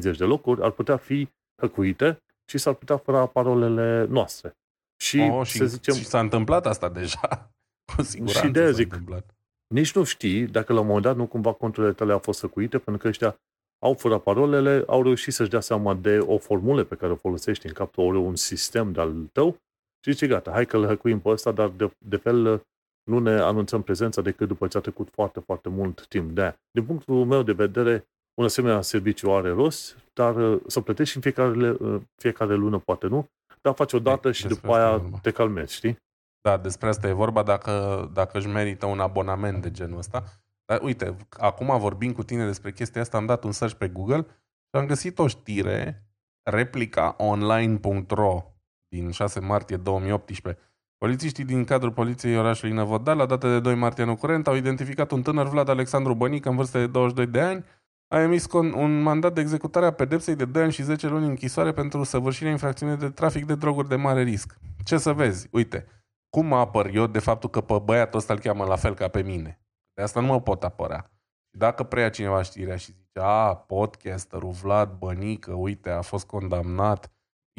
de 0.00 0.24
locuri 0.24 0.62
ar 0.62 0.70
putea 0.70 0.96
fi 0.96 1.28
hăcuite 1.60 2.22
și 2.50 2.58
s-ar 2.58 2.74
putea 2.74 2.96
făra 2.96 3.26
parolele 3.26 4.04
noastre. 4.04 4.56
Și, 5.00 5.18
oh, 5.18 5.46
și, 5.46 5.56
să 5.56 5.64
zicem, 5.64 5.94
și 5.94 6.04
s-a 6.04 6.20
întâmplat 6.20 6.66
asta 6.66 6.88
deja. 6.88 7.50
Cu 7.96 8.02
siguranță 8.02 8.46
Și 8.46 8.52
de-aia 8.52 8.68
s-a 8.68 8.74
zic, 8.74 8.92
întâmplat. 8.92 9.34
nici 9.74 9.94
nu 9.94 10.04
știi 10.04 10.46
dacă 10.46 10.72
la 10.72 10.80
un 10.80 10.86
moment 10.86 11.04
dat 11.04 11.16
nu 11.16 11.26
cumva 11.26 11.52
conturile 11.52 11.92
tale 11.92 12.12
au 12.12 12.18
fost 12.18 12.38
săcuite, 12.38 12.78
pentru 12.78 13.02
că 13.02 13.08
ăștia 13.08 13.38
au 13.78 13.94
furat 13.94 14.22
parolele, 14.22 14.84
au 14.86 15.02
reușit 15.02 15.32
să-și 15.32 15.50
dea 15.50 15.60
seama 15.60 15.94
de 15.94 16.18
o 16.18 16.38
formulă 16.38 16.84
pe 16.84 16.94
care 16.94 17.12
o 17.12 17.16
folosești 17.16 17.66
în 17.66 17.72
cap, 17.72 17.98
ori 17.98 18.16
un 18.16 18.36
sistem 18.36 18.92
de-al 18.92 19.14
tău 19.32 19.56
și 20.04 20.12
zice, 20.12 20.26
gata, 20.26 20.50
hai 20.50 20.66
că 20.66 20.76
îl 20.76 20.86
hăcuim 20.86 21.20
pe 21.20 21.28
ăsta, 21.28 21.52
dar 21.52 21.68
de, 21.68 21.90
de 21.98 22.16
fel 22.16 22.62
nu 23.10 23.18
ne 23.18 23.30
anunțăm 23.30 23.82
prezența 23.82 24.22
decât 24.22 24.48
după 24.48 24.66
ce 24.66 24.76
a 24.76 24.80
trecut 24.80 25.08
foarte, 25.10 25.40
foarte 25.40 25.68
mult 25.68 26.06
timp 26.06 26.30
de 26.30 26.40
aia. 26.40 26.60
Din 26.70 26.84
punctul 26.84 27.24
meu 27.24 27.42
de 27.42 27.52
vedere, 27.52 28.08
un 28.34 28.44
asemenea 28.44 28.80
serviciu 28.80 29.30
are 29.30 29.50
rost, 29.50 29.96
dar 30.12 30.36
uh, 30.36 30.60
să 30.66 30.80
plătești 30.80 31.16
în 31.16 31.22
fiecare, 31.22 31.70
uh, 31.70 32.00
fiecare 32.14 32.54
lună, 32.54 32.78
poate 32.78 33.06
nu, 33.06 33.28
dar 33.60 33.74
faci 33.74 33.92
o 33.92 33.98
dată 33.98 34.32
și 34.32 34.46
despre 34.46 34.60
după 34.60 34.72
asta 34.72 34.86
e 34.86 34.88
aia 34.88 34.98
vorba. 34.98 35.18
te 35.22 35.30
calmezi, 35.30 35.74
știi? 35.74 35.96
Da, 36.40 36.56
despre 36.56 36.88
asta 36.88 37.08
e 37.08 37.12
vorba 37.12 37.42
dacă, 37.42 38.10
dacă 38.12 38.38
își 38.38 38.48
merită 38.48 38.86
un 38.86 39.00
abonament 39.00 39.62
de 39.62 39.70
genul 39.70 39.98
ăsta. 39.98 40.24
Dar 40.66 40.80
uite, 40.82 41.16
acum 41.30 41.78
vorbim 41.78 42.12
cu 42.12 42.22
tine 42.22 42.46
despre 42.46 42.72
chestia 42.72 43.00
asta, 43.00 43.16
am 43.16 43.26
dat 43.26 43.44
un 43.44 43.52
search 43.52 43.76
pe 43.76 43.88
Google 43.88 44.26
și 44.68 44.80
am 44.80 44.86
găsit 44.86 45.18
o 45.18 45.26
știre, 45.26 46.06
replicaonline.ro 46.50 48.42
din 48.88 49.10
6 49.10 49.40
martie 49.40 49.76
2018. 49.76 50.62
Polițiștii 50.98 51.44
din 51.44 51.64
cadrul 51.64 51.92
poliției 51.92 52.36
orașului 52.36 52.74
Năvodar, 52.74 53.16
la 53.16 53.26
data 53.26 53.48
de 53.48 53.60
2 53.60 53.74
martie 53.74 54.02
anul 54.02 54.16
curent, 54.16 54.46
au 54.46 54.54
identificat 54.54 55.10
un 55.10 55.22
tânăr 55.22 55.48
Vlad 55.48 55.68
Alexandru 55.68 56.14
Bănic, 56.14 56.44
în 56.44 56.56
vârstă 56.56 56.78
de 56.78 56.86
22 56.86 57.26
de 57.26 57.40
ani, 57.40 57.64
a 58.08 58.20
emis 58.20 58.46
con- 58.46 58.74
un 58.74 59.02
mandat 59.02 59.34
de 59.34 59.40
executare 59.40 59.86
a 59.86 59.90
pedepsei 59.90 60.34
de 60.34 60.44
2 60.44 60.62
ani 60.62 60.72
și 60.72 60.82
10 60.82 61.08
luni 61.08 61.26
închisoare 61.26 61.72
pentru 61.72 62.02
săvârșirea 62.02 62.50
infracțiunii 62.52 62.96
de 62.96 63.10
trafic 63.10 63.44
de 63.44 63.54
droguri 63.54 63.88
de 63.88 63.96
mare 63.96 64.22
risc. 64.22 64.58
Ce 64.84 64.96
să 64.96 65.12
vezi? 65.12 65.48
Uite, 65.50 65.86
cum 66.30 66.46
mă 66.46 66.56
apăr 66.56 66.90
eu 66.94 67.06
de 67.06 67.18
faptul 67.18 67.50
că 67.50 67.60
pe 67.60 67.78
băiatul 67.84 68.18
ăsta 68.18 68.32
îl 68.32 68.38
cheamă 68.38 68.64
la 68.64 68.76
fel 68.76 68.94
ca 68.94 69.08
pe 69.08 69.22
mine? 69.22 69.60
De 69.96 70.02
asta 70.02 70.20
nu 70.20 70.26
mă 70.26 70.40
pot 70.40 70.64
apăra. 70.64 71.10
Și 71.50 71.58
dacă 71.58 71.82
preia 71.82 72.10
cineva 72.10 72.42
știrea 72.42 72.76
și 72.76 72.86
zice, 72.86 73.20
a, 73.20 73.54
podcasterul 73.54 74.50
Vlad 74.50 74.98
Bănică, 74.98 75.52
uite, 75.52 75.90
a 75.90 76.02
fost 76.02 76.26
condamnat. 76.26 77.10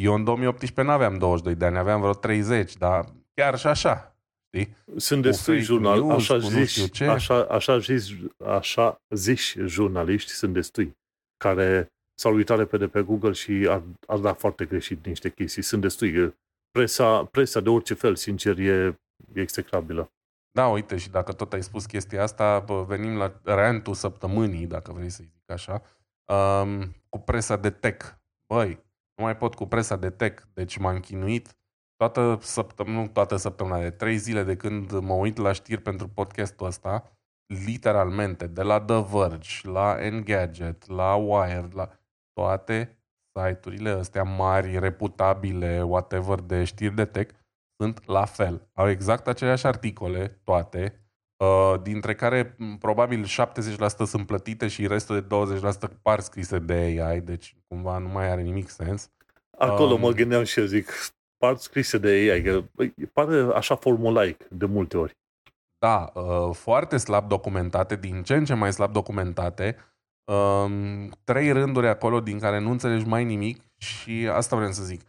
Eu 0.01 0.13
în 0.13 0.23
2018 0.23 0.81
nu 0.81 0.91
aveam 0.91 1.17
22 1.17 1.55
de 1.55 1.65
ani, 1.65 1.77
aveam 1.77 1.99
vreo 1.99 2.13
30, 2.13 2.77
dar 2.77 3.05
chiar 3.33 3.57
și 3.57 3.67
așa. 3.67 4.15
Știi? 4.47 4.75
Sunt 4.95 5.21
Cu 5.21 5.27
destui 5.27 5.53
fake 5.53 5.65
jurnal, 5.65 5.99
news, 5.99 6.13
așa 6.29 6.33
cu 6.33 6.49
nu 6.49 6.65
știu 6.65 6.83
zici, 6.83 6.95
ce. 6.95 7.05
așa, 7.05 7.43
așa, 7.43 7.77
zici, 7.77 8.17
așa 8.45 9.01
zici 9.09 9.55
jurnaliști, 9.65 10.31
sunt 10.31 10.53
destui, 10.53 10.97
care 11.37 11.87
s-au 12.19 12.33
uitat 12.33 12.57
repede 12.57 12.87
pe 12.87 13.01
Google 13.01 13.31
și 13.31 13.67
ar, 13.69 13.83
ar 14.07 14.17
da 14.17 14.33
foarte 14.33 14.65
greșit 14.65 15.05
niște 15.05 15.29
chestii. 15.29 15.61
Sunt 15.61 15.81
destui. 15.81 16.35
Presa, 16.71 17.23
presa 17.23 17.59
de 17.59 17.69
orice 17.69 17.93
fel, 17.93 18.15
sincer, 18.15 18.57
e, 18.57 18.99
e 19.33 19.41
execrabilă. 19.41 20.11
Da, 20.57 20.67
uite, 20.67 20.97
și 20.97 21.09
dacă 21.09 21.33
tot 21.33 21.53
ai 21.53 21.63
spus 21.63 21.85
chestia 21.85 22.23
asta, 22.23 22.59
bă, 22.59 22.83
venim 22.83 23.17
la 23.17 23.39
rantul 23.43 23.93
săptămânii, 23.93 24.67
dacă 24.67 24.91
vrei 24.91 25.09
să 25.09 25.23
zic 25.23 25.51
așa, 25.51 25.81
um, 26.33 26.95
cu 27.09 27.19
presa 27.19 27.55
de 27.55 27.69
tech. 27.69 28.05
Băi, 28.53 28.69
nu 29.15 29.23
mai 29.23 29.37
pot 29.37 29.55
cu 29.55 29.65
presa 29.65 29.95
de 29.95 30.09
tech, 30.09 30.43
deci 30.53 30.77
m-am 30.77 30.99
chinuit 30.99 31.57
toată 31.95 32.37
săptămâna, 32.41 32.99
nu 32.99 33.07
toată 33.07 33.35
săptămâna, 33.35 33.79
de 33.79 33.89
trei 33.89 34.17
zile 34.17 34.43
de 34.43 34.55
când 34.55 34.99
mă 34.99 35.13
uit 35.13 35.37
la 35.37 35.51
știri 35.51 35.81
pentru 35.81 36.07
podcastul 36.07 36.67
ăsta, 36.67 37.17
literalmente, 37.65 38.47
de 38.47 38.61
la 38.61 38.81
The 38.81 39.03
Verge, 39.11 39.69
la 39.69 39.97
Engadget, 39.99 40.87
la 40.87 41.15
Wired, 41.15 41.75
la 41.75 41.89
toate 42.33 42.97
site-urile 43.39 43.89
astea 43.89 44.23
mari, 44.23 44.79
reputabile, 44.79 45.83
whatever, 45.83 46.39
de 46.39 46.63
știri 46.63 46.95
de 46.95 47.05
tech, 47.05 47.35
sunt 47.77 48.05
la 48.05 48.25
fel. 48.25 48.69
Au 48.73 48.89
exact 48.89 49.27
aceleași 49.27 49.65
articole, 49.65 50.39
toate, 50.43 51.07
uh, 51.37 51.81
dintre 51.81 52.15
care 52.15 52.57
probabil 52.79 53.25
70% 53.25 54.05
sunt 54.05 54.25
plătite 54.27 54.67
și 54.67 54.87
restul 54.87 55.15
de 55.15 55.21
20% 55.21 55.99
par 56.01 56.19
scrise 56.19 56.59
de 56.59 56.73
AI, 56.73 57.21
deci 57.21 57.55
cumva 57.67 57.97
nu 57.97 58.07
mai 58.07 58.29
are 58.29 58.41
nimic 58.41 58.69
sens. 58.69 59.11
Acolo 59.57 59.93
um, 59.93 59.99
mă 59.99 60.11
gândeam 60.11 60.43
și 60.43 60.59
eu 60.59 60.65
zic, 60.65 60.91
par 61.37 61.55
scrise 61.55 61.97
de 61.97 62.07
AI, 62.07 62.41
că 62.41 62.63
pare 63.13 63.47
așa 63.53 63.75
formulaic 63.75 64.47
de 64.49 64.65
multe 64.65 64.97
ori. 64.97 65.17
Da, 65.79 66.11
uh, 66.13 66.55
foarte 66.55 66.97
slab 66.97 67.27
documentate, 67.27 67.95
din 67.95 68.23
ce 68.23 68.35
în 68.35 68.45
ce 68.45 68.53
mai 68.53 68.73
slab 68.73 68.91
documentate, 68.91 69.77
um, 70.31 71.09
trei 71.23 71.51
rânduri 71.51 71.87
acolo 71.87 72.19
din 72.19 72.39
care 72.39 72.59
nu 72.59 72.71
înțelegi 72.71 73.07
mai 73.07 73.23
nimic 73.23 73.61
și 73.77 74.29
asta 74.31 74.55
vrem 74.55 74.71
să 74.71 74.83
zic. 74.83 75.01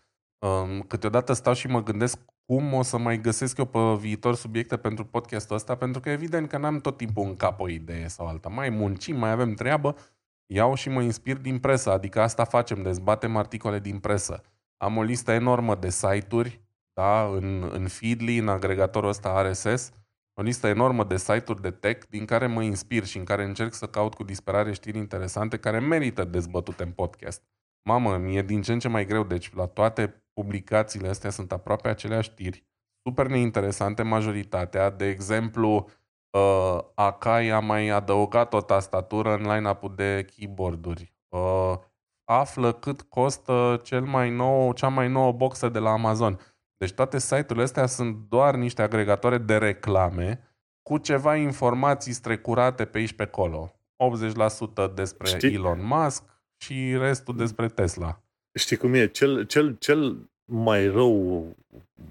Um, 0.47 0.81
câteodată 0.81 1.33
stau 1.33 1.53
și 1.53 1.67
mă 1.67 1.83
gândesc 1.83 2.19
cum 2.53 2.73
o 2.73 2.83
să 2.83 2.99
mai 2.99 3.21
găsesc 3.21 3.59
eu 3.59 3.65
pe 3.65 3.79
viitor 3.99 4.35
subiecte 4.35 4.77
pentru 4.77 5.05
podcastul 5.05 5.57
ăsta, 5.57 5.77
pentru 5.77 6.01
că 6.01 6.11
evident 6.11 6.49
că 6.49 6.59
n-am 6.59 6.79
tot 6.79 6.97
timpul 6.97 7.25
în 7.25 7.37
cap 7.37 7.61
o 7.61 7.69
idee 7.69 8.09
sau 8.09 8.27
alta. 8.27 8.49
Mai 8.49 8.69
muncim, 8.69 9.17
mai 9.17 9.31
avem 9.31 9.55
treabă, 9.55 9.97
iau 10.47 10.75
și 10.75 10.89
mă 10.89 11.03
inspir 11.03 11.37
din 11.37 11.59
presă, 11.59 11.91
adică 11.91 12.21
asta 12.21 12.45
facem, 12.45 12.83
dezbatem 12.83 13.37
articole 13.37 13.79
din 13.79 13.99
presă. 13.99 14.43
Am 14.77 14.97
o 14.97 15.03
listă 15.03 15.31
enormă 15.31 15.75
de 15.75 15.91
site-uri 15.91 16.61
da, 16.93 17.25
în, 17.27 17.71
în 17.73 17.89
Feedly, 17.89 18.39
în 18.39 18.49
agregatorul 18.49 19.09
ăsta 19.09 19.51
RSS, 19.51 19.93
o 20.35 20.43
listă 20.43 20.67
enormă 20.67 21.05
de 21.05 21.17
site-uri 21.17 21.63
de 21.63 21.71
tech 21.71 22.07
din 22.09 22.25
care 22.25 22.47
mă 22.47 22.63
inspir 22.63 23.05
și 23.05 23.19
în 23.19 23.25
care 23.25 23.45
încerc 23.45 23.73
să 23.73 23.87
caut 23.87 24.15
cu 24.15 24.25
disperare 24.25 24.73
știri 24.73 24.99
interesante 24.99 25.57
care 25.57 25.79
merită 25.79 26.25
dezbătute 26.25 26.83
în 26.83 26.91
podcast. 26.91 27.43
Mamă, 27.89 28.17
mi-e 28.17 28.43
din 28.43 28.63
ce 28.63 28.73
în 28.73 28.79
ce 28.79 28.89
mai 28.89 29.07
greu, 29.07 29.25
deci 29.25 29.55
la 29.55 29.67
toate 29.67 30.23
publicațiile 30.39 31.09
astea 31.09 31.31
sunt 31.31 31.53
aproape 31.53 31.89
aceleași 31.89 32.31
știri, 32.31 32.65
super 33.03 33.27
neinteresante 33.27 34.03
majoritatea. 34.03 34.91
De 34.91 35.09
exemplu, 35.09 35.89
uh, 36.31 36.79
Akai 36.95 37.49
a 37.49 37.59
mai 37.59 37.89
adăugat 37.89 38.55
o 38.55 38.61
tastatură 38.61 39.35
în 39.35 39.53
line-up-ul 39.53 39.95
de 39.95 40.25
keyboard-uri. 40.25 41.15
Uh, 41.29 41.75
află 42.25 42.73
cât 42.73 43.03
costă 43.03 43.81
cel 43.83 44.03
mai 44.05 44.31
nou, 44.31 44.73
cea 44.73 44.89
mai 44.89 45.09
nouă 45.09 45.33
boxă 45.33 45.69
de 45.69 45.79
la 45.79 45.91
Amazon. 45.91 46.39
Deci 46.77 46.93
toate 46.93 47.19
site-urile 47.19 47.63
astea 47.63 47.87
sunt 47.87 48.17
doar 48.29 48.55
niște 48.55 48.83
agregatoare 48.83 49.39
de 49.39 49.57
reclame 49.57 50.41
cu 50.83 50.99
ceva 50.99 51.37
informații 51.37 52.13
strecurate 52.13 52.85
pe 52.85 52.99
aici 52.99 53.13
pe 53.13 53.23
acolo. 53.23 53.73
80% 54.91 54.95
despre 54.95 55.27
Știi? 55.27 55.55
Elon 55.55 55.87
Musk 55.87 56.25
și 56.57 56.97
restul 56.97 57.37
despre 57.37 57.69
Tesla. 57.69 58.23
Știi 58.55 58.77
cum 58.77 58.95
e? 58.95 59.07
Cel, 59.07 59.47
cel, 59.47 59.77
cel 59.77 60.31
mai 60.45 60.87
rău, 60.87 61.47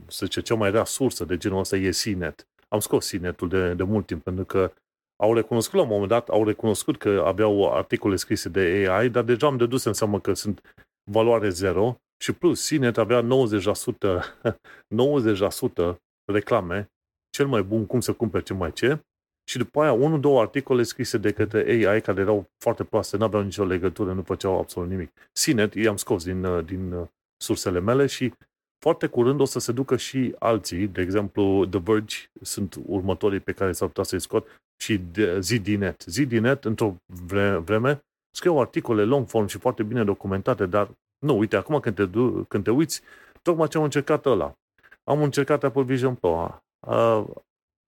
să 0.07 0.25
zice, 0.25 0.41
cea 0.41 0.55
mai 0.55 0.71
rea 0.71 0.83
sursă 0.83 1.25
de 1.25 1.37
genul 1.37 1.59
ăsta 1.59 1.75
e 1.75 1.89
CNET. 2.03 2.47
Am 2.67 2.79
scos 2.79 3.09
CNET-ul 3.09 3.49
de, 3.49 3.73
de 3.73 3.83
mult 3.83 4.05
timp, 4.05 4.23
pentru 4.23 4.45
că 4.45 4.73
au 5.23 5.33
recunoscut 5.33 5.75
la 5.75 5.81
un 5.81 5.87
moment 5.87 6.09
dat, 6.09 6.29
au 6.29 6.45
recunoscut 6.45 6.97
că 6.97 7.23
aveau 7.25 7.73
articole 7.73 8.15
scrise 8.15 8.49
de 8.49 8.59
AI, 8.59 9.09
dar 9.09 9.23
deja 9.23 9.47
am 9.47 9.57
dedus 9.57 9.83
în 9.83 9.93
seamă 9.93 10.19
că 10.19 10.33
sunt 10.33 10.75
valoare 11.11 11.49
zero 11.49 11.95
și 12.23 12.33
plus 12.33 12.67
CNET 12.67 12.97
avea 12.97 13.21
90%, 13.21 13.27
90% 15.93 15.97
reclame, 16.33 16.91
cel 17.29 17.47
mai 17.47 17.63
bun 17.63 17.85
cum 17.85 17.99
să 17.99 18.13
cumperi 18.13 18.43
ce 18.43 18.53
mai 18.53 18.73
ce, 18.73 18.99
și 19.49 19.57
după 19.57 19.81
aia 19.81 19.91
unul, 19.91 20.19
două 20.19 20.41
articole 20.41 20.83
scrise 20.83 21.17
de 21.17 21.31
către 21.31 21.59
AI 21.67 22.01
care 22.01 22.21
erau 22.21 22.49
foarte 22.57 22.83
proaste, 22.83 23.17
nu 23.17 23.23
aveau 23.23 23.43
nicio 23.43 23.65
legătură, 23.65 24.13
nu 24.13 24.21
făceau 24.21 24.59
absolut 24.59 24.89
nimic. 24.89 25.11
CNET 25.43 25.73
i-am 25.73 25.95
scos 25.95 26.23
din, 26.23 26.65
din 26.65 27.09
sursele 27.37 27.79
mele 27.79 28.05
și 28.05 28.33
foarte 28.79 29.07
curând 29.07 29.39
o 29.39 29.45
să 29.45 29.59
se 29.59 29.71
ducă 29.71 29.97
și 29.97 30.35
alții, 30.39 30.87
de 30.87 31.01
exemplu 31.01 31.65
The 31.65 31.79
Verge 31.79 32.15
sunt 32.41 32.79
următorii 32.85 33.39
pe 33.39 33.51
care 33.51 33.71
s-ar 33.71 33.87
putea 33.87 34.03
să-i 34.03 34.19
scot 34.21 34.61
și 34.81 35.01
ZDNet. 35.39 36.03
ZDNet, 36.05 36.65
într-o 36.65 36.95
vreme, 37.63 37.99
scriu 38.35 38.57
articole 38.57 39.03
long 39.03 39.27
form 39.27 39.45
și 39.45 39.57
foarte 39.57 39.83
bine 39.83 40.03
documentate, 40.03 40.65
dar 40.65 40.91
nu, 41.25 41.37
uite, 41.37 41.55
acum 41.55 41.79
când 41.79 41.95
te, 41.95 42.05
du- 42.05 42.45
când 42.47 42.63
te 42.63 42.71
uiți, 42.71 43.01
tocmai 43.41 43.67
ce 43.67 43.77
am 43.77 43.83
încercat 43.83 44.25
ăla. 44.25 44.53
Am 45.03 45.23
încercat 45.23 45.63
Apple 45.63 45.83
Vision 45.83 46.15
Pro, 46.15 46.61
uh, 46.87 47.25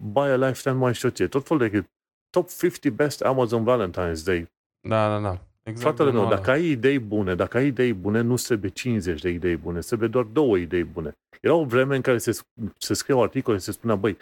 Buy 0.04 0.30
a 0.30 0.36
Lifetime, 0.36 0.76
mai 0.76 0.94
știu 0.94 1.10
ce, 1.10 1.28
tot 1.28 1.48
felul 1.48 1.70
de 1.70 1.90
top 2.30 2.50
50 2.50 2.92
best 2.92 3.22
Amazon 3.22 3.64
Valentine's 3.64 4.24
Day. 4.24 4.52
Da, 4.88 5.08
da, 5.08 5.20
da. 5.20 5.42
Exact 5.64 5.96
Fratele 5.96 6.12
meu, 6.12 6.30
dacă 6.30 6.52
ai 6.52 6.70
idei 6.70 7.00
bune, 7.00 7.36
dacă 7.36 7.58
ai 7.58 7.68
idei 7.68 7.94
bune, 7.94 8.22
nu 8.22 8.36
trebuie 8.36 8.70
50 8.70 9.22
de 9.22 9.30
idei 9.30 9.56
bune, 9.56 9.80
trebuie 9.80 10.10
doar 10.10 10.24
două 10.24 10.58
idei 10.58 10.84
bune. 10.84 11.18
Era 11.42 11.54
o 11.54 11.66
vreme 11.66 11.96
în 11.96 12.02
care 12.02 12.18
se, 12.18 12.40
se 12.78 12.94
scriu 12.94 13.20
articole 13.20 13.58
și 13.58 13.64
se 13.64 13.72
spunea, 13.72 13.96
băi, 13.96 14.18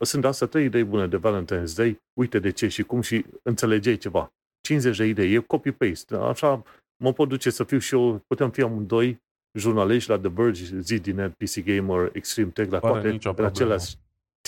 sunt 0.00 0.24
astea 0.24 0.46
trei 0.46 0.64
idei 0.64 0.84
bune 0.84 1.06
de 1.06 1.18
Valentine's 1.18 1.74
Day, 1.76 2.00
uite 2.12 2.38
de 2.38 2.50
ce 2.50 2.68
și 2.68 2.82
cum 2.82 3.00
și 3.00 3.24
înțelegeai 3.42 3.96
ceva. 3.96 4.32
50 4.60 4.96
de 4.96 5.04
idei, 5.04 5.34
e 5.34 5.38
copy-paste. 5.38 6.16
Așa 6.16 6.62
mă 7.02 7.12
pot 7.12 7.28
duce 7.28 7.50
să 7.50 7.64
fiu 7.64 7.78
și 7.78 7.94
eu, 7.94 8.22
putem 8.26 8.50
fi 8.50 8.62
amândoi 8.62 9.22
jurnaliști 9.58 10.10
la 10.10 10.18
The 10.18 10.28
Verge, 10.28 10.78
ZDNet, 10.80 11.34
PC 11.34 11.64
Gamer, 11.64 12.10
Extreme 12.12 12.50
Tech, 12.50 12.70
la 12.70 12.78
toate 12.78 13.18
în 13.36 13.44
același 13.44 13.96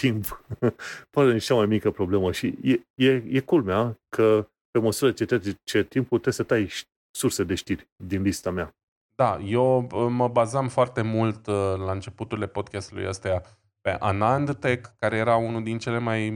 timp. 0.01 0.45
Pare 1.11 1.33
nici 1.33 1.45
cea 1.45 1.55
mai 1.55 1.67
mică 1.67 1.91
problemă 1.91 2.33
și 2.33 2.59
e, 2.63 2.81
e, 2.95 3.25
e 3.29 3.41
culmea 3.41 3.99
că 4.09 4.49
pe 4.71 4.79
măsură 4.79 5.13
ce 5.13 5.25
trece 5.25 5.85
timpul, 5.85 6.19
trebuie 6.19 6.33
să 6.33 6.43
tai 6.43 6.71
surse 7.11 7.45
de 7.45 7.55
știri 7.55 7.89
din 7.97 8.23
lista 8.23 8.51
mea. 8.51 8.75
Da, 9.15 9.39
eu 9.45 9.89
uh, 9.93 10.07
mă 10.09 10.29
bazam 10.29 10.69
foarte 10.69 11.03
mult 11.03 11.47
uh, 11.47 11.55
la 11.77 11.93
începuturile 11.93 12.47
podcastului 12.47 13.07
astea 13.07 13.43
pe 13.81 13.91
Anand 13.91 14.55
Tech, 14.55 14.91
care 14.99 15.17
era 15.17 15.37
unul 15.37 15.63
din 15.63 15.79
cele 15.79 15.99
mai 15.99 16.31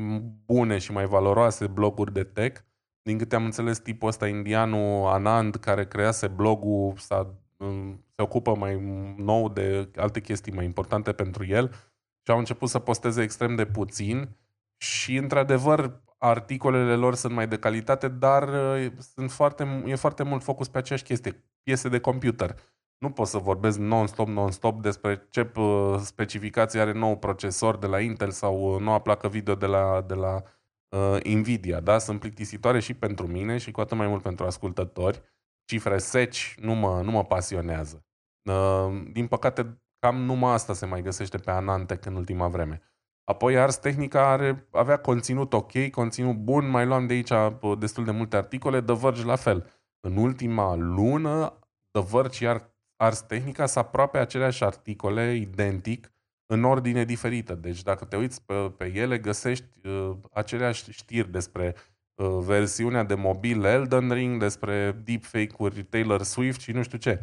bune 0.46 0.78
și 0.78 0.92
mai 0.92 1.06
valoroase 1.06 1.66
bloguri 1.66 2.12
de 2.12 2.24
tech. 2.24 2.60
Din 3.02 3.18
câte 3.18 3.34
am 3.34 3.44
înțeles, 3.44 3.78
tipul 3.78 4.08
ăsta 4.08 4.26
indianul 4.26 5.06
Anand, 5.06 5.56
care 5.56 5.86
crease 5.86 6.26
blogul, 6.26 6.94
s-a, 6.96 7.34
uh, 7.56 7.92
se 8.16 8.22
ocupă 8.22 8.54
mai 8.56 8.80
nou 9.16 9.48
de 9.48 9.88
alte 9.96 10.20
chestii 10.20 10.52
mai 10.52 10.64
importante 10.64 11.12
pentru 11.12 11.46
el 11.46 11.89
și 12.30 12.36
au 12.36 12.42
început 12.42 12.68
să 12.68 12.78
posteze 12.78 13.22
extrem 13.22 13.54
de 13.54 13.66
puțin 13.66 14.36
și, 14.76 15.16
într-adevăr, 15.16 16.00
articolele 16.18 16.94
lor 16.94 17.14
sunt 17.14 17.32
mai 17.32 17.48
de 17.48 17.58
calitate, 17.58 18.08
dar 18.08 18.48
uh, 18.48 18.92
sunt 19.14 19.30
foarte, 19.30 19.82
e 19.86 19.94
foarte 19.94 20.22
mult 20.22 20.42
focus 20.42 20.68
pe 20.68 20.78
aceeași 20.78 21.04
chestie, 21.04 21.44
piese 21.62 21.88
de 21.88 22.00
computer. 22.00 22.56
Nu 22.98 23.10
pot 23.10 23.26
să 23.26 23.38
vorbesc 23.38 23.78
non-stop, 23.78 24.28
non-stop 24.28 24.82
despre 24.82 25.26
ce 25.30 25.50
uh, 25.56 25.98
specificații 25.98 26.80
are 26.80 26.92
nou 26.92 27.18
procesor 27.18 27.76
de 27.76 27.86
la 27.86 28.00
Intel 28.00 28.30
sau 28.30 28.74
uh, 28.74 28.80
noua 28.80 28.98
placă 28.98 29.28
video 29.28 29.54
de 29.54 29.66
la, 29.66 30.04
de 30.06 30.14
la 30.14 30.42
uh, 30.88 31.24
Nvidia. 31.24 31.80
Da? 31.80 31.98
Sunt 31.98 32.20
plictisitoare 32.20 32.80
și 32.80 32.94
pentru 32.94 33.26
mine 33.26 33.58
și 33.58 33.70
cu 33.70 33.80
atât 33.80 33.96
mai 33.96 34.06
mult 34.06 34.22
pentru 34.22 34.46
ascultători. 34.46 35.22
Cifre 35.64 35.98
seci 35.98 36.56
nu 36.60 36.74
mă, 36.74 37.00
nu 37.02 37.10
mă 37.10 37.24
pasionează. 37.24 38.04
Uh, 38.42 39.02
din 39.12 39.26
păcate, 39.26 39.80
cam 40.00 40.16
numai 40.16 40.52
asta 40.52 40.72
se 40.72 40.86
mai 40.86 41.02
găsește 41.02 41.38
pe 41.38 41.50
Anantec 41.50 42.04
în 42.04 42.14
ultima 42.14 42.48
vreme. 42.48 42.80
Apoi 43.24 43.58
Ars 43.58 43.76
Technica 43.76 44.30
are, 44.30 44.68
avea 44.70 44.96
conținut 44.96 45.52
ok, 45.52 45.90
conținut 45.90 46.36
bun, 46.36 46.68
mai 46.68 46.86
luam 46.86 47.06
de 47.06 47.12
aici 47.12 47.32
destul 47.78 48.04
de 48.04 48.10
multe 48.10 48.36
articole, 48.36 48.82
The 48.82 48.94
Verge 48.94 49.24
la 49.24 49.36
fel. 49.36 49.70
În 50.00 50.16
ultima 50.16 50.74
lună, 50.74 51.58
The 51.90 52.06
Verge 52.10 52.44
iar 52.44 52.70
Ars 52.96 53.20
Technica 53.20 53.66
sunt 53.66 53.84
aproape 53.84 54.18
aceleași 54.18 54.64
articole, 54.64 55.34
identic, 55.34 56.12
în 56.46 56.64
ordine 56.64 57.04
diferită. 57.04 57.54
Deci 57.54 57.82
dacă 57.82 58.04
te 58.04 58.16
uiți 58.16 58.44
pe, 58.44 58.54
pe 58.76 58.92
ele, 58.94 59.18
găsești 59.18 59.86
uh, 59.86 60.16
aceleași 60.32 60.92
știri 60.92 61.30
despre 61.30 61.74
uh, 62.14 62.38
versiunea 62.40 63.02
de 63.02 63.14
mobil 63.14 63.64
Elden 63.64 64.12
Ring, 64.12 64.40
despre 64.40 64.92
deepfake-uri 64.92 65.82
Taylor 65.82 66.22
Swift 66.22 66.60
și 66.60 66.72
nu 66.72 66.82
știu 66.82 66.98
ce. 66.98 67.20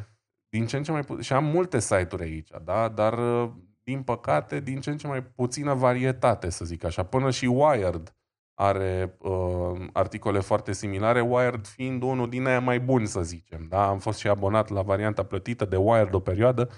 Din 0.49 0.65
ce 0.65 0.77
în 0.77 0.83
ce 0.83 0.91
mai 0.91 1.03
pu- 1.03 1.19
și 1.19 1.33
am 1.33 1.45
multe 1.45 1.79
site-uri 1.79 2.23
aici, 2.23 2.49
da? 2.63 2.87
dar 2.87 3.43
uh, 3.43 3.51
din 3.83 4.03
păcate, 4.03 4.59
din 4.59 4.79
ce 4.79 4.89
în 4.89 4.97
ce 4.97 5.07
mai 5.07 5.23
puțină 5.23 5.73
varietate, 5.73 6.49
să 6.49 6.65
zic 6.65 6.83
așa. 6.83 7.03
Până 7.03 7.31
și 7.31 7.45
Wired 7.45 8.15
are 8.53 9.17
uh, 9.19 9.87
articole 9.93 10.39
foarte 10.39 10.73
similare, 10.73 11.21
Wired 11.21 11.65
fiind 11.65 12.01
unul 12.01 12.29
din 12.29 12.45
aia 12.45 12.59
mai 12.59 12.79
buni, 12.79 13.07
să 13.07 13.23
zicem. 13.23 13.65
Da? 13.69 13.87
Am 13.87 13.99
fost 13.99 14.19
și 14.19 14.27
abonat 14.27 14.69
la 14.69 14.81
varianta 14.81 15.23
plătită 15.23 15.65
de 15.65 15.75
Wired 15.75 16.13
o 16.13 16.19
perioadă, 16.19 16.69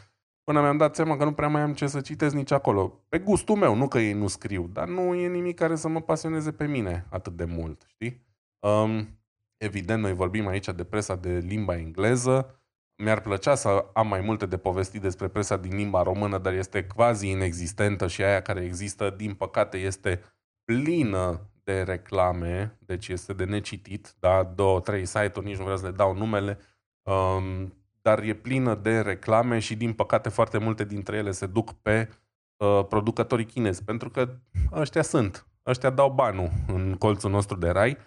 până 0.44 0.62
mi-am 0.62 0.78
dat 0.78 0.96
seama 0.96 1.18
că 1.18 1.24
nu 1.24 1.34
prea 1.34 1.48
mai 1.48 1.62
am 1.62 1.74
ce 1.74 1.88
să 1.88 2.02
citesc 2.02 2.36
nici 2.36 2.52
acolo. 2.52 3.04
Pe 3.10 3.20
gustul 3.20 3.56
meu, 3.56 3.76
nu 3.76 3.88
că 3.88 4.00
ei 4.00 4.14
nu 4.14 4.28
scriu, 4.28 4.68
dar 4.74 4.88
nu 4.88 5.14
e 5.14 5.28
nimic 5.28 5.56
care 5.56 5.76
să 5.76 5.88
mă 5.88 6.02
pasioneze 6.02 6.52
pe 6.52 6.66
mine 6.66 7.06
atât 7.10 7.36
de 7.36 7.46
mult, 7.46 7.86
știi? 7.88 8.26
Um, 8.60 9.20
evident, 9.58 10.02
noi 10.02 10.14
vorbim 10.14 10.48
aici 10.48 10.68
de 10.68 10.84
presa 10.84 11.16
de 11.16 11.38
limba 11.38 11.78
engleză, 11.78 12.59
mi-ar 13.04 13.22
plăcea 13.22 13.56
să 13.56 13.86
am 13.94 14.08
mai 14.08 14.22
multe 14.22 14.46
de 14.46 14.58
povestit 14.58 15.02
despre 15.02 15.28
presa 15.28 15.58
din 15.58 15.76
limba 15.76 16.04
română, 16.04 16.38
dar 16.38 16.54
este 16.54 16.84
quasi 16.84 17.30
inexistentă 17.30 18.08
și 18.08 18.24
aia 18.24 18.42
care 18.42 18.64
există, 18.64 19.10
din 19.18 19.34
păcate, 19.34 19.78
este 19.78 20.22
plină 20.66 21.50
de 21.64 21.82
reclame, 21.82 22.78
deci 22.80 23.08
este 23.08 23.34
de 23.34 23.44
necitit, 23.44 24.16
da, 24.20 24.44
două, 24.56 24.80
trei 24.80 25.06
site-uri, 25.06 25.46
nici 25.46 25.58
nu 25.58 25.64
vreau 25.64 25.78
să 25.78 25.86
le 25.86 25.92
dau 25.92 26.16
numele, 26.16 26.60
um, 27.02 27.74
dar 28.02 28.20
e 28.20 28.34
plină 28.34 28.76
de 28.76 29.00
reclame 29.00 29.60
și, 29.60 29.76
din 29.76 29.94
păcate, 29.94 30.30
foarte 30.30 30.58
multe 30.58 30.84
dintre 30.84 31.18
ele 31.18 31.32
se 31.32 31.46
duc 31.46 31.74
pe 31.74 32.10
uh, 32.58 32.86
producătorii 32.90 33.46
chinezi, 33.46 33.84
pentru 33.84 34.10
că 34.10 34.30
ăștia 34.72 35.02
sunt. 35.02 35.48
Ăștia 35.66 35.90
dau 35.90 36.12
banul 36.12 36.50
în 36.68 36.96
colțul 36.96 37.32
nostru 37.32 37.58
de 37.58 37.70
rai 37.70 37.98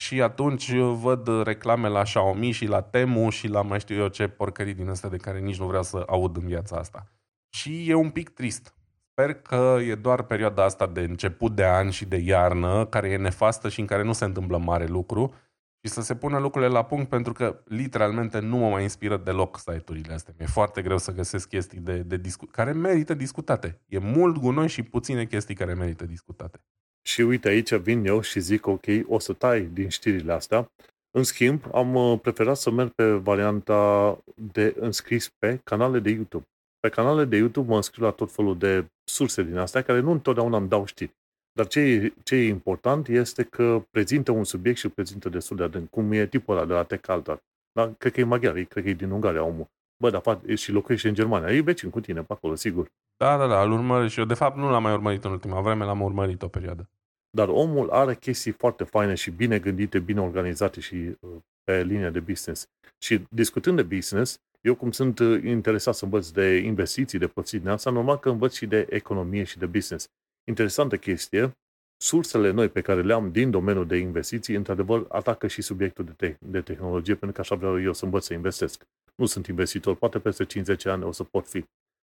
și 0.00 0.22
atunci 0.22 0.72
văd 0.76 1.42
reclame 1.42 1.88
la 1.88 2.02
Xiaomi 2.02 2.50
și 2.50 2.66
la 2.66 2.82
Temu 2.82 3.30
și 3.30 3.48
la 3.48 3.62
mai 3.62 3.80
știu 3.80 3.96
eu 3.96 4.08
ce 4.08 4.28
porcării 4.28 4.74
din 4.74 4.88
astea 4.88 5.08
de 5.08 5.16
care 5.16 5.38
nici 5.38 5.58
nu 5.58 5.66
vreau 5.66 5.82
să 5.82 6.02
aud 6.06 6.36
în 6.36 6.46
viața 6.46 6.76
asta. 6.76 7.06
Și 7.48 7.90
e 7.90 7.94
un 7.94 8.10
pic 8.10 8.28
trist. 8.28 8.74
Sper 9.10 9.34
că 9.34 9.78
e 9.86 9.94
doar 9.94 10.22
perioada 10.22 10.64
asta 10.64 10.86
de 10.86 11.00
început 11.00 11.54
de 11.54 11.66
an 11.66 11.90
și 11.90 12.04
de 12.04 12.16
iarnă, 12.16 12.86
care 12.86 13.08
e 13.08 13.16
nefastă 13.16 13.68
și 13.68 13.80
în 13.80 13.86
care 13.86 14.02
nu 14.02 14.12
se 14.12 14.24
întâmplă 14.24 14.58
mare 14.58 14.86
lucru, 14.86 15.34
și 15.82 15.92
să 15.92 16.02
se 16.02 16.14
pună 16.14 16.38
lucrurile 16.38 16.70
la 16.70 16.84
punct, 16.84 17.08
pentru 17.08 17.32
că 17.32 17.62
literalmente 17.64 18.38
nu 18.38 18.56
mă 18.56 18.68
mai 18.68 18.82
inspiră 18.82 19.16
deloc 19.16 19.58
site-urile 19.58 20.12
astea. 20.12 20.34
Mi-e 20.38 20.46
foarte 20.46 20.82
greu 20.82 20.98
să 20.98 21.12
găsesc 21.12 21.48
chestii 21.48 21.80
de, 21.80 22.02
de 22.02 22.16
discu- 22.16 22.46
care 22.46 22.72
merită 22.72 23.14
discutate. 23.14 23.80
E 23.86 23.98
mult 23.98 24.36
gunoi 24.36 24.68
și 24.68 24.82
puține 24.82 25.24
chestii 25.24 25.54
care 25.54 25.74
merită 25.74 26.06
discutate. 26.06 26.60
Și 27.02 27.20
uite, 27.20 27.48
aici 27.48 27.74
vin 27.74 28.04
eu 28.04 28.20
și 28.20 28.40
zic, 28.40 28.66
ok, 28.66 28.84
o 29.06 29.18
să 29.18 29.32
tai 29.32 29.62
din 29.62 29.88
știrile 29.88 30.32
astea. 30.32 30.72
În 31.10 31.22
schimb, 31.22 31.64
am 31.72 31.94
uh, 31.94 32.18
preferat 32.20 32.56
să 32.56 32.70
merg 32.70 32.90
pe 32.90 33.12
varianta 33.12 34.18
de 34.52 34.74
înscris 34.78 35.28
pe 35.28 35.60
canale 35.64 35.98
de 35.98 36.10
YouTube. 36.10 36.44
Pe 36.80 36.88
canale 36.88 37.24
de 37.24 37.36
YouTube 37.36 37.68
mă 37.68 37.76
înscriu 37.76 38.04
la 38.04 38.10
tot 38.10 38.32
felul 38.32 38.58
de 38.58 38.86
surse 39.04 39.42
din 39.42 39.56
astea, 39.56 39.82
care 39.82 40.00
nu 40.00 40.10
întotdeauna 40.10 40.56
îmi 40.56 40.68
dau 40.68 40.84
știri. 40.84 41.14
Dar 41.52 41.66
ce 41.66 41.80
e, 41.80 42.12
ce 42.22 42.34
e 42.34 42.46
important 42.46 43.08
este 43.08 43.42
că 43.42 43.84
prezintă 43.90 44.30
un 44.30 44.44
subiect 44.44 44.78
și 44.78 44.84
îl 44.84 44.90
prezintă 44.90 45.28
destul 45.28 45.56
de 45.56 45.62
adânc, 45.62 45.90
cum 45.90 46.12
e 46.12 46.26
tipul 46.26 46.56
ăla 46.56 46.66
de 46.66 46.72
la 46.72 46.82
TechAltar. 46.82 47.42
Da? 47.72 47.94
Cred 47.98 48.12
că 48.12 48.20
e 48.20 48.24
maghiar, 48.24 48.52
cred 48.52 48.84
că 48.84 48.88
e 48.88 48.94
din 48.94 49.10
Ungaria 49.10 49.44
omul. 49.44 49.66
Bă, 50.00 50.10
dar 50.10 50.20
fac, 50.20 50.54
și 50.54 50.72
locuiește 50.72 51.08
în 51.08 51.14
Germania. 51.14 51.56
E 51.56 51.60
vecin 51.60 51.90
cu 51.90 52.00
tine 52.00 52.22
pe 52.22 52.32
acolo, 52.32 52.54
sigur. 52.54 52.88
Da, 53.16 53.36
da, 53.36 53.46
da, 53.46 53.62
îl 53.62 53.72
urmăresc 53.72 54.12
și 54.12 54.18
eu. 54.18 54.24
De 54.24 54.34
fapt, 54.34 54.56
nu 54.56 54.70
l-am 54.70 54.82
mai 54.82 54.92
urmărit 54.92 55.24
în 55.24 55.30
ultima 55.30 55.60
vreme, 55.60 55.84
l-am 55.84 56.00
urmărit 56.00 56.42
o 56.42 56.48
perioadă. 56.48 56.90
Dar 57.30 57.48
omul 57.48 57.90
are 57.90 58.14
chestii 58.14 58.52
foarte 58.52 58.84
faine 58.84 59.14
și 59.14 59.30
bine 59.30 59.58
gândite, 59.58 59.98
bine 59.98 60.20
organizate 60.20 60.80
și 60.80 60.94
uh, 60.94 61.30
pe 61.64 61.82
linie 61.82 62.10
de 62.10 62.20
business. 62.20 62.66
Și 62.98 63.24
discutând 63.30 63.76
de 63.76 63.82
business, 63.82 64.40
eu 64.60 64.74
cum 64.74 64.90
sunt 64.90 65.18
uh, 65.18 65.42
interesat 65.44 65.94
să 65.94 66.04
învăț 66.04 66.28
de 66.28 66.56
investiții, 66.56 67.18
de 67.18 67.26
plățiri 67.26 67.62
din 67.62 67.70
asta, 67.70 67.90
normal 67.90 68.18
că 68.18 68.30
învăț 68.30 68.54
și 68.54 68.66
de 68.66 68.86
economie 68.90 69.44
și 69.44 69.58
de 69.58 69.66
business. 69.66 70.06
Interesantă 70.48 70.96
chestie, 70.96 71.52
sursele 71.96 72.50
noi 72.50 72.68
pe 72.68 72.80
care 72.80 73.02
le 73.02 73.12
am 73.12 73.30
din 73.30 73.50
domeniul 73.50 73.86
de 73.86 73.96
investiții, 73.96 74.54
într-adevăr, 74.54 75.06
atacă 75.08 75.46
și 75.46 75.62
subiectul 75.62 76.04
de, 76.04 76.12
te- 76.16 76.36
de 76.40 76.60
tehnologie, 76.60 77.14
pentru 77.14 77.32
că 77.32 77.40
așa 77.40 77.54
vreau 77.54 77.80
eu 77.80 77.92
să 77.92 78.04
învăț 78.04 78.24
să 78.24 78.34
investesc. 78.34 78.82
Nu 79.20 79.26
sunt 79.26 79.46
investitor, 79.46 79.96
poate 79.96 80.18
peste 80.18 80.44
50 80.44 80.84
ani 80.84 81.04
o 81.04 81.12
să 81.12 81.24
pot 81.24 81.46
fi. 81.46 81.64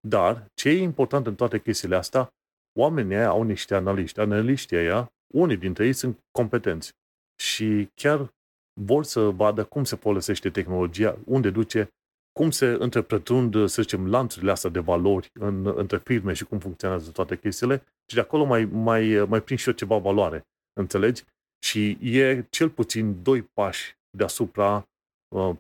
Dar, 0.08 0.46
ce 0.54 0.70
e 0.70 0.82
important 0.82 1.28
în 1.28 1.36
toate 1.36 1.60
chestiile 1.60 1.96
astea, 1.96 2.34
oamenii 2.80 3.16
aia 3.16 3.30
au 3.30 3.44
niște 3.44 3.76
analiști. 3.76 4.20
Analiștii 4.20 4.78
aia, 4.78 5.14
unii 5.34 5.58
dintre 5.58 5.86
ei 5.86 5.94
sunt 5.94 6.20
competenți 6.32 6.94
și 7.42 7.90
chiar 7.94 8.34
vor 8.82 9.04
să 9.04 9.30
vadă 9.30 9.64
cum 9.64 9.84
se 9.84 9.96
folosește 9.96 10.50
tehnologia, 10.50 11.18
unde 11.26 11.50
duce, 11.50 11.90
cum 12.32 12.52
se 12.52 12.66
întrepătrund, 12.80 13.68
să 13.68 13.82
zicem, 13.82 14.10
lanțurile 14.10 14.52
astea 14.52 14.70
de 14.70 14.80
valori 14.80 15.30
în, 15.34 15.74
între 15.76 15.98
firme 15.98 16.34
și 16.34 16.46
cum 16.46 16.60
funcționează 16.60 17.12
toate 17.12 17.38
chestiile 17.38 17.84
și 18.06 18.16
de 18.16 18.22
acolo 18.22 18.44
mai, 18.44 18.66
mai, 18.66 19.26
mai 19.28 19.42
prind 19.42 19.60
și 19.60 19.68
eu 19.68 19.74
ceva 19.74 19.98
valoare, 19.98 20.48
înțelegi? 20.80 21.24
Și 21.66 21.98
e 22.02 22.46
cel 22.50 22.70
puțin 22.70 23.24
doi 23.24 23.42
pași 23.42 23.98
deasupra 24.18 24.76
uh, 24.76 24.91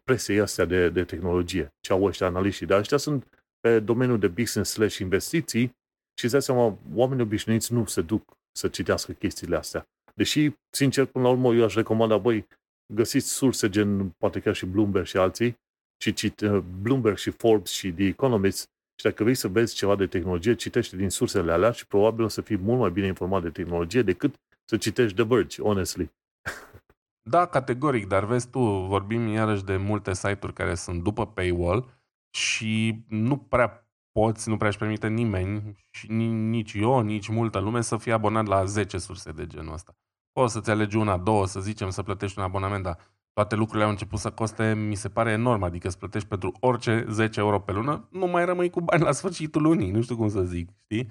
presei 0.03 0.39
astea 0.39 0.65
de, 0.65 0.89
de 0.89 1.03
tehnologie, 1.03 1.73
ce 1.79 1.93
au 1.93 2.03
ăștia 2.03 2.27
analiștii. 2.27 2.65
Dar 2.65 2.79
ăștia 2.79 2.97
sunt 2.97 3.27
pe 3.59 3.79
domeniul 3.79 4.19
de 4.19 4.27
business 4.27 4.71
slash 4.71 4.97
investiții 4.97 5.79
și 6.17 6.23
îți 6.23 6.31
dai 6.33 6.41
seama, 6.41 6.77
oamenii 6.93 7.23
obișnuiți 7.23 7.73
nu 7.73 7.85
se 7.85 8.01
duc 8.01 8.37
să 8.51 8.67
citească 8.67 9.11
chestiile 9.11 9.55
astea. 9.55 9.89
Deși, 10.15 10.51
sincer, 10.69 11.05
până 11.05 11.23
la 11.23 11.31
urmă, 11.31 11.53
eu 11.53 11.63
aș 11.63 11.73
recomanda, 11.73 12.17
băi, 12.17 12.47
găsiți 12.93 13.29
surse 13.29 13.69
gen, 13.69 14.09
poate 14.09 14.39
chiar 14.39 14.55
și 14.55 14.65
Bloomberg 14.65 15.05
și 15.05 15.17
alții, 15.17 15.59
și 16.01 16.13
cit, 16.13 16.39
uh, 16.39 16.63
Bloomberg 16.81 17.17
și 17.17 17.29
Forbes 17.29 17.71
și 17.71 17.91
The 17.91 18.05
Economist, 18.05 18.69
și 18.95 19.05
dacă 19.05 19.23
vrei 19.23 19.35
să 19.35 19.47
vezi 19.47 19.75
ceva 19.75 19.95
de 19.95 20.07
tehnologie, 20.07 20.55
citește 20.55 20.95
din 20.95 21.09
sursele 21.09 21.51
alea 21.51 21.71
și 21.71 21.87
probabil 21.87 22.23
o 22.23 22.27
să 22.27 22.41
fii 22.41 22.57
mult 22.57 22.79
mai 22.79 22.91
bine 22.91 23.07
informat 23.07 23.41
de 23.41 23.49
tehnologie 23.49 24.01
decât 24.01 24.35
să 24.65 24.77
citești 24.77 25.15
The 25.15 25.23
Verge, 25.23 25.61
honestly. 25.61 26.11
Da, 27.23 27.45
categoric, 27.45 28.07
dar 28.07 28.25
vezi 28.25 28.49
tu, 28.49 28.59
vorbim 28.87 29.27
iarăși 29.27 29.63
de 29.63 29.77
multe 29.77 30.13
site-uri 30.13 30.53
care 30.53 30.75
sunt 30.75 31.03
după 31.03 31.27
paywall 31.27 31.89
și 32.29 33.05
nu 33.07 33.37
prea 33.37 33.85
poți, 34.11 34.49
nu 34.49 34.57
prea 34.57 34.67
își 34.67 34.77
permite 34.77 35.07
nimeni, 35.07 35.75
și 35.89 36.11
nici 36.11 36.73
eu, 36.73 36.99
nici 36.99 37.27
multă 37.27 37.59
lume, 37.59 37.81
să 37.81 37.97
fie 37.97 38.13
abonat 38.13 38.45
la 38.45 38.65
10 38.65 38.97
surse 38.97 39.31
de 39.31 39.47
genul 39.47 39.73
ăsta. 39.73 39.95
Poți 40.31 40.53
să-ți 40.53 40.69
alegi 40.69 40.97
una, 40.97 41.17
două, 41.17 41.45
să 41.45 41.59
zicem, 41.59 41.89
să 41.89 42.03
plătești 42.03 42.37
un 42.39 42.43
abonament, 42.43 42.83
dar 42.83 42.97
toate 43.33 43.55
lucrurile 43.55 43.83
au 43.83 43.89
început 43.89 44.19
să 44.19 44.31
coste, 44.31 44.73
mi 44.73 44.95
se 44.95 45.09
pare 45.09 45.31
enorm, 45.31 45.63
adică 45.63 45.87
îți 45.87 45.97
plătești 45.97 46.27
pentru 46.27 46.53
orice 46.59 47.05
10 47.09 47.39
euro 47.39 47.59
pe 47.59 47.71
lună, 47.71 48.07
nu 48.11 48.27
mai 48.27 48.45
rămâi 48.45 48.69
cu 48.69 48.81
bani 48.81 49.03
la 49.03 49.11
sfârșitul 49.11 49.61
lunii, 49.61 49.91
nu 49.91 50.01
știu 50.01 50.15
cum 50.15 50.29
să 50.29 50.43
zic, 50.43 50.69
știi? 50.83 51.09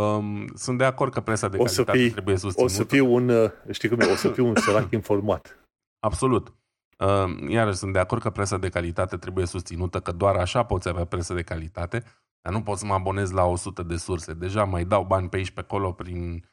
Um, 0.00 0.46
sunt 0.54 0.78
de 0.78 0.84
acord 0.84 1.12
că 1.12 1.20
presa 1.20 1.48
de 1.48 1.56
o 1.56 1.62
calitate 1.62 1.90
să 1.90 1.98
fii, 1.98 2.10
trebuie 2.10 2.36
susținută. 2.36 2.72
O 2.72 2.76
să 2.76 2.84
fiu 2.84 3.14
un, 3.14 3.28
uh, 3.28 3.50
știi 3.70 3.88
cum 3.88 4.00
e, 4.00 4.04
o 4.04 4.14
să 4.14 4.28
fiu 4.28 4.46
un 4.46 4.54
sărac 4.66 4.90
informat. 4.90 5.58
Absolut. 6.00 6.52
Uh, 6.98 7.48
iarăși 7.48 7.76
sunt 7.76 7.92
de 7.92 7.98
acord 7.98 8.22
că 8.22 8.30
presa 8.30 8.58
de 8.58 8.68
calitate 8.68 9.16
trebuie 9.16 9.46
susținută, 9.46 10.00
că 10.00 10.12
doar 10.12 10.36
așa 10.36 10.62
poți 10.62 10.88
avea 10.88 11.04
presă 11.04 11.34
de 11.34 11.42
calitate, 11.42 12.04
dar 12.40 12.52
nu 12.52 12.62
poți 12.62 12.80
să 12.80 12.86
mă 12.86 12.94
abonez 12.94 13.30
la 13.30 13.44
100 13.44 13.82
de 13.82 13.96
surse. 13.96 14.32
Deja 14.32 14.64
mai 14.64 14.84
dau 14.84 15.04
bani 15.04 15.28
pe 15.28 15.36
aici 15.36 15.50
pe 15.50 15.60
acolo 15.60 15.92
prin 15.92 16.44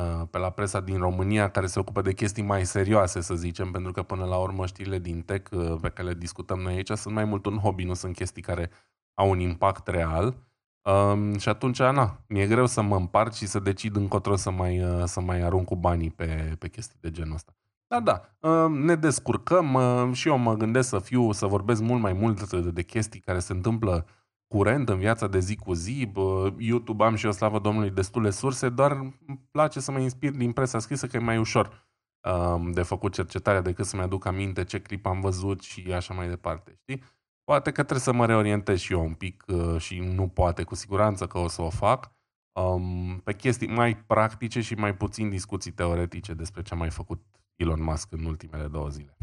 Uh, 0.00 0.28
pe 0.30 0.38
la 0.38 0.50
presa 0.50 0.80
din 0.80 0.98
România 0.98 1.50
care 1.50 1.66
se 1.66 1.78
ocupă 1.78 2.02
de 2.02 2.12
chestii 2.12 2.42
mai 2.42 2.66
serioase, 2.66 3.20
să 3.20 3.34
zicem, 3.34 3.70
pentru 3.70 3.92
că 3.92 4.02
până 4.02 4.24
la 4.24 4.36
urmă 4.36 4.66
știrile 4.66 4.98
din 4.98 5.22
tech 5.22 5.50
uh, 5.52 5.78
pe 5.80 5.88
care 5.88 6.08
le 6.08 6.14
discutăm 6.14 6.58
noi 6.58 6.74
aici 6.74 6.90
sunt 6.90 7.14
mai 7.14 7.24
mult 7.24 7.46
un 7.46 7.58
hobby, 7.58 7.84
nu 7.84 7.94
sunt 7.94 8.14
chestii 8.14 8.42
care 8.42 8.70
au 9.14 9.30
un 9.30 9.38
impact 9.38 9.86
real. 9.88 10.36
Um, 10.84 11.38
și 11.38 11.48
atunci, 11.48 11.78
na, 11.78 12.24
mi-e 12.28 12.46
greu 12.46 12.66
să 12.66 12.82
mă 12.82 12.96
împart 12.96 13.34
și 13.34 13.46
să 13.46 13.58
decid 13.58 13.96
încotro 13.96 14.36
să 14.36 14.50
mai, 14.50 14.84
uh, 14.84 15.02
să 15.04 15.20
mai 15.20 15.40
arunc 15.40 15.66
cu 15.66 15.76
banii 15.76 16.10
pe, 16.10 16.56
pe 16.58 16.68
chestii 16.68 16.98
de 17.00 17.10
genul 17.10 17.34
ăsta. 17.34 17.56
Da, 17.86 18.00
da, 18.00 18.48
um, 18.48 18.84
ne 18.84 18.94
descurcăm 18.94 19.78
și 20.12 20.28
eu 20.28 20.38
mă 20.38 20.54
gândesc 20.54 20.88
să 20.88 20.98
fiu, 20.98 21.32
să 21.32 21.46
vorbesc 21.46 21.80
mult 21.80 22.00
mai 22.00 22.12
mult 22.12 22.52
de 22.52 22.82
chestii 22.82 23.20
care 23.20 23.38
se 23.38 23.52
întâmplă 23.52 24.06
curent 24.46 24.88
în 24.88 24.98
viața 24.98 25.26
de 25.26 25.38
zi 25.38 25.56
cu 25.56 25.72
zi. 25.72 26.12
YouTube 26.58 27.04
am 27.04 27.14
și 27.14 27.26
o 27.26 27.30
slavă 27.30 27.58
Domnului 27.58 27.90
destule 27.90 28.30
surse, 28.30 28.68
doar 28.68 28.92
îmi 29.26 29.48
place 29.50 29.80
să 29.80 29.90
mă 29.90 29.98
inspir 29.98 30.30
din 30.30 30.52
presa 30.52 30.78
scrisă 30.78 31.06
că 31.06 31.16
e 31.16 31.20
mai 31.20 31.38
ușor 31.38 31.88
um, 32.20 32.70
de 32.72 32.82
făcut 32.82 33.12
cercetarea 33.12 33.60
decât 33.60 33.84
să-mi 33.84 34.02
aduc 34.02 34.26
aminte 34.26 34.64
ce 34.64 34.80
clip 34.80 35.06
am 35.06 35.20
văzut 35.20 35.62
și 35.62 35.92
așa 35.92 36.14
mai 36.14 36.28
departe, 36.28 36.78
știi? 36.80 37.02
Poate 37.44 37.70
că 37.70 37.82
trebuie 37.82 37.98
să 37.98 38.12
mă 38.12 38.26
reorientez 38.26 38.78
și 38.78 38.92
eu 38.92 39.04
un 39.04 39.14
pic 39.14 39.44
uh, 39.46 39.80
și 39.80 39.98
nu 39.98 40.28
poate, 40.28 40.62
cu 40.62 40.74
siguranță 40.74 41.26
că 41.26 41.38
o 41.38 41.48
să 41.48 41.62
o 41.62 41.70
fac, 41.70 42.12
um, 42.60 43.20
pe 43.24 43.34
chestii 43.34 43.68
mai 43.68 43.96
practice 43.96 44.60
și 44.60 44.74
mai 44.74 44.96
puțin 44.96 45.30
discuții 45.30 45.72
teoretice 45.72 46.34
despre 46.34 46.62
ce 46.62 46.74
a 46.74 46.76
mai 46.76 46.90
făcut 46.90 47.22
Elon 47.56 47.82
Musk 47.82 48.12
în 48.12 48.24
ultimele 48.24 48.66
două 48.66 48.88
zile. 48.88 49.16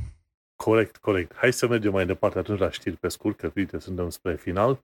Corect, 0.56 0.98
corect. 0.98 1.36
Hai 1.36 1.54
să 1.54 1.68
mergem 1.68 1.92
mai 1.92 2.06
departe 2.06 2.38
atunci 2.38 2.60
la 2.60 2.72
știri 2.72 2.98
pe 2.98 3.08
scurt, 3.08 3.38
că 3.38 3.52
uite, 3.56 3.80
suntem 3.80 4.10
spre 4.10 4.36
final. 4.36 4.80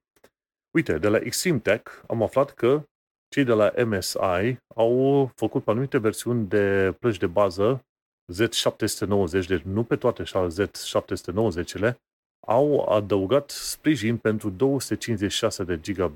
Uite, 0.71 0.97
de 0.97 1.07
la 1.07 1.17
Extreme 1.17 1.59
Tech 1.59 1.91
am 2.07 2.23
aflat 2.23 2.53
că 2.53 2.83
cei 3.27 3.43
de 3.43 3.53
la 3.53 3.71
MSI 3.85 4.57
au 4.75 5.31
făcut 5.35 5.67
anumite 5.67 5.97
versiuni 5.97 6.47
de 6.47 6.95
plăci 6.99 7.17
de 7.17 7.27
bază 7.27 7.85
Z790, 8.33 9.47
deci 9.47 9.61
nu 9.61 9.83
pe 9.83 9.95
toate 9.95 10.23
Z790-le, 10.23 11.99
au 12.47 12.89
adăugat 12.89 13.49
sprijin 13.49 14.17
pentru 14.17 14.49
256 14.49 15.63
de 15.63 15.79
giga, 15.79 16.11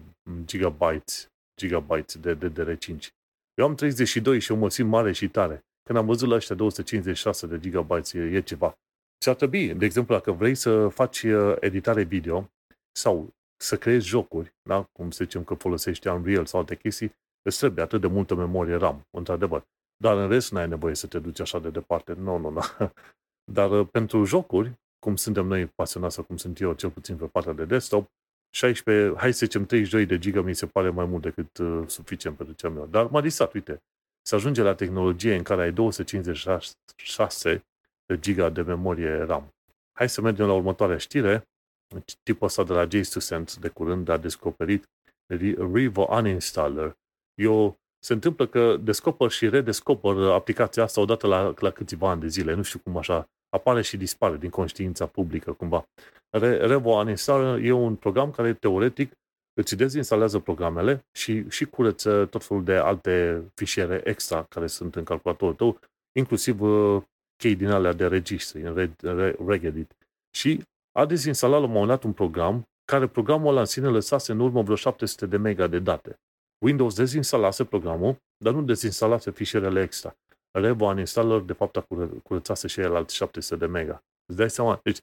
gigabytes, 0.45 1.27
gigabytes 1.61 2.17
de 2.17 2.35
DDR5. 2.35 3.07
Eu 3.53 3.65
am 3.65 3.75
32 3.75 4.39
și 4.39 4.51
eu 4.51 4.57
mă 4.57 4.69
simt 4.69 4.89
mare 4.89 5.11
și 5.11 5.27
tare. 5.27 5.65
Când 5.83 5.97
am 5.97 6.05
văzut 6.05 6.29
la 6.29 6.35
ăștia 6.35 6.55
256 6.55 7.47
de 7.47 7.59
gigabytes, 7.59 8.13
e, 8.13 8.19
e 8.19 8.41
ceva. 8.41 8.73
Și 9.23 9.29
ar 9.29 9.35
trebui, 9.35 9.73
de 9.73 9.85
exemplu, 9.85 10.15
dacă 10.15 10.31
vrei 10.31 10.55
să 10.55 10.87
faci 10.87 11.21
uh, 11.21 11.55
editare 11.59 12.03
video 12.03 12.49
sau 12.91 13.29
să 13.61 13.77
creezi 13.77 14.07
jocuri, 14.07 14.53
da? 14.69 14.83
cum 14.91 15.11
să 15.11 15.23
zicem 15.23 15.43
că 15.43 15.53
folosești 15.53 16.07
Unreal 16.07 16.45
sau 16.45 16.59
alte 16.59 16.75
chestii, 16.75 17.11
îți 17.41 17.57
trebuie 17.57 17.83
atât 17.83 18.01
de 18.01 18.07
multă 18.07 18.35
memorie 18.35 18.75
RAM, 18.75 19.07
într-adevăr. 19.17 19.63
Dar 19.97 20.17
în 20.17 20.29
rest 20.29 20.51
n-ai 20.51 20.67
nevoie 20.67 20.95
să 20.95 21.07
te 21.07 21.19
duci 21.19 21.39
așa 21.39 21.59
de 21.59 21.69
departe. 21.69 22.13
Nu, 22.13 22.37
nu, 22.37 22.49
nu. 22.49 22.61
Dar 23.51 23.71
uh, 23.71 23.87
pentru 23.91 24.23
jocuri, 24.23 24.73
cum 25.05 25.15
suntem 25.15 25.45
noi 25.45 25.65
pasionați 25.65 26.15
sau 26.15 26.23
cum 26.23 26.37
sunt 26.37 26.59
eu, 26.59 26.73
cel 26.73 26.89
puțin 26.89 27.15
pe 27.15 27.25
partea 27.25 27.53
de 27.53 27.65
desktop, 27.65 28.09
16, 28.53 29.13
hai 29.17 29.33
să 29.33 29.45
zicem 29.45 29.65
32 29.65 30.05
de 30.05 30.17
giga 30.17 30.41
mi 30.41 30.55
se 30.55 30.65
pare 30.65 30.89
mai 30.89 31.05
mult 31.05 31.21
decât 31.21 31.57
uh, 31.57 31.83
suficient 31.87 32.37
pentru 32.37 32.55
ce 32.55 32.65
am 32.65 32.77
eu. 32.77 32.85
Dar 32.85 33.05
m-a 33.05 33.21
disat, 33.21 33.53
uite, 33.53 33.83
să 34.21 34.35
ajunge 34.35 34.61
la 34.61 34.75
tehnologie 34.75 35.35
în 35.35 35.43
care 35.43 35.61
ai 35.61 35.71
256 35.71 37.65
de 38.05 38.19
giga 38.19 38.49
de 38.49 38.61
memorie 38.61 39.23
RAM. 39.23 39.53
Hai 39.91 40.09
să 40.09 40.21
mergem 40.21 40.45
la 40.47 40.53
următoarea 40.53 40.97
știre 40.97 41.45
tipul 42.23 42.47
ăsta 42.47 42.63
de 42.63 42.73
la 42.73 42.87
J2Sense 42.87 43.59
de 43.59 43.67
curând 43.67 44.09
a 44.09 44.17
descoperit 44.17 44.89
Revo 45.73 46.07
Uninstaller. 46.09 46.97
Eu 47.33 47.79
se 48.03 48.13
întâmplă 48.13 48.47
că 48.47 48.77
descoper 48.77 49.29
și 49.29 49.49
redescoper 49.49 50.17
aplicația 50.17 50.83
asta 50.83 51.01
odată 51.01 51.27
la, 51.27 51.53
la 51.57 51.69
câțiva 51.69 52.09
ani 52.09 52.21
de 52.21 52.27
zile. 52.27 52.53
Nu 52.53 52.61
știu 52.61 52.79
cum 52.79 52.97
așa. 52.97 53.29
Apare 53.51 53.81
și 53.81 53.97
dispare 53.97 54.37
din 54.37 54.49
conștiința 54.49 55.05
publică 55.05 55.51
cumva. 55.51 55.83
Re, 56.29 56.65
Revo 56.65 56.91
Uninstall 56.91 57.65
e 57.65 57.71
un 57.71 57.95
program 57.95 58.31
care 58.31 58.53
teoretic 58.53 59.11
îți 59.53 59.75
dezinstalează 59.75 60.39
programele 60.39 61.05
și, 61.11 61.49
și 61.49 61.65
curăță 61.65 62.25
tot 62.25 62.43
felul 62.43 62.63
de 62.63 62.75
alte 62.75 63.43
fișiere 63.53 64.01
extra 64.03 64.43
care 64.49 64.67
sunt 64.67 64.95
în 64.95 65.03
calculatorul 65.03 65.53
tău, 65.53 65.79
inclusiv 66.11 66.61
uh, 66.61 67.01
chei 67.35 67.55
din 67.55 67.67
alea 67.67 67.93
de 67.93 68.07
registri, 68.07 68.61
în 68.61 69.35
Regedit. 69.47 69.95
Și 70.35 70.63
a 70.91 71.05
dezinstalat 71.05 71.59
la 71.59 71.65
un 71.65 71.71
moment 71.71 71.89
dat 71.89 72.03
un 72.03 72.13
program 72.13 72.63
care 72.85 73.07
programul 73.07 73.49
ăla 73.49 73.59
în 73.59 73.65
sine 73.65 73.87
lăsase 73.87 74.31
în 74.31 74.39
urmă 74.39 74.61
vreo 74.61 74.75
700 74.75 75.25
de 75.25 75.37
mega 75.37 75.67
de 75.67 75.79
date. 75.79 76.19
Windows 76.65 76.95
dezinstalase 76.95 77.65
programul, 77.65 78.15
dar 78.37 78.53
nu 78.53 78.61
dezinstalase 78.61 79.31
fișierele 79.31 79.81
extra. 79.81 80.15
Revo 80.51 80.85
Uninstaller, 80.85 81.39
de 81.39 81.53
fapt, 81.53 81.77
a 81.77 81.87
curățase 82.23 82.67
și 82.67 82.79
el 82.79 82.95
alte 82.95 83.13
700 83.13 83.65
de 83.65 83.71
mega. 83.71 84.03
Îți 84.25 84.37
dai 84.37 84.49
seama? 84.49 84.79
Deci, 84.83 84.99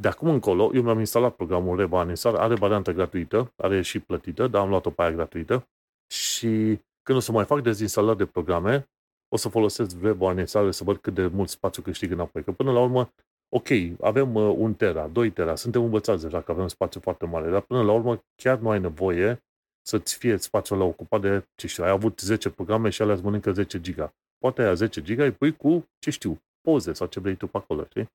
de 0.00 0.08
acum 0.08 0.28
încolo, 0.28 0.70
eu 0.74 0.82
mi-am 0.82 0.98
instalat 0.98 1.34
programul 1.34 1.76
Revo 1.76 1.96
Uninstaller, 1.96 2.40
are 2.40 2.54
variantă 2.54 2.92
gratuită, 2.92 3.52
are 3.56 3.82
și 3.82 3.98
plătită, 3.98 4.46
dar 4.46 4.62
am 4.62 4.68
luat-o 4.68 4.90
pe 4.90 5.02
aia 5.02 5.12
gratuită 5.12 5.68
și 6.12 6.80
când 7.02 7.18
o 7.18 7.20
să 7.20 7.32
mai 7.32 7.44
fac 7.44 7.62
dezinstalări 7.62 8.18
de 8.18 8.26
programe, 8.26 8.88
o 9.28 9.36
să 9.36 9.48
folosesc 9.48 9.96
Revo 10.00 10.24
Uninstaller 10.24 10.72
să 10.72 10.84
văd 10.84 10.96
cât 10.96 11.14
de 11.14 11.26
mult 11.26 11.48
spațiu 11.48 11.82
câștig 11.82 12.10
înapoi. 12.10 12.42
Că 12.44 12.52
până 12.52 12.72
la 12.72 12.80
urmă, 12.80 13.12
ok, 13.48 13.68
avem 14.00 14.34
uh, 14.34 14.54
un 14.56 14.74
tera, 14.74 15.08
2 15.08 15.30
tera, 15.30 15.54
suntem 15.54 15.82
învățați 15.82 16.22
deja 16.22 16.40
că 16.40 16.50
avem 16.50 16.68
spațiu 16.68 17.00
foarte 17.00 17.26
mare, 17.26 17.50
dar 17.50 17.60
până 17.60 17.82
la 17.82 17.92
urmă 17.92 18.24
chiar 18.34 18.58
nu 18.58 18.70
ai 18.70 18.80
nevoie 18.80 19.42
să-ți 19.82 20.16
fie 20.16 20.36
spațiul 20.36 20.78
la 20.78 20.84
ocupat 20.84 21.20
de, 21.20 21.48
ce 21.54 21.66
știu, 21.66 21.84
ai 21.84 21.90
avut 21.90 22.20
10 22.20 22.50
programe 22.50 22.90
și 22.90 23.02
alea 23.02 23.14
îți 23.14 23.24
mănâncă 23.24 23.52
10 23.52 23.80
giga. 23.80 24.14
Poate 24.40 24.62
aia 24.62 24.74
10 24.74 25.02
giga 25.02 25.24
îi 25.24 25.32
pui 25.32 25.56
cu, 25.56 25.88
ce 25.98 26.10
știu, 26.10 26.40
poze 26.60 26.92
sau 26.92 27.06
ce 27.06 27.20
vrei 27.20 27.34
tu 27.34 27.46
pe 27.46 27.56
acolo, 27.56 27.84
știi? 27.84 28.08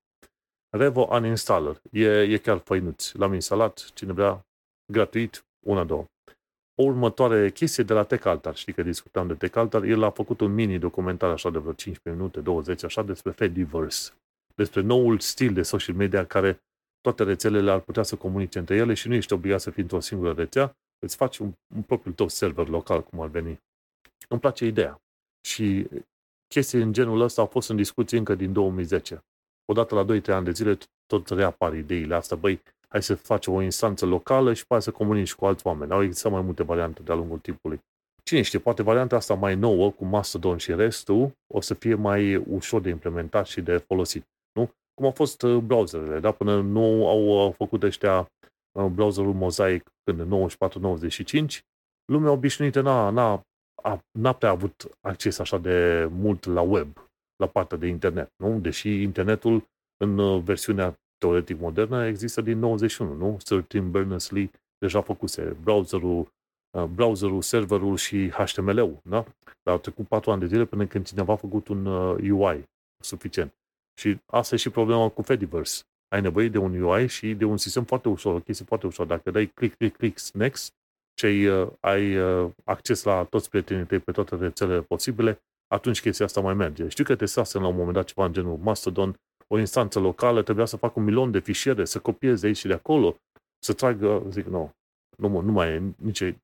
Revo 0.76 1.08
Uninstaller. 1.10 1.80
E, 1.92 2.22
e 2.22 2.38
chiar 2.38 2.58
făinuț. 2.58 3.12
L-am 3.12 3.34
instalat, 3.34 3.90
cine 3.94 4.12
vrea, 4.12 4.46
gratuit, 4.92 5.44
una, 5.66 5.84
două. 5.84 6.04
O 6.74 6.82
următoare 6.82 7.50
chestie 7.50 7.84
de 7.84 7.92
la 7.92 8.04
TechAltar. 8.04 8.56
Știi 8.56 8.72
că 8.72 8.82
discutam 8.82 9.26
de 9.26 9.34
TechAltar. 9.34 9.82
El 9.82 10.02
a 10.02 10.10
făcut 10.10 10.40
un 10.40 10.54
mini 10.54 10.78
documentar 10.78 11.30
așa 11.30 11.50
de 11.50 11.58
vreo 11.58 11.72
15 11.72 12.22
minute, 12.22 12.40
20, 12.40 12.82
așa, 12.82 13.02
despre 13.02 13.30
Fediverse. 13.30 14.12
Despre 14.54 14.80
noul 14.80 15.18
stil 15.18 15.52
de 15.52 15.62
social 15.62 15.96
media 15.96 16.26
care 16.26 16.60
toate 17.00 17.22
rețelele 17.22 17.70
ar 17.70 17.80
putea 17.80 18.02
să 18.02 18.16
comunice 18.16 18.58
între 18.58 18.76
ele 18.76 18.94
și 18.94 19.08
nu 19.08 19.14
ești 19.14 19.32
obligat 19.32 19.60
să 19.60 19.70
fii 19.70 19.82
într-o 19.82 20.00
singură 20.00 20.32
rețea, 20.32 20.76
îți 20.98 21.16
faci 21.16 21.38
un, 21.38 21.52
un 21.74 21.82
propriul 21.82 22.14
tău 22.14 22.28
server 22.28 22.68
local, 22.68 23.02
cum 23.02 23.20
ar 23.20 23.28
veni. 23.28 23.60
Îmi 24.28 24.40
place 24.40 24.64
ideea. 24.66 25.00
Și 25.48 25.88
chestii 26.48 26.80
în 26.80 26.92
genul 26.92 27.20
ăsta 27.20 27.40
au 27.40 27.46
fost 27.46 27.70
în 27.70 27.76
discuție 27.76 28.18
încă 28.18 28.34
din 28.34 28.52
2010. 28.52 29.24
Odată 29.64 29.94
la 29.94 30.04
2-3 30.20 30.26
ani 30.26 30.44
de 30.44 30.50
zile 30.50 30.78
tot 31.06 31.28
reapar 31.28 31.74
ideile 31.74 32.14
astea. 32.14 32.36
Băi, 32.36 32.62
hai 32.88 33.02
să 33.02 33.14
facem 33.14 33.52
o 33.52 33.62
instanță 33.62 34.06
locală 34.06 34.52
și 34.52 34.66
poate 34.66 34.82
să 34.82 34.90
comunici 34.90 35.34
cu 35.34 35.46
alți 35.46 35.66
oameni. 35.66 35.92
Au 35.92 36.02
existat 36.02 36.32
mai 36.32 36.40
multe 36.40 36.62
variante 36.62 37.02
de-a 37.02 37.14
lungul 37.14 37.38
timpului. 37.38 37.80
Cine 38.22 38.42
știe, 38.42 38.58
poate 38.58 38.82
varianta 38.82 39.16
asta 39.16 39.34
mai 39.34 39.54
nouă, 39.54 39.90
cu 39.90 40.04
Mastodon 40.04 40.56
și 40.56 40.74
restul, 40.74 41.32
o 41.54 41.60
să 41.60 41.74
fie 41.74 41.94
mai 41.94 42.36
ușor 42.36 42.80
de 42.80 42.88
implementat 42.88 43.46
și 43.46 43.60
de 43.60 43.76
folosit. 43.76 44.24
Nu? 44.52 44.70
Cum 44.94 45.04
au 45.04 45.10
fost 45.10 45.42
uh, 45.42 45.56
browserele, 45.56 46.20
da? 46.20 46.32
Până 46.32 46.60
nu 46.60 47.08
au 47.08 47.50
făcut 47.50 47.82
ăștia 47.82 48.30
browserul 48.92 49.34
Mosaic 49.34 49.90
când 50.04 50.20
în 50.20 50.48
94-95, 51.54 51.58
lumea 52.12 52.30
obișnuită 52.30 52.80
n-a, 52.80 53.10
n-a, 53.10 53.42
n-a 54.10 54.32
prea 54.32 54.50
avut 54.50 54.98
acces 55.00 55.38
așa 55.38 55.58
de 55.58 56.08
mult 56.10 56.44
la 56.44 56.60
web, 56.60 56.88
la 57.36 57.46
partea 57.46 57.76
de 57.76 57.86
internet, 57.86 58.32
nu? 58.36 58.58
Deși 58.58 59.02
internetul 59.02 59.68
în 59.96 60.18
uh, 60.18 60.42
versiunea 60.42 60.98
teoretic 61.18 61.60
modernă 61.60 62.06
există 62.06 62.40
din 62.40 62.58
91, 62.58 63.14
nu? 63.14 63.36
Sir 63.44 63.62
Tim 63.62 63.90
Berners-Lee 63.90 64.50
deja 64.78 65.00
făcuse 65.00 65.56
browserul, 65.62 66.32
uh, 66.78 66.84
browserul, 66.84 67.42
serverul 67.42 67.96
și 67.96 68.30
HTML-ul, 68.30 69.00
da? 69.02 69.24
Dar 69.62 69.74
au 69.74 69.78
trecut 69.78 70.08
patru 70.08 70.30
ani 70.30 70.40
de 70.40 70.46
zile 70.46 70.64
până 70.64 70.86
când 70.86 71.06
cineva 71.06 71.32
a 71.32 71.36
făcut 71.36 71.68
un 71.68 71.86
UI 71.86 72.56
uh, 72.56 72.64
suficient. 73.02 73.54
Și 73.98 74.18
asta 74.26 74.54
e 74.54 74.58
și 74.58 74.70
problema 74.70 75.08
cu 75.08 75.22
Fediverse 75.22 75.82
ai 76.08 76.20
nevoie 76.20 76.48
de 76.48 76.58
un 76.58 76.82
UI 76.82 77.06
și 77.06 77.34
de 77.34 77.44
un 77.44 77.56
sistem 77.56 77.84
foarte 77.84 78.08
ușor, 78.08 78.34
o 78.34 78.40
chestie 78.40 78.64
foarte 78.64 78.86
ușor. 78.86 79.06
Dacă 79.06 79.30
dai 79.30 79.46
click, 79.46 79.76
click, 79.76 79.96
click, 79.96 80.20
next, 80.32 80.74
cei, 81.16 81.46
uh, 81.46 81.68
ai 81.80 82.16
uh, 82.16 82.50
acces 82.64 83.02
la 83.02 83.24
toți 83.24 83.48
prietenii 83.50 83.86
tăi 83.86 83.98
pe 83.98 84.12
toate 84.12 84.36
rețelele 84.36 84.80
posibile, 84.82 85.40
atunci 85.66 86.00
chestia 86.00 86.24
asta 86.24 86.40
mai 86.40 86.54
merge. 86.54 86.88
Știu 86.88 87.04
că 87.04 87.16
testase 87.16 87.58
la 87.58 87.66
un 87.66 87.76
moment 87.76 87.94
dat 87.94 88.04
ceva 88.04 88.26
în 88.26 88.32
genul 88.32 88.56
Mastodon, 88.56 89.16
o 89.46 89.58
instanță 89.58 89.98
locală, 89.98 90.42
trebuia 90.42 90.64
să 90.64 90.76
fac 90.76 90.96
un 90.96 91.04
milion 91.04 91.30
de 91.30 91.38
fișiere, 91.38 91.84
să 91.84 91.98
copiez 91.98 92.40
de 92.40 92.46
aici 92.46 92.56
și 92.56 92.66
de 92.66 92.72
acolo, 92.72 93.16
să 93.58 93.72
tragă, 93.72 94.22
zic, 94.28 94.46
nu, 94.46 94.70
nu, 95.16 95.40
nu 95.40 95.52
mai 95.52 95.68
e 95.68 95.82
nici, 95.96 96.34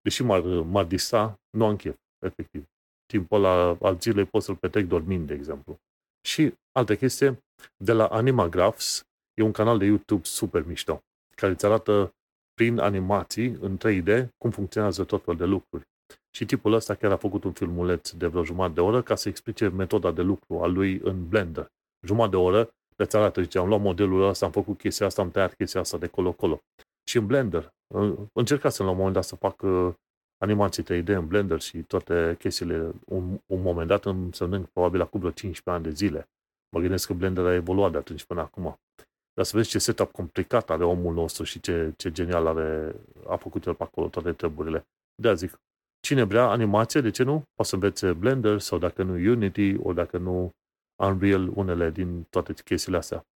deși 0.00 0.22
m-ar, 0.22 0.40
m-ar 0.42 0.84
dista, 0.84 1.40
nu 1.50 1.64
am 1.64 1.76
chef, 1.76 1.96
efectiv. 2.18 2.64
Timpul 3.06 3.44
ăla 3.44 3.76
al 3.80 3.98
zilei 4.00 4.24
pot 4.24 4.42
să-l 4.42 4.56
petrec 4.56 4.86
dormind, 4.86 5.26
de 5.26 5.34
exemplu. 5.34 5.78
Și 6.26 6.54
altă 6.72 6.96
chestie, 6.96 7.42
de 7.76 7.92
la 7.92 8.06
Animagraphs, 8.06 9.08
E 9.38 9.42
un 9.42 9.52
canal 9.52 9.78
de 9.78 9.84
YouTube 9.84 10.24
super 10.24 10.62
mișto, 10.66 11.02
care 11.34 11.52
îți 11.52 11.66
arată 11.66 12.14
prin 12.58 12.78
animații 12.78 13.56
în 13.60 13.78
3D 13.78 14.28
cum 14.38 14.50
funcționează 14.50 15.04
tot 15.04 15.24
felul 15.24 15.38
de 15.38 15.44
lucruri. 15.44 15.84
Și 16.30 16.44
tipul 16.44 16.72
ăsta 16.72 16.94
chiar 16.94 17.12
a 17.12 17.16
făcut 17.16 17.44
un 17.44 17.52
filmuleț 17.52 18.10
de 18.10 18.26
vreo 18.26 18.44
jumătate 18.44 18.74
de 18.74 18.80
oră 18.80 19.02
ca 19.02 19.14
să 19.14 19.28
explice 19.28 19.68
metoda 19.68 20.12
de 20.12 20.22
lucru 20.22 20.62
a 20.62 20.66
lui 20.66 21.00
în 21.04 21.28
Blender. 21.28 21.66
Jumătate 22.06 22.30
de 22.30 22.36
oră 22.36 22.70
le-ți 22.96 23.16
arată, 23.16 23.42
zice, 23.42 23.58
am 23.58 23.68
luat 23.68 23.80
modelul 23.80 24.28
ăsta, 24.28 24.46
am 24.46 24.52
făcut 24.52 24.78
chestia 24.78 25.06
asta, 25.06 25.22
am 25.22 25.30
tăiat 25.30 25.54
chestia 25.54 25.80
asta 25.80 25.98
de 25.98 26.06
colo-colo. 26.06 26.60
Și 27.04 27.16
în 27.16 27.26
Blender, 27.26 27.72
încercasem 28.32 28.84
la 28.84 28.90
un 28.90 28.96
moment 28.96 29.14
dat 29.14 29.24
să 29.24 29.36
fac 29.36 29.62
uh, 29.62 29.92
animații 30.38 30.82
3D 30.82 31.06
în 31.06 31.26
Blender 31.26 31.60
și 31.60 31.78
toate 31.78 32.36
chestiile 32.38 32.92
un, 33.04 33.40
un 33.46 33.62
moment 33.62 33.88
dat, 33.88 34.04
însemnând 34.04 34.66
probabil 34.66 35.00
acum 35.00 35.20
vreo 35.20 35.32
15 35.32 35.70
ani 35.70 35.94
de 35.94 36.04
zile. 36.04 36.28
Mă 36.76 36.80
gândesc 36.80 37.06
că 37.06 37.12
Blender 37.12 37.44
a 37.44 37.54
evoluat 37.54 37.92
de 37.92 37.98
atunci 37.98 38.24
până 38.24 38.40
acum. 38.40 38.78
Dar 39.38 39.46
să 39.46 39.56
vezi 39.56 39.68
ce 39.68 39.78
setup 39.78 40.12
complicat 40.12 40.70
are 40.70 40.84
omul 40.84 41.14
nostru 41.14 41.44
și 41.44 41.60
ce, 41.60 41.92
ce 41.96 42.10
genial 42.10 42.46
are, 42.46 42.94
a 43.26 43.36
făcut 43.36 43.66
el 43.66 43.74
pe 43.74 43.82
acolo 43.82 44.08
toate 44.08 44.32
treburile. 44.32 44.86
de 45.22 45.34
zic, 45.34 45.60
cine 46.00 46.22
vrea 46.22 46.44
animație, 46.48 47.00
de 47.00 47.10
ce 47.10 47.22
nu? 47.22 47.32
Poate 47.32 47.70
să 47.70 47.74
învețe 47.74 48.12
Blender 48.12 48.58
sau 48.58 48.78
dacă 48.78 49.02
nu 49.02 49.12
Unity, 49.12 49.76
ori 49.82 49.94
dacă 49.94 50.18
nu 50.18 50.50
Unreal, 50.96 51.50
unele 51.54 51.90
din 51.90 52.26
toate 52.30 52.54
chestiile 52.64 52.96
astea. 52.96 53.26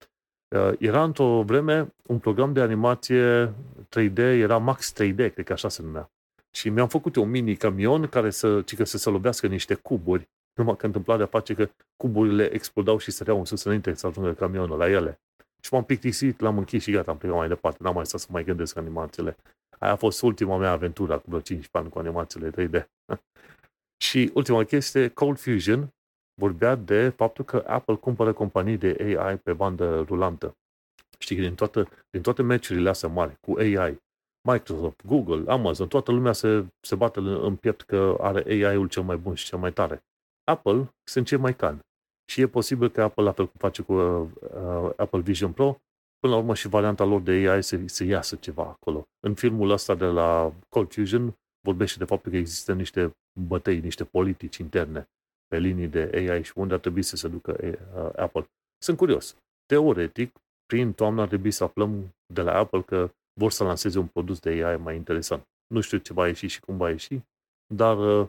Uh, 0.57 0.73
era 0.79 1.05
într-o 1.05 1.43
vreme 1.43 1.95
un 2.07 2.19
program 2.19 2.53
de 2.53 2.61
animație 2.61 3.55
3D, 3.89 4.19
era 4.19 4.59
Max 4.59 4.93
3D, 4.93 5.17
cred 5.17 5.45
că 5.45 5.53
așa 5.53 5.69
se 5.69 5.83
numea. 5.83 6.11
Și 6.51 6.69
mi-am 6.69 6.89
făcut 6.89 7.17
un 7.17 7.31
mini 7.31 7.57
camion 7.57 8.07
care 8.07 8.31
să, 8.31 8.63
ci 8.63 8.75
că 8.75 8.85
să 8.85 8.99
se 8.99 9.11
lovească 9.11 9.47
niște 9.47 9.75
cuburi. 9.75 10.29
Numai 10.55 10.77
că 10.77 10.87
întâmplarea 10.87 11.27
face 11.27 11.55
că 11.55 11.69
cuburile 11.97 12.53
explodau 12.53 12.99
și 12.99 13.11
săreau 13.11 13.39
în 13.39 13.45
sus 13.45 13.63
înainte 13.63 13.95
să 13.95 14.07
ajungă 14.07 14.33
camionul 14.33 14.79
la 14.79 14.91
ele. 14.91 15.21
Și 15.65 15.73
m-am 15.73 15.85
plictisit, 15.85 16.41
l-am 16.41 16.59
închis 16.59 16.83
și 16.83 16.91
gata, 16.91 17.11
am 17.11 17.19
plecat 17.19 17.37
mai 17.37 17.49
departe. 17.49 17.79
N-am 17.81 17.95
mai 17.95 18.07
stat 18.07 18.21
să 18.21 18.27
mai 18.31 18.45
gândesc 18.45 18.77
animațiile. 18.77 19.37
Aia 19.79 19.93
a 19.93 19.97
fost 19.97 20.23
ultima 20.23 20.57
mea 20.57 20.71
aventură, 20.71 21.19
cu 21.19 21.25
vreo 21.27 21.41
15 21.41 21.79
ani 21.79 21.89
cu 21.89 21.99
animațiile 21.99 22.51
3D. 22.51 22.87
și 24.07 24.31
ultima 24.35 24.65
chestie, 24.65 25.09
Cold 25.09 25.39
Fusion 25.39 25.93
vorbea 26.41 26.75
de 26.75 27.09
faptul 27.09 27.45
că 27.45 27.65
Apple 27.67 27.95
cumpără 27.95 28.33
companii 28.33 28.77
de 28.77 29.17
AI 29.19 29.37
pe 29.37 29.53
bandă 29.53 30.01
rulantă. 30.01 30.57
Știi 31.19 31.37
că 31.37 31.43
din, 31.43 31.55
toată, 31.55 31.89
din 32.11 32.23
toate 32.23 32.43
meciurile 32.43 32.89
astea 32.89 33.09
mari 33.09 33.37
cu 33.41 33.59
AI, 33.59 34.01
Microsoft, 34.49 35.07
Google, 35.07 35.51
Amazon, 35.51 35.89
toată 35.89 36.13
lumea 36.13 36.33
se, 36.33 36.67
se 36.81 36.95
bate 36.95 37.21
în 37.21 37.57
piept 37.57 37.83
că 37.83 38.17
are 38.21 38.45
AI-ul 38.47 38.89
cel 38.89 39.03
mai 39.03 39.17
bun 39.17 39.35
și 39.35 39.45
cel 39.45 39.59
mai 39.59 39.73
tare. 39.73 40.05
Apple 40.45 40.95
sunt 41.05 41.27
cei 41.27 41.39
mai 41.39 41.55
calmi. 41.55 41.81
Și 42.33 42.41
e 42.41 42.47
posibil 42.47 42.91
că 42.91 43.03
Apple, 43.03 43.23
la 43.23 43.33
fel 43.33 43.47
cum 43.47 43.55
face 43.59 43.83
cu 43.83 43.93
uh, 43.93 44.29
uh, 44.41 44.93
Apple 44.97 45.21
Vision 45.21 45.53
Pro, 45.53 45.81
până 46.19 46.33
la 46.33 46.39
urmă 46.39 46.55
și 46.55 46.69
varianta 46.69 47.05
lor 47.05 47.21
de 47.21 47.31
AI 47.31 47.63
să, 47.63 47.81
să 47.87 48.05
iasă 48.05 48.37
ceva 48.37 48.63
acolo. 48.63 49.09
În 49.27 49.35
filmul 49.35 49.71
ăsta 49.71 49.95
de 49.95 50.05
la 50.05 50.53
Cold 50.69 50.93
Fusion 50.93 51.35
vorbește 51.61 51.99
de 51.99 52.05
faptul 52.05 52.31
că 52.31 52.37
există 52.37 52.73
niște 52.73 53.17
bătăi, 53.41 53.81
niște 53.81 54.05
politici 54.05 54.57
interne 54.57 55.09
pe 55.47 55.59
linii 55.59 55.87
de 55.87 56.11
AI 56.15 56.43
și 56.43 56.53
unde 56.55 56.75
ar 56.75 56.81
trebui 56.81 57.03
să 57.03 57.17
se 57.17 57.29
ducă 57.29 57.57
uh, 57.61 58.11
Apple. 58.17 58.51
Sunt 58.79 58.97
curios. 58.97 59.37
Teoretic, 59.67 60.37
prin 60.67 60.93
toamnă 60.93 61.21
ar 61.21 61.29
trebui 61.29 61.51
să 61.51 61.65
aflăm 61.65 62.15
de 62.35 62.43
la 62.43 62.55
Apple 62.55 62.83
că 62.83 63.11
vor 63.41 63.51
să 63.51 63.65
lanseze 63.65 63.99
un 63.99 64.07
produs 64.07 64.41
de 64.41 64.65
AI 64.65 64.77
mai 64.77 64.97
interesant. 64.97 65.43
Nu 65.67 65.81
știu 65.81 65.99
ce 65.99 66.13
va 66.13 66.27
ieși 66.27 66.47
și 66.47 66.61
cum 66.61 66.77
va 66.77 66.91
ieși, 66.91 67.21
dar 67.75 67.99
uh, 67.99 68.29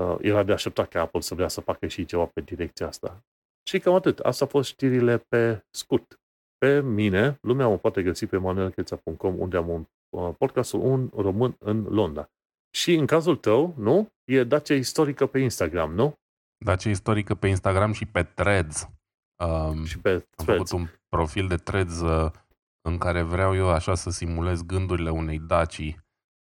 uh 0.00 0.16
era 0.20 0.42
de 0.42 0.52
așteptat 0.52 0.88
ca 0.88 1.00
Apple 1.00 1.20
să 1.20 1.34
vrea 1.34 1.48
să 1.48 1.60
facă 1.60 1.86
și 1.86 2.04
ceva 2.04 2.26
pe 2.26 2.40
direcția 2.40 2.86
asta. 2.86 3.22
Și 3.62 3.78
cam 3.78 3.94
atât. 3.94 4.18
Asta 4.18 4.44
au 4.44 4.50
fost 4.50 4.68
știrile 4.68 5.18
pe 5.18 5.64
scurt. 5.70 6.20
Pe 6.58 6.80
mine, 6.80 7.38
lumea 7.40 7.68
mă 7.68 7.78
poate 7.78 8.02
găsi 8.02 8.26
pe 8.26 8.36
manuelcheța.com 8.36 9.38
unde 9.38 9.56
am 9.56 9.68
un 9.68 9.86
uh, 10.16 10.34
podcastul 10.38 10.80
Un 10.80 11.10
român 11.16 11.56
în 11.58 11.82
Londra. 11.82 12.30
Și 12.74 12.94
în 12.94 13.06
cazul 13.06 13.36
tău, 13.36 13.74
nu? 13.76 14.08
E 14.24 14.44
Dacia 14.44 14.74
istorică 14.74 15.26
pe 15.26 15.38
Instagram, 15.38 15.94
nu? 15.94 16.14
Dacia 16.64 16.90
istorică 16.90 17.34
pe 17.34 17.48
Instagram 17.48 17.92
și 17.92 18.06
pe 18.06 18.22
Threads. 18.22 18.88
Um, 19.44 19.84
Și 19.84 19.98
pe 19.98 20.10
am 20.12 20.24
Threads. 20.44 20.70
făcut 20.70 20.86
un 20.86 20.88
profil 21.08 21.48
de 21.48 21.56
Threads 21.56 22.00
uh, 22.00 22.30
în 22.88 22.98
care 22.98 23.22
vreau 23.22 23.54
eu 23.54 23.68
așa 23.68 23.94
să 23.94 24.10
simulez 24.10 24.62
gândurile 24.62 25.10
unei 25.10 25.38
Daci, 25.38 25.96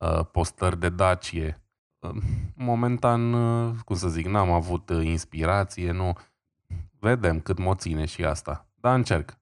uh, 0.05 0.25
postări 0.31 0.79
de 0.79 0.89
Dacie. 0.89 1.61
Uh, 2.07 2.21
momentan, 2.55 3.33
uh, 3.33 3.75
cum 3.85 3.95
să 3.95 4.07
zic, 4.09 4.25
n-am 4.25 4.51
avut 4.51 4.89
uh, 4.89 5.05
inspirație, 5.05 5.91
nu. 5.91 6.13
Vedem 7.05 7.39
cât 7.39 7.57
mă 7.57 7.75
ține 7.75 8.05
și 8.05 8.25
asta. 8.25 8.67
Dar 8.81 8.95
încerc. 8.95 9.37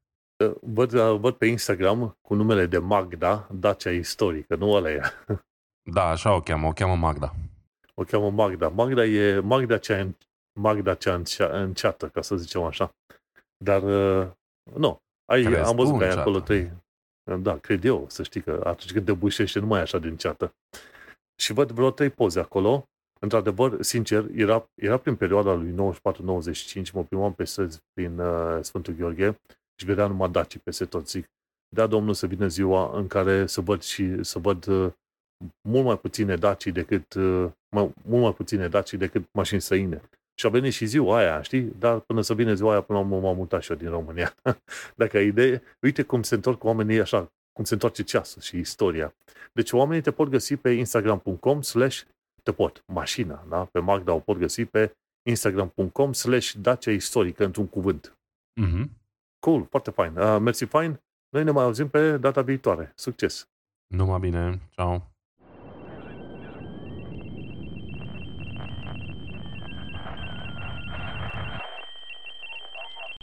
Văd, 0.62 0.92
văd 1.00 1.36
pe 1.36 1.46
Instagram 1.46 2.18
cu 2.22 2.34
numele 2.34 2.66
de 2.66 2.78
Magda, 2.78 3.48
Dacia 3.52 3.92
istorică, 3.92 4.56
nu 4.56 4.72
ăla 4.72 4.92
e. 4.92 5.02
Da, 5.94 6.10
așa 6.10 6.36
o 6.36 6.42
cheamă, 6.42 6.68
o 6.68 6.72
cheamă 6.72 6.96
Magda. 6.96 7.34
O 7.94 8.04
cheamă 8.04 8.32
Magda. 8.32 8.68
Magda 8.68 9.06
e 9.06 9.40
Magda 9.40 9.78
cea, 9.78 10.00
în, 10.00 10.16
Magda 10.60 10.94
cea 10.94 11.14
încea, 11.14 11.62
înceată, 11.62 12.08
ca 12.08 12.22
să 12.22 12.36
zicem 12.36 12.62
așa. 12.64 12.96
Dar, 13.58 13.84
uh, 13.84 14.32
nu. 14.74 15.02
Ai, 15.26 15.44
Crezi 15.44 15.70
am 15.70 15.76
văzut 15.76 15.92
tu 15.92 15.98
că 15.98 16.04
ai 16.04 16.10
înceată? 16.10 16.30
acolo 16.30 16.40
trei. 16.40 16.72
Da, 17.40 17.58
cred 17.58 17.84
eu, 17.84 18.06
să 18.10 18.24
știi 18.24 18.42
că 18.42 18.62
atunci 18.64 18.92
când 18.92 19.06
debușește 19.06 19.60
nu 19.60 19.66
mai 19.66 19.80
e 19.80 19.82
așa 19.82 20.00
de 20.00 20.08
înceată. 20.08 20.56
Și 21.36 21.54
văd 21.54 21.72
vreo 21.72 21.92
trei 21.92 22.10
poze 22.10 22.40
acolo. 22.40 22.88
Într-adevăr, 23.24 23.82
sincer, 23.82 24.26
era, 24.36 24.70
era 24.82 24.98
prin 24.98 25.16
perioada 25.16 25.54
lui 25.54 25.72
94-95, 25.72 26.92
mă 26.94 27.04
plimbam 27.04 27.34
pe 27.34 27.44
străzi 27.44 27.80
prin 27.94 28.20
uh, 28.20 28.58
Sfântul 28.62 28.94
Gheorghe 28.94 29.40
și 29.80 29.86
vedeam 29.86 30.12
numai 30.12 30.30
Daci 30.30 30.58
peste 30.58 30.86
tot, 30.86 31.10
zic. 31.10 31.26
Da, 31.76 31.88
domnul, 31.88 32.14
să 32.14 32.28
vină 32.28 32.48
ziua 32.48 32.98
în 32.98 33.08
care 33.08 33.46
să 33.46 33.62
văd 33.62 33.82
și 33.82 34.24
să 34.24 34.40
văd 34.40 34.68
uh, 34.68 34.92
mult 35.70 35.86
mai 35.86 35.98
puține 35.98 36.36
Daci 36.36 36.68
decât 36.68 37.14
uh, 37.14 37.52
mai, 37.76 37.94
mult 38.06 38.22
mai 38.24 38.34
puține 38.34 38.68
Daci 38.68 38.94
decât 38.94 39.24
mașini 39.32 39.62
străine. 39.62 40.02
Și 40.40 40.46
a 40.46 40.50
venit 40.50 40.74
și 40.74 40.86
ziua 40.86 41.18
aia, 41.18 41.42
știi? 41.42 41.62
Dar 41.80 42.00
până 42.00 42.22
să 42.22 42.34
vină 42.34 42.54
ziua 42.54 42.72
aia, 42.72 42.82
până 42.82 43.00
la 43.00 43.06
urmă 43.06 43.20
m-am 43.20 43.36
mutat 43.36 43.62
și 43.62 43.72
eu 43.72 43.78
din 43.78 43.90
România. 43.90 44.36
Dacă 45.02 45.18
ai 45.18 45.28
idee, 45.28 45.62
uite 45.82 46.04
cum 46.04 46.24
se 46.24 46.36
întorc 46.36 46.64
oamenii 46.64 47.00
așa, 47.00 47.32
cum 47.54 47.64
se 47.64 47.74
întoarce 47.74 48.04
ceasul 48.04 48.42
și 48.42 48.58
istoria. 48.58 49.14
Deci 49.54 49.72
oamenii 49.72 50.04
te 50.04 50.12
pot 50.12 50.30
găsi 50.30 50.56
pe 50.56 50.70
instagram.com 50.70 51.62
slash 51.62 52.02
te 52.44 52.52
pot, 52.52 52.84
mașina, 52.88 53.46
da? 53.50 53.66
Pe 53.66 53.80
Magda 53.80 54.14
o 54.14 54.20
pot 54.20 54.38
găsi 54.38 54.66
pe 54.66 54.96
instagram.com 55.30 56.14
slash 56.14 56.54
Dacia 56.54 56.92
istorică 56.92 57.46
într-un 57.46 57.68
cuvânt. 57.68 58.18
Mm-hmm. 58.62 58.90
Cool, 59.40 59.66
foarte 59.70 59.92
fain. 59.92 60.18
Uh, 60.18 60.40
mersi 60.40 60.66
fain. 60.66 61.02
Noi 61.30 61.44
ne 61.44 61.52
mai 61.52 61.64
auzim 61.64 61.90
pe 61.90 62.18
data 62.18 62.42
viitoare. 62.42 62.92
Succes! 62.96 63.48
Numai 63.88 64.20
bine, 64.20 64.62
ceau. 64.70 65.13